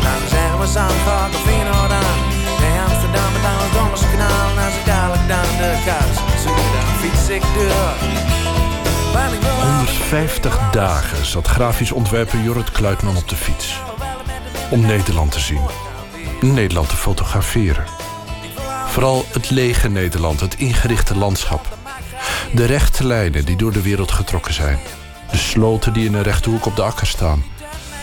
Dan 0.04 0.30
zeggen 0.30 0.60
we 0.60 0.68
Zandvoort 0.68 1.36
of 1.36 1.42
Feyenoord 1.42 1.92
aan. 1.92 2.20
Nee, 2.60 2.80
Amsterdam 2.80 3.32
met 3.34 3.44
aan 3.44 3.64
het 3.64 3.74
Dommerse 3.74 4.10
kanaal. 4.10 4.50
En 4.50 4.66
als 4.66 4.76
ik 4.76 4.86
dadelijk 4.86 5.28
dan 5.28 5.58
de 5.58 5.82
kous 5.86 6.42
zoek, 6.44 6.56
dan 6.56 6.96
fiets 7.00 7.30
ik 7.30 7.42
door. 7.42 7.94
Want 9.14 9.34
ik 9.34 9.42
wil 9.42 9.68
150 9.68 10.60
dagen 10.72 11.26
zat 11.26 11.48
grafisch 11.48 11.92
ontwerper 11.92 12.40
Jorrit 12.40 12.72
Kluitman 12.72 13.18
op 13.18 13.30
de 13.30 13.36
fiets. 13.36 13.80
Om 14.70 14.82
Nederland 14.82 15.32
te 15.32 15.40
zien. 15.40 15.62
Nederland 16.42 16.90
te 16.90 16.96
fotograferen. 16.96 17.86
Vooral 18.88 19.26
het 19.32 19.50
lege 19.50 19.90
Nederland, 19.90 20.40
het 20.40 20.56
ingerichte 20.56 21.18
landschap. 21.18 21.78
De 22.54 22.66
rechte 22.66 23.06
lijnen 23.06 23.46
die 23.46 23.56
door 23.56 23.72
de 23.72 23.82
wereld 23.82 24.12
getrokken 24.12 24.54
zijn. 24.54 24.80
De 25.32 25.38
sloten 25.38 25.94
die 25.94 26.06
in 26.06 26.14
een 26.14 26.24
rechte 26.24 26.50
hoek 26.50 26.66
op 26.66 26.76
de 26.76 26.82
akker 26.82 27.08
staan. 27.08 27.44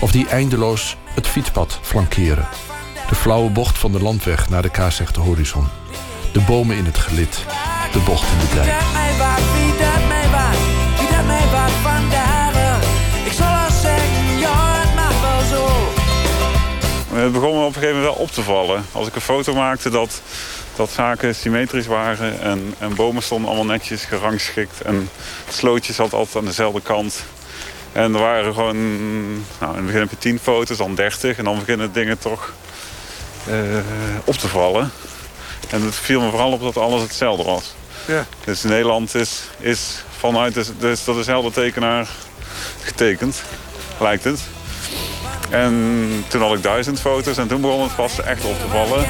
Of 0.02 0.12
die 0.12 0.28
eindeloos 0.28 0.96
het 1.14 1.26
fietspad 1.26 1.78
flankeren. 1.82 2.48
De 3.08 3.14
flauwe 3.14 3.50
bocht 3.50 3.78
van 3.78 3.92
de 3.92 4.02
landweg 4.02 4.48
naar 4.48 4.62
de 4.62 4.70
kaarsrechte 4.70 5.20
horizon. 5.20 5.68
De 6.32 6.40
bomen 6.40 6.76
in 6.76 6.84
het 6.84 6.98
gelid. 6.98 7.44
De 7.92 7.98
bocht 7.98 8.32
in 8.32 8.38
de 8.38 8.54
dijk. 8.54 8.66
dat 8.66 8.92
mij 8.92 9.16
wat, 9.18 9.42
wie 9.52 9.70
dat 9.70 10.08
mij 10.08 10.28
wat, 10.30 10.58
wie 10.98 11.16
dat 11.16 11.26
mij 11.26 11.46
wat 11.52 11.70
van 11.82 12.10
dagen. 12.10 12.88
Ik 13.24 13.32
zal 13.32 13.52
wel 13.52 13.70
zeggen, 13.70 14.38
ja, 14.38 14.80
het 14.80 14.94
mag 14.94 15.20
wel 15.20 15.58
zo. 15.58 15.68
Het 17.16 17.32
begon 17.32 17.58
me 17.58 17.60
op 17.60 17.66
een 17.66 17.74
gegeven 17.74 17.96
moment 17.96 18.14
wel 18.14 18.24
op 18.24 18.30
te 18.30 18.42
vallen. 18.42 18.84
Als 18.92 19.06
ik 19.08 19.14
een 19.14 19.20
foto 19.20 19.54
maakte 19.54 19.90
dat, 19.90 20.22
dat 20.76 20.90
zaken 20.90 21.34
symmetrisch 21.34 21.86
waren... 21.86 22.40
En, 22.40 22.74
en 22.78 22.94
bomen 22.94 23.22
stonden 23.22 23.48
allemaal 23.48 23.66
netjes 23.66 24.04
gerangschikt... 24.04 24.80
en 24.80 25.08
het 25.44 25.54
slootje 25.54 25.92
zat 25.92 26.12
altijd 26.12 26.36
aan 26.36 26.44
dezelfde 26.44 26.80
kant. 26.80 27.24
En 27.92 28.14
er 28.14 28.20
waren 28.20 28.54
gewoon... 28.54 28.76
Nou, 29.58 29.70
in 29.70 29.76
het 29.76 29.84
begin 29.84 30.00
heb 30.00 30.10
je 30.10 30.18
10 30.18 30.38
foto's, 30.38 30.76
dan 30.76 30.94
30... 30.94 31.38
en 31.38 31.44
dan 31.44 31.58
beginnen 31.58 31.92
dingen 31.92 32.18
toch 32.18 32.52
eh, 33.46 33.54
op 34.24 34.34
te 34.34 34.48
vallen. 34.48 34.90
En 35.70 35.82
het 35.82 35.94
viel 35.94 36.20
me 36.20 36.30
vooral 36.30 36.52
op 36.52 36.60
dat 36.62 36.76
alles 36.76 37.02
hetzelfde 37.02 37.44
was. 37.44 37.74
Ja. 38.06 38.26
Dus 38.44 38.62
Nederland 38.62 39.14
is, 39.14 39.42
is 39.58 40.04
vanuit 40.18 40.54
de, 40.54 40.64
dus 40.78 41.04
door 41.04 41.14
dezelfde 41.14 41.50
tekenaar 41.50 42.08
getekend, 42.82 43.42
lijkt 44.00 44.24
het. 44.24 44.40
En 45.50 46.24
toen 46.28 46.40
had 46.40 46.56
ik 46.56 46.62
duizend 46.62 47.00
foto's 47.00 47.36
en 47.36 47.48
toen 47.48 47.60
begon 47.60 47.82
het 47.82 47.96
pas 47.96 48.20
echt 48.20 48.44
op 48.44 48.58
te 48.58 48.68
vallen. 48.68 49.06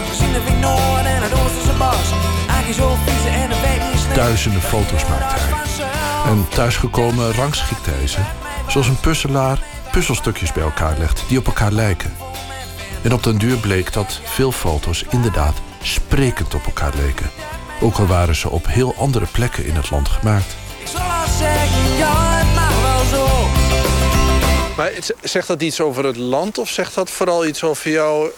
Had 0.00 0.08
gezien 0.08 0.32
de 0.32 0.52
Noord 0.60 1.04
en 1.04 1.22
het. 1.22 1.40
Duizenden 4.14 4.62
foto's 4.62 5.04
maakte 5.06 5.34
hij. 5.38 6.32
En 6.32 6.46
thuisgekomen 6.48 7.32
rangschikte 7.32 7.90
hij 7.90 8.06
ze. 8.06 8.18
Zoals 8.68 8.86
een 8.88 9.00
puzzelaar 9.00 9.62
puzzelstukjes 9.92 10.52
bij 10.52 10.62
elkaar 10.62 10.98
legt 10.98 11.22
die 11.28 11.38
op 11.38 11.46
elkaar 11.46 11.72
lijken. 11.72 12.16
En 13.02 13.12
op 13.12 13.22
den 13.22 13.38
duur 13.38 13.56
bleek 13.56 13.92
dat 13.92 14.20
veel 14.24 14.52
foto's 14.52 15.04
inderdaad 15.10 15.54
sprekend 15.82 16.54
op 16.54 16.64
elkaar 16.64 16.92
leken. 16.96 17.30
Ook 17.80 17.98
al 17.98 18.06
waren 18.06 18.34
ze 18.34 18.50
op 18.50 18.66
heel 18.66 18.94
andere 18.98 19.26
plekken 19.26 19.64
in 19.64 19.74
het 19.74 19.90
land 19.90 20.08
gemaakt. 20.08 20.56
Ik 20.78 20.86
zal 20.86 21.00
zeggen, 21.38 21.96
ja, 21.96 22.38
het 22.38 22.54
mag 22.54 22.80
wel 22.82 23.18
zo. 23.18 23.28
Maar 24.76 24.92
zegt 25.22 25.46
dat 25.46 25.62
iets 25.62 25.80
over 25.80 26.04
het 26.04 26.16
land 26.16 26.58
of 26.58 26.68
zegt 26.68 26.94
dat 26.94 27.10
vooral 27.10 27.46
iets 27.46 27.62
over 27.62 27.90
jouw 27.90 28.30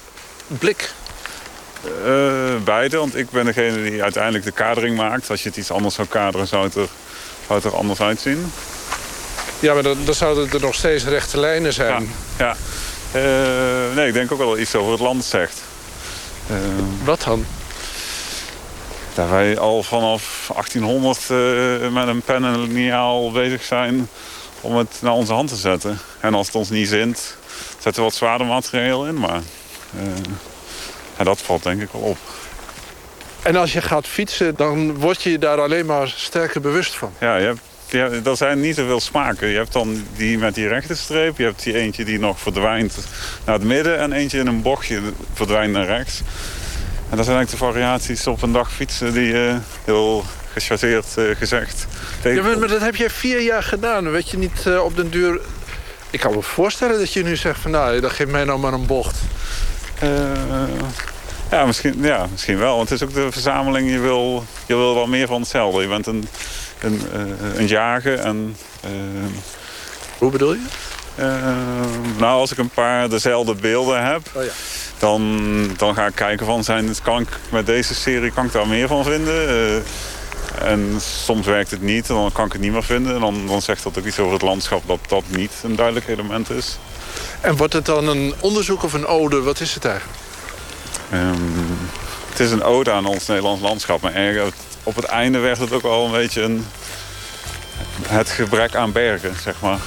blik? 0.47 0.94
Eh, 1.85 2.55
beide, 2.65 2.97
want 2.97 3.17
ik 3.17 3.31
ben 3.31 3.45
degene 3.45 3.91
die 3.91 4.03
uiteindelijk 4.03 4.45
de 4.45 4.53
kadering 4.53 4.97
maakt. 4.97 5.31
Als 5.31 5.43
je 5.43 5.49
het 5.49 5.59
iets 5.59 5.71
anders 5.71 5.95
zou 5.95 6.09
kaderen, 6.09 6.47
zou 6.47 6.65
het 6.65 6.75
er, 6.75 6.89
zou 7.47 7.61
het 7.63 7.73
er 7.73 7.77
anders 7.77 8.01
uitzien. 8.01 8.53
Ja, 9.61 9.75
maar 9.75 9.83
dan, 9.83 9.97
dan 10.05 10.15
zouden 10.15 10.51
er 10.51 10.61
nog 10.61 10.75
steeds 10.75 11.05
rechte 11.05 11.41
lijnen 11.41 11.73
zijn. 11.73 12.11
Ja. 12.39 12.57
Eh, 13.13 13.23
nee, 13.95 14.07
ik 14.07 14.13
denk 14.13 14.33
ook 14.33 14.39
wel 14.39 14.49
dat 14.51 14.59
iets 14.59 14.75
over 14.75 14.93
het 14.93 15.01
land 15.01 15.25
zegt. 15.25 15.61
Eh, 16.47 16.57
Wat 17.05 17.23
dan? 17.23 17.47
dat 19.15 19.29
wij 19.29 19.59
al 19.59 19.83
vanaf 19.83 20.51
1800 20.53 21.19
eh, 21.31 21.89
met 21.93 22.09
een 22.09 22.23
pen 22.23 22.45
en 22.45 22.53
een 22.53 22.63
liniaal 22.63 23.31
bezig 23.33 23.63
zijn 23.63 24.09
om 24.61 24.77
het 24.77 24.97
naar 25.01 25.13
onze 25.13 25.33
hand 25.33 25.49
te 25.49 25.57
zetten. 25.57 25.99
En 26.21 26.35
als 26.35 26.47
het 26.47 26.57
ons 26.57 26.71
niet 26.71 26.89
zint, 26.89 27.37
zetten 27.79 28.03
we 28.03 28.09
wat 28.09 28.15
zwaarder 28.15 28.47
materiaal 28.47 29.07
in. 29.07 29.19
Maar 29.19 29.41
dat 31.24 31.40
valt 31.40 31.62
denk 31.62 31.82
ik 31.82 31.89
wel 31.93 32.01
op. 32.01 32.19
En 33.43 33.57
als 33.57 33.73
je 33.73 33.81
gaat 33.81 34.07
fietsen, 34.07 34.57
dan 34.57 34.94
word 34.94 35.23
je 35.23 35.31
je 35.31 35.39
daar 35.39 35.61
alleen 35.61 35.86
maar 35.86 36.09
sterker 36.16 36.61
bewust 36.61 36.94
van. 36.94 37.12
Ja, 37.20 37.36
je 37.36 37.47
hebt, 37.47 37.61
ja, 37.86 38.09
er 38.31 38.36
zijn 38.36 38.61
niet 38.61 38.77
zoveel 38.77 39.01
smaken. 39.01 39.49
Je 39.49 39.57
hebt 39.57 39.73
dan 39.73 40.05
die 40.16 40.39
met 40.39 40.55
die 40.55 40.69
rechte 40.69 40.94
streep. 40.94 41.39
Je 41.39 41.44
hebt 41.44 41.62
die 41.62 41.74
eentje 41.74 42.05
die 42.05 42.19
nog 42.19 42.40
verdwijnt 42.40 42.99
naar 43.44 43.55
het 43.55 43.65
midden. 43.65 43.99
En 43.99 44.12
eentje 44.12 44.39
in 44.39 44.47
een 44.47 44.62
bochtje 44.62 45.01
verdwijnt 45.32 45.73
naar 45.73 45.86
rechts. 45.86 46.20
En 47.11 47.16
dat 47.16 47.27
zijn 47.27 47.36
eigenlijk 47.36 47.51
de 47.51 47.57
variaties 47.57 48.27
op 48.27 48.43
een 48.43 48.53
dag 48.53 48.73
fietsen 48.73 49.12
die 49.12 49.47
eh, 49.47 49.57
heel 49.85 50.24
gechargeerd 50.53 51.16
eh, 51.16 51.24
gezegd. 51.39 51.86
Ja, 52.23 52.43
maar, 52.43 52.59
maar 52.59 52.69
dat 52.69 52.81
heb 52.81 52.97
jij 52.97 53.11
vier 53.11 53.40
jaar 53.40 53.62
gedaan. 53.62 54.11
Weet 54.11 54.31
je 54.31 54.39
niet 54.39 54.66
eh, 54.66 54.85
op 54.85 54.97
den 54.97 55.11
duur... 55.11 55.40
Ik 56.11 56.20
kan 56.20 56.35
me 56.35 56.43
voorstellen 56.43 56.99
dat 56.99 57.12
je 57.12 57.23
nu 57.23 57.36
zegt 57.36 57.61
van... 57.61 57.70
nou, 57.70 58.01
dat 58.01 58.12
geeft 58.12 58.31
mij 58.31 58.44
nou 58.44 58.59
maar 58.59 58.73
een 58.73 58.86
bocht. 58.86 59.16
Ja, 61.53 61.65
misschien, 61.65 62.03
ja, 62.03 62.27
misschien 62.31 62.59
wel. 62.59 62.77
Want 62.77 62.89
het 62.89 63.01
is 63.01 63.09
ook 63.09 63.15
de 63.15 63.33
verzameling. 63.33 63.91
Je 63.91 63.99
wil, 63.99 64.45
je 64.66 64.77
wil 64.77 64.95
wel 64.95 65.07
meer 65.07 65.27
van 65.27 65.41
hetzelfde. 65.41 65.83
Je 65.83 65.89
bent 65.89 66.07
een, 66.07 66.29
een, 66.81 67.01
eh, 67.12 67.59
een 67.59 67.66
jager. 67.66 68.19
En, 68.19 68.57
eh, 68.81 68.91
Hoe 70.19 70.31
bedoel 70.31 70.53
je? 70.53 70.61
eh, 71.15 71.24
nou, 72.19 72.39
als 72.41 72.53
ik 72.53 72.59
een 72.59 72.69
paar 72.69 73.09
dezelfde 73.09 73.55
beelden 73.55 74.05
heb... 74.05 74.20
Oh 74.35 74.45
ja. 74.45 74.51
dan, 74.99 75.70
dan 75.77 75.95
ga 75.95 76.07
ik 76.07 76.15
kijken 76.15 76.47
van... 76.47 76.65
Zijn, 76.65 76.95
kan 77.03 77.20
ik 77.20 77.29
met 77.51 77.66
deze 77.66 77.95
serie 77.95 78.31
kan 78.33 78.45
ik 78.45 78.53
daar 78.53 78.69
meer 78.69 78.89
van 78.89 79.05
vinden? 79.05 79.83
En 80.62 81.01
soms 81.24 81.47
werkt 81.47 81.70
het 81.70 81.83
niet. 81.83 82.09
En 82.09 82.15
dan 82.15 82.33
kan 82.33 82.47
ik 82.47 82.53
het 82.53 82.61
niet 82.61 82.73
meer 82.73 82.85
vinden. 82.85 83.15
En 83.15 83.20
dan, 83.20 83.47
dan 83.47 83.62
zegt 83.62 83.83
dat 83.83 83.99
ook 83.99 84.05
iets 84.05 84.19
over 84.19 84.33
het 84.33 84.43
landschap... 84.43 84.83
dat 84.87 84.99
dat 85.09 85.24
niet 85.29 85.53
een 85.62 85.77
duidelijk 85.77 86.09
element 86.09 86.51
is. 86.51 86.79
En 87.41 87.57
wordt 87.57 87.73
het 87.73 87.87
dan 87.87 88.09
een 88.09 88.35
onderzoek 88.41 88.83
of 88.83 88.93
een 88.93 89.07
ode? 89.07 89.41
Wat 89.41 89.61
is 89.61 89.74
het 89.74 89.85
eigenlijk? 89.85 90.22
Ehm, 91.12 91.34
het 92.30 92.40
is 92.40 92.51
een 92.51 92.62
ode 92.62 92.93
aan 92.93 93.06
ons 93.06 93.26
Nederlands 93.26 93.62
landschap. 93.62 94.01
Maar 94.01 94.14
erg- 94.14 94.55
op 94.82 94.94
het 94.97 95.05
einde 95.05 95.39
werd 95.39 95.59
het 95.59 95.72
ook 95.72 95.82
wel 95.82 96.05
een 96.05 96.12
beetje 96.12 96.43
een, 96.43 96.66
het 98.06 98.30
gebrek 98.30 98.74
aan 98.74 98.93
bergen, 98.93 99.34
zeg 99.43 99.55
maar. 99.60 99.78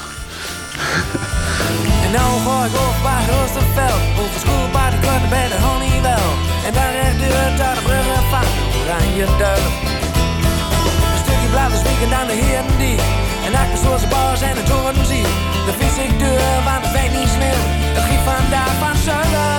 En 2.06 2.12
nou 2.12 2.32
ga 2.46 2.66
ik 2.66 2.76
over 2.84 3.02
bij 3.04 3.24
Oosterveld. 3.42 4.02
Over 4.22 4.40
school 4.40 4.68
bij 4.72 4.90
de 4.90 5.00
korte 5.08 5.28
bij 5.30 5.48
de 5.48 5.60
Honeywell. 5.66 6.28
En 6.66 6.74
daar 6.74 6.92
recht 7.02 7.20
deur 7.20 7.48
naar 7.58 7.76
de 7.76 7.82
bruggen 7.82 8.24
van 8.34 8.46
Oranje 8.82 9.26
Duil. 9.38 9.68
Een 11.14 11.22
stukje 11.24 11.50
blauwe 11.54 11.78
spieken 11.84 12.18
aan 12.20 12.28
de 12.28 12.38
Herendiek. 12.44 13.02
En 13.46 13.54
achter 13.62 13.78
zoals 13.84 14.02
de 14.02 14.08
bars 14.08 14.42
en 14.42 14.56
de 14.60 14.64
toren 14.64 15.06
zie. 15.06 15.28
De 15.68 15.74
vis 15.80 15.96
ik 16.06 16.14
deur, 16.20 16.54
want 16.68 16.82
het 16.86 16.94
weet 17.00 17.14
niet 17.20 17.32
slim. 17.38 17.62
Het 17.98 18.04
giet 18.10 18.24
vandaag 18.34 18.74
van 18.84 18.96
zuiden. 19.08 19.54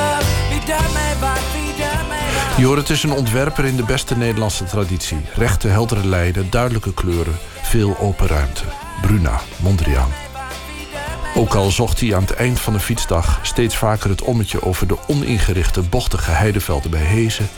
Wie 0.51 0.63
dat 0.73 0.89
mij 0.99 1.15
wat, 1.25 1.43
Jorrit 2.57 2.91
is 2.91 3.03
een 3.03 3.13
ontwerper 3.13 3.65
in 3.65 3.77
de 3.77 3.83
beste 3.83 4.17
Nederlandse 4.17 4.65
traditie. 4.65 5.19
Rechte, 5.35 5.69
heldere 5.69 6.07
lijnen, 6.07 6.51
duidelijke 6.51 6.95
kleuren, 6.95 7.37
veel 7.63 7.97
open 7.99 8.27
ruimte. 8.27 8.63
Bruna, 9.01 9.41
Mondriaan. 9.57 10.11
Ook 11.35 11.55
al 11.55 11.71
zocht 11.71 12.01
hij 12.01 12.15
aan 12.15 12.23
het 12.23 12.35
eind 12.35 12.61
van 12.61 12.73
de 12.73 12.81
fietsdag 12.81 13.39
steeds 13.43 13.77
vaker 13.77 14.11
het 14.11 14.23
ommetje 14.23 14.63
over 14.63 14.87
de 14.87 14.97
oningerichte, 15.07 15.83
bochtige 15.83 16.31
heidevelden 16.31 16.91
bij 16.91 17.01
Hezen. 17.01 17.49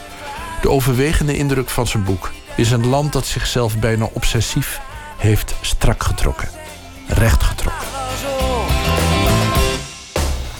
De 0.63 0.71
overwegende 0.71 1.37
indruk 1.37 1.69
van 1.69 1.87
zijn 1.87 2.05
boek 2.05 2.31
is 2.57 2.71
een 2.71 2.87
land 2.87 3.13
dat 3.13 3.27
zichzelf 3.27 3.79
bijna 3.79 4.09
obsessief 4.13 4.81
heeft 5.17 5.55
strak 5.61 6.03
getrokken. 6.03 6.49
Recht 7.07 7.43
getrokken. 7.43 7.87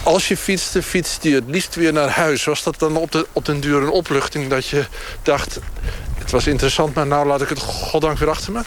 Als 0.09 0.27
je 0.27 0.37
fietste, 0.37 0.83
fietste 0.83 1.29
je 1.29 1.35
het 1.35 1.43
liefst 1.47 1.75
weer 1.75 1.93
naar 1.93 2.09
huis. 2.09 2.43
Was 2.43 2.63
dat 2.63 2.79
dan 2.79 2.95
op, 2.95 3.11
de, 3.11 3.27
op 3.31 3.45
den 3.45 3.59
duur 3.59 3.81
een 3.81 3.89
opluchting 3.89 4.49
dat 4.49 4.67
je 4.67 4.85
dacht... 5.23 5.59
het 6.17 6.31
was 6.31 6.47
interessant, 6.47 6.93
maar 6.93 7.07
nou 7.07 7.27
laat 7.27 7.41
ik 7.41 7.49
het 7.49 7.59
goddank 7.59 8.17
weer 8.17 8.29
achter 8.29 8.53
me? 8.53 8.61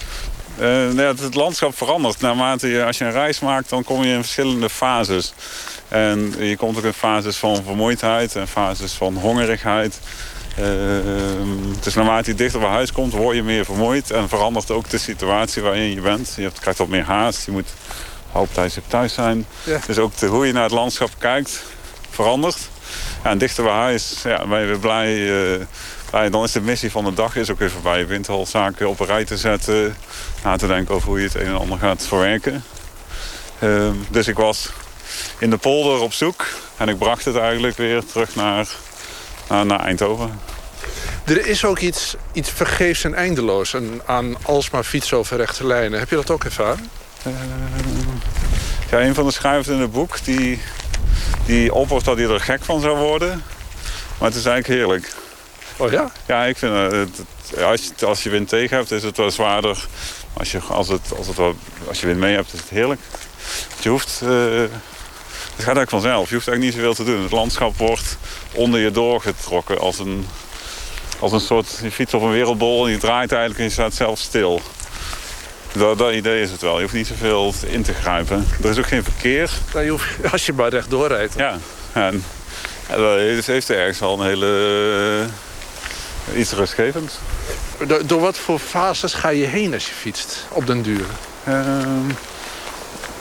Ja, 0.96 1.02
het, 1.02 1.20
het 1.20 1.34
landschap 1.34 1.76
verandert. 1.76 2.20
Naarmate 2.20 2.84
als 2.84 2.98
je 2.98 3.04
een 3.04 3.10
reis 3.12 3.40
maakt, 3.40 3.68
dan 3.68 3.84
kom 3.84 4.02
je 4.04 4.12
in 4.14 4.22
verschillende 4.22 4.70
fases. 4.70 5.32
En 5.88 6.34
je 6.38 6.56
komt 6.56 6.76
ook 6.76 6.84
in 6.84 6.92
fases 6.92 7.36
van 7.36 7.62
vermoeidheid 7.64 8.36
en 8.36 8.48
fases 8.48 8.92
van 8.92 9.16
hongerigheid. 9.16 10.00
Eh, 10.56 10.64
dus 11.80 11.94
naarmate 11.94 12.30
je 12.30 12.36
dichter 12.36 12.60
bij 12.60 12.68
huis 12.68 12.92
komt, 12.92 13.12
word 13.12 13.36
je 13.36 13.42
meer 13.42 13.64
vermoeid. 13.64 14.10
En 14.10 14.28
verandert 14.28 14.70
ook 14.70 14.88
de 14.88 14.98
situatie 14.98 15.62
waarin 15.62 15.94
je 15.94 16.00
bent. 16.00 16.34
Je 16.36 16.50
krijgt 16.60 16.78
wat 16.78 16.88
meer 16.88 17.04
haast. 17.04 17.44
Je 17.44 17.52
moet 17.52 17.68
hoop 18.32 18.52
tijdens 18.52 18.74
het 18.74 18.84
thuis 18.88 19.14
zijn. 19.14 19.46
Ja. 19.64 19.80
Dus 19.86 19.98
ook 19.98 20.16
de, 20.16 20.26
hoe 20.26 20.46
je 20.46 20.52
naar 20.52 20.62
het 20.62 20.72
landschap 20.72 21.10
kijkt 21.18 21.62
verandert. 22.10 22.58
Ja, 23.24 23.30
en 23.30 23.38
dichter 23.38 23.64
bij 23.64 23.72
huis 23.72 24.20
ja, 24.22 24.46
ben 24.46 24.60
je 24.60 24.66
weer 24.66 24.78
blij. 24.78 25.66
blij. 26.10 26.30
Dan 26.30 26.44
is 26.44 26.52
de 26.52 26.60
missie 26.60 26.90
van 26.90 27.04
de 27.04 27.14
dag 27.14 27.36
is 27.36 27.50
ook 27.50 27.60
even 27.60 27.82
bij 27.82 27.98
je 27.98 28.04
windhal 28.04 28.46
zaken 28.46 28.88
op 28.88 29.00
een 29.00 29.06
rij 29.06 29.24
te 29.24 29.36
zetten. 29.36 29.96
Na 30.44 30.56
te 30.56 30.66
denken 30.66 30.94
over 30.94 31.08
hoe 31.08 31.18
je 31.18 31.24
het 31.24 31.34
een 31.34 31.46
en 31.46 31.58
ander 31.58 31.78
gaat 31.78 32.06
verwerken. 32.06 32.64
Ehm, 33.58 33.94
dus 34.10 34.28
ik 34.28 34.36
was 34.36 34.68
in 35.38 35.50
de 35.50 35.56
polder 35.56 36.00
op 36.00 36.12
zoek. 36.12 36.46
En 36.76 36.88
ik 36.88 36.98
bracht 36.98 37.24
het 37.24 37.36
eigenlijk 37.36 37.76
weer 37.76 38.04
terug 38.04 38.34
naar, 38.34 38.68
naar, 39.48 39.66
naar 39.66 39.80
Eindhoven. 39.80 40.40
Er 41.24 41.46
is 41.46 41.64
ook 41.64 41.78
iets, 41.78 42.14
iets 42.32 42.50
vergeefs 42.50 43.04
en 43.04 43.14
eindeloos 43.14 43.76
aan, 43.76 44.00
aan 44.06 44.36
alsmaar 44.42 44.84
fietsen 44.84 45.16
over 45.16 45.36
rechte 45.36 45.66
lijnen. 45.66 45.98
Heb 45.98 46.10
je 46.10 46.16
dat 46.16 46.30
ook 46.30 46.44
ervaren? 46.44 46.90
Ja, 48.92 49.00
een 49.00 49.14
van 49.14 49.24
de 49.26 49.32
schrijvers 49.32 49.68
in 49.68 49.80
het 49.80 49.92
boek 49.92 50.24
die, 50.24 50.60
die 51.46 51.74
oppert 51.74 52.04
dat 52.04 52.16
hij 52.16 52.26
er 52.28 52.40
gek 52.40 52.64
van 52.64 52.80
zou 52.80 52.96
worden. 52.98 53.42
Maar 54.18 54.28
het 54.28 54.38
is 54.38 54.44
eigenlijk 54.44 54.80
heerlijk. 54.80 55.14
Oh 55.76 55.90
ja? 55.90 56.12
Ja, 56.26 56.44
ik 56.44 56.56
vind 56.56 56.72
het, 56.74 56.92
het- 56.92 57.62
als, 57.62 57.90
je, 57.96 58.06
als 58.06 58.22
je 58.22 58.30
wind 58.30 58.48
tegen 58.48 58.76
hebt, 58.76 58.90
is 58.90 59.02
het 59.02 59.16
wel 59.16 59.30
zwaarder. 59.30 59.86
Als 60.32 60.52
je, 60.52 60.58
als 60.58 60.88
het, 60.88 61.12
als 61.16 61.26
het 61.26 61.36
wel, 61.36 61.54
als 61.88 62.00
je 62.00 62.06
wind 62.06 62.18
mee 62.18 62.34
hebt, 62.34 62.52
is 62.52 62.60
het 62.60 62.68
heerlijk. 62.68 63.00
Je 63.80 63.88
hoeft, 63.88 64.20
eh, 64.22 64.28
het 64.28 64.70
gaat 65.64 65.76
eigenlijk 65.76 65.90
vanzelf. 65.90 66.28
Je 66.28 66.34
hoeft 66.34 66.48
eigenlijk 66.48 66.60
niet 66.60 66.72
zoveel 66.74 67.04
te 67.04 67.12
doen. 67.12 67.22
Het 67.22 67.32
landschap 67.32 67.76
wordt 67.76 68.16
onder 68.52 68.80
je 68.80 68.90
doorgetrokken 68.90 69.78
als 69.78 69.98
een, 69.98 70.26
als 71.18 71.32
een 71.32 71.40
soort... 71.40 71.78
Je 71.82 71.90
fietst 71.90 72.14
op 72.14 72.22
een 72.22 72.30
wereldbol 72.30 72.86
en 72.86 72.92
je 72.92 72.98
draait 72.98 73.30
eigenlijk 73.32 73.60
en 73.60 73.66
je 73.66 73.72
staat 73.72 73.94
zelf 73.94 74.18
stil. 74.18 74.60
Dat, 75.72 75.98
dat 75.98 76.12
idee 76.12 76.42
is 76.42 76.50
het 76.50 76.60
wel. 76.60 76.74
Je 76.76 76.82
hoeft 76.82 76.94
niet 76.94 77.06
zoveel 77.06 77.54
in 77.66 77.82
te 77.82 77.92
grijpen. 77.94 78.46
Er 78.62 78.70
is 78.70 78.78
ook 78.78 78.86
geen 78.86 79.04
verkeer. 79.04 79.50
Nou, 79.72 79.84
je 79.84 79.90
hoeft, 79.90 80.06
als 80.32 80.46
je 80.46 80.52
maar 80.52 80.68
rechtdoor 80.68 81.08
rijdt. 81.08 81.34
Ja, 81.36 81.58
en, 81.92 82.24
en 82.88 82.98
dat 82.98 83.18
heeft 83.18 83.46
heeft 83.46 83.70
ergens 83.70 84.02
al 84.02 84.20
een 84.20 84.26
hele... 84.26 85.28
eh, 86.32 86.38
iets 86.38 86.52
rustgevends. 86.52 87.14
Door, 87.86 88.06
door 88.06 88.20
wat 88.20 88.38
voor 88.38 88.58
fases 88.58 89.14
ga 89.14 89.28
je 89.28 89.44
heen 89.46 89.74
als 89.74 89.86
je 89.88 89.94
fietst 89.94 90.46
op 90.48 90.66
den 90.66 90.82
duur? 90.82 91.04
Ehm, 91.44 92.10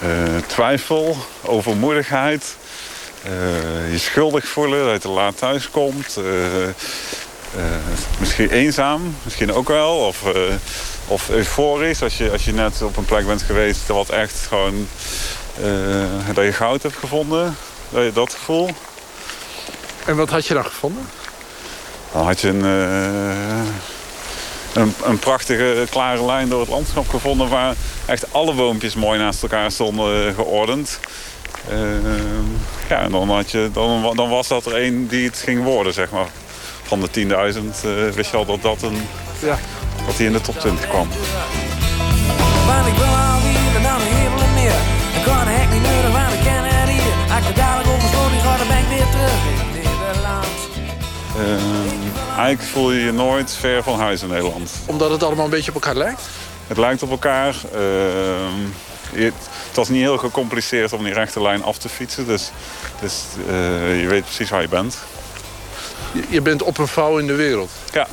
eh, 0.01 0.09
twijfel, 0.47 1.17
overmoedigheid, 1.41 2.55
eh, 3.23 3.91
je 3.91 3.97
schuldig 3.97 4.47
voelen 4.47 4.83
dat 4.83 4.93
je 4.93 4.99
te 4.99 5.07
laat 5.09 5.37
thuis 5.37 5.69
komt. 5.69 6.17
eh, 6.17 6.63
eh, 6.67 6.73
misschien 8.19 8.49
eenzaam, 8.49 9.15
misschien 9.23 9.53
ook 9.53 9.67
wel. 9.67 9.97
Of, 9.97 10.25
eh, 10.25 10.41
of 11.11 11.29
euforisch, 11.29 12.01
als 12.01 12.17
je, 12.17 12.31
als 12.31 12.45
je 12.45 12.53
net 12.53 12.81
op 12.81 12.97
een 12.97 13.05
plek 13.05 13.25
bent 13.25 13.41
geweest... 13.41 13.87
wat 13.87 14.09
echt 14.09 14.45
gewoon... 14.47 14.87
eh, 15.61 16.33
dat 16.33 16.45
je 16.45 16.53
goud 16.53 16.83
hebt 16.83 16.95
gevonden. 16.95 17.55
Dat 17.89 18.03
je 18.03 18.11
dat 18.11 18.33
gevoel. 18.33 18.69
En 20.05 20.15
wat 20.15 20.29
had 20.29 20.45
je 20.45 20.53
dan 20.53 20.65
gevonden? 20.65 21.07
Dan 22.11 22.25
had 22.25 22.41
je 22.41 22.47
een, 22.47 22.65
eh, 22.65 23.71
een, 24.81 24.93
een 25.03 25.19
prachtige 25.19 25.85
klare 25.89 26.25
lijn 26.25 26.49
door 26.49 26.59
het 26.59 26.69
landschap 26.69 27.09
gevonden... 27.09 27.49
waar 27.49 27.75
echt 28.05 28.33
alle 28.33 28.53
boompjes 28.53 28.95
mooi 28.95 29.19
naast 29.19 29.41
elkaar 29.41 29.71
stonden 29.71 30.33
geordend. 30.33 30.99
Eh, 31.69 31.77
ja, 32.89 33.01
en 33.01 33.11
dan, 33.11 33.29
had 33.29 33.51
je, 33.51 33.69
dan, 33.73 34.15
dan 34.15 34.29
was 34.29 34.47
dat 34.47 34.65
er 34.65 34.75
één 34.75 35.07
die 35.07 35.25
het 35.25 35.37
ging 35.37 35.63
worden, 35.63 35.93
zeg 35.93 36.09
maar. 36.09 36.27
Van 36.83 36.99
de 36.99 37.09
10.000 37.09 37.27
eh, 37.83 38.09
wist 38.15 38.31
je 38.31 38.37
al 38.37 38.45
dat, 38.45 38.61
dat, 38.61 38.81
een, 38.81 39.07
Ja. 39.39 39.59
Dat 40.05 40.17
die 40.17 40.25
in 40.25 40.33
de 40.33 40.41
top 40.41 40.59
20 40.59 40.87
kwam. 40.87 41.07
Want 42.67 42.87
ik 42.87 42.93
wil 42.93 43.05
alweer 43.05 43.81
naar 43.81 43.97
de 43.99 44.05
hemel 44.05 44.41
en 44.41 44.53
meer. 44.53 44.79
Ik 45.17 45.23
kan 45.25 45.45
de 45.45 45.51
hek 45.51 45.69
niet 45.71 45.81
neuren, 45.81 46.11
want 46.11 46.33
ik 46.33 46.39
ken 46.43 46.63
het 46.63 46.89
hier. 46.89 47.35
Als 47.35 47.47
ik 47.49 47.55
dadelijk 47.55 47.89
over 47.89 48.09
sloot, 48.09 48.31
ga 48.41 48.57
dan 48.57 48.67
ben 48.67 48.77
ik 48.77 48.87
weer 48.87 49.09
terug 49.11 49.41
in 49.53 49.71
Nederland. 49.73 50.47
Eh, 51.37 52.37
eigenlijk 52.37 52.61
voel 52.71 52.91
je 52.91 53.03
je 53.03 53.11
nooit 53.11 53.51
ver 53.59 53.83
van 53.83 53.99
huis 53.99 54.21
in 54.21 54.29
Nederland. 54.29 54.71
Omdat 54.85 55.09
het 55.11 55.23
allemaal 55.23 55.45
een 55.45 55.51
beetje 55.51 55.69
op 55.73 55.81
elkaar 55.81 55.95
lijkt? 55.95 56.21
Het 56.67 56.77
lijkt 56.77 57.03
op 57.03 57.09
elkaar. 57.09 57.55
Ehm, 57.73 58.59
je- 59.13 59.31
het 59.67 59.75
was 59.79 59.89
niet 59.89 60.01
heel 60.01 60.17
gecompliceerd 60.17 60.93
om 60.93 61.03
die 61.03 61.13
rechte 61.13 61.41
lijn 61.41 61.63
af 61.63 61.77
te 61.77 61.89
fietsen. 61.89 62.27
Dus, 62.27 62.51
dus 63.01 63.23
eh, 63.47 64.01
je 64.01 64.07
weet 64.07 64.23
precies 64.23 64.49
waar 64.49 64.61
je 64.61 64.67
bent. 64.67 64.97
Je, 66.11 66.23
je 66.29 66.41
bent 66.41 66.63
op 66.63 66.77
een 66.77 66.87
vouw 66.87 67.17
in 67.17 67.27
de 67.27 67.35
wereld. 67.35 67.71
Ja, 67.91 68.07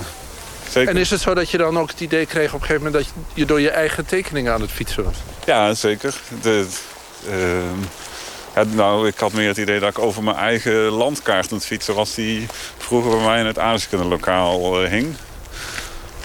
zeker. 0.70 0.94
En 0.94 0.96
is 0.96 1.10
het 1.10 1.20
zo 1.20 1.34
dat 1.34 1.50
je 1.50 1.58
dan 1.58 1.78
ook 1.78 1.90
het 1.90 2.00
idee 2.00 2.26
kreeg 2.26 2.54
op 2.54 2.60
een 2.60 2.66
gegeven 2.66 2.84
moment... 2.84 3.04
dat 3.04 3.14
je 3.34 3.44
door 3.44 3.60
je 3.60 3.70
eigen 3.70 4.06
tekeningen 4.06 4.52
aan 4.52 4.60
het 4.60 4.70
fietsen 4.70 5.04
was? 5.04 5.16
Ja, 5.44 5.74
zeker. 5.74 6.14
De, 6.42 6.66
ehm, 7.28 7.80
ja, 8.54 8.64
nou, 8.64 9.08
ik 9.08 9.18
had 9.18 9.32
meer 9.32 9.48
het 9.48 9.56
idee 9.56 9.80
dat 9.80 9.90
ik 9.90 9.98
over 9.98 10.22
mijn 10.22 10.36
eigen 10.36 10.74
landkaart 10.74 11.50
aan 11.50 11.56
het 11.56 11.66
fietsen 11.66 11.94
was... 11.94 12.14
die 12.14 12.46
vroeger 12.78 13.10
bij 13.10 13.24
mij 13.24 13.40
in 13.40 13.46
het 13.46 13.58
aardrijkskundelokaal 13.58 14.82
eh 14.82 14.90
hing. 14.90 15.16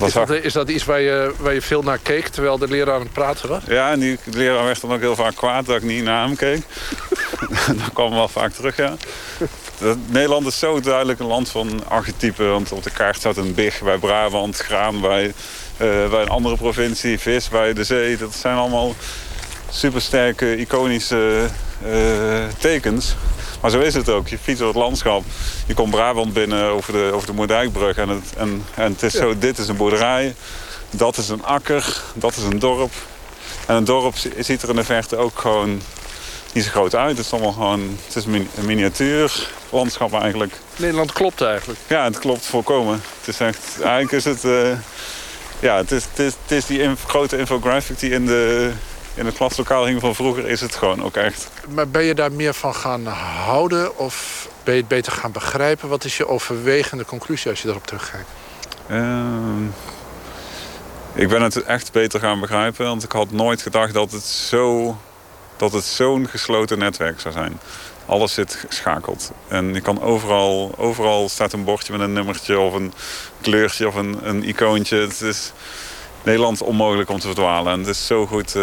Is 0.06 0.14
dat, 0.14 0.30
is 0.30 0.54
dat 0.54 0.70
iets 0.70 0.86
waar 0.86 1.02
je, 1.02 1.34
waar 1.38 1.54
je 1.54 1.62
veel 1.62 1.82
naar 1.82 1.98
keek 1.98 2.28
terwijl 2.28 2.58
de 2.58 2.68
leraar 2.68 2.94
aan 2.94 3.02
het 3.02 3.12
praten 3.12 3.50
was? 3.50 3.64
Ja, 3.68 3.92
en 3.92 4.00
die 4.00 4.18
leraar 4.24 4.66
werd 4.66 4.82
dan 4.82 4.94
ook 4.94 5.00
heel 5.00 5.16
vaak 5.16 5.36
kwaad 5.36 5.66
dat 5.66 5.76
ik 5.76 5.84
niet 5.84 6.04
naar 6.04 6.26
hem 6.26 6.36
keek. 6.36 6.62
dat 7.82 7.94
kwam 7.94 8.12
wel 8.12 8.28
vaak 8.28 8.54
terug, 8.54 8.78
ja. 8.78 8.96
Nederland 10.06 10.48
is 10.48 10.60
zo 10.60 10.80
duidelijk 10.80 11.20
een 11.20 11.26
land 11.26 11.50
van 11.50 11.88
archetypen. 11.88 12.52
Want 12.52 12.72
op 12.72 12.84
de 12.84 12.90
kaart 12.92 13.16
staat 13.16 13.38
een 13.38 13.54
big 13.54 13.82
bij 13.82 13.98
Brabant, 13.98 14.58
graan 14.58 15.02
bij, 15.02 15.26
eh, 15.78 16.10
bij 16.10 16.22
een 16.22 16.30
andere 16.30 16.58
provincie, 16.58 17.20
vis 17.20 17.50
bij 17.50 17.74
de 17.74 17.84
zee. 17.84 18.18
Dat 18.18 18.34
zijn 18.34 18.56
allemaal 18.56 18.96
supersterke, 19.74 20.58
iconische 20.58 21.48
eh, 21.86 22.44
tekens. 22.60 23.16
Maar 23.62 23.72
zo 23.72 23.80
is 23.80 23.94
het 23.94 24.10
ook. 24.10 24.28
Je 24.28 24.38
fietst 24.38 24.60
door 24.60 24.68
het 24.68 24.78
landschap. 24.78 25.24
Je 25.68 25.74
komt 25.74 25.92
Brabant 25.92 26.34
binnen 26.34 26.66
over 26.70 26.94
de, 26.94 27.12
over 27.14 27.28
de 27.28 27.34
Moerdijkbrug. 27.34 27.98
En 27.98 28.10
het, 28.10 28.34
en, 28.38 28.66
en 28.76 28.92
het 28.92 29.04
is 29.04 29.14
zo, 29.14 29.38
dit 29.38 29.58
is 29.58 29.68
een 29.68 29.76
boerderij. 29.78 30.36
Dat 30.90 31.18
is 31.18 31.30
een 31.30 31.44
akker. 31.44 32.02
Dat 32.14 32.36
is 32.36 32.44
een 32.44 32.60
dorp. 32.60 32.92
En 33.68 33.76
een 33.76 33.84
dorp 33.84 34.18
zi- 34.18 34.34
ziet 34.40 34.62
er 34.62 34.70
in 34.70 34.76
de 34.76 34.84
verte 34.84 35.16
ook 35.18 35.40
gewoon 35.40 35.82
niet 36.54 36.64
zo 36.64 36.70
groot 36.70 36.96
uit. 36.96 37.18
Het 37.18 37.26
is 37.26 37.32
allemaal 37.34 37.52
gewoon, 37.52 37.98
het 38.08 38.16
is 38.16 38.26
een 38.26 38.32
mini- 38.32 38.48
een 38.58 38.66
miniatuur 38.66 39.48
landschap 39.70 40.14
eigenlijk. 40.22 40.54
Nederland 40.76 41.12
klopt 41.14 41.42
eigenlijk. 41.42 41.80
Ja, 41.88 42.04
het 42.04 42.20
klopt 42.20 42.46
volkomen. 42.46 43.02
Het 43.20 43.28
is 43.28 43.40
echt, 43.40 43.60
eigenlijk 43.82 44.12
is 44.12 44.26
het, 44.26 44.44
eh, 44.44 44.78
ja, 45.60 45.78
het 45.78 45.92
is, 45.92 46.04
het 46.10 46.20
is, 46.20 46.34
het 46.42 46.52
is 46.52 46.66
die 46.66 46.82
inf- 46.82 47.04
grote 47.08 47.38
infographic 47.38 48.00
die 48.00 48.10
in, 48.12 48.26
de, 48.26 48.72
in 49.14 49.26
het 49.26 49.36
klaslokaal 49.36 49.86
hing 49.86 50.00
van 50.00 50.16
vroeger, 50.16 50.48
is 50.48 50.62
het 50.62 50.76
gewoon 50.76 51.04
ook 51.04 51.16
echt. 51.16 51.50
Maar 51.70 51.88
ben 51.88 52.04
je 52.04 52.16
daar 52.16 52.32
meer 52.32 52.54
van 52.54 52.76
gaan 52.76 53.06
houden 53.46 53.98
of 53.98 54.48
ben 54.64 54.74
je 54.74 54.80
het 54.80 54.90
beter 54.90 55.12
gaan 55.12 55.32
begrijpen? 55.32 55.90
Wat 55.90 56.04
is 56.04 56.18
je 56.18 56.28
overwegende 56.28 57.06
conclusie 57.06 57.50
als 57.50 57.60
je 57.60 57.66
daarop 57.66 57.88
terugkijkt? 57.88 58.30
Ehm, 58.88 59.66
ik 61.14 61.28
ben 61.28 61.42
het 61.42 61.64
echt 61.64 61.92
beter 61.92 62.20
gaan 62.20 62.40
begrijpen, 62.40 62.86
want 62.86 63.04
ik 63.04 63.12
had 63.12 63.32
nooit 63.32 63.62
gedacht 63.62 63.94
dat 63.94 64.12
het 64.12 64.24
zo 64.24 64.98
dat 65.58 65.72
het 65.72 65.84
zo'n 65.84 66.28
gesloten 66.30 66.78
netwerk 66.78 67.20
zou 67.20 67.34
zijn. 67.34 67.60
Alles 68.06 68.34
zit 68.34 68.64
geschakeld. 68.68 69.32
En 69.48 69.74
je 69.74 69.82
kan 69.82 70.02
overal, 70.02 70.74
overal 70.78 71.30
staat 71.30 71.54
een 71.54 71.64
bordje 71.64 71.92
met 71.92 72.02
een 72.02 72.14
nummertje 72.14 72.60
of 72.60 72.74
een 72.74 72.94
kleurtje 73.42 73.88
of 73.88 73.96
een, 73.96 74.20
een 74.24 74.48
icoontje. 74.48 74.98
Het 74.98 75.22
is 75.22 75.52
Nederland 76.24 76.62
onmogelijk 76.62 77.10
om 77.10 77.20
te 77.20 77.26
verdwalen. 77.28 77.74
En 77.74 77.80
het 77.80 77.88
is 77.88 78.06
zo 78.06 78.26
goed. 78.26 78.56
eh, 78.56 78.62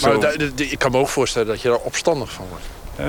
zo... 0.00 0.18
Maar 0.18 0.34
ik 0.56 0.78
kan 0.78 0.90
me 0.90 0.98
ook 0.98 1.08
voorstellen 1.08 1.48
dat 1.48 1.60
je 1.60 1.68
daar 1.68 1.78
opstandig 1.78 2.32
van 2.32 2.44
wordt. 2.48 2.64
Eh, 2.96 3.06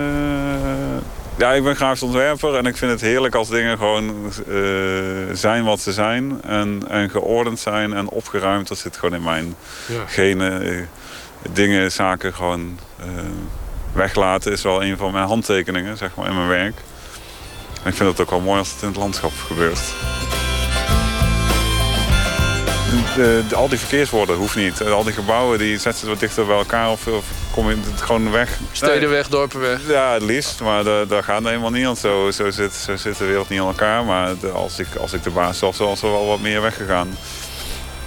ja, 1.38 1.52
ik 1.54 1.64
ben 1.64 1.76
grafisch 1.76 2.04
ontwerper 2.04 2.56
en 2.56 2.66
ik 2.66 2.78
vind 2.78 2.92
het 2.92 3.02
heerlijk 3.02 3.36
als 3.36 3.50
dingen 3.50 3.78
gewoon 3.78 4.32
eh, 4.48 4.56
zijn 5.34 5.64
wat 5.64 5.80
ze 5.80 5.94
zijn. 5.94 6.42
En, 6.42 6.84
en 6.90 7.10
geordend 7.10 7.60
zijn 7.60 7.94
en 7.94 8.10
opgeruimd. 8.10 8.68
Dat 8.68 8.78
zit 8.78 8.98
gewoon 8.98 9.16
in 9.16 9.24
mijn 9.24 9.56
Ja. 9.86 10.06
genen. 10.08 10.90
Dingen, 11.52 11.92
zaken 11.92 12.34
gewoon 12.34 12.80
weglaten 13.94 14.52
is 14.52 14.62
wel 14.62 14.84
een 14.84 14.98
van 14.98 15.12
mijn 15.12 15.28
handtekeningen 15.28 15.98
zeg 15.98 16.16
maar, 16.16 16.28
in 16.28 16.36
mijn 16.36 16.48
werk. 16.48 16.76
En 17.84 17.90
ik 17.90 17.96
vind 17.96 18.10
het 18.10 18.22
ook 18.22 18.30
wel 18.30 18.40
mooi 18.40 18.60
als 18.60 18.72
het 18.72 18.82
in 18.82 18.88
het 18.88 18.98
landschap 18.98 19.32
gebeurt. 19.48 19.80
De, 23.16 23.44
de- 23.48 23.56
al 23.56 23.70
die 23.70 23.80
verkeerswoorden 23.80 24.36
hoeft 24.36 24.56
niet. 24.56 24.82
Al 24.84 25.04
die 25.04 25.14
gebouwen 25.14 25.58
die 25.60 25.78
zetten 25.80 26.02
ze 26.02 26.08
wat 26.08 26.20
dichter 26.20 26.46
bij 26.46 26.58
elkaar 26.58 26.90
of, 26.92 27.08
of 27.08 27.26
kom 27.52 27.70
je 27.70 27.76
het 27.92 28.02
gewoon 28.02 28.32
weg. 28.32 28.58
Stedenweg, 28.72 29.28
dorpenweg. 29.28 29.80
Ja, 29.88 30.14
het 30.14 30.22
liefst. 30.24 30.62
Maar 30.62 30.84
da- 30.84 31.06
daar 31.06 31.24
gaat 31.24 31.44
helemaal 31.44 31.70
niet. 31.70 31.86
Want 31.86 31.98
zo, 31.98 32.32
zo, 32.32 32.50
zit, 32.52 32.74
zo 32.74 32.96
zit 32.96 33.18
de 33.18 33.26
wereld 33.26 33.50
niet 33.50 33.60
aan 33.60 33.68
elkaar. 33.68 34.04
Maar 34.04 34.38
de- 34.40 34.50
als, 34.50 34.80
ik, 34.80 34.88
als 35.00 35.14
ik 35.14 35.24
de 35.24 35.30
baas 35.30 35.60
was, 35.60 35.78
was 35.78 36.02
er 36.02 36.12
wel 36.12 36.26
wat 36.28 36.40
meer 36.40 36.62
weggegaan. 36.62 37.18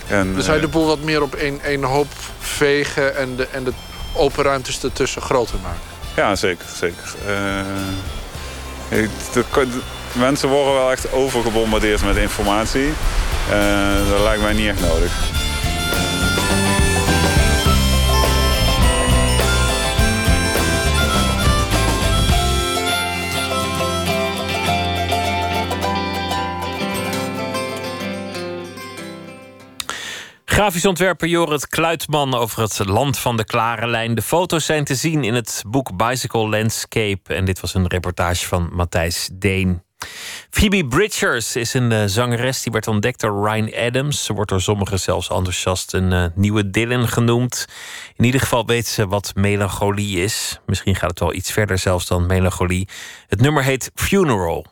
En, 0.09 0.35
Dus 0.35 0.47
je 0.47 0.53
eh, 0.53 0.61
de 0.61 0.69
boel 0.69 0.87
wat 0.87 1.01
meer 1.01 1.23
op 1.23 1.35
één, 1.35 1.61
één 1.65 1.83
hoop 1.83 2.09
vegen 2.39 3.17
en 3.17 3.37
de, 3.37 3.47
en 3.47 3.65
de 3.65 3.73
open 4.15 4.45
ruimtes 4.45 4.83
ertussen 4.83 5.23
groter 5.23 5.59
maken? 5.63 5.81
Ja, 6.17 6.37
zeker. 6.37 6.67
zeker. 6.77 7.15
Eh, 7.27 7.35
mensen 10.13 10.49
worden 10.49 10.75
wel 10.75 10.91
echt 10.91 11.13
overgebombardeerd 11.13 12.05
met 12.05 12.17
informatie. 12.17 12.93
Eh, 13.51 14.09
dat 14.11 14.21
lijkt 14.21 14.43
mij 14.43 14.53
niet 14.53 14.69
echt 14.69 14.81
nodig. 14.81 15.42
Grafisch 30.53 30.87
ontwerper 30.87 31.29
Jorrit 31.29 31.69
Kluitman 31.69 32.35
over 32.35 32.63
het 32.63 32.85
land 32.85 33.19
van 33.19 33.37
de 33.37 33.45
klare 33.45 33.87
lijn. 33.87 34.15
De 34.15 34.23
foto's 34.23 34.65
zijn 34.65 34.85
te 34.85 34.95
zien 34.95 35.25
in 35.25 35.35
het 35.35 35.63
boek 35.67 35.97
Bicycle 35.97 36.49
Landscape. 36.49 37.35
En 37.35 37.45
dit 37.45 37.61
was 37.61 37.75
een 37.75 37.87
reportage 37.87 38.47
van 38.47 38.69
Matthijs 38.73 39.29
Deen. 39.33 39.83
Phoebe 40.51 40.87
Bridgers 40.87 41.57
is 41.57 41.75
een 41.75 41.91
uh, 41.91 42.03
zangeres 42.07 42.63
die 42.63 42.73
werd 42.73 42.87
ontdekt 42.87 43.21
door 43.21 43.49
Ryan 43.49 43.75
Adams. 43.75 44.25
Ze 44.25 44.33
wordt 44.33 44.51
door 44.51 44.61
sommigen 44.61 45.01
zelfs 45.01 45.29
enthousiast 45.29 45.93
een 45.93 46.13
uh, 46.13 46.25
nieuwe 46.35 46.71
Dylan 46.71 47.09
genoemd. 47.09 47.67
In 48.17 48.25
ieder 48.25 48.41
geval 48.41 48.67
weet 48.67 48.87
ze 48.87 49.07
wat 49.07 49.33
melancholie 49.35 50.23
is. 50.23 50.61
Misschien 50.67 50.95
gaat 50.95 51.11
het 51.11 51.21
wel 51.21 51.35
iets 51.35 51.53
verder 51.53 51.79
zelfs 51.79 52.07
dan 52.07 52.27
melancholie. 52.27 52.89
Het 53.27 53.41
nummer 53.41 53.63
heet 53.63 53.91
Funeral. 53.95 54.72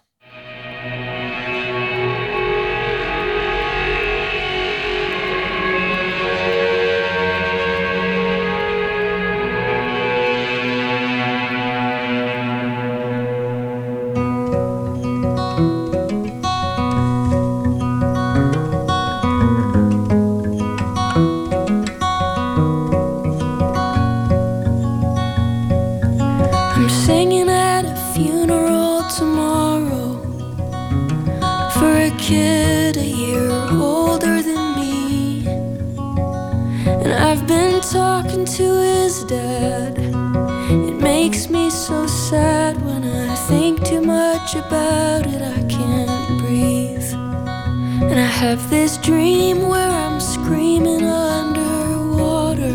Have 48.40 48.70
this 48.70 48.96
dream 48.96 49.68
where 49.68 49.90
I'm 49.90 50.18
screaming 50.18 51.04
underwater 51.04 52.72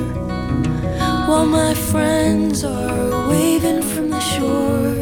while 1.27 1.47
my 1.47 1.73
friends 1.73 2.63
are 2.63 3.27
waving 3.27 3.81
from 3.81 4.11
the 4.11 4.19
shore. 4.19 4.93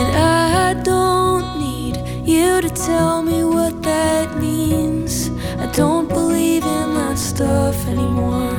And 0.00 0.08
I 0.18 0.74
don't 0.84 1.46
need 1.58 1.96
you 2.28 2.60
to 2.60 2.68
tell 2.68 3.22
me 3.22 3.42
what 3.42 3.82
that 3.84 4.36
means. 4.36 5.30
I 5.58 5.72
don't 5.72 6.06
believe 6.06 6.62
in 6.62 6.94
that 6.94 7.16
stuff 7.16 7.88
anymore. 7.88 8.58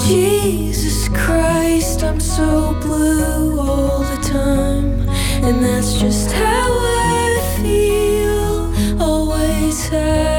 Jesus 0.00 1.08
Christ, 1.10 2.02
I'm 2.02 2.18
so 2.18 2.74
blue 2.80 3.60
all 3.60 4.00
the 4.00 4.20
time, 4.24 5.08
and 5.44 5.62
that's 5.62 6.00
just 6.00 6.32
how 6.32 6.95
said 9.96 10.35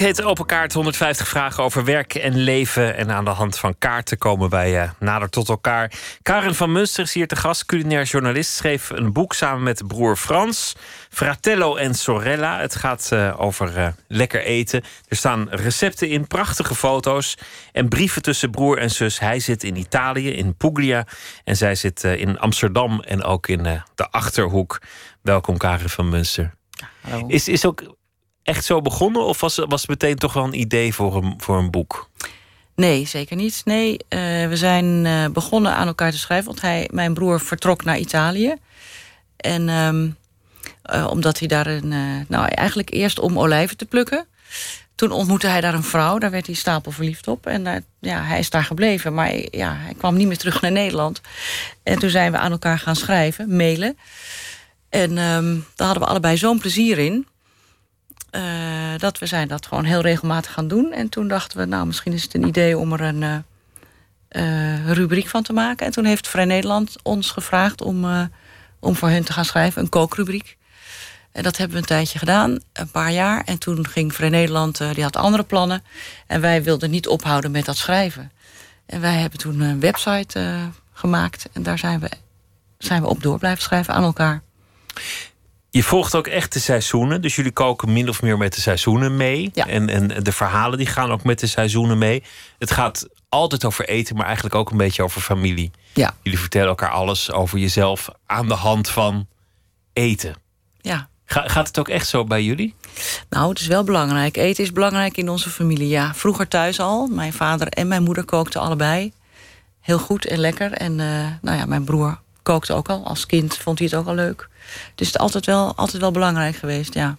heet 0.00 0.22
Open 0.22 0.46
Kaart 0.46 0.72
150 0.72 1.28
vragen 1.28 1.64
over 1.64 1.84
werk 1.84 2.14
en 2.14 2.36
leven. 2.36 2.96
En 2.96 3.12
aan 3.12 3.24
de 3.24 3.30
hand 3.30 3.58
van 3.58 3.78
kaarten 3.78 4.18
komen 4.18 4.48
wij 4.48 4.82
eh, 4.82 4.90
nader 4.98 5.30
tot 5.30 5.48
elkaar. 5.48 5.92
Karen 6.22 6.54
van 6.54 6.72
Munster 6.72 7.04
is 7.04 7.14
hier 7.14 7.26
te 7.26 7.36
gast, 7.36 7.66
culinair 7.66 8.04
journalist. 8.04 8.52
Schreef 8.52 8.90
een 8.90 9.12
boek 9.12 9.32
samen 9.32 9.62
met 9.62 9.86
broer 9.86 10.16
Frans. 10.16 10.76
Fratello 11.10 11.76
en 11.76 11.94
Sorella. 11.94 12.60
Het 12.60 12.74
gaat 12.74 13.12
eh, 13.12 13.34
over 13.40 13.76
eh, 13.76 13.88
lekker 14.08 14.42
eten. 14.42 14.82
Er 15.08 15.16
staan 15.16 15.48
recepten 15.50 16.08
in, 16.08 16.26
prachtige 16.26 16.74
foto's. 16.74 17.38
En 17.72 17.88
brieven 17.88 18.22
tussen 18.22 18.50
broer 18.50 18.78
en 18.78 18.90
zus. 18.90 19.18
Hij 19.18 19.40
zit 19.40 19.64
in 19.64 19.76
Italië, 19.76 20.30
in 20.30 20.56
Puglia. 20.56 21.06
En 21.44 21.56
zij 21.56 21.74
zit 21.74 22.04
in 22.04 22.38
Amsterdam 22.38 23.00
en 23.00 23.22
ook 23.22 23.48
in 23.48 23.62
de 23.94 24.10
Achterhoek. 24.10 24.80
Welkom 25.22 25.56
Karen 25.56 25.90
van 25.90 26.08
Munster. 26.08 26.54
Hallo. 27.00 27.26
Is, 27.26 27.48
is 27.48 27.66
ook 27.66 27.98
echt 28.50 28.64
zo 28.64 28.82
begonnen? 28.82 29.22
Of 29.22 29.40
was, 29.40 29.56
was 29.56 29.80
het 29.80 29.90
meteen 29.90 30.16
toch 30.16 30.32
wel 30.32 30.44
een 30.44 30.60
idee 30.60 30.94
voor 30.94 31.16
een, 31.16 31.34
voor 31.36 31.58
een 31.58 31.70
boek? 31.70 32.08
Nee, 32.74 33.06
zeker 33.06 33.36
niet. 33.36 33.62
Nee, 33.64 33.98
eh, 34.08 34.20
we 34.48 34.56
zijn 34.56 35.06
eh, 35.06 35.26
begonnen 35.32 35.74
aan 35.74 35.86
elkaar 35.86 36.10
te 36.10 36.18
schrijven. 36.18 36.46
Want 36.46 36.60
hij, 36.60 36.88
mijn 36.92 37.14
broer 37.14 37.40
vertrok 37.40 37.84
naar 37.84 37.98
Italië. 37.98 38.54
En 39.36 39.68
ehm, 39.68 40.08
eh, 40.82 41.06
omdat 41.10 41.38
hij 41.38 41.48
daar 41.48 41.66
een... 41.66 41.88
nou, 42.28 42.48
eigenlijk 42.48 42.90
eerst 42.90 43.18
om 43.18 43.38
olijven 43.38 43.76
te 43.76 43.84
plukken. 43.84 44.26
Toen 44.94 45.10
ontmoette 45.10 45.46
hij 45.46 45.60
daar 45.60 45.74
een 45.74 45.82
vrouw, 45.82 46.18
daar 46.18 46.30
werd 46.30 46.46
hij 46.46 46.54
stapel 46.54 46.90
verliefd 46.90 47.28
op. 47.28 47.46
En 47.46 47.84
ja, 48.00 48.22
hij 48.22 48.38
is 48.38 48.50
daar 48.50 48.64
gebleven, 48.64 49.14
maar 49.14 49.34
ja, 49.50 49.76
hij 49.76 49.94
kwam 49.98 50.16
niet 50.16 50.26
meer 50.26 50.38
terug 50.38 50.60
naar 50.60 50.72
Nederland. 50.72 51.20
En 51.82 51.98
toen 51.98 52.10
zijn 52.10 52.32
we 52.32 52.38
aan 52.38 52.50
elkaar 52.50 52.78
gaan 52.78 52.96
schrijven, 52.96 53.56
mailen. 53.56 53.98
En 54.88 55.18
ehm, 55.18 55.54
daar 55.74 55.86
hadden 55.86 56.02
we 56.02 56.08
allebei 56.08 56.36
zo'n 56.36 56.58
plezier 56.58 56.98
in. 56.98 57.26
Eh, 58.30 58.42
dat 58.96 59.18
we 59.18 59.26
zijn 59.26 59.48
dat 59.48 59.66
gewoon 59.66 59.84
heel 59.84 60.00
regelmatig 60.00 60.52
gaan 60.52 60.68
doen. 60.68 60.92
En 60.92 61.08
toen 61.08 61.28
dachten 61.28 61.58
we, 61.58 61.64
nou, 61.64 61.86
misschien 61.86 62.12
is 62.12 62.22
het 62.22 62.34
een 62.34 62.46
idee 62.46 62.78
om 62.78 62.92
er 62.92 63.00
een 63.00 63.22
eh, 63.22 64.74
eh, 64.74 64.92
rubriek 64.92 65.28
van 65.28 65.42
te 65.42 65.52
maken. 65.52 65.86
En 65.86 65.92
toen 65.92 66.04
heeft 66.04 66.28
Vrij 66.28 66.44
Nederland 66.44 66.96
ons 67.02 67.30
gevraagd 67.30 67.80
om, 67.82 68.28
om 68.78 68.96
voor 68.96 69.08
hen 69.08 69.24
te 69.24 69.32
gaan 69.32 69.44
schrijven, 69.44 69.82
een 69.82 69.88
kookrubriek. 69.88 70.56
En 71.32 71.42
dat 71.42 71.56
hebben 71.56 71.76
we 71.76 71.82
een 71.82 71.88
tijdje 71.88 72.18
gedaan, 72.18 72.58
een 72.72 72.90
paar 72.90 73.12
jaar. 73.12 73.42
En 73.44 73.58
toen 73.58 73.86
ging 73.86 74.14
Vrij 74.14 74.28
Nederland, 74.28 74.78
die 74.94 75.02
had 75.02 75.16
andere 75.16 75.42
plannen. 75.42 75.82
En 76.26 76.40
wij 76.40 76.62
wilden 76.62 76.90
niet 76.90 77.08
ophouden 77.08 77.50
met 77.50 77.64
dat 77.64 77.76
schrijven. 77.76 78.32
En 78.86 79.00
wij 79.00 79.14
hebben 79.14 79.38
toen 79.38 79.60
een 79.60 79.80
website 79.80 80.70
gemaakt. 80.92 81.48
En 81.52 81.62
daar 81.62 81.78
zijn 81.78 82.00
we, 82.00 82.10
zijn 82.78 83.02
we 83.02 83.08
op 83.08 83.22
door 83.22 83.38
blijven 83.38 83.62
schrijven 83.62 83.94
aan 83.94 84.02
elkaar. 84.02 84.42
Je 85.70 85.82
volgt 85.82 86.14
ook 86.14 86.26
echt 86.26 86.52
de 86.52 86.58
seizoenen. 86.58 87.22
Dus 87.22 87.36
jullie 87.36 87.52
koken 87.52 87.92
min 87.92 88.08
of 88.08 88.22
meer 88.22 88.38
met 88.38 88.54
de 88.54 88.60
seizoenen 88.60 89.16
mee. 89.16 89.50
En, 89.54 89.88
en 89.88 90.08
de 90.24 90.32
verhalen 90.32 90.78
die 90.78 90.86
gaan 90.86 91.10
ook 91.10 91.24
met 91.24 91.40
de 91.40 91.46
seizoenen 91.46 91.98
mee. 91.98 92.22
Het 92.58 92.70
gaat 92.70 93.06
altijd 93.28 93.64
over 93.64 93.88
eten, 93.88 94.16
maar 94.16 94.24
eigenlijk 94.26 94.54
ook 94.54 94.70
een 94.70 94.76
beetje 94.76 95.02
over 95.02 95.20
familie. 95.20 95.70
Ja. 95.92 96.14
Jullie 96.22 96.38
vertellen 96.38 96.68
elkaar 96.68 96.90
alles 96.90 97.32
over 97.32 97.58
jezelf 97.58 98.08
aan 98.26 98.48
de 98.48 98.54
hand 98.54 98.88
van 98.90 99.26
eten. 99.92 100.34
Ja. 100.80 101.08
Ga- 101.24 101.48
gaat 101.48 101.66
het 101.66 101.78
ook 101.78 101.88
echt 101.88 102.08
zo 102.08 102.24
bij 102.24 102.42
jullie? 102.44 102.74
Nou, 103.28 103.48
het 103.48 103.60
is 103.60 103.66
wel 103.66 103.84
belangrijk. 103.84 104.36
Eten 104.36 104.64
is 104.64 104.72
belangrijk 104.72 105.16
in 105.16 105.28
onze 105.28 105.50
familie. 105.50 105.88
Ja, 105.88 106.14
vroeger 106.14 106.48
thuis 106.48 106.80
al. 106.80 107.06
Mijn 107.06 107.32
vader 107.32 107.68
en 107.68 107.88
mijn 107.88 108.02
moeder 108.02 108.24
kookten 108.24 108.60
allebei. 108.60 109.12
Heel 109.80 109.98
goed 109.98 110.26
en 110.26 110.38
lekker. 110.38 110.72
En 110.72 111.00
eh, 111.00 111.26
nou 111.42 111.58
ja, 111.58 111.66
mijn 111.66 111.84
broer 111.84 112.20
kookte 112.50 112.72
ook 112.72 112.88
al. 112.88 113.06
Als 113.06 113.26
kind 113.26 113.56
vond 113.56 113.78
hij 113.78 113.88
het 113.90 113.96
ook 113.96 114.06
al 114.06 114.14
leuk. 114.14 114.48
Dus 114.94 115.06
het 115.06 115.16
is 115.16 115.18
altijd 115.18 115.46
wel, 115.46 115.74
altijd 115.74 116.02
wel 116.02 116.10
belangrijk 116.10 116.56
geweest, 116.56 116.94
ja. 116.94 117.16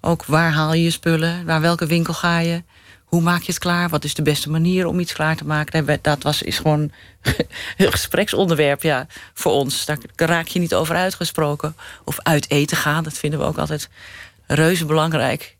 Ook 0.00 0.24
waar 0.24 0.52
haal 0.52 0.74
je 0.74 0.82
je 0.82 0.90
spullen? 0.90 1.44
Naar 1.44 1.60
welke 1.60 1.86
winkel 1.86 2.14
ga 2.14 2.38
je? 2.38 2.62
Hoe 3.04 3.20
maak 3.20 3.42
je 3.42 3.52
het 3.52 3.60
klaar? 3.60 3.88
Wat 3.88 4.04
is 4.04 4.14
de 4.14 4.22
beste 4.22 4.50
manier 4.50 4.86
om 4.86 5.00
iets 5.00 5.12
klaar 5.12 5.36
te 5.36 5.44
maken? 5.44 5.98
Dat 6.02 6.22
was, 6.22 6.42
is 6.42 6.58
gewoon 6.58 6.80
een 7.76 7.92
gespreksonderwerp 7.92 8.82
ja, 8.82 9.06
voor 9.34 9.52
ons. 9.52 9.84
Daar 9.84 9.98
raak 10.16 10.46
je 10.46 10.58
niet 10.58 10.74
over 10.74 10.96
uitgesproken. 10.96 11.76
Of 12.04 12.20
uit 12.22 12.50
eten 12.50 12.76
gaan, 12.76 13.04
dat 13.04 13.18
vinden 13.18 13.38
we 13.38 13.46
ook 13.46 13.58
altijd 13.58 13.88
reuze 14.46 14.84
belangrijk. 14.84 15.56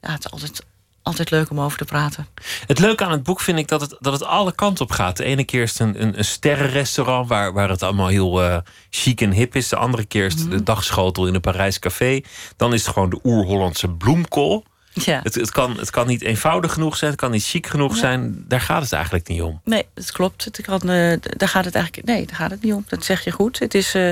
Ja, 0.00 0.12
het 0.12 0.24
is 0.24 0.30
altijd, 0.30 0.62
altijd 1.02 1.30
leuk 1.30 1.50
om 1.50 1.60
over 1.60 1.78
te 1.78 1.84
praten. 1.84 2.26
Het 2.66 2.78
leuke 2.78 3.04
aan 3.04 3.10
het 3.10 3.22
boek 3.22 3.40
vind 3.40 3.58
ik 3.58 3.68
dat 3.68 3.80
het, 3.80 3.96
dat 4.00 4.12
het 4.12 4.24
alle 4.24 4.54
kanten 4.54 4.84
op 4.84 4.90
gaat. 4.90 5.16
De 5.16 5.24
ene 5.24 5.44
keer 5.44 5.62
is 5.62 5.70
het 5.70 5.80
een, 5.80 6.02
een, 6.02 6.18
een 6.18 6.24
sterrenrestaurant 6.24 7.28
waar, 7.28 7.52
waar 7.52 7.68
het 7.68 7.82
allemaal 7.82 8.08
heel 8.08 8.42
eh, 8.42 8.58
chic 8.90 9.20
en 9.20 9.32
hip 9.32 9.56
is. 9.56 9.68
De 9.68 9.76
andere 9.76 10.04
keer 10.04 10.26
is 10.26 10.34
het 10.34 10.50
de 10.50 10.62
dagschotel 10.62 11.26
in 11.26 11.34
een 11.34 11.40
Parijs 11.40 11.78
café. 11.78 12.20
Dan 12.56 12.72
is 12.74 12.84
het 12.84 12.92
gewoon 12.94 13.10
de 13.10 13.20
oer-Hollandse 13.24 13.88
bloemkool. 13.88 14.64
Ja. 14.92 15.20
Het, 15.22 15.34
het, 15.34 15.50
kan, 15.50 15.76
het 15.78 15.90
kan 15.90 16.06
niet 16.06 16.22
eenvoudig 16.22 16.72
genoeg 16.72 16.96
zijn, 16.96 17.10
het 17.10 17.20
kan 17.20 17.30
niet 17.30 17.44
chic 17.46 17.66
genoeg 17.66 17.92
Ja. 17.94 17.98
zijn. 18.00 18.44
Daar 18.48 18.60
gaat 18.60 18.82
het 18.82 18.92
eigenlijk 18.92 19.28
niet 19.28 19.42
om. 19.42 19.60
Nee, 19.64 19.86
dat 19.94 20.12
klopt. 20.12 20.44
Het 20.44 20.60
kan, 20.60 20.80
eh, 20.90 21.16
daar 21.20 21.48
gaat 21.48 21.64
het 21.64 21.74
eigenlijk. 21.74 22.06
Nee, 22.06 22.26
daar 22.26 22.36
gaat 22.36 22.50
het 22.50 22.62
niet 22.62 22.72
om. 22.72 22.84
Dat 22.88 23.04
zeg 23.04 23.24
je 23.24 23.30
goed. 23.30 23.58
Het 23.58 23.74
is. 23.74 23.94
eh, 23.94 24.10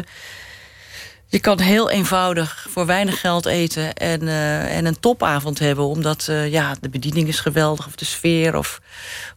je 1.30 1.38
kan 1.38 1.60
heel 1.60 1.90
eenvoudig 1.90 2.66
voor 2.70 2.86
weinig 2.86 3.20
geld 3.20 3.46
eten 3.46 3.94
en, 3.94 4.28
eh, 4.28 4.76
en 4.76 4.84
een 4.84 5.00
topavond 5.00 5.58
hebben. 5.58 5.84
Omdat 5.84 6.26
eh, 6.28 6.52
ja, 6.52 6.74
de 6.80 6.88
bediening 6.88 7.28
is 7.28 7.40
geweldig, 7.40 7.86
of 7.86 7.94
de 7.94 8.04
sfeer, 8.04 8.56
of, 8.56 8.80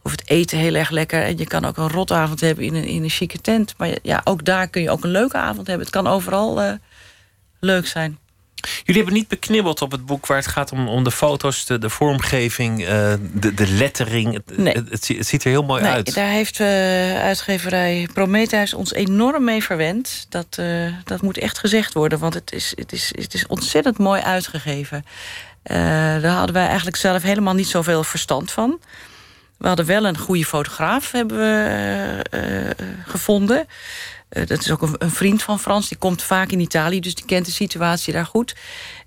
of 0.02 0.10
het 0.10 0.22
eten 0.28 0.58
heel 0.58 0.74
erg 0.74 0.90
lekker. 0.90 1.22
En 1.22 1.38
je 1.38 1.46
kan 1.46 1.64
ook 1.64 1.76
een 1.76 1.90
rotavond 1.90 2.40
hebben 2.40 2.64
in 2.64 2.74
een, 2.74 2.84
in 2.84 3.02
een 3.02 3.10
chique 3.10 3.40
tent. 3.40 3.74
Maar 3.76 3.90
ja, 4.02 4.20
ook 4.24 4.44
daar 4.44 4.68
kun 4.68 4.82
je 4.82 4.90
ook 4.90 5.04
een 5.04 5.10
leuke 5.10 5.36
avond 5.36 5.66
hebben. 5.66 5.86
Het 5.86 5.94
kan 5.94 6.06
overal 6.06 6.60
eh, 6.60 6.72
leuk 7.60 7.86
zijn. 7.86 8.18
Jullie 8.84 9.02
hebben 9.02 9.12
niet 9.14 9.28
beknibbeld 9.28 9.82
op 9.82 9.90
het 9.90 10.06
boek 10.06 10.26
waar 10.26 10.36
het 10.36 10.46
gaat 10.46 10.72
om, 10.72 10.88
om 10.88 11.04
de 11.04 11.10
foto's, 11.10 11.66
de, 11.66 11.78
de 11.78 11.90
vormgeving, 11.90 12.84
eh, 12.84 13.12
de, 13.32 13.54
de 13.54 13.66
lettering. 13.68 14.32
Het, 14.34 14.58
Nee. 14.58 14.74
het, 14.74 14.90
het 14.90 15.04
zie- 15.04 15.18
het 15.18 15.26
ziet 15.26 15.44
er 15.44 15.50
heel 15.50 15.62
mooi 15.64 15.82
Nee, 15.82 15.92
uit. 15.92 16.14
daar 16.14 16.28
heeft 16.28 16.60
eh, 16.60 16.66
uitgeverij 17.22 18.08
Prometheus 18.12 18.74
ons 18.74 18.92
enorm 18.92 19.44
mee 19.44 19.62
verwend. 19.62 20.26
Dat, 20.28 20.46
eh, 20.50 20.66
dat 21.04 21.22
moet 21.22 21.38
echt 21.38 21.58
gezegd 21.58 21.92
worden, 21.92 22.18
want 22.18 22.34
het 22.34 22.52
is, 22.52 22.72
het 22.74 22.92
is, 22.92 23.12
het 23.14 23.34
is 23.34 23.46
ontzettend 23.46 23.98
mooi 23.98 24.22
uitgegeven. 24.22 25.04
Daar 25.62 26.24
hadden 26.26 26.54
wij 26.54 26.66
eigenlijk 26.66 26.96
zelf 26.96 27.22
helemaal 27.22 27.54
niet 27.54 27.68
zoveel 27.68 28.04
verstand 28.04 28.50
van. 28.52 28.80
We 29.58 29.66
hadden 29.68 29.86
wel 29.86 30.06
een 30.06 30.18
goede 30.18 30.44
fotograaf 30.44 31.10
hebben 31.12 31.36
we, 31.38 32.74
gevonden. 33.06 33.66
Eh, 34.32 34.46
dat 34.46 34.58
is 34.58 34.70
ook 34.70 34.82
een, 34.82 35.10
vriend 35.10 35.42
van 35.42 35.60
Frans, 35.60 35.88
die 35.88 35.98
komt 35.98 36.22
vaak 36.22 36.50
in 36.50 36.60
Italië... 36.60 37.00
dus 37.00 37.14
die 37.14 37.24
kent 37.24 37.46
de 37.46 37.52
situatie 37.52 38.12
daar 38.12 38.26
goed. 38.26 38.56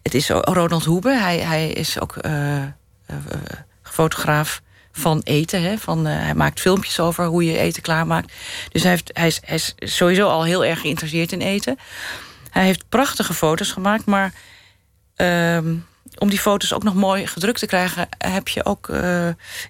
Het 0.02 0.14
is 0.14 0.30
Ronald 0.30 0.86
Hoebe, 0.86 1.18
hij, 1.18 1.38
hij 1.38 1.70
is 1.70 2.00
ook 2.00 2.16
eh, 2.16 2.62
eh, 2.64 2.68
fotograaf 3.84 4.62
van 4.92 5.22
eten. 5.24 5.62
Hè? 5.62 5.78
Van, 5.78 6.06
hij 6.06 6.36
maakt 6.36 6.60
filmpjes 6.60 7.00
over 7.00 7.26
hoe 7.26 7.46
je 7.46 7.58
eten 7.58 7.82
klaarmaakt. 7.82 8.34
Dus 8.70 8.82
hij, 8.82 8.92
heeft, 8.92 9.12
hij, 9.14 9.56
is, 9.56 9.74
sowieso 9.78 10.28
al 10.28 10.44
heel 10.44 10.66
erg 10.66 10.80
geïnteresseerd 10.80 11.32
in 11.32 11.42
eten. 11.42 11.80
Hij 12.50 12.66
heeft 12.66 12.90
prachtige 12.90 13.34
foto's 13.34 13.72
gemaakt, 13.72 14.06
maar... 14.06 14.34
ehm, 15.16 15.76
om 16.18 16.30
die 16.30 16.40
foto's 16.40 16.74
ook 16.74 16.84
nog 16.84 16.94
mooi 16.94 17.28
gedrukt 17.28 17.60
te 17.60 17.66
krijgen, 17.66 18.08
heb 18.18 18.48
je 18.48 18.66
ook, 18.66 18.90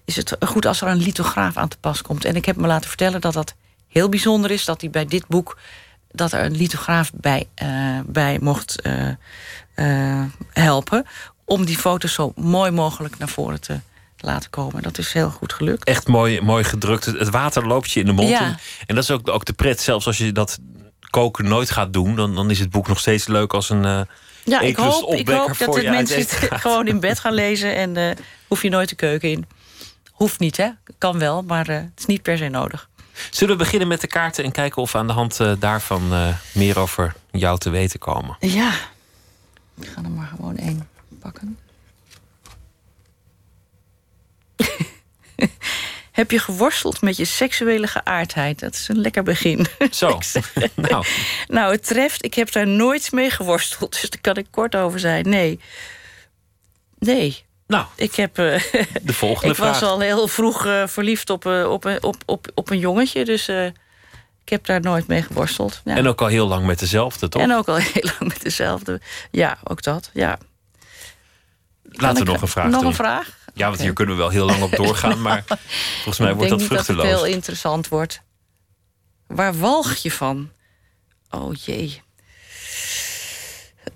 is 0.04 0.16
het 0.16 0.36
goed 0.40 0.66
als 0.66 0.80
er 0.80 0.88
een 0.88 1.02
lithograaf 1.02 1.56
aan 1.56 1.68
te 1.68 1.76
pas 1.80 2.02
komt. 2.02 2.24
En 2.24 2.36
ik 2.36 2.44
heb 2.44 2.56
me 2.56 2.66
laten 2.66 2.88
vertellen 2.88 3.20
dat 3.20 3.32
dat 3.32 3.54
heel 3.96 4.08
bijzonder 4.08 4.50
is, 4.50 4.64
dat 4.64 4.80
hij 4.80 4.90
bij 4.90 5.06
dit 5.06 5.26
boek 5.26 5.56
dat 6.10 6.32
er 6.32 6.44
een 6.44 6.56
lithograaf 6.56 7.12
bij, 7.14 7.46
eh, 7.54 7.68
bij 8.06 8.38
mocht 8.40 8.80
eh, 8.80 9.08
eh, 9.74 10.24
helpen. 10.52 11.06
Om 11.44 11.64
die 11.64 11.76
foto's 11.76 12.12
zo 12.12 12.32
mooi 12.34 12.70
mogelijk 12.70 13.18
naar 13.18 13.28
voren 13.28 13.60
te 13.60 13.80
laten 14.18 14.50
komen. 14.50 14.82
Dat 14.82 14.98
is 14.98 15.12
heel 15.12 15.30
goed 15.30 15.52
gelukt. 15.52 15.84
Echt 15.84 16.06
mooi, 16.06 16.40
mooi 16.40 16.64
gedrukt. 16.64 17.04
Het 17.04 17.30
water 17.30 17.66
loopt 17.66 17.90
je 17.90 18.00
in 18.00 18.06
de 18.06 18.12
mond. 18.12 18.28
Ja. 18.28 18.44
En, 18.44 18.58
en 18.86 18.94
dat 18.94 19.04
is 19.04 19.10
ook, 19.10 19.28
ook 19.28 19.44
de 19.44 19.52
pret. 19.52 19.80
Zelfs 19.80 20.06
als 20.06 20.18
je 20.18 20.32
dat 20.32 20.58
koken 21.10 21.48
nooit 21.48 21.70
gaat 21.70 21.92
doen, 21.92 22.16
dan, 22.16 22.34
dan 22.34 22.50
is 22.50 22.58
het 22.58 22.70
boek 22.70 22.88
nog 22.88 22.98
steeds 22.98 23.26
leuk 23.26 23.54
als 23.54 23.70
een. 23.70 24.06
Ja, 24.44 24.60
ik 24.60 24.76
hoop, 24.76 25.14
ik 25.14 25.28
hoop 25.28 25.58
dat 25.58 25.74
het 25.74 25.88
mensen 25.88 26.18
het 26.18 26.48
gewoon 26.64 26.86
in 26.86 27.00
bed 27.00 27.18
gaan 27.18 27.34
lezen. 27.34 27.76
En 27.76 28.16
hoef 28.46 28.62
je 28.62 28.68
nooit 28.68 28.88
de 28.88 28.94
keuken 28.94 29.30
in. 29.30 29.46
Hoeft 30.12 30.38
niet, 30.38 30.56
hè? 30.56 30.68
Kan 30.98 31.18
wel, 31.18 31.42
maar 31.42 31.66
het 31.66 31.92
is 31.96 32.06
niet 32.06 32.22
per 32.22 32.38
se 32.38 32.48
nodig. 32.48 32.88
Zullen 33.30 33.56
we 33.56 33.62
beginnen 33.62 33.88
met 33.88 34.00
de 34.00 34.06
kaarten 34.06 34.44
en 34.44 34.52
kijken 34.52 34.82
of 34.82 34.92
we 34.92 34.98
aan 34.98 35.06
de 35.06 35.12
hand 35.12 35.40
eh, 35.40 35.52
daarvan 35.58 36.12
eh, 36.12 36.28
meer 36.52 36.78
over 36.78 37.14
jou 37.30 37.58
te 37.58 37.70
weten 37.70 37.98
komen? 37.98 38.36
Ja, 38.40 38.72
ik 39.80 39.88
ga 39.88 40.02
er 40.02 40.10
maar 40.10 40.32
gewoon 40.36 40.56
één 40.56 40.88
pakken. 41.20 41.58
Heb 46.12 46.30
je 46.30 46.38
geworsteld 46.38 47.00
met 47.00 47.16
je 47.16 47.24
seksuele 47.24 47.86
geaardheid? 47.86 48.58
Dat 48.58 48.74
is 48.74 48.88
een 48.88 48.98
lekker 48.98 49.22
begin. 49.22 49.66
Zo, 49.90 50.18
nou. 50.74 51.04
Nou, 51.48 51.72
het 51.72 51.86
treft, 51.86 52.24
ik 52.24 52.34
heb 52.34 52.52
daar 52.52 52.66
nooit 52.66 53.12
mee 53.12 53.30
geworsteld. 53.30 54.00
Dus 54.00 54.10
daar 54.10 54.20
kan 54.20 54.36
ik 54.36 54.46
kort 54.50 54.76
over 54.76 55.00
zijn. 55.00 55.28
Nee. 55.28 55.60
Nee. 56.98 57.44
Nou, 57.66 57.86
ik 57.94 58.14
heb. 58.14 58.38
eh, 58.38 58.62
De 59.02 59.12
volgende 59.12 59.52
ik 59.54 59.58
was 59.58 59.82
al 59.82 60.00
heel 60.00 60.28
vroeg 60.28 60.66
eh, 60.66 60.86
verliefd 60.86 61.30
op, 61.30 61.46
eh, 61.46 61.70
op, 61.70 61.84
een- 61.84 62.02
op, 62.02 62.16
op, 62.26 62.46
op 62.54 62.70
een 62.70 62.78
jongetje. 62.78 63.24
Dus 63.24 63.48
ik 64.42 64.48
heb 64.52 64.64
daar 64.66 64.80
nooit 64.80 65.06
mee 65.06 65.22
geworsteld. 65.22 65.80
Ja. 65.84 65.96
En 65.96 66.06
ook 66.08 66.20
al 66.20 66.26
heel 66.26 66.46
lang 66.46 66.66
met 66.66 66.78
dezelfde, 66.78 67.28
toch? 67.28 67.42
En 67.42 67.52
ook 67.54 67.68
al 67.68 67.76
heel 67.92 68.02
lang 68.18 68.18
met 68.32 68.42
dezelfde. 68.42 69.00
Ja, 69.30 69.58
ook 69.64 69.82
dat. 69.82 70.10
Ja. 70.12 70.38
Laten 71.82 72.16
we 72.16 72.22
ik- 72.22 72.26
nog 72.32 72.42
een 72.42 72.48
vraag 72.48 72.70
nog 72.70 72.80
doen. 72.80 72.88
een 72.88 72.94
vraag? 72.94 73.36
Ja, 73.54 73.68
want 73.68 73.80
hier 73.80 73.92
kunnen 73.92 74.14
we 74.14 74.20
wel 74.20 74.30
heel 74.30 74.46
lang 74.46 74.62
op 74.62 74.76
doorgaan, 74.84 75.20
maar 75.22 75.44
volgens 75.94 76.18
mij 76.18 76.30
ik 76.30 76.34
wordt 76.36 76.48
denk 76.50 76.50
dat 76.50 76.58
niet 76.60 76.68
dat 76.68 76.78
het 76.78 76.86
vruchteloos. 76.86 77.06
heel 77.22 77.34
interessant 77.34 77.88
wordt. 77.88 78.20
Waar 79.26 79.58
walg 79.58 79.94
je 79.94 80.10
van? 80.10 80.50
Oh 81.30 81.54
jee. 81.54 82.02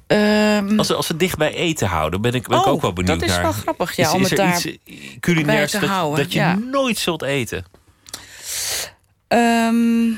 Ehm, 0.07 0.79
Als 0.79 0.89
we, 0.89 0.95
als 0.95 1.09
we 1.09 1.17
dicht 1.17 1.37
bij 1.37 1.55
eten 1.55 1.89
houden, 1.89 2.21
ben 2.21 2.35
ik, 2.35 2.49
ben 2.49 2.59
ik 2.59 2.67
Oh, 2.67 2.73
ook 2.73 2.81
wel 2.81 2.93
benieuwd 2.93 3.21
dat 3.21 3.29
is 3.29 3.35
naar. 3.35 3.43
wel 3.43 3.53
grappig, 3.53 3.97
ja, 3.97 4.07
is, 4.09 4.13
om 4.15 4.21
is 4.23 4.29
het 4.29 4.39
daar 4.39 4.55
iets 4.55 4.65
eh, 4.65 4.75
culinairs 5.21 5.71
te 5.71 5.79
dat, 5.79 5.89
houden, 5.89 6.25
dat 6.25 6.33
je 6.33 6.39
ja. 6.39 6.55
nooit 6.55 6.99
zult 6.99 7.23
eten? 7.23 7.65
Ehm, 9.29 10.09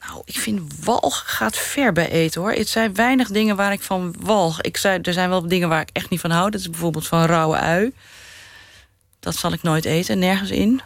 nou, 0.00 0.22
ik 0.24 0.38
vind 0.38 0.84
walg 0.84 1.22
gaat 1.26 1.56
ver 1.56 1.92
bij 1.92 2.10
eten 2.10 2.40
hoor. 2.40 2.52
Het 2.52 2.68
zijn 2.68 2.94
weinig 2.94 3.28
dingen 3.28 3.56
waar 3.56 3.72
ik 3.72 3.80
van 3.82 4.14
walg. 4.20 4.60
Ik 4.60 4.76
zei, 4.76 4.98
er 5.02 5.12
zijn 5.12 5.28
wel 5.28 5.48
dingen 5.48 5.68
waar 5.68 5.80
ik 5.80 5.90
echt 5.92 6.10
niet 6.10 6.20
van 6.20 6.30
hou. 6.30 6.50
Dat 6.50 6.60
is 6.60 6.70
bijvoorbeeld 6.70 7.06
van 7.06 7.24
rauwe 7.24 7.56
ui. 7.56 7.92
Dat 9.20 9.36
zal 9.36 9.52
ik 9.52 9.62
nooit 9.62 9.84
eten, 9.84 10.18
nergens 10.18 10.50
in. 10.50 10.80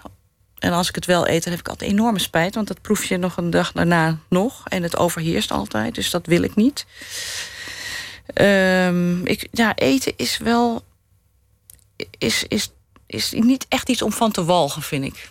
En 0.58 0.72
als 0.72 0.88
ik 0.88 0.94
het 0.94 1.06
wel 1.06 1.28
eet, 1.28 1.42
dan 1.42 1.52
heb 1.52 1.60
ik 1.60 1.68
altijd 1.68 1.90
enorme 1.90 2.18
spijt. 2.18 2.54
Want 2.54 2.68
dat 2.68 2.80
proef 2.80 3.04
je 3.04 3.16
nog 3.16 3.36
een 3.36 3.50
dag 3.50 3.72
daarna 3.72 4.18
nog. 4.28 4.62
En 4.68 4.82
het 4.82 4.96
overheerst 4.96 5.50
altijd, 5.50 5.94
dus 5.94 6.10
dat 6.10 6.26
wil 6.26 6.42
ik 6.42 6.54
niet. 6.54 6.86
Ehm, 8.26 9.26
ik, 9.26 9.48
ja, 9.50 9.74
eten 9.74 10.12
is 10.16 10.38
wel... 10.38 10.84
Is, 12.18 12.44
is, 12.48 12.70
is 13.06 13.32
niet 13.32 13.66
echt 13.68 13.88
iets 13.88 14.02
om 14.02 14.12
van 14.12 14.32
te 14.32 14.44
walgen, 14.44 14.82
vind 14.82 15.04
ik. 15.04 15.30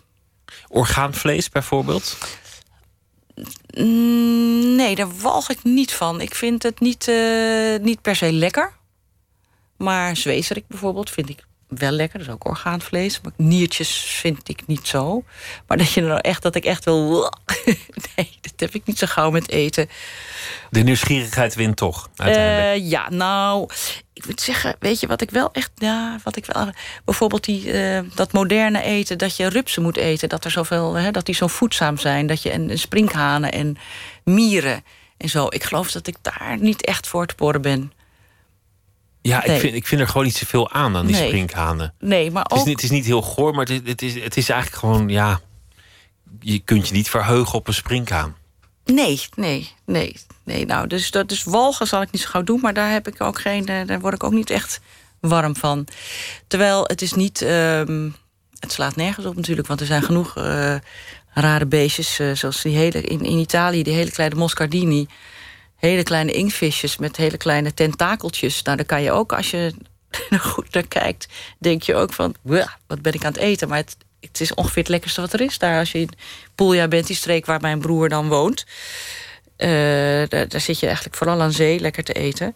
Orgaanvlees 0.67 1.49
bijvoorbeeld? 1.49 2.17
Mm, 3.77 4.75
Nee, 4.75 4.95
daar 4.95 5.17
walg 5.17 5.49
ik 5.49 5.63
niet 5.63 5.93
van. 5.93 6.21
Ik 6.21 6.35
vind 6.35 6.63
het 6.63 6.79
niet, 6.79 7.07
eh, 7.07 7.79
niet 7.81 8.01
per 8.01 8.15
se 8.15 8.31
lekker. 8.31 8.73
Maar 9.77 10.17
zwezerik 10.17 10.67
bijvoorbeeld 10.67 11.09
vind 11.09 11.29
ik 11.29 11.43
wel 11.77 11.91
lekker. 11.91 12.19
Dat 12.19 12.27
is 12.27 12.33
ook 12.33 12.47
orgaanvlees. 12.47 13.21
Maar 13.21 13.31
niertjes 13.37 13.89
vind 13.97 14.49
ik 14.49 14.67
niet 14.67 14.87
zo. 14.87 15.23
Maar 15.67 15.77
dat 15.77 15.91
je 15.91 16.01
nou 16.01 16.19
echt, 16.21 16.41
dat 16.41 16.55
ik 16.55 16.65
echt 16.65 16.85
wil... 16.85 17.21
Nee, 18.15 18.37
dat 18.41 18.53
heb 18.55 18.73
ik 18.73 18.85
niet 18.85 18.97
zo 18.97 19.07
gauw 19.07 19.31
met 19.31 19.49
eten. 19.49 19.89
De 20.69 20.81
nieuwsgierigheid 20.81 21.55
wint 21.55 21.75
toch, 21.75 22.09
uiteindelijk. 22.15 22.83
Eh, 22.83 22.89
ja, 22.89 23.09
nou, 23.09 23.69
ik 24.13 24.25
moet 24.25 24.41
zeggen, 24.41 24.75
weet 24.79 24.99
je 24.99 25.07
wat 25.07 25.21
ik 25.21 25.29
wel 25.29 25.51
echt, 25.51 25.71
ja, 25.75 26.19
wat 26.23 26.35
ik 26.35 26.45
wel, 26.45 26.69
bijvoorbeeld 27.05 27.43
die, 27.43 27.71
eh, 27.71 28.01
dat 28.15 28.31
moderne 28.31 28.81
eten, 28.81 29.17
dat 29.17 29.35
je 29.35 29.47
rupsen 29.47 29.81
moet 29.81 29.97
eten, 29.97 30.29
dat 30.29 30.45
er 30.45 30.51
zoveel, 30.51 30.93
hè, 30.93 31.11
dat 31.11 31.25
die 31.25 31.35
zo 31.35 31.47
voedzaam 31.47 31.97
zijn, 31.97 32.27
dat 32.27 32.41
je 32.41 32.49
en, 32.49 32.69
en 32.69 32.79
sprinkhanen 32.79 33.51
en 33.51 33.77
mieren 34.23 34.83
en 35.17 35.29
zo. 35.29 35.47
Ik 35.49 35.63
geloof 35.63 35.91
dat 35.91 36.07
ik 36.07 36.17
daar 36.21 36.57
niet 36.59 36.85
echt 36.85 37.07
voor 37.07 37.25
te 37.25 37.35
poren 37.35 37.61
ben. 37.61 37.91
Ja, 39.23 39.43
nee. 39.45 39.55
ik, 39.55 39.61
vind, 39.61 39.75
ik 39.75 39.87
vind 39.87 40.01
er 40.01 40.07
gewoon 40.07 40.23
niet 40.25 40.35
zoveel 40.35 40.71
aan, 40.71 40.95
aan 40.97 41.05
die 41.05 41.15
Nee. 41.15 41.27
sprinkhanen. 41.27 41.93
Nee, 41.99 42.31
maar 42.31 42.43
Het 42.43 42.51
is, 42.51 42.59
ook, 42.59 42.65
niet, 42.65 42.75
het 42.75 42.83
is 42.83 42.89
niet 42.97 43.05
heel 43.05 43.21
goor, 43.21 43.51
maar 43.55 43.65
het 43.65 43.69
is, 43.69 43.89
het, 43.89 44.01
is, 44.01 44.13
het 44.23 44.37
is 44.37 44.49
eigenlijk 44.49 44.79
gewoon, 44.79 45.09
ja... 45.09 45.39
Je 46.39 46.59
kunt 46.59 46.87
je 46.87 46.93
niet 46.93 47.09
verheugen 47.09 47.53
op 47.53 47.67
een 47.67 47.73
sprinkhaan. 47.73 48.35
nee, 48.85 49.21
nee, 49.35 49.71
nee, 49.85 50.15
nee. 50.43 50.65
Nou, 50.65 50.87
dus 50.87 51.11
dat 51.11 51.29
dus 51.29 51.43
walgen 51.43 51.87
zal 51.87 52.01
ik 52.01 52.11
niet 52.11 52.21
zo 52.21 52.29
gauw 52.29 52.43
doen, 52.43 52.59
maar 52.61 52.73
daar 52.73 52.91
heb 52.91 53.07
ik 53.07 53.21
ook 53.21 53.41
geen, 53.41 53.67
eh, 53.67 53.87
daar 53.87 53.99
word 53.99 54.13
ik 54.13 54.23
ook 54.23 54.31
niet 54.31 54.49
echt 54.49 54.79
warm 55.19 55.55
van. 55.55 55.87
Terwijl 56.47 56.83
het 56.83 57.01
is 57.01 57.13
niet, 57.13 57.41
ehm, 57.41 58.09
het 58.59 58.71
slaat 58.71 58.95
nergens 58.95 59.25
op 59.25 59.35
natuurlijk, 59.35 59.67
want 59.67 59.79
er 59.79 59.85
zijn 59.85 60.03
genoeg 60.03 60.37
eh, 60.37 60.75
rare 61.33 61.65
beestjes, 61.65 62.19
eh, 62.19 62.31
zoals 62.31 62.61
die 62.61 62.75
hele 62.75 63.01
in, 63.01 63.21
in 63.25 63.37
Italië 63.37 63.83
die 63.83 63.93
hele 63.93 64.11
kleine 64.11 64.35
moscardini, 64.35 65.07
hele 65.87 66.03
kleine 66.03 66.31
inktvisjes 66.31 66.97
met 66.97 67.17
hele 67.17 67.37
kleine 67.37 67.73
tentakeltjes. 67.73 68.61
Nou, 68.61 68.77
dan 68.77 68.85
kan 68.85 69.01
je 69.01 69.11
ook 69.11 69.33
als 69.33 69.51
je 69.51 69.73
er 70.29 70.39
goed 70.39 70.73
naar 70.73 70.87
kijkt, 70.87 71.27
denk 71.59 71.81
je 71.83 71.95
ook 71.95 72.13
van, 72.13 72.35
"Wah, 72.41 72.67
wat 72.87 73.01
ben 73.01 73.13
ik 73.13 73.25
aan 73.25 73.31
het 73.31 73.41
eten? 73.41 73.67
Maar 73.67 73.77
het, 73.77 73.97
het 74.19 74.41
is 74.41 74.53
ongeveer 74.53 74.81
het 74.83 74.91
lekkerste 74.91 75.21
wat 75.21 75.33
er 75.33 75.41
is 75.41 75.57
daar. 75.57 75.79
Als 75.79 75.91
je 75.91 75.99
in 75.99 76.09
Puglia 76.55 76.87
bent, 76.87 77.07
die 77.07 77.15
streek 77.15 77.45
waar 77.45 77.61
mijn 77.61 77.79
broer 77.79 78.09
dan 78.09 78.27
woont. 78.27 78.65
Eh, 79.55 79.69
daar, 80.27 80.47
daar 80.47 80.61
zit 80.61 80.79
je 80.79 80.85
eigenlijk 80.85 81.15
vooral 81.15 81.41
aan 81.41 81.51
zee 81.51 81.79
lekker 81.79 82.03
te 82.03 82.13
eten. 82.13 82.55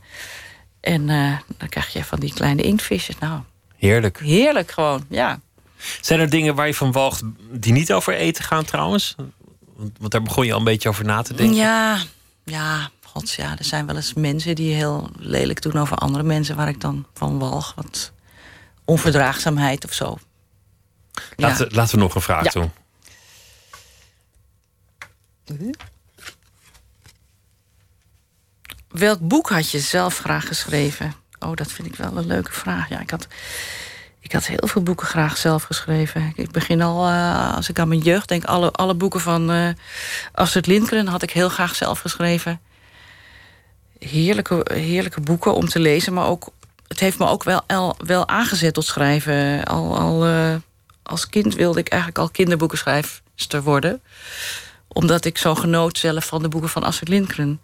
En 0.79 1.09
eh, 1.09 1.37
dan 1.57 1.69
krijg 1.69 1.93
je 1.93 2.03
van 2.03 2.19
die 2.19 2.33
kleine 2.33 2.61
inktvisjes. 2.61 3.17
Nou, 3.19 3.41
Heerlijk. 3.77 4.19
heerlijk 4.19 4.71
gewoon, 4.71 5.05
ja. 5.09 5.39
Zijn 6.01 6.19
er 6.19 6.29
dingen 6.29 6.55
waar 6.55 6.67
je 6.67 6.73
van 6.73 6.91
walgt 6.91 7.21
die 7.51 7.73
niet 7.73 7.93
over 7.93 8.13
eten 8.13 8.43
gaan 8.43 8.65
trouwens? 8.65 9.15
Want, 9.75 9.91
want 9.99 10.11
daar 10.11 10.21
begon 10.23 10.45
je 10.45 10.51
al 10.51 10.57
een 10.59 10.63
beetje 10.63 10.89
over 10.89 11.05
na 11.05 11.21
te 11.21 11.33
denken. 11.33 11.55
Ja, 11.55 11.99
ja, 12.43 12.89
gods, 13.17 13.35
ja. 13.35 13.57
Er 13.57 13.63
zijn 13.65 13.85
wel 13.85 13.95
eens 13.95 14.13
mensen 14.13 14.55
die 14.55 14.73
heel 14.73 15.09
lelijk 15.17 15.61
doen 15.61 15.77
over 15.77 15.97
andere 15.97 16.23
mensen... 16.23 16.55
waar 16.55 16.67
ik 16.67 16.81
dan 16.81 17.05
van 17.13 17.39
walg. 17.39 17.73
Wat 17.75 18.11
onverdraagzaamheid 18.85 19.85
of 19.85 19.93
zo. 19.93 20.17
Laten, 21.35 21.67
laten 21.71 21.95
we 21.95 22.01
nog 22.01 22.15
een 22.15 22.21
vraag 22.21 22.43
Ja. 22.43 22.51
doen. 22.51 22.71
Welk 28.89 29.19
boek 29.19 29.49
had 29.49 29.71
je 29.71 29.79
zelf 29.79 30.17
graag 30.17 30.47
geschreven? 30.47 31.13
Oh, 31.39 31.53
dat 31.55 31.71
vind 31.71 31.87
ik 31.87 31.95
wel 31.95 32.17
een 32.17 32.27
leuke 32.27 32.51
vraag. 32.51 32.89
Ja, 32.89 32.99
ik 32.99 33.09
had, 33.09 33.27
ik 34.19 34.31
had 34.31 34.45
heel 34.45 34.67
veel 34.67 34.83
boeken 34.83 35.07
graag 35.07 35.37
zelf 35.37 35.63
geschreven. 35.63 36.33
Ik 36.35 36.51
begin 36.51 36.81
al, 36.81 37.07
eh, 37.07 37.55
als 37.55 37.69
ik 37.69 37.79
aan 37.79 37.87
mijn 37.87 37.99
jeugd 37.99 38.27
denk... 38.27 38.43
alle, 38.43 38.71
alle 38.71 38.93
boeken 38.95 39.19
van 39.21 39.51
eh 39.51 39.69
Astrid 40.33 40.65
Lindgren 40.67 41.07
had 41.07 41.21
ik 41.23 41.31
heel 41.31 41.49
graag 41.49 41.75
zelf 41.75 41.99
geschreven. 41.99 42.59
Heerlijke, 43.99 44.65
heerlijke 44.73 45.21
boeken 45.21 45.53
om 45.53 45.67
te 45.67 45.79
lezen, 45.79 46.13
maar 46.13 46.27
ook... 46.27 46.49
het 46.87 46.99
heeft 46.99 47.19
me 47.19 47.27
ook 47.27 47.43
wel, 47.43 47.61
el- 47.67 47.95
wel 47.97 48.27
aangezet 48.27 48.73
tot 48.73 48.85
schrijven. 48.85 49.63
Al, 49.63 49.97
al, 49.97 50.25
eh, 50.25 50.55
als 51.03 51.29
kind 51.29 51.55
wilde 51.55 51.79
ik 51.79 51.87
eigenlijk 51.89 52.21
al 52.21 52.29
kinderboekenschrijfster 52.29 53.61
worden. 53.63 54.01
Omdat 54.87 55.25
ik 55.25 55.37
zo 55.37 55.55
genoot 55.55 55.97
zelf 55.97 56.25
van 56.25 56.41
de 56.41 56.47
boeken 56.49 56.69
van 56.69 56.83
Astrid 56.83 57.09
Lindgren. 57.09 57.61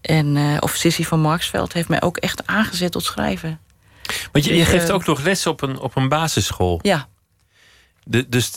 En, 0.00 0.36
eh, 0.36 0.56
of 0.60 0.74
Sissy 0.74 1.04
van 1.04 1.20
Marksveld 1.20 1.72
heeft 1.72 1.88
mij 1.88 2.02
ook 2.02 2.16
echt 2.16 2.46
aangezet 2.46 2.92
tot 2.92 3.04
schrijven. 3.04 3.60
Want 4.32 4.44
je, 4.44 4.52
je 4.54 4.58
Dus, 4.58 4.68
geeft 4.68 4.88
eh, 4.88 4.94
ook 4.94 5.06
nog 5.06 5.20
les 5.22 5.46
op 5.46 5.62
een, 5.62 5.78
op 5.78 5.96
een 5.96 6.08
basisschool. 6.08 6.78
Ja, 6.82 7.08
De, 8.04 8.28
dus 8.28 8.52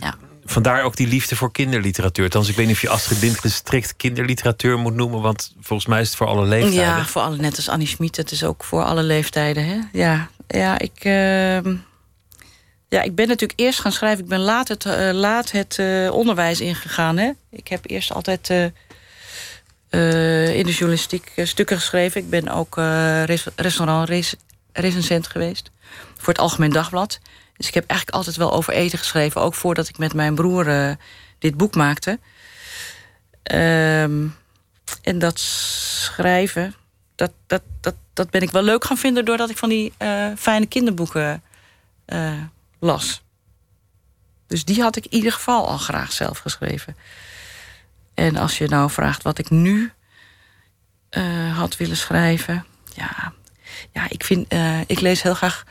vandaar 0.49 0.83
ook 0.83 0.95
die 0.95 1.07
liefde 1.07 1.35
voor 1.35 1.51
kinderliteratuur. 1.51 2.25
Althans, 2.25 2.49
ik 2.49 2.55
weet 2.55 2.65
niet 2.65 2.75
of 2.75 2.81
je 2.81 2.89
Astrid 2.89 3.21
Lindgren 3.21 3.51
strikt 3.51 3.95
kinderliteratuur 3.95 4.77
moet 4.77 4.93
noemen... 4.95 5.21
want 5.21 5.53
volgens 5.59 5.87
mij 5.89 6.01
is 6.01 6.07
het 6.07 6.17
voor 6.17 6.27
alle 6.27 6.45
leeftijden. 6.45 6.79
ja 6.81 7.05
voor 7.05 7.21
alle, 7.21 7.37
net 7.37 7.55
als 7.55 7.69
Annie 7.69 7.87
Schmid. 7.87 8.17
Het 8.17 8.31
is 8.31 8.43
ook 8.43 8.63
voor 8.63 8.83
alle 8.83 9.03
leeftijden. 9.03 9.65
Hè? 9.65 9.79
Ja, 9.91 10.29
ja, 10.47 10.79
ik, 10.79 10.99
ehm, 10.99 11.75
ja, 12.89 13.01
ik 13.01 13.15
ben 13.15 13.27
natuurlijk 13.27 13.59
eerst 13.59 13.79
gaan 13.79 13.91
schrijven. 13.91 14.23
Ik 14.23 14.29
ben 14.29 14.39
laat 14.39 14.67
het, 14.67 14.85
eh, 14.85 15.09
laat 15.13 15.51
het 15.51 15.77
eh, 15.79 16.09
onderwijs 16.11 16.61
ingegaan. 16.61 17.17
Hè? 17.17 17.31
Ik 17.51 17.67
heb 17.67 17.89
eerst 17.89 18.13
altijd 18.13 18.49
eh, 18.49 18.63
in 20.57 20.65
de 20.65 20.71
journalistiek 20.71 21.31
stukken 21.35 21.77
geschreven. 21.77 22.21
Ik 22.21 22.29
ben 22.29 22.47
ook 22.47 22.75
res- 23.25 23.47
restaurantrecensent 23.55 25.27
geweest. 25.27 25.71
Voor 26.17 26.33
het 26.33 26.41
Algemeen 26.41 26.71
Dagblad. 26.71 27.19
Dus 27.57 27.67
ik 27.67 27.73
heb 27.73 27.87
eigenlijk 27.87 28.19
altijd 28.19 28.35
wel 28.35 28.53
over 28.53 28.73
eten 28.73 28.97
geschreven. 28.97 29.41
Ook 29.41 29.53
voordat 29.53 29.89
ik 29.89 29.97
met 29.97 30.13
mijn 30.13 30.35
broer 30.35 30.67
eh, 30.67 30.95
dit 31.39 31.57
boek 31.57 31.75
maakte. 31.75 32.19
Ehm, 33.43 34.27
en 35.01 35.19
dat 35.19 35.39
schrijven, 35.39 36.75
dat, 37.15 37.31
dat, 37.47 37.61
dat, 37.81 37.95
dat 38.13 38.29
ben 38.29 38.41
ik 38.41 38.51
wel 38.51 38.63
leuk 38.63 38.85
gaan 38.85 38.97
vinden... 38.97 39.25
doordat 39.25 39.49
ik 39.49 39.57
van 39.57 39.69
die 39.69 39.93
eh, 39.97 40.27
fijne 40.37 40.65
kinderboeken 40.65 41.43
eh, 42.05 42.41
las. 42.79 43.21
Dus 44.47 44.65
die 44.65 44.81
had 44.81 44.95
ik 44.95 45.05
in 45.05 45.13
ieder 45.13 45.31
geval 45.31 45.67
al 45.67 45.77
graag 45.77 46.11
zelf 46.11 46.37
geschreven. 46.37 46.95
En 48.13 48.35
als 48.35 48.57
je 48.57 48.67
nou 48.67 48.89
vraagt 48.89 49.23
wat 49.23 49.37
ik 49.37 49.49
nu 49.49 49.91
had 51.53 51.77
willen 51.77 51.97
schrijven... 51.97 52.65
Ja, 52.93 53.33
ja 53.91 54.05
ik, 54.09 54.23
vind, 54.23 54.53
ik 54.87 54.99
lees 54.99 55.21
heel 55.21 55.33
graag 55.33 55.63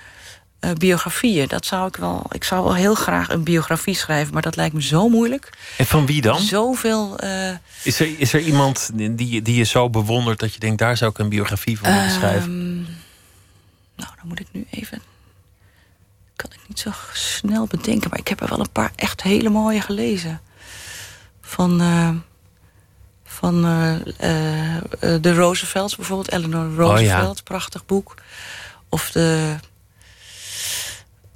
eh, 0.60 0.70
biografieën. 0.72 1.48
Dat 1.48 1.66
zou 1.66 1.86
ik 1.88 1.96
wel... 1.96 2.26
Ik 2.32 2.44
zou 2.44 2.64
wel 2.64 2.74
heel 2.74 2.94
graag 2.94 3.28
een 3.28 3.42
biografie 3.44 3.94
schrijven... 3.94 4.32
maar 4.32 4.42
dat 4.42 4.56
lijkt 4.56 4.74
me 4.74 4.82
zo 4.82 5.08
moeilijk. 5.08 5.50
En 5.78 5.86
van 5.86 6.06
wie 6.06 6.20
dan? 6.20 6.40
Zoveel... 6.40 7.18
eh, 7.18 7.50
Is 7.82 8.00
er, 8.00 8.18
is 8.18 8.32
er 8.32 8.40
iemand 8.40 8.90
die, 8.94 9.42
die 9.42 9.54
je 9.56 9.64
zo 9.64 9.90
bewondert 9.90 10.38
dat 10.38 10.54
je 10.54 10.60
denkt... 10.60 10.78
daar 10.78 10.96
zou 10.96 11.10
ik 11.10 11.18
een 11.18 11.28
biografie 11.28 11.78
van 11.78 11.92
willen 11.92 12.10
schrijven? 12.10 12.50
Ehm, 12.50 12.76
nou, 13.96 14.10
dan 14.16 14.28
moet 14.28 14.40
ik 14.40 14.46
nu 14.50 14.66
even. 14.70 15.02
Kan 16.36 16.50
ik 16.52 16.60
niet 16.68 16.78
zo 16.80 16.90
snel 17.12 17.66
bedenken, 17.66 18.10
maar 18.10 18.18
ik 18.18 18.28
heb 18.28 18.40
er 18.40 18.48
wel 18.48 18.60
een 18.60 18.72
paar 18.72 18.92
echt 18.96 19.22
hele 19.22 19.48
mooie 19.48 19.80
gelezen. 19.80 20.40
Van. 21.40 21.80
eh, 21.80 22.10
van 23.24 23.62
de 25.20 25.34
Roosevelts 25.34 25.96
bijvoorbeeld, 25.96 26.32
Eleanor 26.32 26.74
Roosevelt, 26.74 27.44
prachtig 27.44 27.86
boek. 27.86 28.14
Of 28.88 29.10
de. 29.10 29.54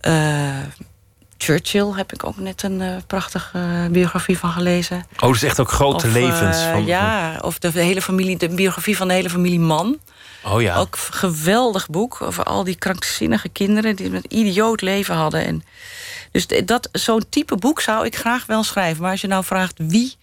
Eh, 0.00 0.58
Churchill 1.38 1.92
heb 1.96 2.12
ik 2.12 2.24
ook 2.24 2.36
net 2.36 2.62
een 2.62 2.80
eh, 2.80 2.96
prachtige 3.06 3.88
biografie 3.90 4.38
van 4.38 4.50
gelezen. 4.52 5.06
Oh, 5.20 5.32
dus 5.32 5.42
echt 5.42 5.60
ook 5.60 5.70
grote 5.70 6.06
Of, 6.06 6.12
levens. 6.12 6.56
eh, 6.64 6.70
Van, 6.70 6.86
ja, 6.86 7.38
of 7.42 7.58
de 7.58 7.70
hele 7.82 8.02
familie, 8.02 8.36
de 8.36 8.48
biografie 8.48 8.96
van 8.96 9.08
de 9.08 9.14
hele 9.14 9.30
familie 9.30 9.60
Man. 9.60 9.98
oh 10.44 10.62
ja. 10.62 10.76
Ook 10.76 10.94
een 10.94 11.14
geweldig 11.14 11.88
boek 11.88 12.20
over 12.22 12.44
al 12.44 12.64
die 12.64 12.74
krankzinnige 12.76 13.48
kinderen 13.48 13.96
die 13.96 14.14
een 14.14 14.24
idioot 14.28 14.80
leven 14.80 15.14
hadden. 15.14 15.44
En 15.44 15.64
dus 16.32 16.46
dat, 16.64 16.88
zo'n 16.92 17.24
type 17.28 17.56
boek 17.56 17.80
zou 17.80 18.04
ik 18.06 18.16
graag 18.16 18.46
wel 18.46 18.62
schrijven. 18.62 19.02
Maar 19.02 19.10
als 19.10 19.20
je 19.20 19.26
nou 19.26 19.44
vraagt 19.44 19.74
wie, 19.76 20.16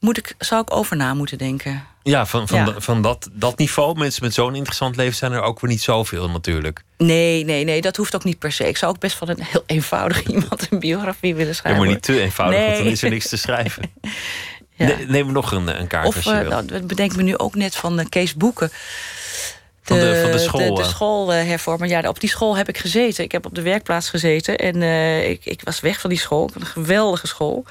moet 0.00 0.16
ik, 0.16 0.34
zou 0.38 0.62
ik 0.62 0.74
over 0.74 0.96
na 0.96 1.14
moeten 1.14 1.38
denken. 1.38 1.84
Ja, 2.06 2.26
van, 2.26 2.48
van, 2.48 2.58
Ja. 2.58 2.74
van 2.76 3.02
dat, 3.02 3.28
dat 3.32 3.58
niveau. 3.58 3.98
Mensen 3.98 4.22
met 4.24 4.34
zo'n 4.34 4.54
interessant 4.54 4.96
leven 4.96 5.14
zijn 5.14 5.32
er 5.32 5.42
ook 5.42 5.60
weer 5.60 5.70
niet 5.70 5.82
zoveel 5.82 6.30
natuurlijk. 6.30 6.82
Nee, 6.98 7.44
nee, 7.44 7.64
nee, 7.64 7.80
dat 7.80 7.96
hoeft 7.96 8.14
ook 8.14 8.24
niet 8.24 8.38
per 8.38 8.52
se. 8.52 8.68
Ik 8.68 8.76
zou 8.76 8.92
ook 8.92 9.00
best 9.00 9.16
van 9.16 9.28
een 9.28 9.42
heel 9.42 9.62
eenvoudig 9.66 10.22
iemand 10.34 10.66
een 10.70 10.78
biografie 10.78 11.34
willen 11.34 11.48
Ja, 11.52 11.54
schrijven. 11.58 11.82
maar 11.82 11.90
niet 11.92 12.02
te 12.02 12.20
eenvoudig, 12.20 12.60
want 12.64 12.76
dan 12.76 12.86
is 12.86 13.02
er 13.02 13.10
niks 13.10 13.28
te 13.28 13.36
schrijven. 13.36 13.82
Ja. 14.76 14.86
Ne- 14.86 15.04
Neem 15.08 15.32
nog 15.32 15.52
een, 15.52 15.80
een 15.80 15.86
kaart 15.86 16.06
Of, 16.06 16.14
als 16.16 16.24
je 16.24 16.30
eh, 16.30 16.38
wil. 16.40 16.48
nou, 16.50 16.82
bedenk 16.82 17.16
me 17.16 17.22
nu 17.22 17.38
ook 17.38 17.54
net 17.54 17.76
van 17.76 17.98
uh, 18.00 18.04
Kees 18.08 18.34
Boeken. 18.34 18.70
Van 19.82 19.98
de- 19.98 20.20
van 20.22 20.30
de 20.30 20.38
school, 20.38 20.60
De, 20.68 20.72
de 20.74 20.82
eh. 20.82 20.88
schoolhervormer. 20.88 21.88
Ja, 21.88 22.08
op 22.08 22.20
die 22.20 22.28
school 22.28 22.56
heb 22.56 22.68
ik 22.68 22.78
gezeten. 22.78 23.24
Ik 23.24 23.32
heb 23.32 23.46
op 23.46 23.54
de 23.54 23.62
werkplaats 23.62 24.08
gezeten. 24.10 24.56
En 24.58 24.82
eh, 24.82 25.28
ik, 25.30 25.44
ik 25.44 25.60
was 25.64 25.80
weg 25.80 26.00
van 26.00 26.10
die 26.10 26.18
school. 26.18 26.50
Een 26.54 26.66
geweldige 26.66 27.26
school. 27.26 27.64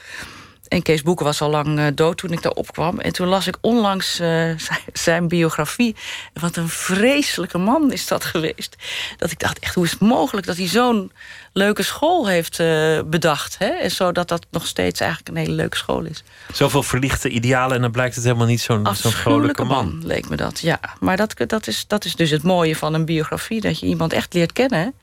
En 0.74 0.82
Kees 0.82 1.02
Boeken 1.02 1.26
was 1.26 1.42
al 1.42 1.50
lang 1.50 1.80
eh, 1.80 1.86
dood 1.96 2.18
toen 2.18 2.32
ik 2.32 2.42
daar 2.42 2.52
opkwam. 2.52 3.00
En 3.00 3.14
toen 3.14 3.28
las 3.28 3.48
ik 3.48 3.58
onlangs 3.62 4.20
eh, 4.20 4.50
zijn, 4.94 5.28
biografie. 5.28 5.96
Wat 6.34 6.56
een 6.56 6.70
vreselijke 6.70 7.58
man 7.58 7.92
is 7.92 8.08
dat 8.08 8.26
geweest. 8.26 8.76
Dat 9.18 9.32
ik 9.32 9.40
dacht, 9.40 9.60
echt, 9.60 9.76
hoe 9.76 9.84
is 9.84 9.92
het 9.92 10.00
mogelijk 10.00 10.48
dat 10.48 10.58
hij 10.58 10.68
zo'n 10.68 11.12
leuke 11.52 11.84
school 11.84 12.28
heeft 12.28 12.60
eh, 12.60 13.00
bedacht? 13.06 13.58
Hè? 13.58 13.66
En 13.68 13.92
zodat 13.92 14.28
dat 14.28 14.46
nog 14.52 14.68
steeds 14.68 15.00
eigenlijk 15.00 15.30
een 15.30 15.44
hele 15.44 15.56
leuke 15.56 15.78
school 15.78 16.04
is. 16.04 16.24
Zoveel 16.54 16.84
verlichte 16.84 17.30
idealen 17.30 17.76
en 17.76 17.82
dan 17.82 17.92
blijkt 17.92 18.16
het 18.16 18.24
helemaal 18.24 18.48
niet 18.48 18.62
zo'n 18.62 18.88
zo'n 18.94 19.12
vrolijke 19.12 19.64
man. 19.64 19.86
man, 19.86 20.06
leek 20.06 20.30
me 20.30 20.36
dat, 20.36 20.60
ja. 20.60 20.80
Maar 21.00 21.18
dat, 21.18 21.34
dat, 21.48 21.68
is, 21.68 21.88
dat 21.88 22.06
is 22.06 22.16
dus 22.16 22.30
het 22.30 22.44
mooie 22.44 22.76
van 22.76 22.94
een 22.94 23.06
biografie. 23.06 23.62
Dat 23.62 23.80
je 23.80 23.86
iemand 23.86 24.14
echt 24.14 24.34
leert 24.34 24.52
kennen. 24.52 24.94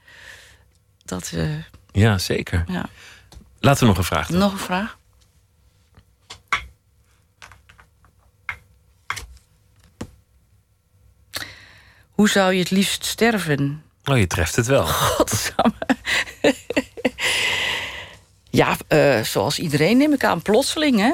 Dat, 1.05 1.33
Ja, 1.93 2.19
zeker. 2.19 2.65
ja. 2.69 2.89
Laten 3.61 3.81
we 3.81 3.89
nog 3.89 3.99
een 3.99 4.05
vraag 4.05 4.27
doen. 4.27 4.39
Nog 4.39 4.53
een 4.53 4.59
vraag? 4.59 4.99
Hoe 12.21 12.29
zou 12.29 12.53
je 12.53 12.59
het 12.59 12.71
liefst 12.71 13.05
sterven? 13.05 13.83
Oh, 14.05 14.19
je 14.19 14.27
treft 14.27 14.57
het 14.57 14.67
wel. 14.67 14.87
Godsamme. 14.87 15.75
ja, 18.51 18.77
eh, 18.89 19.23
zoals 19.23 19.59
iedereen 19.59 19.97
neem 19.97 20.13
ik 20.13 20.25
aan, 20.25 20.43
plotseling, 20.43 20.99
hè? 20.99 21.13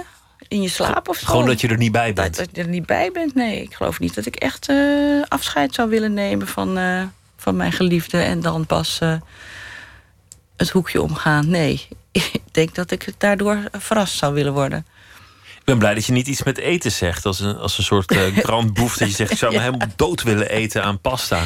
In 0.49 0.63
je 0.63 0.69
slaap 0.69 1.09
of 1.09 1.17
zo. 1.17 1.27
Gewoon 1.27 1.47
dat 1.47 1.61
je 1.61 1.69
er 1.69 1.77
niet 1.77 1.93
bij 1.93 2.13
bent. 2.13 2.37
Dat, 2.37 2.47
dat 2.47 2.57
je 2.57 2.63
er 2.63 2.69
niet 2.69 2.87
bij 2.87 3.13
bent, 3.13 3.35
nee. 3.35 3.63
Ik 3.63 3.75
geloof 3.75 4.01
niet 4.01 4.15
dat 4.15 4.27
ik 4.27 4.37
echt 4.37 4.69
eh, 4.69 5.23
afscheid 5.29 5.75
zou 5.75 5.89
willen 5.89 6.15
nemen 6.15 6.47
van, 6.47 6.79
eh, 6.79 7.03
van 7.37 7.57
mijn 7.57 7.73
geliefde... 7.73 8.19
en 8.19 8.41
dan 8.41 8.67
pas 8.67 9.01
het 10.57 10.71
hoekje 10.71 11.03
omgaan. 11.03 11.49
Nee, 11.49 11.89
ik 12.13 12.43
denk 12.53 12.75
dat 12.75 12.91
ik 12.91 13.13
daardoor 13.19 13.59
verrast 13.73 14.17
zou 14.17 14.35
willen 14.35 14.53
worden. 14.53 14.87
Ik 15.67 15.73
ben 15.73 15.81
blij 15.81 15.95
dat 15.95 16.07
je 16.07 16.13
niet 16.13 16.27
iets 16.27 16.43
met 16.43 16.59
eten 16.59 16.93
zegt. 16.93 17.27
Als 17.27 17.41
een, 17.41 17.57
als 17.57 17.79
een 17.79 17.85
soort 17.85 18.13
uh, 18.13 18.37
grand 18.49 18.75
boef. 18.75 18.97
Dat 18.97 19.09
je 19.09 19.15
zegt, 19.15 19.31
ik 19.31 19.39
zou 19.39 19.53
me 19.53 19.61
helemaal 19.61 19.89
dood 19.97 20.23
willen 20.23 20.49
eten 20.49 20.83
aan 20.83 21.01
pasta. 21.01 21.43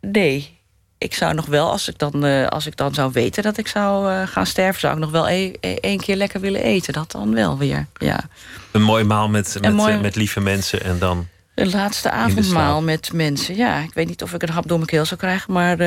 Nee, 0.00 0.58
ik 0.98 1.14
zou 1.14 1.34
nog 1.34 1.46
wel, 1.46 1.70
als 1.70 1.88
ik 1.88 1.98
dan, 1.98 2.24
eh, 2.24 2.46
als 2.46 2.66
ik 2.66 2.76
dan 2.76 2.94
zou 2.94 3.12
weten 3.12 3.42
dat 3.42 3.58
ik 3.58 3.68
zou 3.68 4.12
eh, 4.12 4.26
gaan 4.26 4.46
sterven... 4.46 4.80
zou 4.80 4.94
ik 4.94 5.00
nog 5.00 5.10
wel 5.10 5.28
e- 5.28 5.52
e- 5.60 5.74
één 5.74 6.00
keer 6.00 6.16
lekker 6.16 6.40
willen 6.40 6.62
eten. 6.62 6.92
Dat 6.92 7.10
dan 7.10 7.34
wel 7.34 7.58
weer, 7.58 7.86
ja. 7.98 8.20
Een 8.70 8.82
mooi 8.82 9.04
maal 9.04 9.28
met, 9.28 9.58
met, 9.60 9.72
mooi- 9.72 9.96
met 9.96 10.16
lieve 10.16 10.40
mensen 10.40 10.82
en 10.82 10.98
dan... 10.98 11.28
Een 11.54 11.70
laatste 11.70 12.10
avondmaal 12.10 12.82
met 12.82 13.12
mensen. 13.12 13.56
Ja, 13.56 13.78
ik 13.78 13.94
weet 13.94 14.08
niet 14.08 14.22
of 14.22 14.32
ik 14.32 14.42
een 14.42 14.50
hap 14.50 14.68
door 14.68 14.78
mijn 14.78 14.90
keel 14.90 15.04
zou 15.04 15.20
krijgen, 15.20 15.52
maar... 15.52 15.78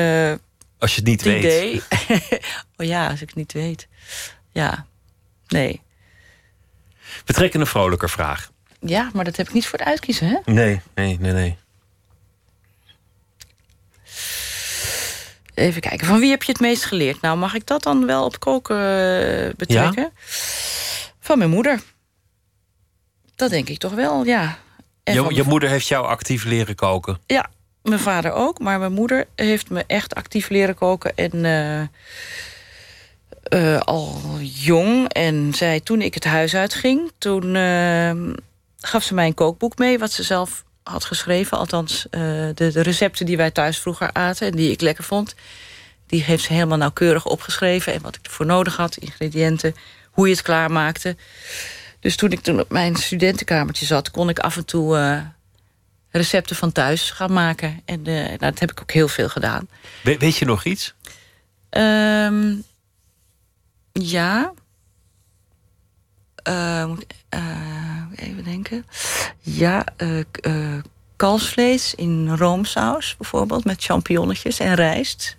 Als 0.78 0.94
je 0.94 1.00
het 1.00 1.08
niet 1.08 1.24
het 1.24 1.32
weet. 1.32 1.42
idee. 1.44 1.82
oh 2.76 2.86
ja, 2.86 3.08
als 3.08 3.20
ik 3.20 3.28
het 3.28 3.36
niet 3.36 3.52
weet. 3.52 3.88
Ja, 4.52 4.86
nee. 5.48 5.80
We 7.24 7.32
trekken 7.32 7.60
een 7.60 7.66
vrolijker 7.66 8.10
vraag. 8.10 8.50
Ja, 8.80 9.10
maar 9.12 9.24
dat 9.24 9.36
heb 9.36 9.48
ik 9.48 9.52
niet 9.52 9.66
voor 9.66 9.78
het 9.78 9.88
uitkiezen, 9.88 10.26
hè? 10.26 10.52
Nee, 10.52 10.80
nee, 10.94 11.18
nee, 11.20 11.32
nee. 11.32 11.56
Even 15.54 15.80
kijken, 15.80 16.06
van 16.06 16.18
wie 16.20 16.30
heb 16.30 16.42
je 16.42 16.52
het 16.52 16.60
meest 16.60 16.84
geleerd? 16.84 17.20
Nou, 17.20 17.38
mag 17.38 17.54
ik 17.54 17.66
dat 17.66 17.82
dan 17.82 18.06
wel 18.06 18.24
op 18.24 18.40
koken 18.40 18.76
eh, 18.76 19.54
betrekken? 19.56 20.10
Van 21.20 21.38
mijn 21.38 21.50
moeder. 21.50 21.80
Dat 23.34 23.50
denk 23.50 23.68
ik 23.68 23.78
toch 23.78 23.92
wel, 23.92 24.24
ja. 24.24 24.58
En 25.04 25.34
je 25.34 25.42
moeder 25.42 25.68
heeft 25.68 25.88
jou 25.88 26.06
actief 26.06 26.44
leren 26.44 26.74
koken. 26.74 27.18
Ja, 27.26 27.50
mijn 27.82 28.00
vader 28.00 28.32
ook. 28.32 28.58
Maar 28.58 28.78
mijn 28.78 28.92
moeder 28.92 29.26
heeft 29.34 29.70
me 29.70 29.84
echt 29.86 30.14
actief 30.14 30.48
leren 30.48 30.74
koken. 30.74 31.16
En 31.16 31.44
eh, 31.44 31.86
eh, 33.52 33.80
al 33.80 34.20
jong. 34.40 35.08
En 35.08 35.54
zij, 35.54 35.80
toen 35.80 36.00
ik 36.00 36.14
het 36.14 36.24
huis 36.24 36.54
uitging... 36.54 37.12
toen 37.18 37.56
eh, 37.56 38.12
gaf 38.80 39.02
ze 39.02 39.14
mij 39.14 39.26
een 39.26 39.34
kookboek 39.34 39.78
mee... 39.78 39.98
wat 39.98 40.12
ze 40.12 40.22
zelf 40.22 40.64
had 40.82 41.04
geschreven. 41.04 41.58
Althans, 41.58 42.06
eh, 42.10 42.20
de, 42.54 42.70
de 42.72 42.82
recepten 42.82 43.26
die 43.26 43.36
wij 43.36 43.50
thuis 43.50 43.78
vroeger 43.78 44.12
aten... 44.12 44.46
en 44.46 44.56
die 44.56 44.70
ik 44.70 44.80
lekker 44.80 45.04
vond... 45.04 45.34
die 46.06 46.22
heeft 46.22 46.44
ze 46.44 46.52
helemaal 46.52 46.78
nauwkeurig 46.78 47.26
opgeschreven. 47.26 47.92
En 47.92 48.02
wat 48.02 48.16
ik 48.16 48.26
ervoor 48.26 48.46
nodig 48.46 48.76
had, 48.76 48.96
ingrediënten... 48.96 49.74
hoe 50.10 50.26
je 50.26 50.34
het 50.34 50.42
klaarmaakte. 50.42 51.16
Dus 52.00 52.16
toen 52.16 52.32
ik 52.32 52.40
toen 52.40 52.60
op 52.60 52.70
mijn 52.70 52.96
studentenkamertje 52.96 53.86
zat... 53.86 54.10
kon 54.10 54.28
ik 54.28 54.38
af 54.38 54.56
en 54.56 54.64
toe... 54.64 55.22
recepten 56.10 56.56
van 56.56 56.72
thuis 56.72 57.10
gaan 57.10 57.32
maken. 57.32 57.80
En 57.84 58.02
nou, 58.02 58.36
dat 58.38 58.58
heb 58.58 58.70
ik 58.70 58.80
ook 58.80 58.92
heel 58.92 59.08
veel 59.08 59.28
gedaan. 59.28 59.68
We- 60.02 60.18
weet 60.18 60.36
je 60.36 60.44
nog 60.44 60.64
iets? 60.64 60.94
Ehm, 61.70 62.54
ja. 63.92 64.52
Eh, 66.42 66.86
moet- 66.86 67.06
eh, 67.28 68.02
even 68.16 68.44
denken. 68.44 68.86
Ja, 69.38 69.84
eh, 69.96 70.78
kalfsvlees 71.16 71.94
in 71.94 72.36
roomsaus 72.36 73.16
bijvoorbeeld... 73.16 73.64
met 73.64 73.84
champignonnetjes 73.84 74.58
en 74.58 74.74
rijst. 74.74 75.36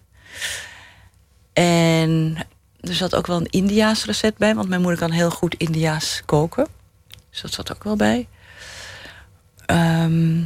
En 1.53 2.37
er 2.79 2.93
zat 2.93 3.15
ook 3.15 3.27
wel 3.27 3.37
een 3.37 3.49
Indiaas 3.49 4.05
recept 4.05 4.37
bij... 4.37 4.55
want 4.55 4.69
mijn 4.69 4.81
moeder 4.81 4.99
kan 4.99 5.11
heel 5.11 5.31
goed 5.31 5.55
Indiaas 5.55 6.21
koken. 6.25 6.67
Dus 7.29 7.41
dat 7.41 7.51
zat 7.53 7.71
ook 7.71 7.83
wel 7.83 7.95
bij. 7.95 8.27
Ehm, 9.65 10.41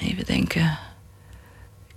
even 0.00 0.24
denken. 0.24 0.78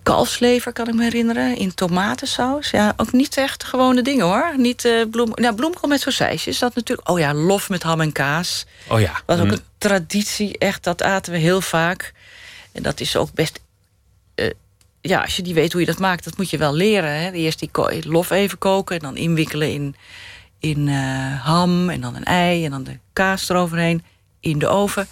Kalfslever 0.04 0.74
kan 0.74 0.88
ik 0.88 0.94
me 0.94 1.04
herinneren. 1.04 1.58
In 1.58 1.74
tomatensaus. 1.74 2.70
Ja, 2.70 2.94
ook 2.98 3.12
niet 3.12 3.38
echt 3.38 3.64
gewone 3.64 4.02
dingen 4.02 4.26
hoor. 4.26 4.54
Niet 4.58 4.86
eh 4.86 5.02
bloem, 5.12 5.32
nou, 5.36 5.56
bloemkool 5.56 5.90
met 5.90 6.02
sausijsjes. 6.02 6.60
Dat 6.60 6.76
natuurlijk. 6.76 7.10
Oh 7.10 7.20
ja, 7.20 7.34
lof 7.34 7.70
met 7.70 7.84
ham 7.84 8.02
en 8.02 8.12
kaas. 8.12 8.66
Oh 8.88 9.00
ja. 9.00 9.22
Was 9.26 9.40
ook 9.40 9.46
Mm. 9.46 9.52
een 9.52 9.64
traditie. 9.78 10.58
Echt, 10.58 10.84
dat 10.84 11.04
aten 11.04 11.32
we 11.34 11.38
heel 11.40 11.62
vaak. 11.62 12.14
En 12.72 12.84
dat 12.84 13.00
is 13.00 13.16
ook 13.16 13.34
best. 13.34 13.60
eh, 14.36 14.50
ja, 15.02 15.22
als 15.22 15.36
je 15.36 15.42
die 15.42 15.54
weet 15.54 15.72
hoe 15.72 15.82
je 15.82 15.88
dat 15.88 16.00
maakt, 16.00 16.24
dat 16.24 16.38
moet 16.38 16.50
je 16.50 16.58
wel 16.58 16.74
leren. 16.74 17.22
Hè? 17.22 17.32
Eerst 17.32 17.60
die 17.60 17.70
lof 18.08 18.30
even 18.30 18.58
koken 18.58 18.96
en 18.96 19.02
dan 19.02 19.18
inwikkelen 19.18 19.72
in, 19.74 19.96
in 20.60 20.88
eh, 20.88 21.46
ham 21.46 21.90
en 21.90 22.02
dan 22.02 22.16
een 22.16 22.24
ei 22.24 22.66
en 22.66 22.72
dan 22.72 22.84
de 22.84 22.98
kaas 23.14 23.50
eroverheen 23.50 24.04
in 24.40 24.60
de 24.60 24.68
oven. 24.68 25.08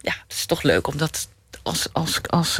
Ja, 0.00 0.14
het 0.28 0.36
is 0.36 0.46
toch 0.46 0.62
leuk 0.62 0.86
om 0.86 0.96
dat 0.96 1.28
als, 1.62 1.86
als, 1.92 2.20
als 2.28 2.58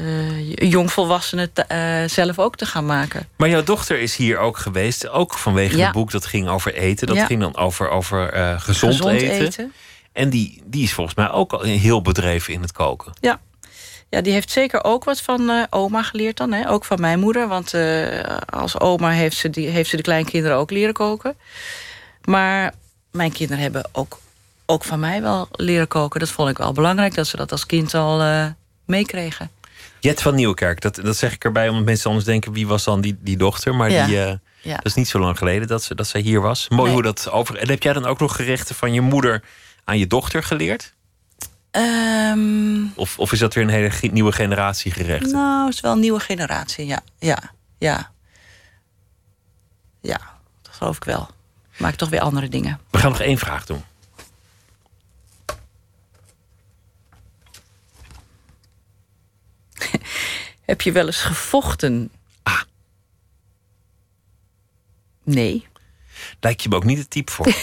eh, 0.00 0.70
jongvolwassene 0.70 1.52
te- 1.52 1.62
eh, 1.62 2.08
zelf 2.08 2.38
ook 2.38 2.56
te 2.56 2.66
gaan 2.66 2.86
maken. 2.86 3.28
Maar 3.36 3.48
jouw 3.48 3.62
dochter 3.62 3.98
is 4.00 4.16
hier 4.16 4.38
ook 4.38 4.56
geweest. 4.58 5.08
Ook 5.08 5.34
vanwege 5.34 5.76
Ja. 5.76 5.84
het 5.84 5.92
boek 5.92 6.10
dat 6.10 6.26
ging 6.26 6.48
over 6.48 6.74
eten. 6.74 7.06
Dat 7.06 7.16
Ja. 7.16 7.24
ging 7.26 7.40
dan 7.40 7.56
over, 7.56 7.88
over 7.88 8.32
eh, 8.32 8.60
gezond, 8.60 9.04
eten. 9.04 9.72
En 10.12 10.30
die, 10.30 10.62
die 10.64 10.82
is 10.82 10.92
volgens 10.92 11.16
mij 11.16 11.30
ook 11.30 11.52
al 11.52 11.62
heel 11.62 12.02
bedreven 12.02 12.52
in 12.52 12.60
het 12.62 12.72
koken. 12.72 13.12
Ja. 13.20 13.40
ja, 14.08 14.20
die 14.20 14.32
heeft 14.32 14.50
zeker 14.50 14.84
ook 14.84 15.04
wat 15.04 15.20
van 15.20 15.66
oma 15.70 16.02
geleerd 16.02 16.36
dan. 16.36 16.52
Hè? 16.52 16.70
Ook 16.70 16.84
van 16.84 17.00
mijn 17.00 17.18
moeder. 17.18 17.48
Want 17.48 17.74
als 18.50 18.78
oma 18.80 19.10
heeft 19.10 19.36
ze, 19.36 19.50
die, 19.50 19.68
heeft 19.68 19.90
ze 19.90 19.96
de 19.96 20.02
kleinkinderen 20.02 20.56
ook 20.56 20.70
leren 20.70 20.94
koken. 20.94 21.36
Maar 22.24 22.74
mijn 23.10 23.32
kinderen 23.32 23.62
hebben 23.62 23.88
ook, 23.92 24.18
ook 24.66 24.84
van 24.84 25.00
mij 25.00 25.22
wel 25.22 25.48
leren 25.52 25.88
koken. 25.88 26.20
Dat 26.20 26.28
vond 26.28 26.50
ik 26.50 26.58
wel 26.58 26.72
belangrijk, 26.72 27.14
dat 27.14 27.26
ze 27.26 27.36
dat 27.36 27.52
als 27.52 27.66
kind 27.66 27.94
al 27.94 28.48
meekregen. 28.86 29.50
Jet 30.00 30.22
van 30.22 30.34
Nieuwkerk, 30.34 30.80
dat, 30.80 30.94
dat 30.94 31.16
zeg 31.16 31.32
ik 31.32 31.44
erbij 31.44 31.68
omdat 31.68 31.84
mensen 31.84 32.06
anders 32.06 32.26
denken... 32.26 32.52
wie 32.52 32.66
was 32.66 32.84
dan 32.84 33.00
die, 33.00 33.16
die 33.20 33.36
dochter? 33.36 33.74
Maar 33.74 33.90
Ja. 33.90 34.06
die, 34.06 34.16
Ja. 34.16 34.38
dat 34.76 34.84
is 34.86 34.94
niet 34.94 35.08
zo 35.08 35.18
lang 35.18 35.38
geleden 35.38 35.68
dat 35.68 35.82
ze, 35.82 35.94
dat 35.94 36.06
zij 36.06 36.20
hier 36.20 36.40
was. 36.40 36.68
Mooi 36.68 36.82
Nee. 36.84 36.92
hoe 36.92 37.02
dat 37.02 37.30
over... 37.30 37.56
En 37.56 37.68
heb 37.68 37.82
jij 37.82 37.92
dan 37.92 38.06
ook 38.06 38.18
nog 38.20 38.36
gerechten 38.36 38.74
van 38.74 38.92
je 38.92 39.00
moeder 39.00 39.42
aan 39.84 39.98
je 39.98 40.06
dochter 40.06 40.42
geleerd? 40.42 40.92
Ehm, 41.70 42.82
Of, 42.94 43.18
of 43.18 43.32
is 43.32 43.38
dat 43.38 43.54
weer 43.54 43.64
een 43.64 43.70
hele 43.70 43.90
nieuwe 44.12 44.32
generatie 44.32 44.92
gerechten? 44.92 45.32
nou, 45.32 45.64
het 45.66 45.74
is 45.74 45.80
wel 45.80 45.92
een 45.92 46.00
nieuwe 46.00 46.20
generatie, 46.20 46.86
ja. 46.86 47.00
Ja, 47.18 47.38
ja. 47.78 48.10
Ja, 50.00 50.20
dat 50.62 50.74
geloof 50.74 50.96
ik 50.96 51.04
wel. 51.04 51.28
Maak 51.78 51.94
toch 51.94 52.08
weer 52.08 52.20
andere 52.20 52.48
dingen. 52.48 52.80
We 52.90 52.98
gaan 52.98 53.10
nog 53.10 53.20
één 53.20 53.38
vraag 53.38 53.66
doen. 53.66 53.82
Heb 60.70 60.80
je 60.80 60.92
wel 60.92 61.06
eens 61.06 61.22
gevochten? 61.22 62.10
Ah. 62.42 62.60
Nee. 65.24 65.66
Lijkt 66.40 66.62
je 66.62 66.68
me 66.68 66.74
ook 66.76 66.84
niet 66.84 66.98
het 66.98 67.10
type 67.10 67.32
voor. 67.32 67.46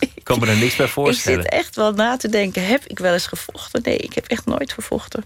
Ik 0.00 0.24
kan 0.34 0.38
me 0.40 0.46
er 0.46 0.56
niks 0.56 0.76
bij 0.76 0.86
Ik 0.86 0.92
voorstellen. 0.92 1.42
zit 1.42 1.50
echt 1.52 1.76
wel 1.76 1.92
na 1.92 2.16
te 2.16 2.28
denken. 2.28 2.66
Heb 2.66 2.86
ik 2.86 2.98
wel 2.98 3.12
eens 3.12 3.26
gevochten? 3.26 3.82
Nee, 3.84 3.96
ik 3.96 4.14
heb 4.14 4.26
echt 4.26 4.44
nooit 4.46 4.72
gevochten. 4.72 5.24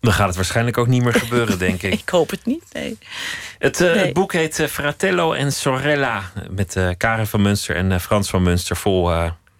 Dan 0.00 0.12
gaat 0.12 0.26
het 0.26 0.36
waarschijnlijk 0.36 0.78
ook 0.78 0.86
niet 0.86 1.02
meer 1.02 1.14
gebeuren, 1.14 1.58
denk 1.58 1.82
ik. 1.82 1.92
Ik 1.92 2.08
hoop 2.08 2.30
het 2.30 2.44
niet, 2.46 2.64
nee. 2.72 2.98
Het, 3.58 3.80
eh, 3.80 3.94
Nee. 3.94 4.04
het 4.04 4.12
boek 4.12 4.32
heet 4.32 4.58
eh, 4.58 4.66
Fratello 4.66 5.32
en 5.32 5.52
Sorella. 5.52 6.32
Met 6.50 6.76
eh, 6.76 6.88
Karen 6.96 7.26
van 7.26 7.42
Munster 7.42 7.76
en 7.76 8.00
Frans 8.00 8.30
van 8.30 8.42
Munster. 8.42 8.76
Vol 8.76 9.12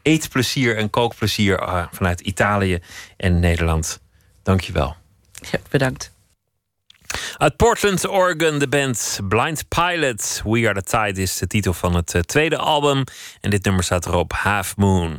eetplezier 0.02 0.76
en 0.76 0.90
kookplezier 0.90 1.86
vanuit 1.92 2.20
Italië 2.20 2.78
en 3.16 3.40
Nederland. 3.40 4.00
Dank 4.42 4.60
je 4.60 4.72
wel. 4.72 4.96
Ja, 5.50 5.58
bedankt. 5.70 6.10
Uit 7.36 7.56
Portland, 7.56 8.08
Oregon, 8.08 8.58
de 8.58 8.68
band 8.68 9.20
Blind 9.28 9.68
Pilot. 9.68 10.42
We 10.44 10.68
Are 10.68 10.82
The 10.82 10.82
Tide 10.82 11.22
is 11.22 11.38
de 11.38 11.46
titel 11.46 11.72
van 11.72 11.94
het 11.94 12.14
eh, 12.14 12.20
tweede 12.20 12.56
album. 12.56 13.04
En 13.40 13.50
dit 13.50 13.64
nummer 13.64 13.84
staat 13.84 14.06
erop 14.06 14.32
Half 14.32 14.76
Moon. 14.76 15.18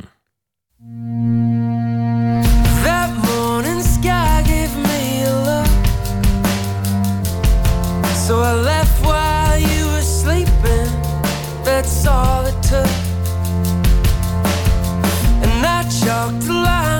That 2.84 3.10
morning 3.26 3.82
sky 3.82 4.42
gave 4.44 4.76
me 4.76 5.24
a 5.26 5.32
look. 5.44 5.66
So 8.26 8.42
I 8.42 8.52
left 8.52 9.00
while 9.00 9.58
you 9.60 9.90
were 9.90 10.02
sleeping. 10.02 10.90
That's 11.64 12.06
all 12.06 12.46
it 12.46 12.62
took. 12.62 12.88
And 15.42 15.66
I 15.66 15.84
chalked 15.90 16.46
the 16.46 16.52
line 16.52 16.93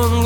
don't 0.00 0.21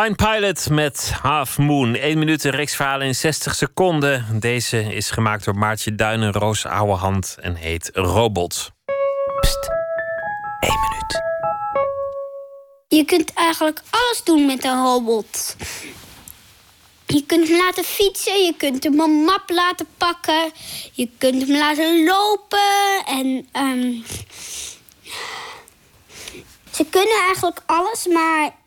Blind 0.00 0.16
Pilot 0.16 0.70
met 0.70 1.12
Half 1.22 1.58
Moon. 1.58 1.94
1 1.94 2.18
minuut 2.18 2.44
een 2.44 2.50
reeksverhaal 2.50 3.00
in 3.00 3.14
60 3.14 3.54
seconden. 3.54 4.40
Deze 4.40 4.94
is 4.94 5.10
gemaakt 5.10 5.44
door 5.44 5.56
Maartje 5.56 5.94
Duinen, 5.94 6.32
Roos 6.32 6.66
Ouwehand 6.66 7.36
en 7.40 7.54
heet 7.54 7.90
Robot. 7.92 8.70
Je 12.88 13.04
kunt 13.04 13.32
eigenlijk 13.34 13.82
alles 13.90 14.22
doen 14.24 14.46
met 14.46 14.64
een 14.64 14.82
robot. 14.82 15.56
Je 17.06 17.24
kunt 17.26 17.48
hem 17.48 17.58
laten 17.58 17.84
fietsen, 17.84 18.44
je 18.44 18.54
kunt 18.56 18.84
hem 18.84 19.00
een 19.00 19.24
map 19.24 19.50
laten 19.50 19.86
pakken, 19.96 20.50
je 20.92 21.08
kunt 21.18 21.46
hem 21.46 21.56
laten 21.56 22.04
lopen 22.04 23.04
en. 23.06 23.48
ehm, 23.52 23.92
ze 26.70 26.86
kunnen 26.90 27.18
eigenlijk 27.26 27.62
alles, 27.66 28.06
maar 28.06 28.58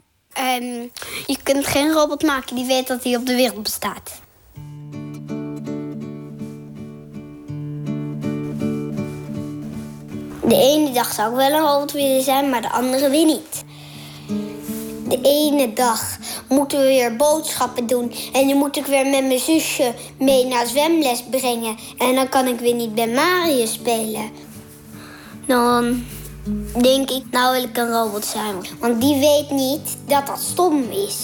je 1.25 1.37
kunt 1.43 1.67
geen 1.67 1.91
robot 1.91 2.23
maken 2.23 2.55
die 2.55 2.65
weet 2.65 2.87
dat 2.87 3.03
hij 3.03 3.15
op 3.15 3.25
de 3.25 3.35
wereld 3.35 3.63
bestaat. 3.63 4.21
De 10.47 10.55
ene 10.55 10.91
dag 10.91 11.13
zou 11.13 11.29
ik 11.29 11.35
wel 11.35 11.59
een 11.59 11.65
robot 11.65 11.91
willen 11.91 12.23
zijn, 12.23 12.49
maar 12.49 12.61
de 12.61 12.69
andere 12.69 13.09
weer 13.09 13.25
niet. 13.25 13.63
De 15.07 15.19
ene 15.21 15.73
dag 15.73 16.17
moeten 16.49 16.79
we 16.79 16.85
weer 16.85 17.15
boodschappen 17.15 17.87
doen. 17.87 18.13
En 18.33 18.47
dan 18.47 18.57
moet 18.57 18.77
ik 18.77 18.85
weer 18.85 19.05
met 19.05 19.27
mijn 19.27 19.39
zusje 19.39 19.93
mee 20.19 20.45
naar 20.45 20.65
zwemles 20.67 21.23
brengen. 21.29 21.75
En 21.97 22.15
dan 22.15 22.29
kan 22.29 22.47
ik 22.47 22.59
weer 22.59 22.73
niet 22.73 22.95
bij 22.95 23.07
Mario 23.07 23.65
spelen. 23.65 24.31
Dan 25.47 26.05
denk 26.81 27.09
ik, 27.09 27.23
nou 27.31 27.53
wil 27.53 27.63
ik 27.63 27.77
een 27.77 27.91
robot 27.91 28.25
zijn. 28.25 28.55
Want 28.79 29.01
die 29.01 29.19
weet 29.19 29.49
niet 29.49 29.97
dat 30.07 30.27
dat 30.27 30.39
stom 30.39 30.83
is. 30.89 31.17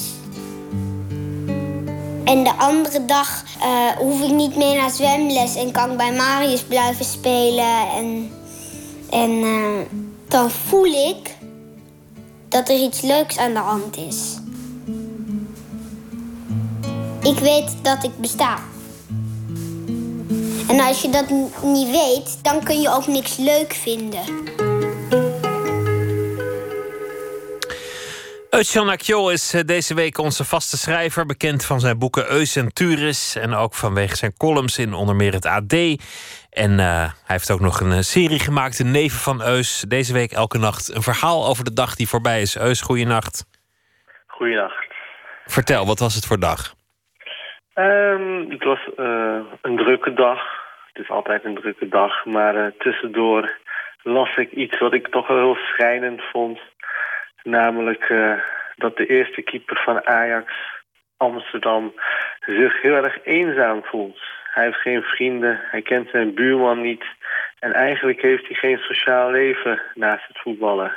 En 2.24 2.44
de 2.44 2.54
andere 2.58 3.06
dag 3.06 3.44
eh, 3.62 3.98
hoef 3.98 4.22
ik 4.22 4.32
niet 4.32 4.56
mee 4.56 4.76
naar 4.76 4.90
zwemles 4.90 5.56
en 5.56 5.72
kan 5.72 5.92
ik 5.92 5.98
bij 5.98 6.14
Marius 6.14 6.64
blijven 6.64 7.06
spelen. 7.06 7.90
En, 7.96 8.32
en 9.10 9.44
eh, 9.44 9.98
dan 10.28 10.52
voel 10.52 10.86
ik 10.86 11.38
dat 12.48 12.70
er 12.70 12.80
iets 12.80 13.02
leuks 13.02 13.38
aan 13.38 13.54
de 13.54 13.60
hand 13.60 13.98
is. 13.98 14.38
Ik 17.22 17.40
weet 17.40 17.76
dat 17.82 18.04
ik 18.04 18.18
besta. 18.18 18.58
En 20.68 20.80
als 20.80 21.02
je 21.02 21.10
dat 21.10 21.30
niet 21.64 21.92
weet, 21.92 22.38
dan 22.42 22.64
kun 22.64 22.82
je 22.82 22.90
ook 22.90 23.08
niks 23.08 23.38
leuk 23.38 23.74
vinden. 23.74 24.24
Eutjan 28.50 28.90
Akjol 28.90 29.32
is 29.32 29.54
eh, 29.54 29.62
deze 29.62 29.96
week 29.96 30.18
onze 30.18 30.46
vaste 30.46 30.78
schrijver, 30.78 31.26
bekend 31.26 31.66
van 31.66 31.80
zijn 31.80 32.00
boeken 32.00 32.32
Eus 32.32 32.56
en 32.56 32.74
Turis 32.74 33.36
en 33.36 33.54
ook 33.54 33.74
vanwege 33.74 34.16
zijn 34.16 34.38
columns 34.38 34.78
in 34.80 34.94
onder 34.94 35.16
meer 35.16 35.34
het 35.34 35.46
AD. 35.46 35.74
En 36.50 36.72
eh, 36.80 37.06
hij 37.28 37.36
heeft 37.36 37.52
ook 37.52 37.60
nog 37.60 37.80
een 37.80 37.92
eh, 37.92 38.08
serie 38.16 38.40
gemaakt, 38.40 38.78
De 38.78 38.84
Neven 38.84 39.20
van 39.20 39.42
Eus. 39.42 39.82
Deze 39.88 40.14
week 40.14 40.32
elke 40.32 40.58
nacht 40.58 40.96
een 40.96 41.02
verhaal 41.02 41.48
over 41.48 41.64
de 41.64 41.74
dag 41.74 41.96
die 41.96 42.08
voorbij 42.08 42.42
is. 42.42 42.58
Eus, 42.60 42.82
goeienacht. 42.82 43.46
Goeienacht. 44.28 44.88
Vertel, 45.46 45.86
wat 45.86 46.00
was 46.00 46.16
het 46.16 46.26
voor 46.26 46.40
dag? 46.40 46.74
Ehm, 47.74 48.50
het 48.50 48.64
was 48.64 48.80
een 49.62 49.78
drukke 49.78 50.14
dag. 50.14 50.42
Het 50.94 51.04
is 51.04 51.10
altijd 51.10 51.46
een 51.46 51.56
drukke 51.56 51.88
dag. 51.88 52.26
Maar 52.26 52.72
tussendoor 52.78 53.58
las 54.04 54.38
ik 54.38 54.52
iets 54.52 54.80
wat 54.80 54.94
ik 54.94 55.08
toch 55.08 55.28
wel 55.28 55.38
heel 55.38 55.56
schrijnend 55.56 56.22
vond. 56.32 56.60
Namelijk 57.50 58.04
eh, 58.04 58.34
dat 58.76 58.98
de 58.98 59.06
eerste 59.06 59.42
keeper 59.42 59.82
van 59.86 60.08
Ajax, 60.08 60.54
Amsterdam, 61.18 61.94
zich 62.40 62.82
heel 62.82 62.96
erg 62.96 63.18
eenzaam 63.24 63.84
voelt. 63.84 64.20
Hij 64.54 64.64
heeft 64.66 64.78
geen 64.78 65.02
vrienden, 65.02 65.60
hij 65.72 65.82
kent 65.82 66.10
zijn 66.10 66.34
buurman 66.34 66.82
niet. 66.82 67.04
En 67.60 67.74
eigenlijk 67.74 68.22
heeft 68.22 68.48
hij 68.48 68.56
geen 68.56 68.78
sociaal 68.78 69.32
leven 69.32 69.82
naast 69.94 70.28
het 70.28 70.40
voetballen. 70.40 70.96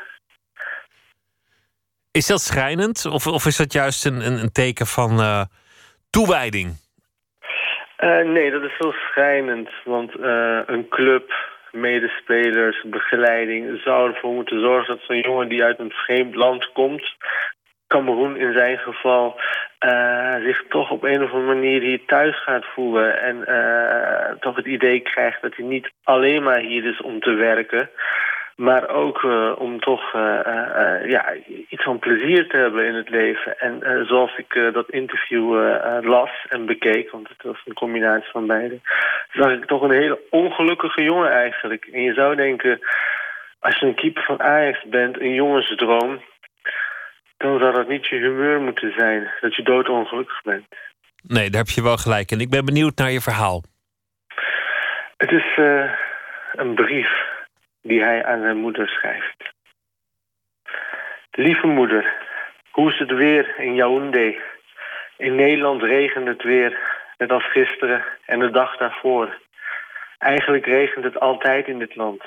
Is 2.11 2.27
dat 2.27 2.41
schrijnend 2.41 3.07
of, 3.07 3.27
of 3.27 3.47
is 3.47 3.57
dat 3.57 3.73
juist 3.73 4.05
een, 4.05 4.27
een, 4.27 4.39
een 4.39 4.53
teken 4.53 4.87
van 4.87 5.20
eh, 5.20 5.45
toewijding? 6.11 6.81
Eh, 7.97 8.24
nee, 8.24 8.51
dat 8.51 8.62
is 8.62 8.74
heel 8.79 8.93
schrijnend. 8.93 9.69
Want 9.85 10.12
een 10.66 10.89
club, 10.89 11.33
medespelers, 11.73 12.82
begeleiding... 12.85 13.81
zou 13.85 14.12
ervoor 14.12 14.32
moeten 14.32 14.61
zorgen 14.61 14.97
dat 14.97 15.05
zo'n 15.07 15.20
jongen 15.20 15.49
die 15.49 15.65
uit 15.65 15.78
een 15.78 15.90
vreemd 15.90 16.35
land 16.35 16.73
komt... 16.73 17.16
Cameroen 17.86 18.36
in 18.36 18.53
zijn 18.53 18.78
geval... 18.78 19.40
eh, 19.78 20.36
zich 20.44 20.65
toch 20.69 20.90
op 20.90 21.03
een 21.03 21.23
of 21.23 21.32
andere 21.32 21.55
manier 21.55 21.81
hier 21.81 22.05
thuis 22.07 22.43
gaat 22.43 22.65
voelen. 22.65 23.20
En 23.23 23.47
eh, 23.47 24.36
toch 24.40 24.57
het 24.57 24.66
idee 24.66 25.01
krijgt 25.01 25.43
dat 25.43 25.57
hij 25.57 25.66
niet 25.66 25.90
alleen 26.03 26.43
maar 26.43 26.61
hier 26.61 26.85
is 26.85 27.01
om 27.01 27.20
te 27.20 27.35
werken... 27.35 27.90
Maar 28.57 28.89
ook 28.89 29.23
eh, 29.24 29.53
om 29.59 29.81
toch 29.81 30.15
eh, 30.15 30.39
eh, 30.47 31.11
ja, 31.11 31.35
iets 31.69 31.83
van 31.83 31.99
plezier 31.99 32.49
te 32.49 32.57
hebben 32.57 32.87
in 32.87 32.95
het 32.95 33.09
leven. 33.09 33.59
En 33.59 34.07
zoals 34.07 34.37
ik 34.37 34.73
dat 34.73 34.91
interview 34.91 35.51
las 36.03 36.31
en 36.49 36.66
bekeek, 36.66 37.11
want 37.11 37.29
het 37.29 37.43
was 37.43 37.62
een 37.65 37.74
combinatie 37.74 38.31
van 38.31 38.47
beide... 38.47 38.81
zag 39.33 39.53
ik 39.53 39.65
toch 39.65 39.83
een 39.83 39.93
hele 39.93 40.20
ongelukkige 40.31 41.03
jongen 41.03 41.31
eigenlijk. 41.31 41.89
En 41.93 42.03
je 42.03 42.12
zou 42.12 42.37
denken, 42.37 42.81
als 43.59 43.79
je 43.79 43.87
een 43.87 43.95
keeper 43.95 44.23
van 44.23 44.43
Ajax 44.43 44.85
bent, 44.85 45.20
een 45.20 45.35
jongensdroom... 45.35 46.23
dan 47.37 47.59
zou 47.59 47.73
dat 47.73 47.89
niet 47.89 48.07
je 48.07 48.16
humeur 48.16 48.61
moeten 48.61 48.93
zijn, 48.97 49.31
dat 49.41 49.55
je 49.55 49.62
doodongelukkig 49.62 50.43
bent. 50.43 50.65
Nee, 51.23 51.51
daar 51.51 51.61
heb 51.61 51.74
je 51.74 51.83
wel 51.83 51.97
gelijk. 51.97 52.31
En 52.31 52.41
ik 52.41 52.51
ben 52.51 52.65
benieuwd 52.65 52.97
naar 52.97 53.11
je 53.11 53.20
verhaal. 53.20 53.62
Het 55.16 55.31
is 55.31 55.57
een 56.53 56.74
brief 56.74 57.31
die 57.83 58.03
hij 58.03 58.25
aan 58.25 58.41
zijn 58.41 58.57
moeder 58.57 58.89
schrijft. 58.89 59.53
Lieve 61.31 61.67
moeder, 61.67 62.13
hoe 62.71 62.91
is 62.93 62.99
het 62.99 63.11
weer 63.11 63.59
in 63.59 63.75
Yaoundé? 63.75 64.41
In 65.17 65.35
Nederland 65.35 65.83
regent 65.83 66.27
het 66.27 66.43
weer, 66.43 66.79
net 67.19 67.31
als 67.31 67.51
gisteren 67.51 68.05
en 68.27 68.39
de 68.39 68.51
dag 68.51 68.77
daarvoor. 68.77 69.41
Eigenlijk 70.19 70.67
regent 70.67 71.05
het 71.05 71.21
altijd 71.21 71.67
in 71.67 71.79
dit 71.79 71.97
land. 71.97 72.23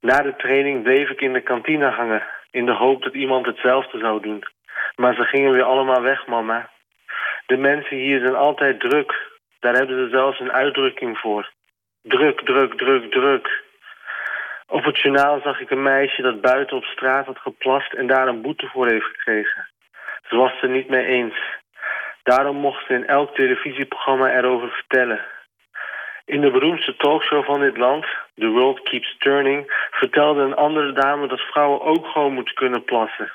Na 0.00 0.22
de 0.22 0.36
training 0.36 0.82
bleef 0.82 1.10
ik 1.10 1.20
in 1.20 1.32
de 1.32 1.40
kantine 1.40 1.88
hangen, 1.88 2.22
in 2.50 2.66
de 2.66 2.72
hoop 2.72 3.02
dat 3.02 3.14
iemand 3.14 3.46
hetzelfde 3.46 3.98
zou 3.98 4.22
doen. 4.22 4.44
Maar 4.96 5.14
ze 5.14 5.24
gingen 5.24 5.52
weer 5.52 5.62
allemaal 5.62 6.02
weg, 6.02 6.26
mama. 6.26 6.70
De 7.46 7.56
mensen 7.56 7.96
hier 7.96 8.18
zijn 8.20 8.34
altijd 8.34 8.80
druk. 8.80 9.32
Daar 9.60 9.74
hebben 9.74 9.96
ze 10.04 10.08
zelfs 10.10 10.40
een 10.40 10.52
uitdrukking 10.52 11.18
voor. 11.18 11.50
Druk, 12.02 12.40
druk, 12.40 12.74
druk, 12.74 13.10
druk. 13.10 13.62
Op 14.74 14.84
het 14.84 14.98
journaal 14.98 15.40
zag 15.40 15.60
ik 15.60 15.70
een 15.70 15.82
meisje 15.82 16.22
dat 16.22 16.40
buiten 16.40 16.76
op 16.76 16.84
straat 16.84 17.26
had 17.26 17.38
geplast 17.38 17.92
en 17.92 18.06
daar 18.06 18.28
een 18.28 18.42
boete 18.42 18.66
voor 18.66 18.88
heeft 18.88 19.04
gekregen. 19.04 19.68
Ze 20.28 20.36
was 20.36 20.62
er 20.62 20.68
niet 20.68 20.88
mee 20.88 21.06
eens. 21.06 21.34
Daarom 22.22 22.56
mocht 22.56 22.86
ze 22.86 22.94
in 22.94 23.06
elk 23.06 23.34
televisieprogramma 23.34 24.30
erover 24.30 24.68
vertellen. 24.68 25.24
In 26.24 26.40
de 26.40 26.50
beroemdste 26.50 26.96
talkshow 26.96 27.44
van 27.44 27.60
dit 27.60 27.76
land, 27.76 28.06
The 28.34 28.48
World 28.48 28.82
Keeps 28.82 29.16
Turning, 29.18 29.88
vertelde 29.90 30.42
een 30.42 30.56
andere 30.56 30.92
dame 30.92 31.28
dat 31.28 31.40
vrouwen 31.40 31.80
ook 31.80 32.06
gewoon 32.06 32.32
moeten 32.32 32.54
kunnen 32.54 32.84
plassen. 32.84 33.32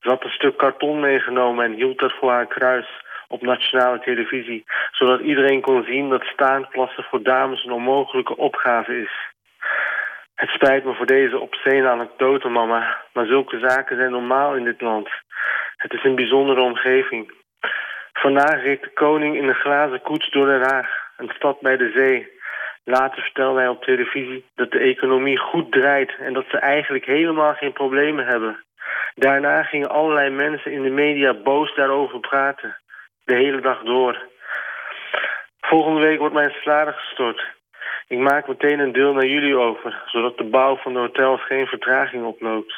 Ze 0.00 0.08
had 0.08 0.24
een 0.24 0.30
stuk 0.30 0.56
karton 0.56 1.00
meegenomen 1.00 1.64
en 1.64 1.72
hield 1.72 1.98
dat 1.98 2.12
voor 2.12 2.30
haar 2.30 2.46
kruis 2.46 2.86
op 3.28 3.42
nationale 3.42 3.98
televisie, 3.98 4.64
zodat 4.90 5.20
iedereen 5.20 5.60
kon 5.60 5.84
zien 5.84 6.08
dat 6.08 6.24
staand 6.24 6.68
plassen 6.68 7.04
voor 7.04 7.22
dames 7.22 7.64
een 7.64 7.72
onmogelijke 7.72 8.36
opgave 8.36 9.00
is. 9.00 9.34
Het 10.36 10.48
spijt 10.48 10.84
me 10.84 10.94
voor 10.94 11.06
deze 11.06 11.38
obscene 11.38 11.88
anekdote, 11.88 12.48
mama, 12.48 13.04
maar 13.12 13.26
zulke 13.26 13.58
zaken 13.58 13.96
zijn 13.96 14.10
normaal 14.10 14.54
in 14.54 14.64
dit 14.64 14.80
land. 14.80 15.08
Het 15.76 15.92
is 15.92 16.04
een 16.04 16.14
bijzondere 16.14 16.60
omgeving. 16.60 17.32
Vandaag 18.12 18.62
reed 18.62 18.82
de 18.82 18.92
koning 18.92 19.36
in 19.36 19.48
een 19.48 19.54
glazen 19.54 20.02
koets 20.02 20.30
door 20.30 20.46
Den 20.46 20.62
Haag, 20.62 20.88
een 21.16 21.32
stad 21.34 21.60
bij 21.60 21.76
de 21.76 21.90
zee. 21.94 22.28
Later 22.84 23.22
vertelde 23.22 23.58
hij 23.58 23.68
op 23.68 23.82
televisie 23.82 24.44
dat 24.54 24.70
de 24.70 24.78
economie 24.78 25.38
goed 25.38 25.72
draait 25.72 26.16
en 26.18 26.32
dat 26.32 26.44
ze 26.48 26.58
eigenlijk 26.58 27.04
helemaal 27.04 27.54
geen 27.54 27.72
problemen 27.72 28.26
hebben. 28.26 28.64
Daarna 29.14 29.62
gingen 29.62 29.90
allerlei 29.90 30.30
mensen 30.30 30.72
in 30.72 30.82
de 30.82 30.90
media 30.90 31.34
boos 31.34 31.74
daarover 31.74 32.20
praten. 32.20 32.76
De 33.24 33.34
hele 33.34 33.60
dag 33.60 33.82
door. 33.82 34.28
Volgende 35.60 36.00
week 36.00 36.18
wordt 36.18 36.34
mijn 36.34 36.50
salaris 36.50 36.96
gestort. 36.96 37.54
Ik 38.08 38.18
maak 38.18 38.48
meteen 38.48 38.78
een 38.78 38.92
deel 38.92 39.12
naar 39.12 39.26
jullie 39.26 39.56
over, 39.56 40.02
zodat 40.06 40.36
de 40.38 40.44
bouw 40.44 40.76
van 40.76 40.92
de 40.92 40.98
hotels 40.98 41.44
geen 41.44 41.66
vertraging 41.66 42.24
oploopt. 42.24 42.74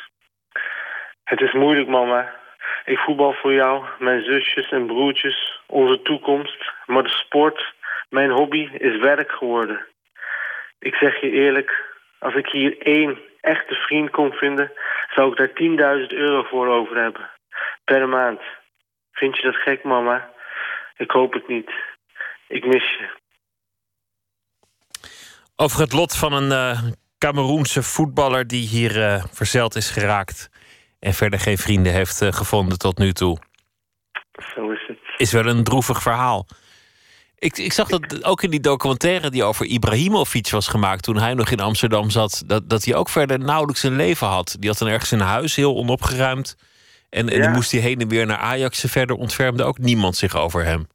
Het 1.25 1.41
is 1.41 1.53
moeilijk, 1.53 1.89
mama. 1.89 2.35
Ik 2.85 2.99
voetbal 2.99 3.33
voor 3.33 3.53
jou, 3.53 3.85
mijn 3.99 4.23
zusjes 4.23 4.71
en 4.71 4.87
broertjes, 4.87 5.61
onze 5.67 6.03
toekomst. 6.03 6.73
Maar 6.87 7.03
de 7.03 7.09
sport, 7.09 7.75
mijn 8.09 8.31
hobby, 8.31 8.69
is 8.73 8.99
werk 9.01 9.33
geworden. 9.33 9.87
Ik 10.79 10.95
zeg 10.95 11.21
je 11.21 11.31
eerlijk, 11.31 11.97
als 12.19 12.35
ik 12.35 12.49
hier 12.49 12.79
één 12.79 13.19
echte 13.41 13.75
vriend 13.75 14.11
kon 14.11 14.33
vinden... 14.33 14.73
zou 15.15 15.31
ik 15.31 15.37
daar 15.37 15.99
10.000 16.01 16.07
euro 16.07 16.43
voor 16.43 16.67
over 16.69 16.97
hebben. 16.97 17.31
Per 17.85 18.09
maand. 18.09 18.41
Vind 19.13 19.37
je 19.37 19.43
dat 19.43 19.57
gek, 19.57 19.83
mama? 19.83 20.31
Ik 20.97 21.11
hoop 21.11 21.33
het 21.33 21.49
niet. 21.49 21.71
Ik 22.47 22.65
mis 22.67 22.91
je. 22.99 23.09
Over 25.61 25.81
het 25.81 25.93
lot 25.93 26.17
van 26.17 26.33
een 26.33 26.53
eh 26.53 26.83
Cameroense 27.19 27.83
voetballer 27.83 28.47
die 28.47 28.69
hier 28.69 29.05
eh, 29.05 29.25
verzeild 29.33 29.77
is 29.77 29.91
geraakt. 29.91 30.51
En 30.99 31.15
verder 31.15 31.41
geen 31.41 31.59
vrienden 31.59 31.93
heeft 31.93 32.23
eh, 32.23 32.33
gevonden 32.33 32.79
tot 32.79 32.99
nu 32.99 33.13
toe. 33.13 33.39
Zo 34.55 34.71
is 34.71 34.85
het. 34.87 34.99
Is 35.17 35.33
wel 35.33 35.47
een 35.47 35.65
droevig 35.65 36.03
verhaal. 36.03 36.47
Ik, 37.39 37.59
ik 37.59 37.73
zag 37.73 37.89
dat 37.89 38.25
ook 38.25 38.43
in 38.43 38.51
die 38.51 38.61
documentaire 38.61 39.31
die 39.31 39.45
over 39.45 39.67
Ibrahimovic 39.67 40.51
was 40.51 40.69
gemaakt 40.69 41.03
toen 41.03 41.19
hij 41.19 41.35
nog 41.35 41.51
in 41.51 41.61
Amsterdam 41.61 42.11
zat, 42.11 42.43
dat, 42.47 42.69
dat 42.71 42.85
hij 42.85 42.95
ook 42.95 43.09
verder 43.09 43.39
nauwelijks 43.39 43.83
een 43.83 43.97
leven 43.97 44.27
had. 44.27 44.57
Die 44.59 44.69
had 44.69 44.79
dan 44.79 44.89
ergens 44.89 45.11
een 45.11 45.21
huis 45.21 45.57
heel 45.57 45.77
onopgeruimd. 45.77 46.57
En, 47.11 47.29
en 47.29 47.37
Ja. 47.37 47.43
dan 47.43 47.53
moest 47.53 47.71
hij 47.73 47.81
heen 47.81 48.01
en 48.01 48.09
weer 48.09 48.27
naar 48.27 48.37
Ajax. 48.39 48.83
En 48.83 48.89
verder 48.89 49.17
ontfermde 49.17 49.65
ook 49.65 49.79
niemand 49.79 50.17
zich 50.17 50.37
over 50.37 50.65
hem. 50.65 50.87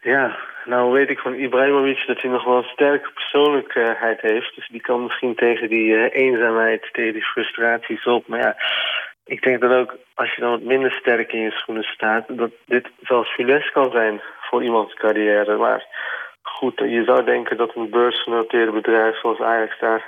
Ja, 0.00 0.36
nou 0.70 0.92
weet 0.92 1.10
ik 1.10 1.18
van 1.18 1.34
Ibrahimovic 1.34 2.04
dat 2.06 2.20
hij 2.22 2.30
nog 2.30 2.44
wel 2.44 2.56
een 2.56 2.74
sterke 2.76 3.10
persoonlijkheid 3.12 4.20
heeft. 4.20 4.54
Dus 4.54 4.68
die 4.68 4.80
kan 4.80 5.02
misschien 5.02 5.34
tegen 5.34 5.68
die 5.68 5.96
eh, 5.96 6.22
eenzaamheid, 6.24 6.88
tegen 6.92 7.12
die 7.12 7.30
frustraties 7.32 8.04
op. 8.04 8.28
Maar 8.28 8.40
ja, 8.40 8.56
ik 9.24 9.42
denk 9.42 9.60
dat 9.60 9.72
ook 9.72 9.96
als 10.14 10.34
je 10.34 10.40
dan 10.40 10.50
wat 10.50 10.62
minder 10.72 10.92
sterk 10.92 11.32
in 11.32 11.40
je 11.40 11.50
schoenen 11.50 11.84
staat... 11.84 12.24
dat 12.28 12.50
dit 12.66 12.86
zelfs 13.02 13.30
funest 13.34 13.72
kan 13.72 13.90
zijn 13.90 14.20
voor 14.40 14.64
iemands 14.64 14.94
carrière. 14.94 15.56
Maar 15.56 15.86
goed, 16.42 16.78
je 16.78 17.02
zou 17.04 17.24
denken 17.24 17.56
dat 17.56 17.76
een 17.76 17.90
beursgenoteerde 17.90 18.72
bedrijf 18.72 19.20
zoals 19.20 19.40
Ajax 19.40 19.80
daar 19.80 20.04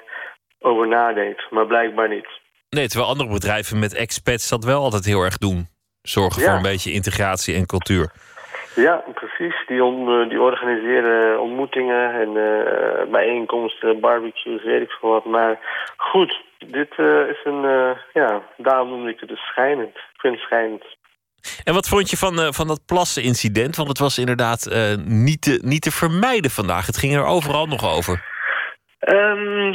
over 0.61 0.89
nadenkt. 0.89 1.51
Maar 1.51 1.67
blijkbaar 1.67 2.09
niet. 2.09 2.29
Nee, 2.71 2.89
terwijl 2.89 3.11
andere 3.11 3.33
bedrijven 3.33 3.79
met 3.79 3.95
expats 3.95 4.49
dat 4.49 4.65
wel 4.65 4.83
altijd 4.83 5.05
heel 5.05 5.23
erg 5.23 5.39
doen. 5.39 5.69
Zorgen 6.03 6.43
Ja. 6.43 6.49
voor 6.49 6.57
een 6.57 6.73
beetje 6.73 6.93
integratie 6.93 7.55
en 7.55 7.67
cultuur. 7.67 8.13
Ja, 8.75 9.05
precies. 9.15 9.67
Die, 9.67 9.85
on- 9.85 10.29
die 10.29 10.41
organiseren 10.41 11.41
ontmoetingen 11.41 12.13
en 12.21 12.29
eh, 12.37 13.11
bijeenkomsten, 13.11 14.01
barbecues, 14.01 14.63
weet 14.65 14.83
ik 14.83 14.91
veel 14.91 15.09
wat. 15.11 15.25
Maar 15.25 15.59
goed, 15.97 16.41
dit 16.59 16.93
eh, 16.97 17.29
is 17.29 17.41
een... 17.45 17.65
eh, 17.65 17.91
ja, 18.13 18.43
daarom 18.57 18.89
noemde 18.89 19.11
ik 19.11 19.21
het 19.21 19.29
dus 19.29 19.41
schijnend. 19.47 19.97
Ik 19.97 20.21
vind 20.21 20.35
het 20.35 20.43
schijnend. 20.45 20.85
En 21.65 21.75
wat 21.75 21.89
vond 21.89 22.11
je 22.11 22.17
van, 22.17 22.41
eh, 22.41 22.49
van 22.51 22.67
dat 22.67 22.81
plassen-incident? 22.87 23.77
Want 23.77 23.89
het 23.89 23.99
was 23.99 24.19
inderdaad 24.19 24.67
eh, 24.67 24.95
niet, 25.05 25.43
te, 25.43 25.61
niet 25.65 25.83
te 25.83 25.91
vermijden 25.93 26.51
vandaag. 26.51 26.87
Het 26.87 26.97
ging 26.97 27.15
er 27.15 27.25
overal 27.25 27.67
nog 27.67 27.97
over. 27.97 28.25
Ehm, 28.99 29.75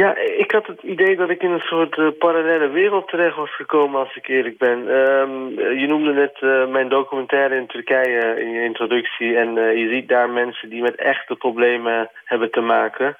Ja, 0.00 0.16
ik 0.16 0.50
had 0.50 0.66
het 0.66 0.82
idee 0.82 1.16
dat 1.16 1.30
ik 1.30 1.42
in 1.42 1.50
een 1.50 1.60
soort 1.60 1.96
uh, 1.96 2.08
parallele 2.18 2.68
wereld 2.68 3.08
terecht 3.08 3.36
was 3.36 3.54
gekomen, 3.54 4.00
als 4.00 4.16
ik 4.16 4.28
eerlijk 4.28 4.58
ben. 4.58 4.78
Um, 4.78 5.50
je 5.78 5.86
noemde 5.86 6.12
net 6.12 6.36
uh, 6.40 6.66
mijn 6.66 6.88
documentaire 6.88 7.56
in 7.56 7.66
Turkije 7.66 8.40
in 8.40 8.50
je 8.50 8.64
introductie. 8.64 9.36
En 9.36 9.54
je 9.54 9.88
ziet 9.88 10.08
daar 10.08 10.30
mensen 10.30 10.68
die 10.68 10.82
met 10.82 10.94
echte 10.94 11.34
problemen 11.34 12.10
hebben 12.24 12.50
te 12.50 12.60
maken. 12.60 13.16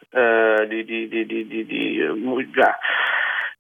die, 0.69 0.85
die, 0.85 1.09
die, 1.09 1.27
die, 1.27 1.47
die, 1.47 1.67
die, 1.67 2.49
ja, 2.53 2.79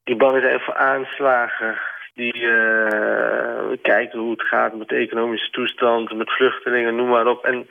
die 0.04 0.16
bang 0.16 0.40
zijn 0.40 0.60
voor 0.60 0.74
aanslagen. 0.74 1.78
Die 2.14 2.48
kijken 3.82 4.18
hoe 4.18 4.30
het 4.30 4.42
gaat 4.42 4.76
met 4.76 4.88
de 4.88 4.96
economische 4.96 5.50
toestand, 5.50 6.16
met 6.16 6.32
vluchtelingen, 6.32 6.96
noem 6.96 7.08
maar 7.08 7.26
op. 7.26 7.44
En 7.44 7.66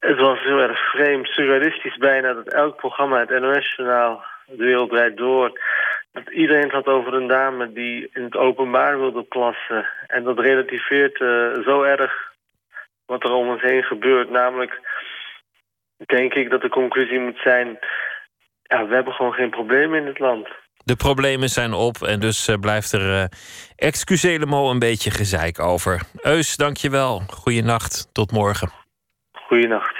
het 0.00 0.18
was 0.18 0.40
heel 0.42 0.58
erg 0.58 0.90
vreemd, 0.90 1.26
surrealistisch 1.26 1.96
bijna... 1.96 2.32
dat 2.32 2.52
elk 2.52 2.76
programma, 2.76 3.18
het 3.18 3.40
NOS-journaal, 3.40 4.24
de 4.46 4.64
wereld 4.64 5.16
door... 5.16 5.60
dat 6.12 6.30
iedereen 6.30 6.62
het 6.62 6.72
had 6.72 6.86
over 6.86 7.14
een 7.14 7.28
dame 7.28 7.72
die 7.72 8.10
in 8.12 8.22
het 8.22 8.36
openbaar 8.36 8.98
wilde 8.98 9.22
plassen. 9.22 9.86
En 10.06 10.24
dat 10.24 10.38
relativeert 10.38 11.20
uh, 11.20 11.64
zo 11.64 11.82
erg 11.82 12.12
wat 13.06 13.24
er 13.24 13.32
om 13.32 13.48
ons 13.48 13.62
heen 13.62 13.82
gebeurt. 13.82 14.30
Namelijk, 14.30 14.80
denk 15.96 16.34
ik 16.34 16.50
dat 16.50 16.60
de 16.60 16.68
conclusie 16.68 17.20
moet 17.20 17.38
zijn... 17.42 17.78
ja, 18.62 18.86
we 18.86 18.94
hebben 18.94 19.12
gewoon 19.12 19.32
geen 19.32 19.50
problemen 19.50 20.00
in 20.00 20.06
het 20.06 20.18
land. 20.18 20.48
De 20.84 20.96
problemen 20.96 21.48
zijn 21.48 21.72
op 21.72 22.02
en 22.02 22.20
dus 22.20 22.48
uh, 22.48 22.56
blijft 22.56 22.92
er 22.92 23.00
uh, 23.00 23.24
excusez-le-mo 23.76 24.70
een 24.70 24.78
beetje 24.78 25.10
gezeik 25.10 25.58
over. 25.58 26.00
Eus, 26.22 26.56
dankjewel. 26.56 27.22
Goeienacht, 27.26 28.08
tot 28.12 28.32
morgen. 28.32 28.80
Goeienacht. 29.50 29.94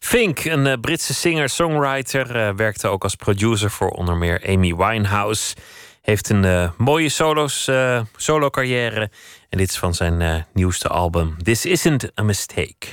Fink, 0.00 0.44
een 0.44 0.66
uh, 0.66 0.72
Britse 0.80 1.14
singer-songwriter, 1.14 2.36
uh, 2.36 2.54
werkte 2.56 2.88
ook 2.88 3.02
als 3.02 3.14
producer 3.14 3.70
voor 3.70 3.88
onder 3.88 4.16
meer 4.16 4.42
Amy 4.48 4.74
Winehouse. 4.74 5.56
Heeft 6.02 6.28
een 6.28 6.44
uh, 6.44 6.70
mooie 6.76 7.08
solos, 7.08 7.70
solo-carrière. 8.16 9.10
En 9.48 9.58
dit 9.58 9.68
is 9.68 9.78
van 9.78 9.94
zijn 9.94 10.46
nieuwste 10.52 10.88
album, 10.88 11.36
This 11.42 11.66
Isn't 11.66 12.18
a 12.20 12.22
Mistake. 12.22 12.86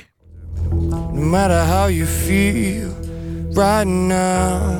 No 1.12 1.22
matter 1.22 1.66
how 1.66 1.90
you 1.90 2.06
feel 2.06 2.88
right 3.52 3.86
now, 3.86 4.78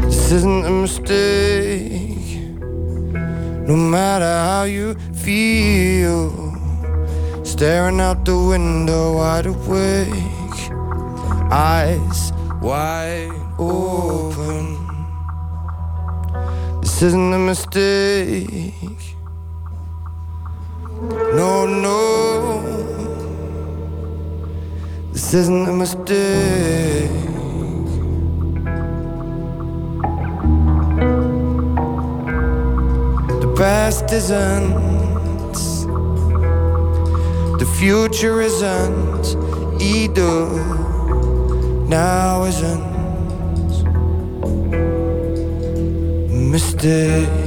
this 0.00 0.30
isn't 0.30 0.64
a 0.64 0.70
mistake. 0.70 2.10
No 3.66 3.76
matter 3.76 4.26
how 4.26 4.66
you 4.66 4.94
feel. 5.14 6.51
Staring 7.44 8.00
out 8.00 8.24
the 8.24 8.36
window, 8.36 9.16
wide 9.16 9.46
awake, 9.46 10.70
eyes 11.50 12.32
wide 12.62 13.30
open. 13.58 14.78
This 16.80 17.02
isn't 17.02 17.32
a 17.32 17.38
mistake. 17.38 19.16
No, 21.34 21.66
no, 21.66 22.62
this 25.12 25.34
isn't 25.34 25.68
a 25.68 25.72
mistake. 25.72 27.10
The 33.40 33.54
past 33.56 34.12
isn't 34.12 35.11
the 37.58 37.66
future 37.78 38.40
isn't 38.40 39.36
either. 39.80 40.46
Now 41.88 42.44
isn't 42.44 42.92
mistake. 46.50 47.41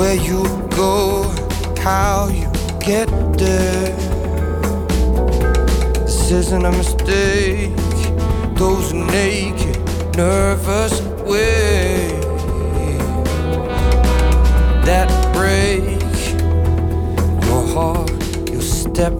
Where 0.00 0.14
you 0.14 0.42
go, 0.70 1.24
how 1.80 2.26
you 2.28 2.50
get 2.80 3.06
there. 3.36 3.94
This 6.06 6.30
isn't 6.30 6.64
a 6.64 6.72
mistake. 6.72 7.76
Those 8.54 8.94
naked, 8.94 9.76
nervous 10.16 11.02
ways 11.30 12.24
that 14.88 15.08
break 15.34 15.84
your 17.44 17.64
heart, 17.74 18.10
your 18.50 18.62
step 18.62 19.12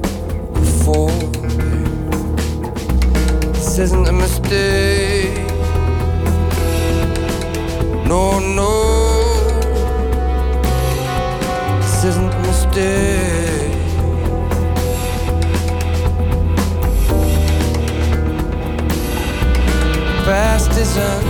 before. 0.55 1.20
This 3.52 3.78
isn't 3.81 4.09
a 4.09 4.15
mistake. 4.15 5.47
No, 8.09 8.39
no. 8.39 9.00
Isn't 12.71 12.79
a 12.79 12.79
mistake. 12.79 13.71
Past 20.25 20.71
isn't, 20.79 21.25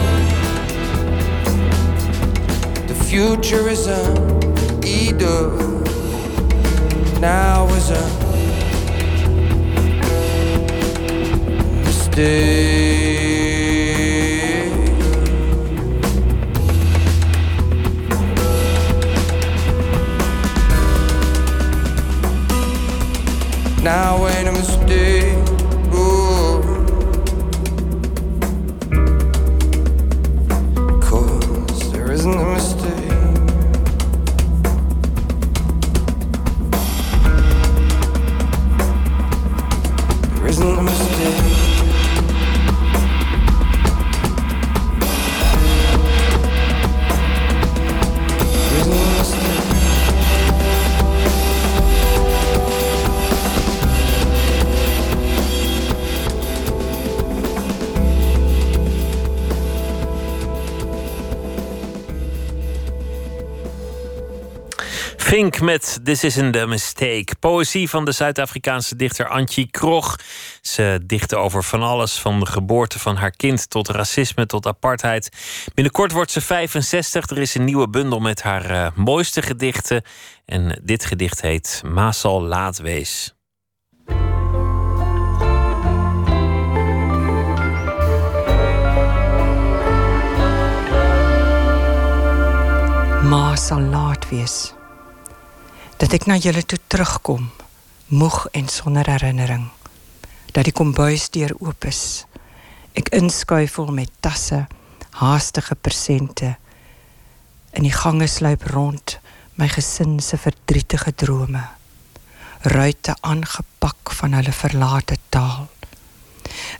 the 2.86 2.94
future 2.94 3.68
isn't 3.68 4.84
either. 4.84 5.50
Now 7.20 7.66
isn't 7.68 8.20
mistake. 11.84 12.79
Now 23.90 24.39
Fink 65.40 65.60
met 65.60 66.00
This 66.02 66.24
Isn't 66.24 66.56
a 66.56 66.66
Mistake. 66.66 67.26
Poëzie 67.38 67.88
van 67.88 68.04
de 68.04 68.12
Zuid-Afrikaanse 68.12 68.96
dichter 68.96 69.28
Antje 69.28 69.70
Krog. 69.70 70.16
Ze 70.60 71.00
dichtte 71.06 71.36
over 71.36 71.64
van 71.64 71.82
alles, 71.82 72.18
van 72.18 72.40
de 72.40 72.46
geboorte 72.46 72.98
van 72.98 73.16
haar 73.16 73.30
kind 73.30 73.70
tot 73.70 73.88
racisme 73.88 74.46
tot 74.46 74.66
apartheid. 74.66 75.28
Binnenkort 75.74 76.12
wordt 76.12 76.30
ze 76.30 76.40
65. 76.40 77.30
Er 77.30 77.38
is 77.38 77.54
een 77.54 77.64
nieuwe 77.64 77.88
bundel 77.88 78.18
met 78.18 78.42
haar 78.42 78.70
uh, 78.70 78.86
mooiste 78.94 79.42
gedichten. 79.42 80.02
En 80.44 80.80
dit 80.82 81.04
gedicht 81.04 81.40
heet 81.40 81.82
Maasal 81.84 82.42
Laat 82.42 82.78
Wees. 82.78 83.34
Ma 93.22 93.56
sal 93.56 93.80
laat 93.80 94.28
wees. 94.28 94.79
Dat 96.00 96.14
ek 96.16 96.24
na 96.26 96.38
julle 96.40 96.62
toe 96.64 96.78
terugkom, 96.88 97.50
moeg 98.08 98.46
en 98.56 98.68
sonder 98.72 99.06
herinnering. 99.12 99.68
Dat 100.56 100.64
die 100.64 100.74
kombuis 100.74 101.28
deur 101.30 101.52
oop 101.60 101.84
is. 101.84 102.24
Ek 102.96 103.12
inskuifel 103.14 103.92
met 103.94 104.12
tasse, 104.24 104.64
haastige 105.20 105.76
persente. 105.76 106.56
In 107.76 107.84
die 107.84 107.94
gange 107.94 108.26
sluip 108.26 108.64
rond 108.72 109.18
my 109.60 109.68
gesin 109.68 110.18
se 110.24 110.40
verdrietige 110.40 111.12
drome. 111.14 111.68
ruite 112.60 113.16
aangepak 113.20 114.12
van 114.12 114.32
hulle 114.36 114.52
verlate 114.52 115.16
taal. 115.28 115.68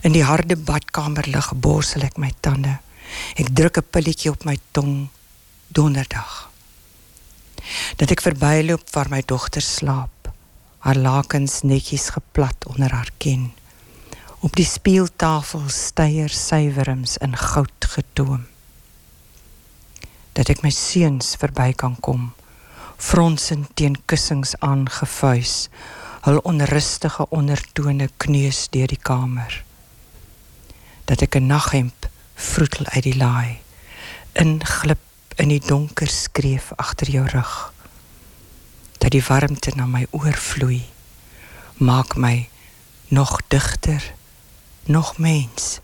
In 0.01 0.13
die 0.13 0.23
harde 0.23 0.55
badkamerlig 0.57 1.51
borsel 1.57 2.05
ek 2.05 2.19
my 2.21 2.29
tande. 2.39 2.77
Ek 3.35 3.49
druk 3.49 3.77
'n 3.77 3.89
pilletjie 3.89 4.31
op 4.31 4.45
my 4.45 4.57
tong 4.71 5.09
donderdag. 5.67 6.50
Dat 7.95 8.11
ek 8.11 8.23
verbyloop 8.25 8.89
waar 8.95 9.09
my 9.09 9.21
dogter 9.25 9.61
slaap, 9.61 10.31
haar 10.81 10.97
lakens 10.97 11.61
netjies 11.61 12.09
geplat 12.15 12.65
onder 12.65 12.91
haar 12.91 13.11
kin. 13.17 13.51
Op 14.41 14.55
die 14.57 14.65
speeltafel 14.65 15.67
steier 15.69 16.29
sywerms 16.33 17.17
in 17.21 17.37
goud 17.37 17.87
getoom. 17.93 18.47
Dat 20.33 20.49
ek 20.49 20.63
my 20.65 20.71
seuns 20.73 21.35
verby 21.37 21.71
kan 21.77 21.99
kom, 21.99 22.31
fronsend 22.97 23.69
teen 23.75 23.97
kussings 24.09 24.55
aangevuis, 24.59 25.69
hul 26.25 26.41
onrustige 26.47 27.27
ondertone 27.29 28.09
kneus 28.21 28.67
deur 28.73 28.89
die 28.89 29.01
kamer. 29.01 29.63
Dat 31.05 31.21
ek 31.21 31.35
'n 31.35 31.47
naghemp 31.47 32.09
vroetel 32.35 32.85
uit 32.85 33.03
die 33.03 33.17
laai, 33.17 33.59
inglip 34.33 35.10
in 35.35 35.51
die 35.53 35.61
donker 35.63 36.07
skreef 36.07 36.71
agter 36.75 37.09
jou 37.09 37.25
rug. 37.27 37.73
Dat 38.97 39.11
die 39.11 39.23
warmte 39.23 39.71
na 39.75 39.85
my 39.85 40.05
oor 40.11 40.37
vloei, 40.37 40.83
maak 41.77 42.15
my 42.15 42.49
nog 43.07 43.39
digter, 43.47 44.13
nog 44.85 45.17
mens. 45.17 45.79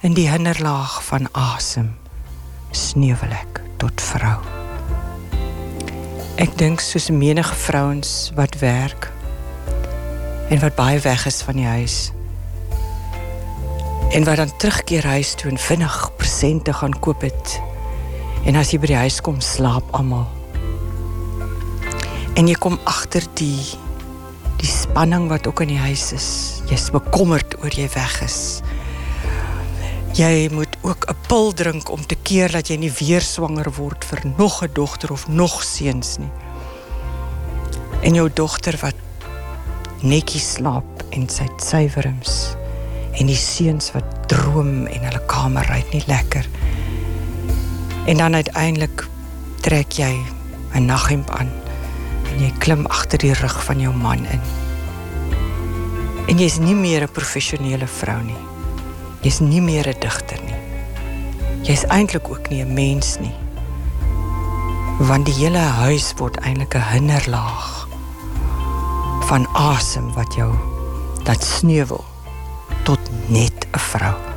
In 0.00 0.14
die 0.14 0.28
hinderlaag 0.30 1.00
van 1.04 1.28
asem 1.32 1.96
sneuwel 2.70 3.32
ek 3.32 3.62
tot 3.76 4.00
vrou. 4.00 4.38
Ek 6.38 6.52
dink 6.58 6.80
soos 6.84 7.08
menige 7.10 7.54
vrouens 7.54 8.30
wat 8.36 8.58
werk 8.60 9.08
en 10.48 10.60
wat 10.62 10.76
baie 10.78 11.00
weg 11.02 11.26
is 11.26 11.40
van 11.42 11.58
die 11.58 11.66
huis. 11.66 11.96
En 14.14 14.24
wat 14.24 14.36
dan 14.36 14.56
terugkeer 14.56 15.06
huis 15.06 15.34
toe 15.34 15.50
en 15.50 15.58
vinnig 15.58 15.96
presente 16.16 16.72
gaan 16.72 16.98
koop 16.98 17.20
het. 17.20 17.58
En 18.44 18.54
jy 18.54 18.78
by 18.78 18.86
die 18.86 19.02
huis 19.02 19.20
kom, 19.20 19.40
slaap 19.40 19.84
almal. 19.96 20.26
En 22.38 22.46
jy 22.46 22.54
kom 22.54 22.78
agter 22.84 23.24
die 23.34 23.78
die 24.58 24.66
spanning 24.66 25.28
wat 25.30 25.46
ook 25.46 25.60
in 25.62 25.68
die 25.68 25.78
huis 25.78 26.12
is. 26.12 26.28
Jy's 26.66 26.90
bekommerd 26.90 27.54
oor 27.62 27.70
jy 27.70 27.86
weg 27.94 28.14
is. 28.26 28.60
Jy 30.18 30.48
moet 30.50 30.74
ook 30.82 31.06
'n 31.06 31.16
pil 31.28 31.52
drink 31.52 31.90
om 31.90 32.06
te 32.06 32.16
keer 32.16 32.50
dat 32.50 32.68
jy 32.68 32.76
nie 32.76 32.90
weer 32.90 33.20
swanger 33.20 33.70
word 33.76 34.04
vir 34.04 34.20
nog 34.36 34.62
'n 34.62 34.70
dogter 34.72 35.12
of 35.12 35.28
nog 35.28 35.62
seuns 35.62 36.18
nie. 36.18 36.30
En 38.02 38.14
jou 38.14 38.30
dogter 38.34 38.78
wat 38.80 38.94
netjies 40.02 40.52
slaap 40.52 41.02
en 41.10 41.28
sy 41.28 41.46
suiwerings 41.56 42.54
en 43.18 43.26
die 43.26 43.36
seuns 43.36 43.92
wat 43.92 44.28
droom 44.30 44.86
en 44.86 45.04
hulle 45.04 45.22
kamer 45.26 45.66
ry 45.70 45.84
nie 45.92 46.02
lekker. 46.06 46.46
En 48.08 48.16
dan 48.16 48.34
uiteindelik 48.34 49.04
trek 49.60 49.92
jy 49.92 50.16
'n 50.72 50.84
naghemp 50.84 51.30
aan 51.30 51.50
en 52.32 52.40
jy 52.40 52.52
klim 52.58 52.86
agter 52.86 53.18
die 53.18 53.32
rug 53.32 53.64
van 53.64 53.80
jou 53.80 53.94
man 53.94 54.24
in. 54.24 54.40
En 56.26 56.38
jy's 56.38 56.58
nie 56.58 56.74
meer 56.74 57.02
'n 57.02 57.12
professionele 57.12 57.86
vrou 57.86 58.22
nie. 58.22 58.40
Jy's 59.20 59.38
nie 59.40 59.60
meer 59.60 59.88
'n 59.88 60.00
digter 60.00 60.40
nie. 60.44 60.60
Jy's 61.62 61.84
eintlik 61.84 62.28
ook 62.30 62.48
nie 62.48 62.64
'n 62.64 62.74
mens 62.74 63.18
nie. 63.20 63.36
Want 64.98 65.26
die 65.26 65.34
hele 65.34 65.58
huis 65.58 66.14
word 66.16 66.36
eintlik 66.36 66.74
'n 66.74 66.90
hinderlaag 66.92 67.88
van 69.28 69.46
asem 69.52 70.12
wat 70.14 70.34
jou 70.34 70.54
dat 71.24 71.44
sneuwel 71.44 72.04
tot 72.84 73.00
net 73.26 73.66
'n 73.72 73.78
vrou. 73.78 74.27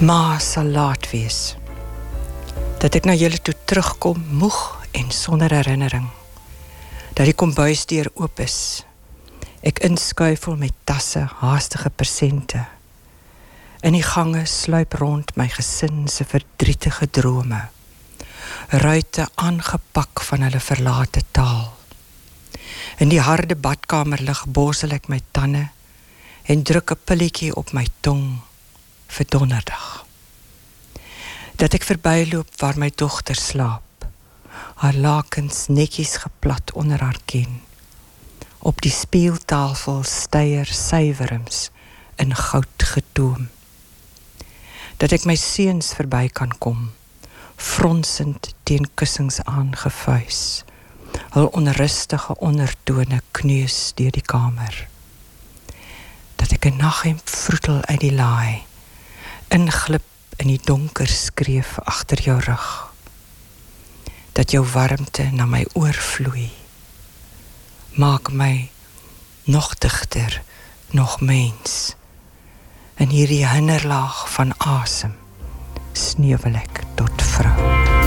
Maar 0.00 0.40
sal 0.40 0.64
laat 0.64 1.10
wees 1.10 1.56
dat 2.82 2.96
ek 2.98 3.04
na 3.06 3.14
julle 3.14 3.38
toe 3.38 3.54
terugkom 3.70 4.18
moeg 4.40 4.56
en 4.98 5.10
sonder 5.14 5.52
herinnering. 5.54 6.08
Dat 7.14 7.28
die 7.28 7.36
kombuisdeur 7.38 8.08
oop 8.18 8.40
is. 8.42 8.82
Ek 9.62 9.78
inskuifel 9.86 10.56
met 10.58 10.74
tasse, 10.84 11.22
haastige 11.38 11.92
persente. 11.94 12.64
In 13.86 13.94
die 13.94 14.02
gange 14.02 14.42
sluip 14.50 14.98
rond 14.98 15.30
my 15.38 15.46
gesin 15.54 16.08
se 16.10 16.26
verdrietige 16.26 17.06
drome. 17.06 17.68
Ruite 18.82 19.28
aangepak 19.34 20.24
van 20.26 20.48
hulle 20.48 20.60
verlate 20.60 21.22
taal. 21.30 21.68
In 22.98 23.14
die 23.14 23.22
harde 23.22 23.54
badkamerlig 23.54 24.48
borsel 24.50 24.98
ek 24.98 25.06
my 25.06 25.20
tande 25.30 25.68
en 26.50 26.62
druk 26.62 26.90
'n 26.90 27.52
op 27.54 27.72
my 27.72 27.86
tong 28.00 28.42
vir 29.12 29.28
donderdag. 29.28 30.04
Dat 31.60 31.74
ek 31.76 31.84
verbyloop 31.84 32.48
waar 32.62 32.78
my 32.80 32.88
dogter 32.96 33.36
slaap. 33.36 34.06
Haar 34.82 34.96
lakens 34.96 35.66
netjies 35.68 36.16
geplat 36.24 36.72
onder 36.72 37.00
haar 37.04 37.20
kin. 37.30 37.60
Op 38.58 38.80
die 38.82 38.92
speeltafel 38.94 40.02
steier 40.06 40.66
sywerms 40.66 41.68
in 42.16 42.34
goud 42.34 42.86
getoom. 42.94 43.48
Dat 44.96 45.12
ek 45.12 45.26
my 45.28 45.36
seuns 45.38 45.92
verby 45.98 46.28
kan 46.32 46.52
kom, 46.62 46.90
fronsend 47.56 48.52
teen 48.66 48.88
kussings 48.94 49.40
aangevuis. 49.44 50.62
Hul 51.36 51.48
onrustige 51.58 52.36
ondertone 52.40 53.20
kneus 53.36 53.92
deur 53.98 54.12
die 54.14 54.24
kamer. 54.24 54.86
Dat 56.36 56.52
ek 56.52 56.66
'n 56.66 56.76
naghemp 56.76 57.28
vroetel 57.28 57.84
uit 57.84 58.00
die 58.00 58.14
laai, 58.14 58.62
inglip 59.52 60.02
in 60.36 60.48
die 60.48 60.60
donker 60.64 61.08
skreef 61.08 61.76
agter 61.84 62.22
jou 62.24 62.38
rug 62.40 62.68
dat 64.32 64.50
jou 64.50 64.64
warmte 64.72 65.28
na 65.32 65.44
my 65.44 65.60
oorvloei 65.76 66.48
maak 68.00 68.32
my 68.32 68.70
nog 69.44 69.74
digter 69.78 70.42
nog 70.90 71.20
mens. 71.20 71.94
In 72.96 73.08
hierdie 73.08 73.46
hinderlaag 73.46 74.30
van 74.32 74.54
asem 74.58 75.16
sneuwel 75.92 76.60
tot 76.94 77.22
vrou 77.22 78.01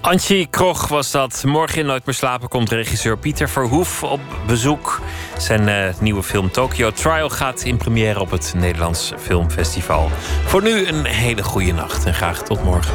Antje 0.00 0.46
Krog 0.46 0.88
was 0.88 1.10
dat. 1.10 1.42
Morgen 1.46 1.78
in 1.78 1.86
Nooit 1.86 2.06
meer 2.06 2.14
slapen 2.14 2.48
komt 2.48 2.70
regisseur 2.70 3.18
Pieter 3.18 3.48
Verhoef 3.48 4.02
op 4.02 4.20
bezoek. 4.46 5.00
Zijn 5.38 5.68
uh, 5.68 6.00
nieuwe 6.00 6.22
film 6.22 6.50
Tokyo 6.50 6.90
Trial 6.90 7.28
gaat 7.28 7.62
in 7.62 7.76
première 7.76 8.20
op 8.20 8.30
het 8.30 8.52
Nederlands 8.56 9.12
Filmfestival. 9.18 10.10
Voor 10.44 10.62
nu 10.62 10.86
een 10.86 11.04
hele 11.04 11.42
goede 11.42 11.72
nacht 11.72 12.04
en 12.04 12.14
graag 12.14 12.42
tot 12.42 12.64
morgen. 12.64 12.94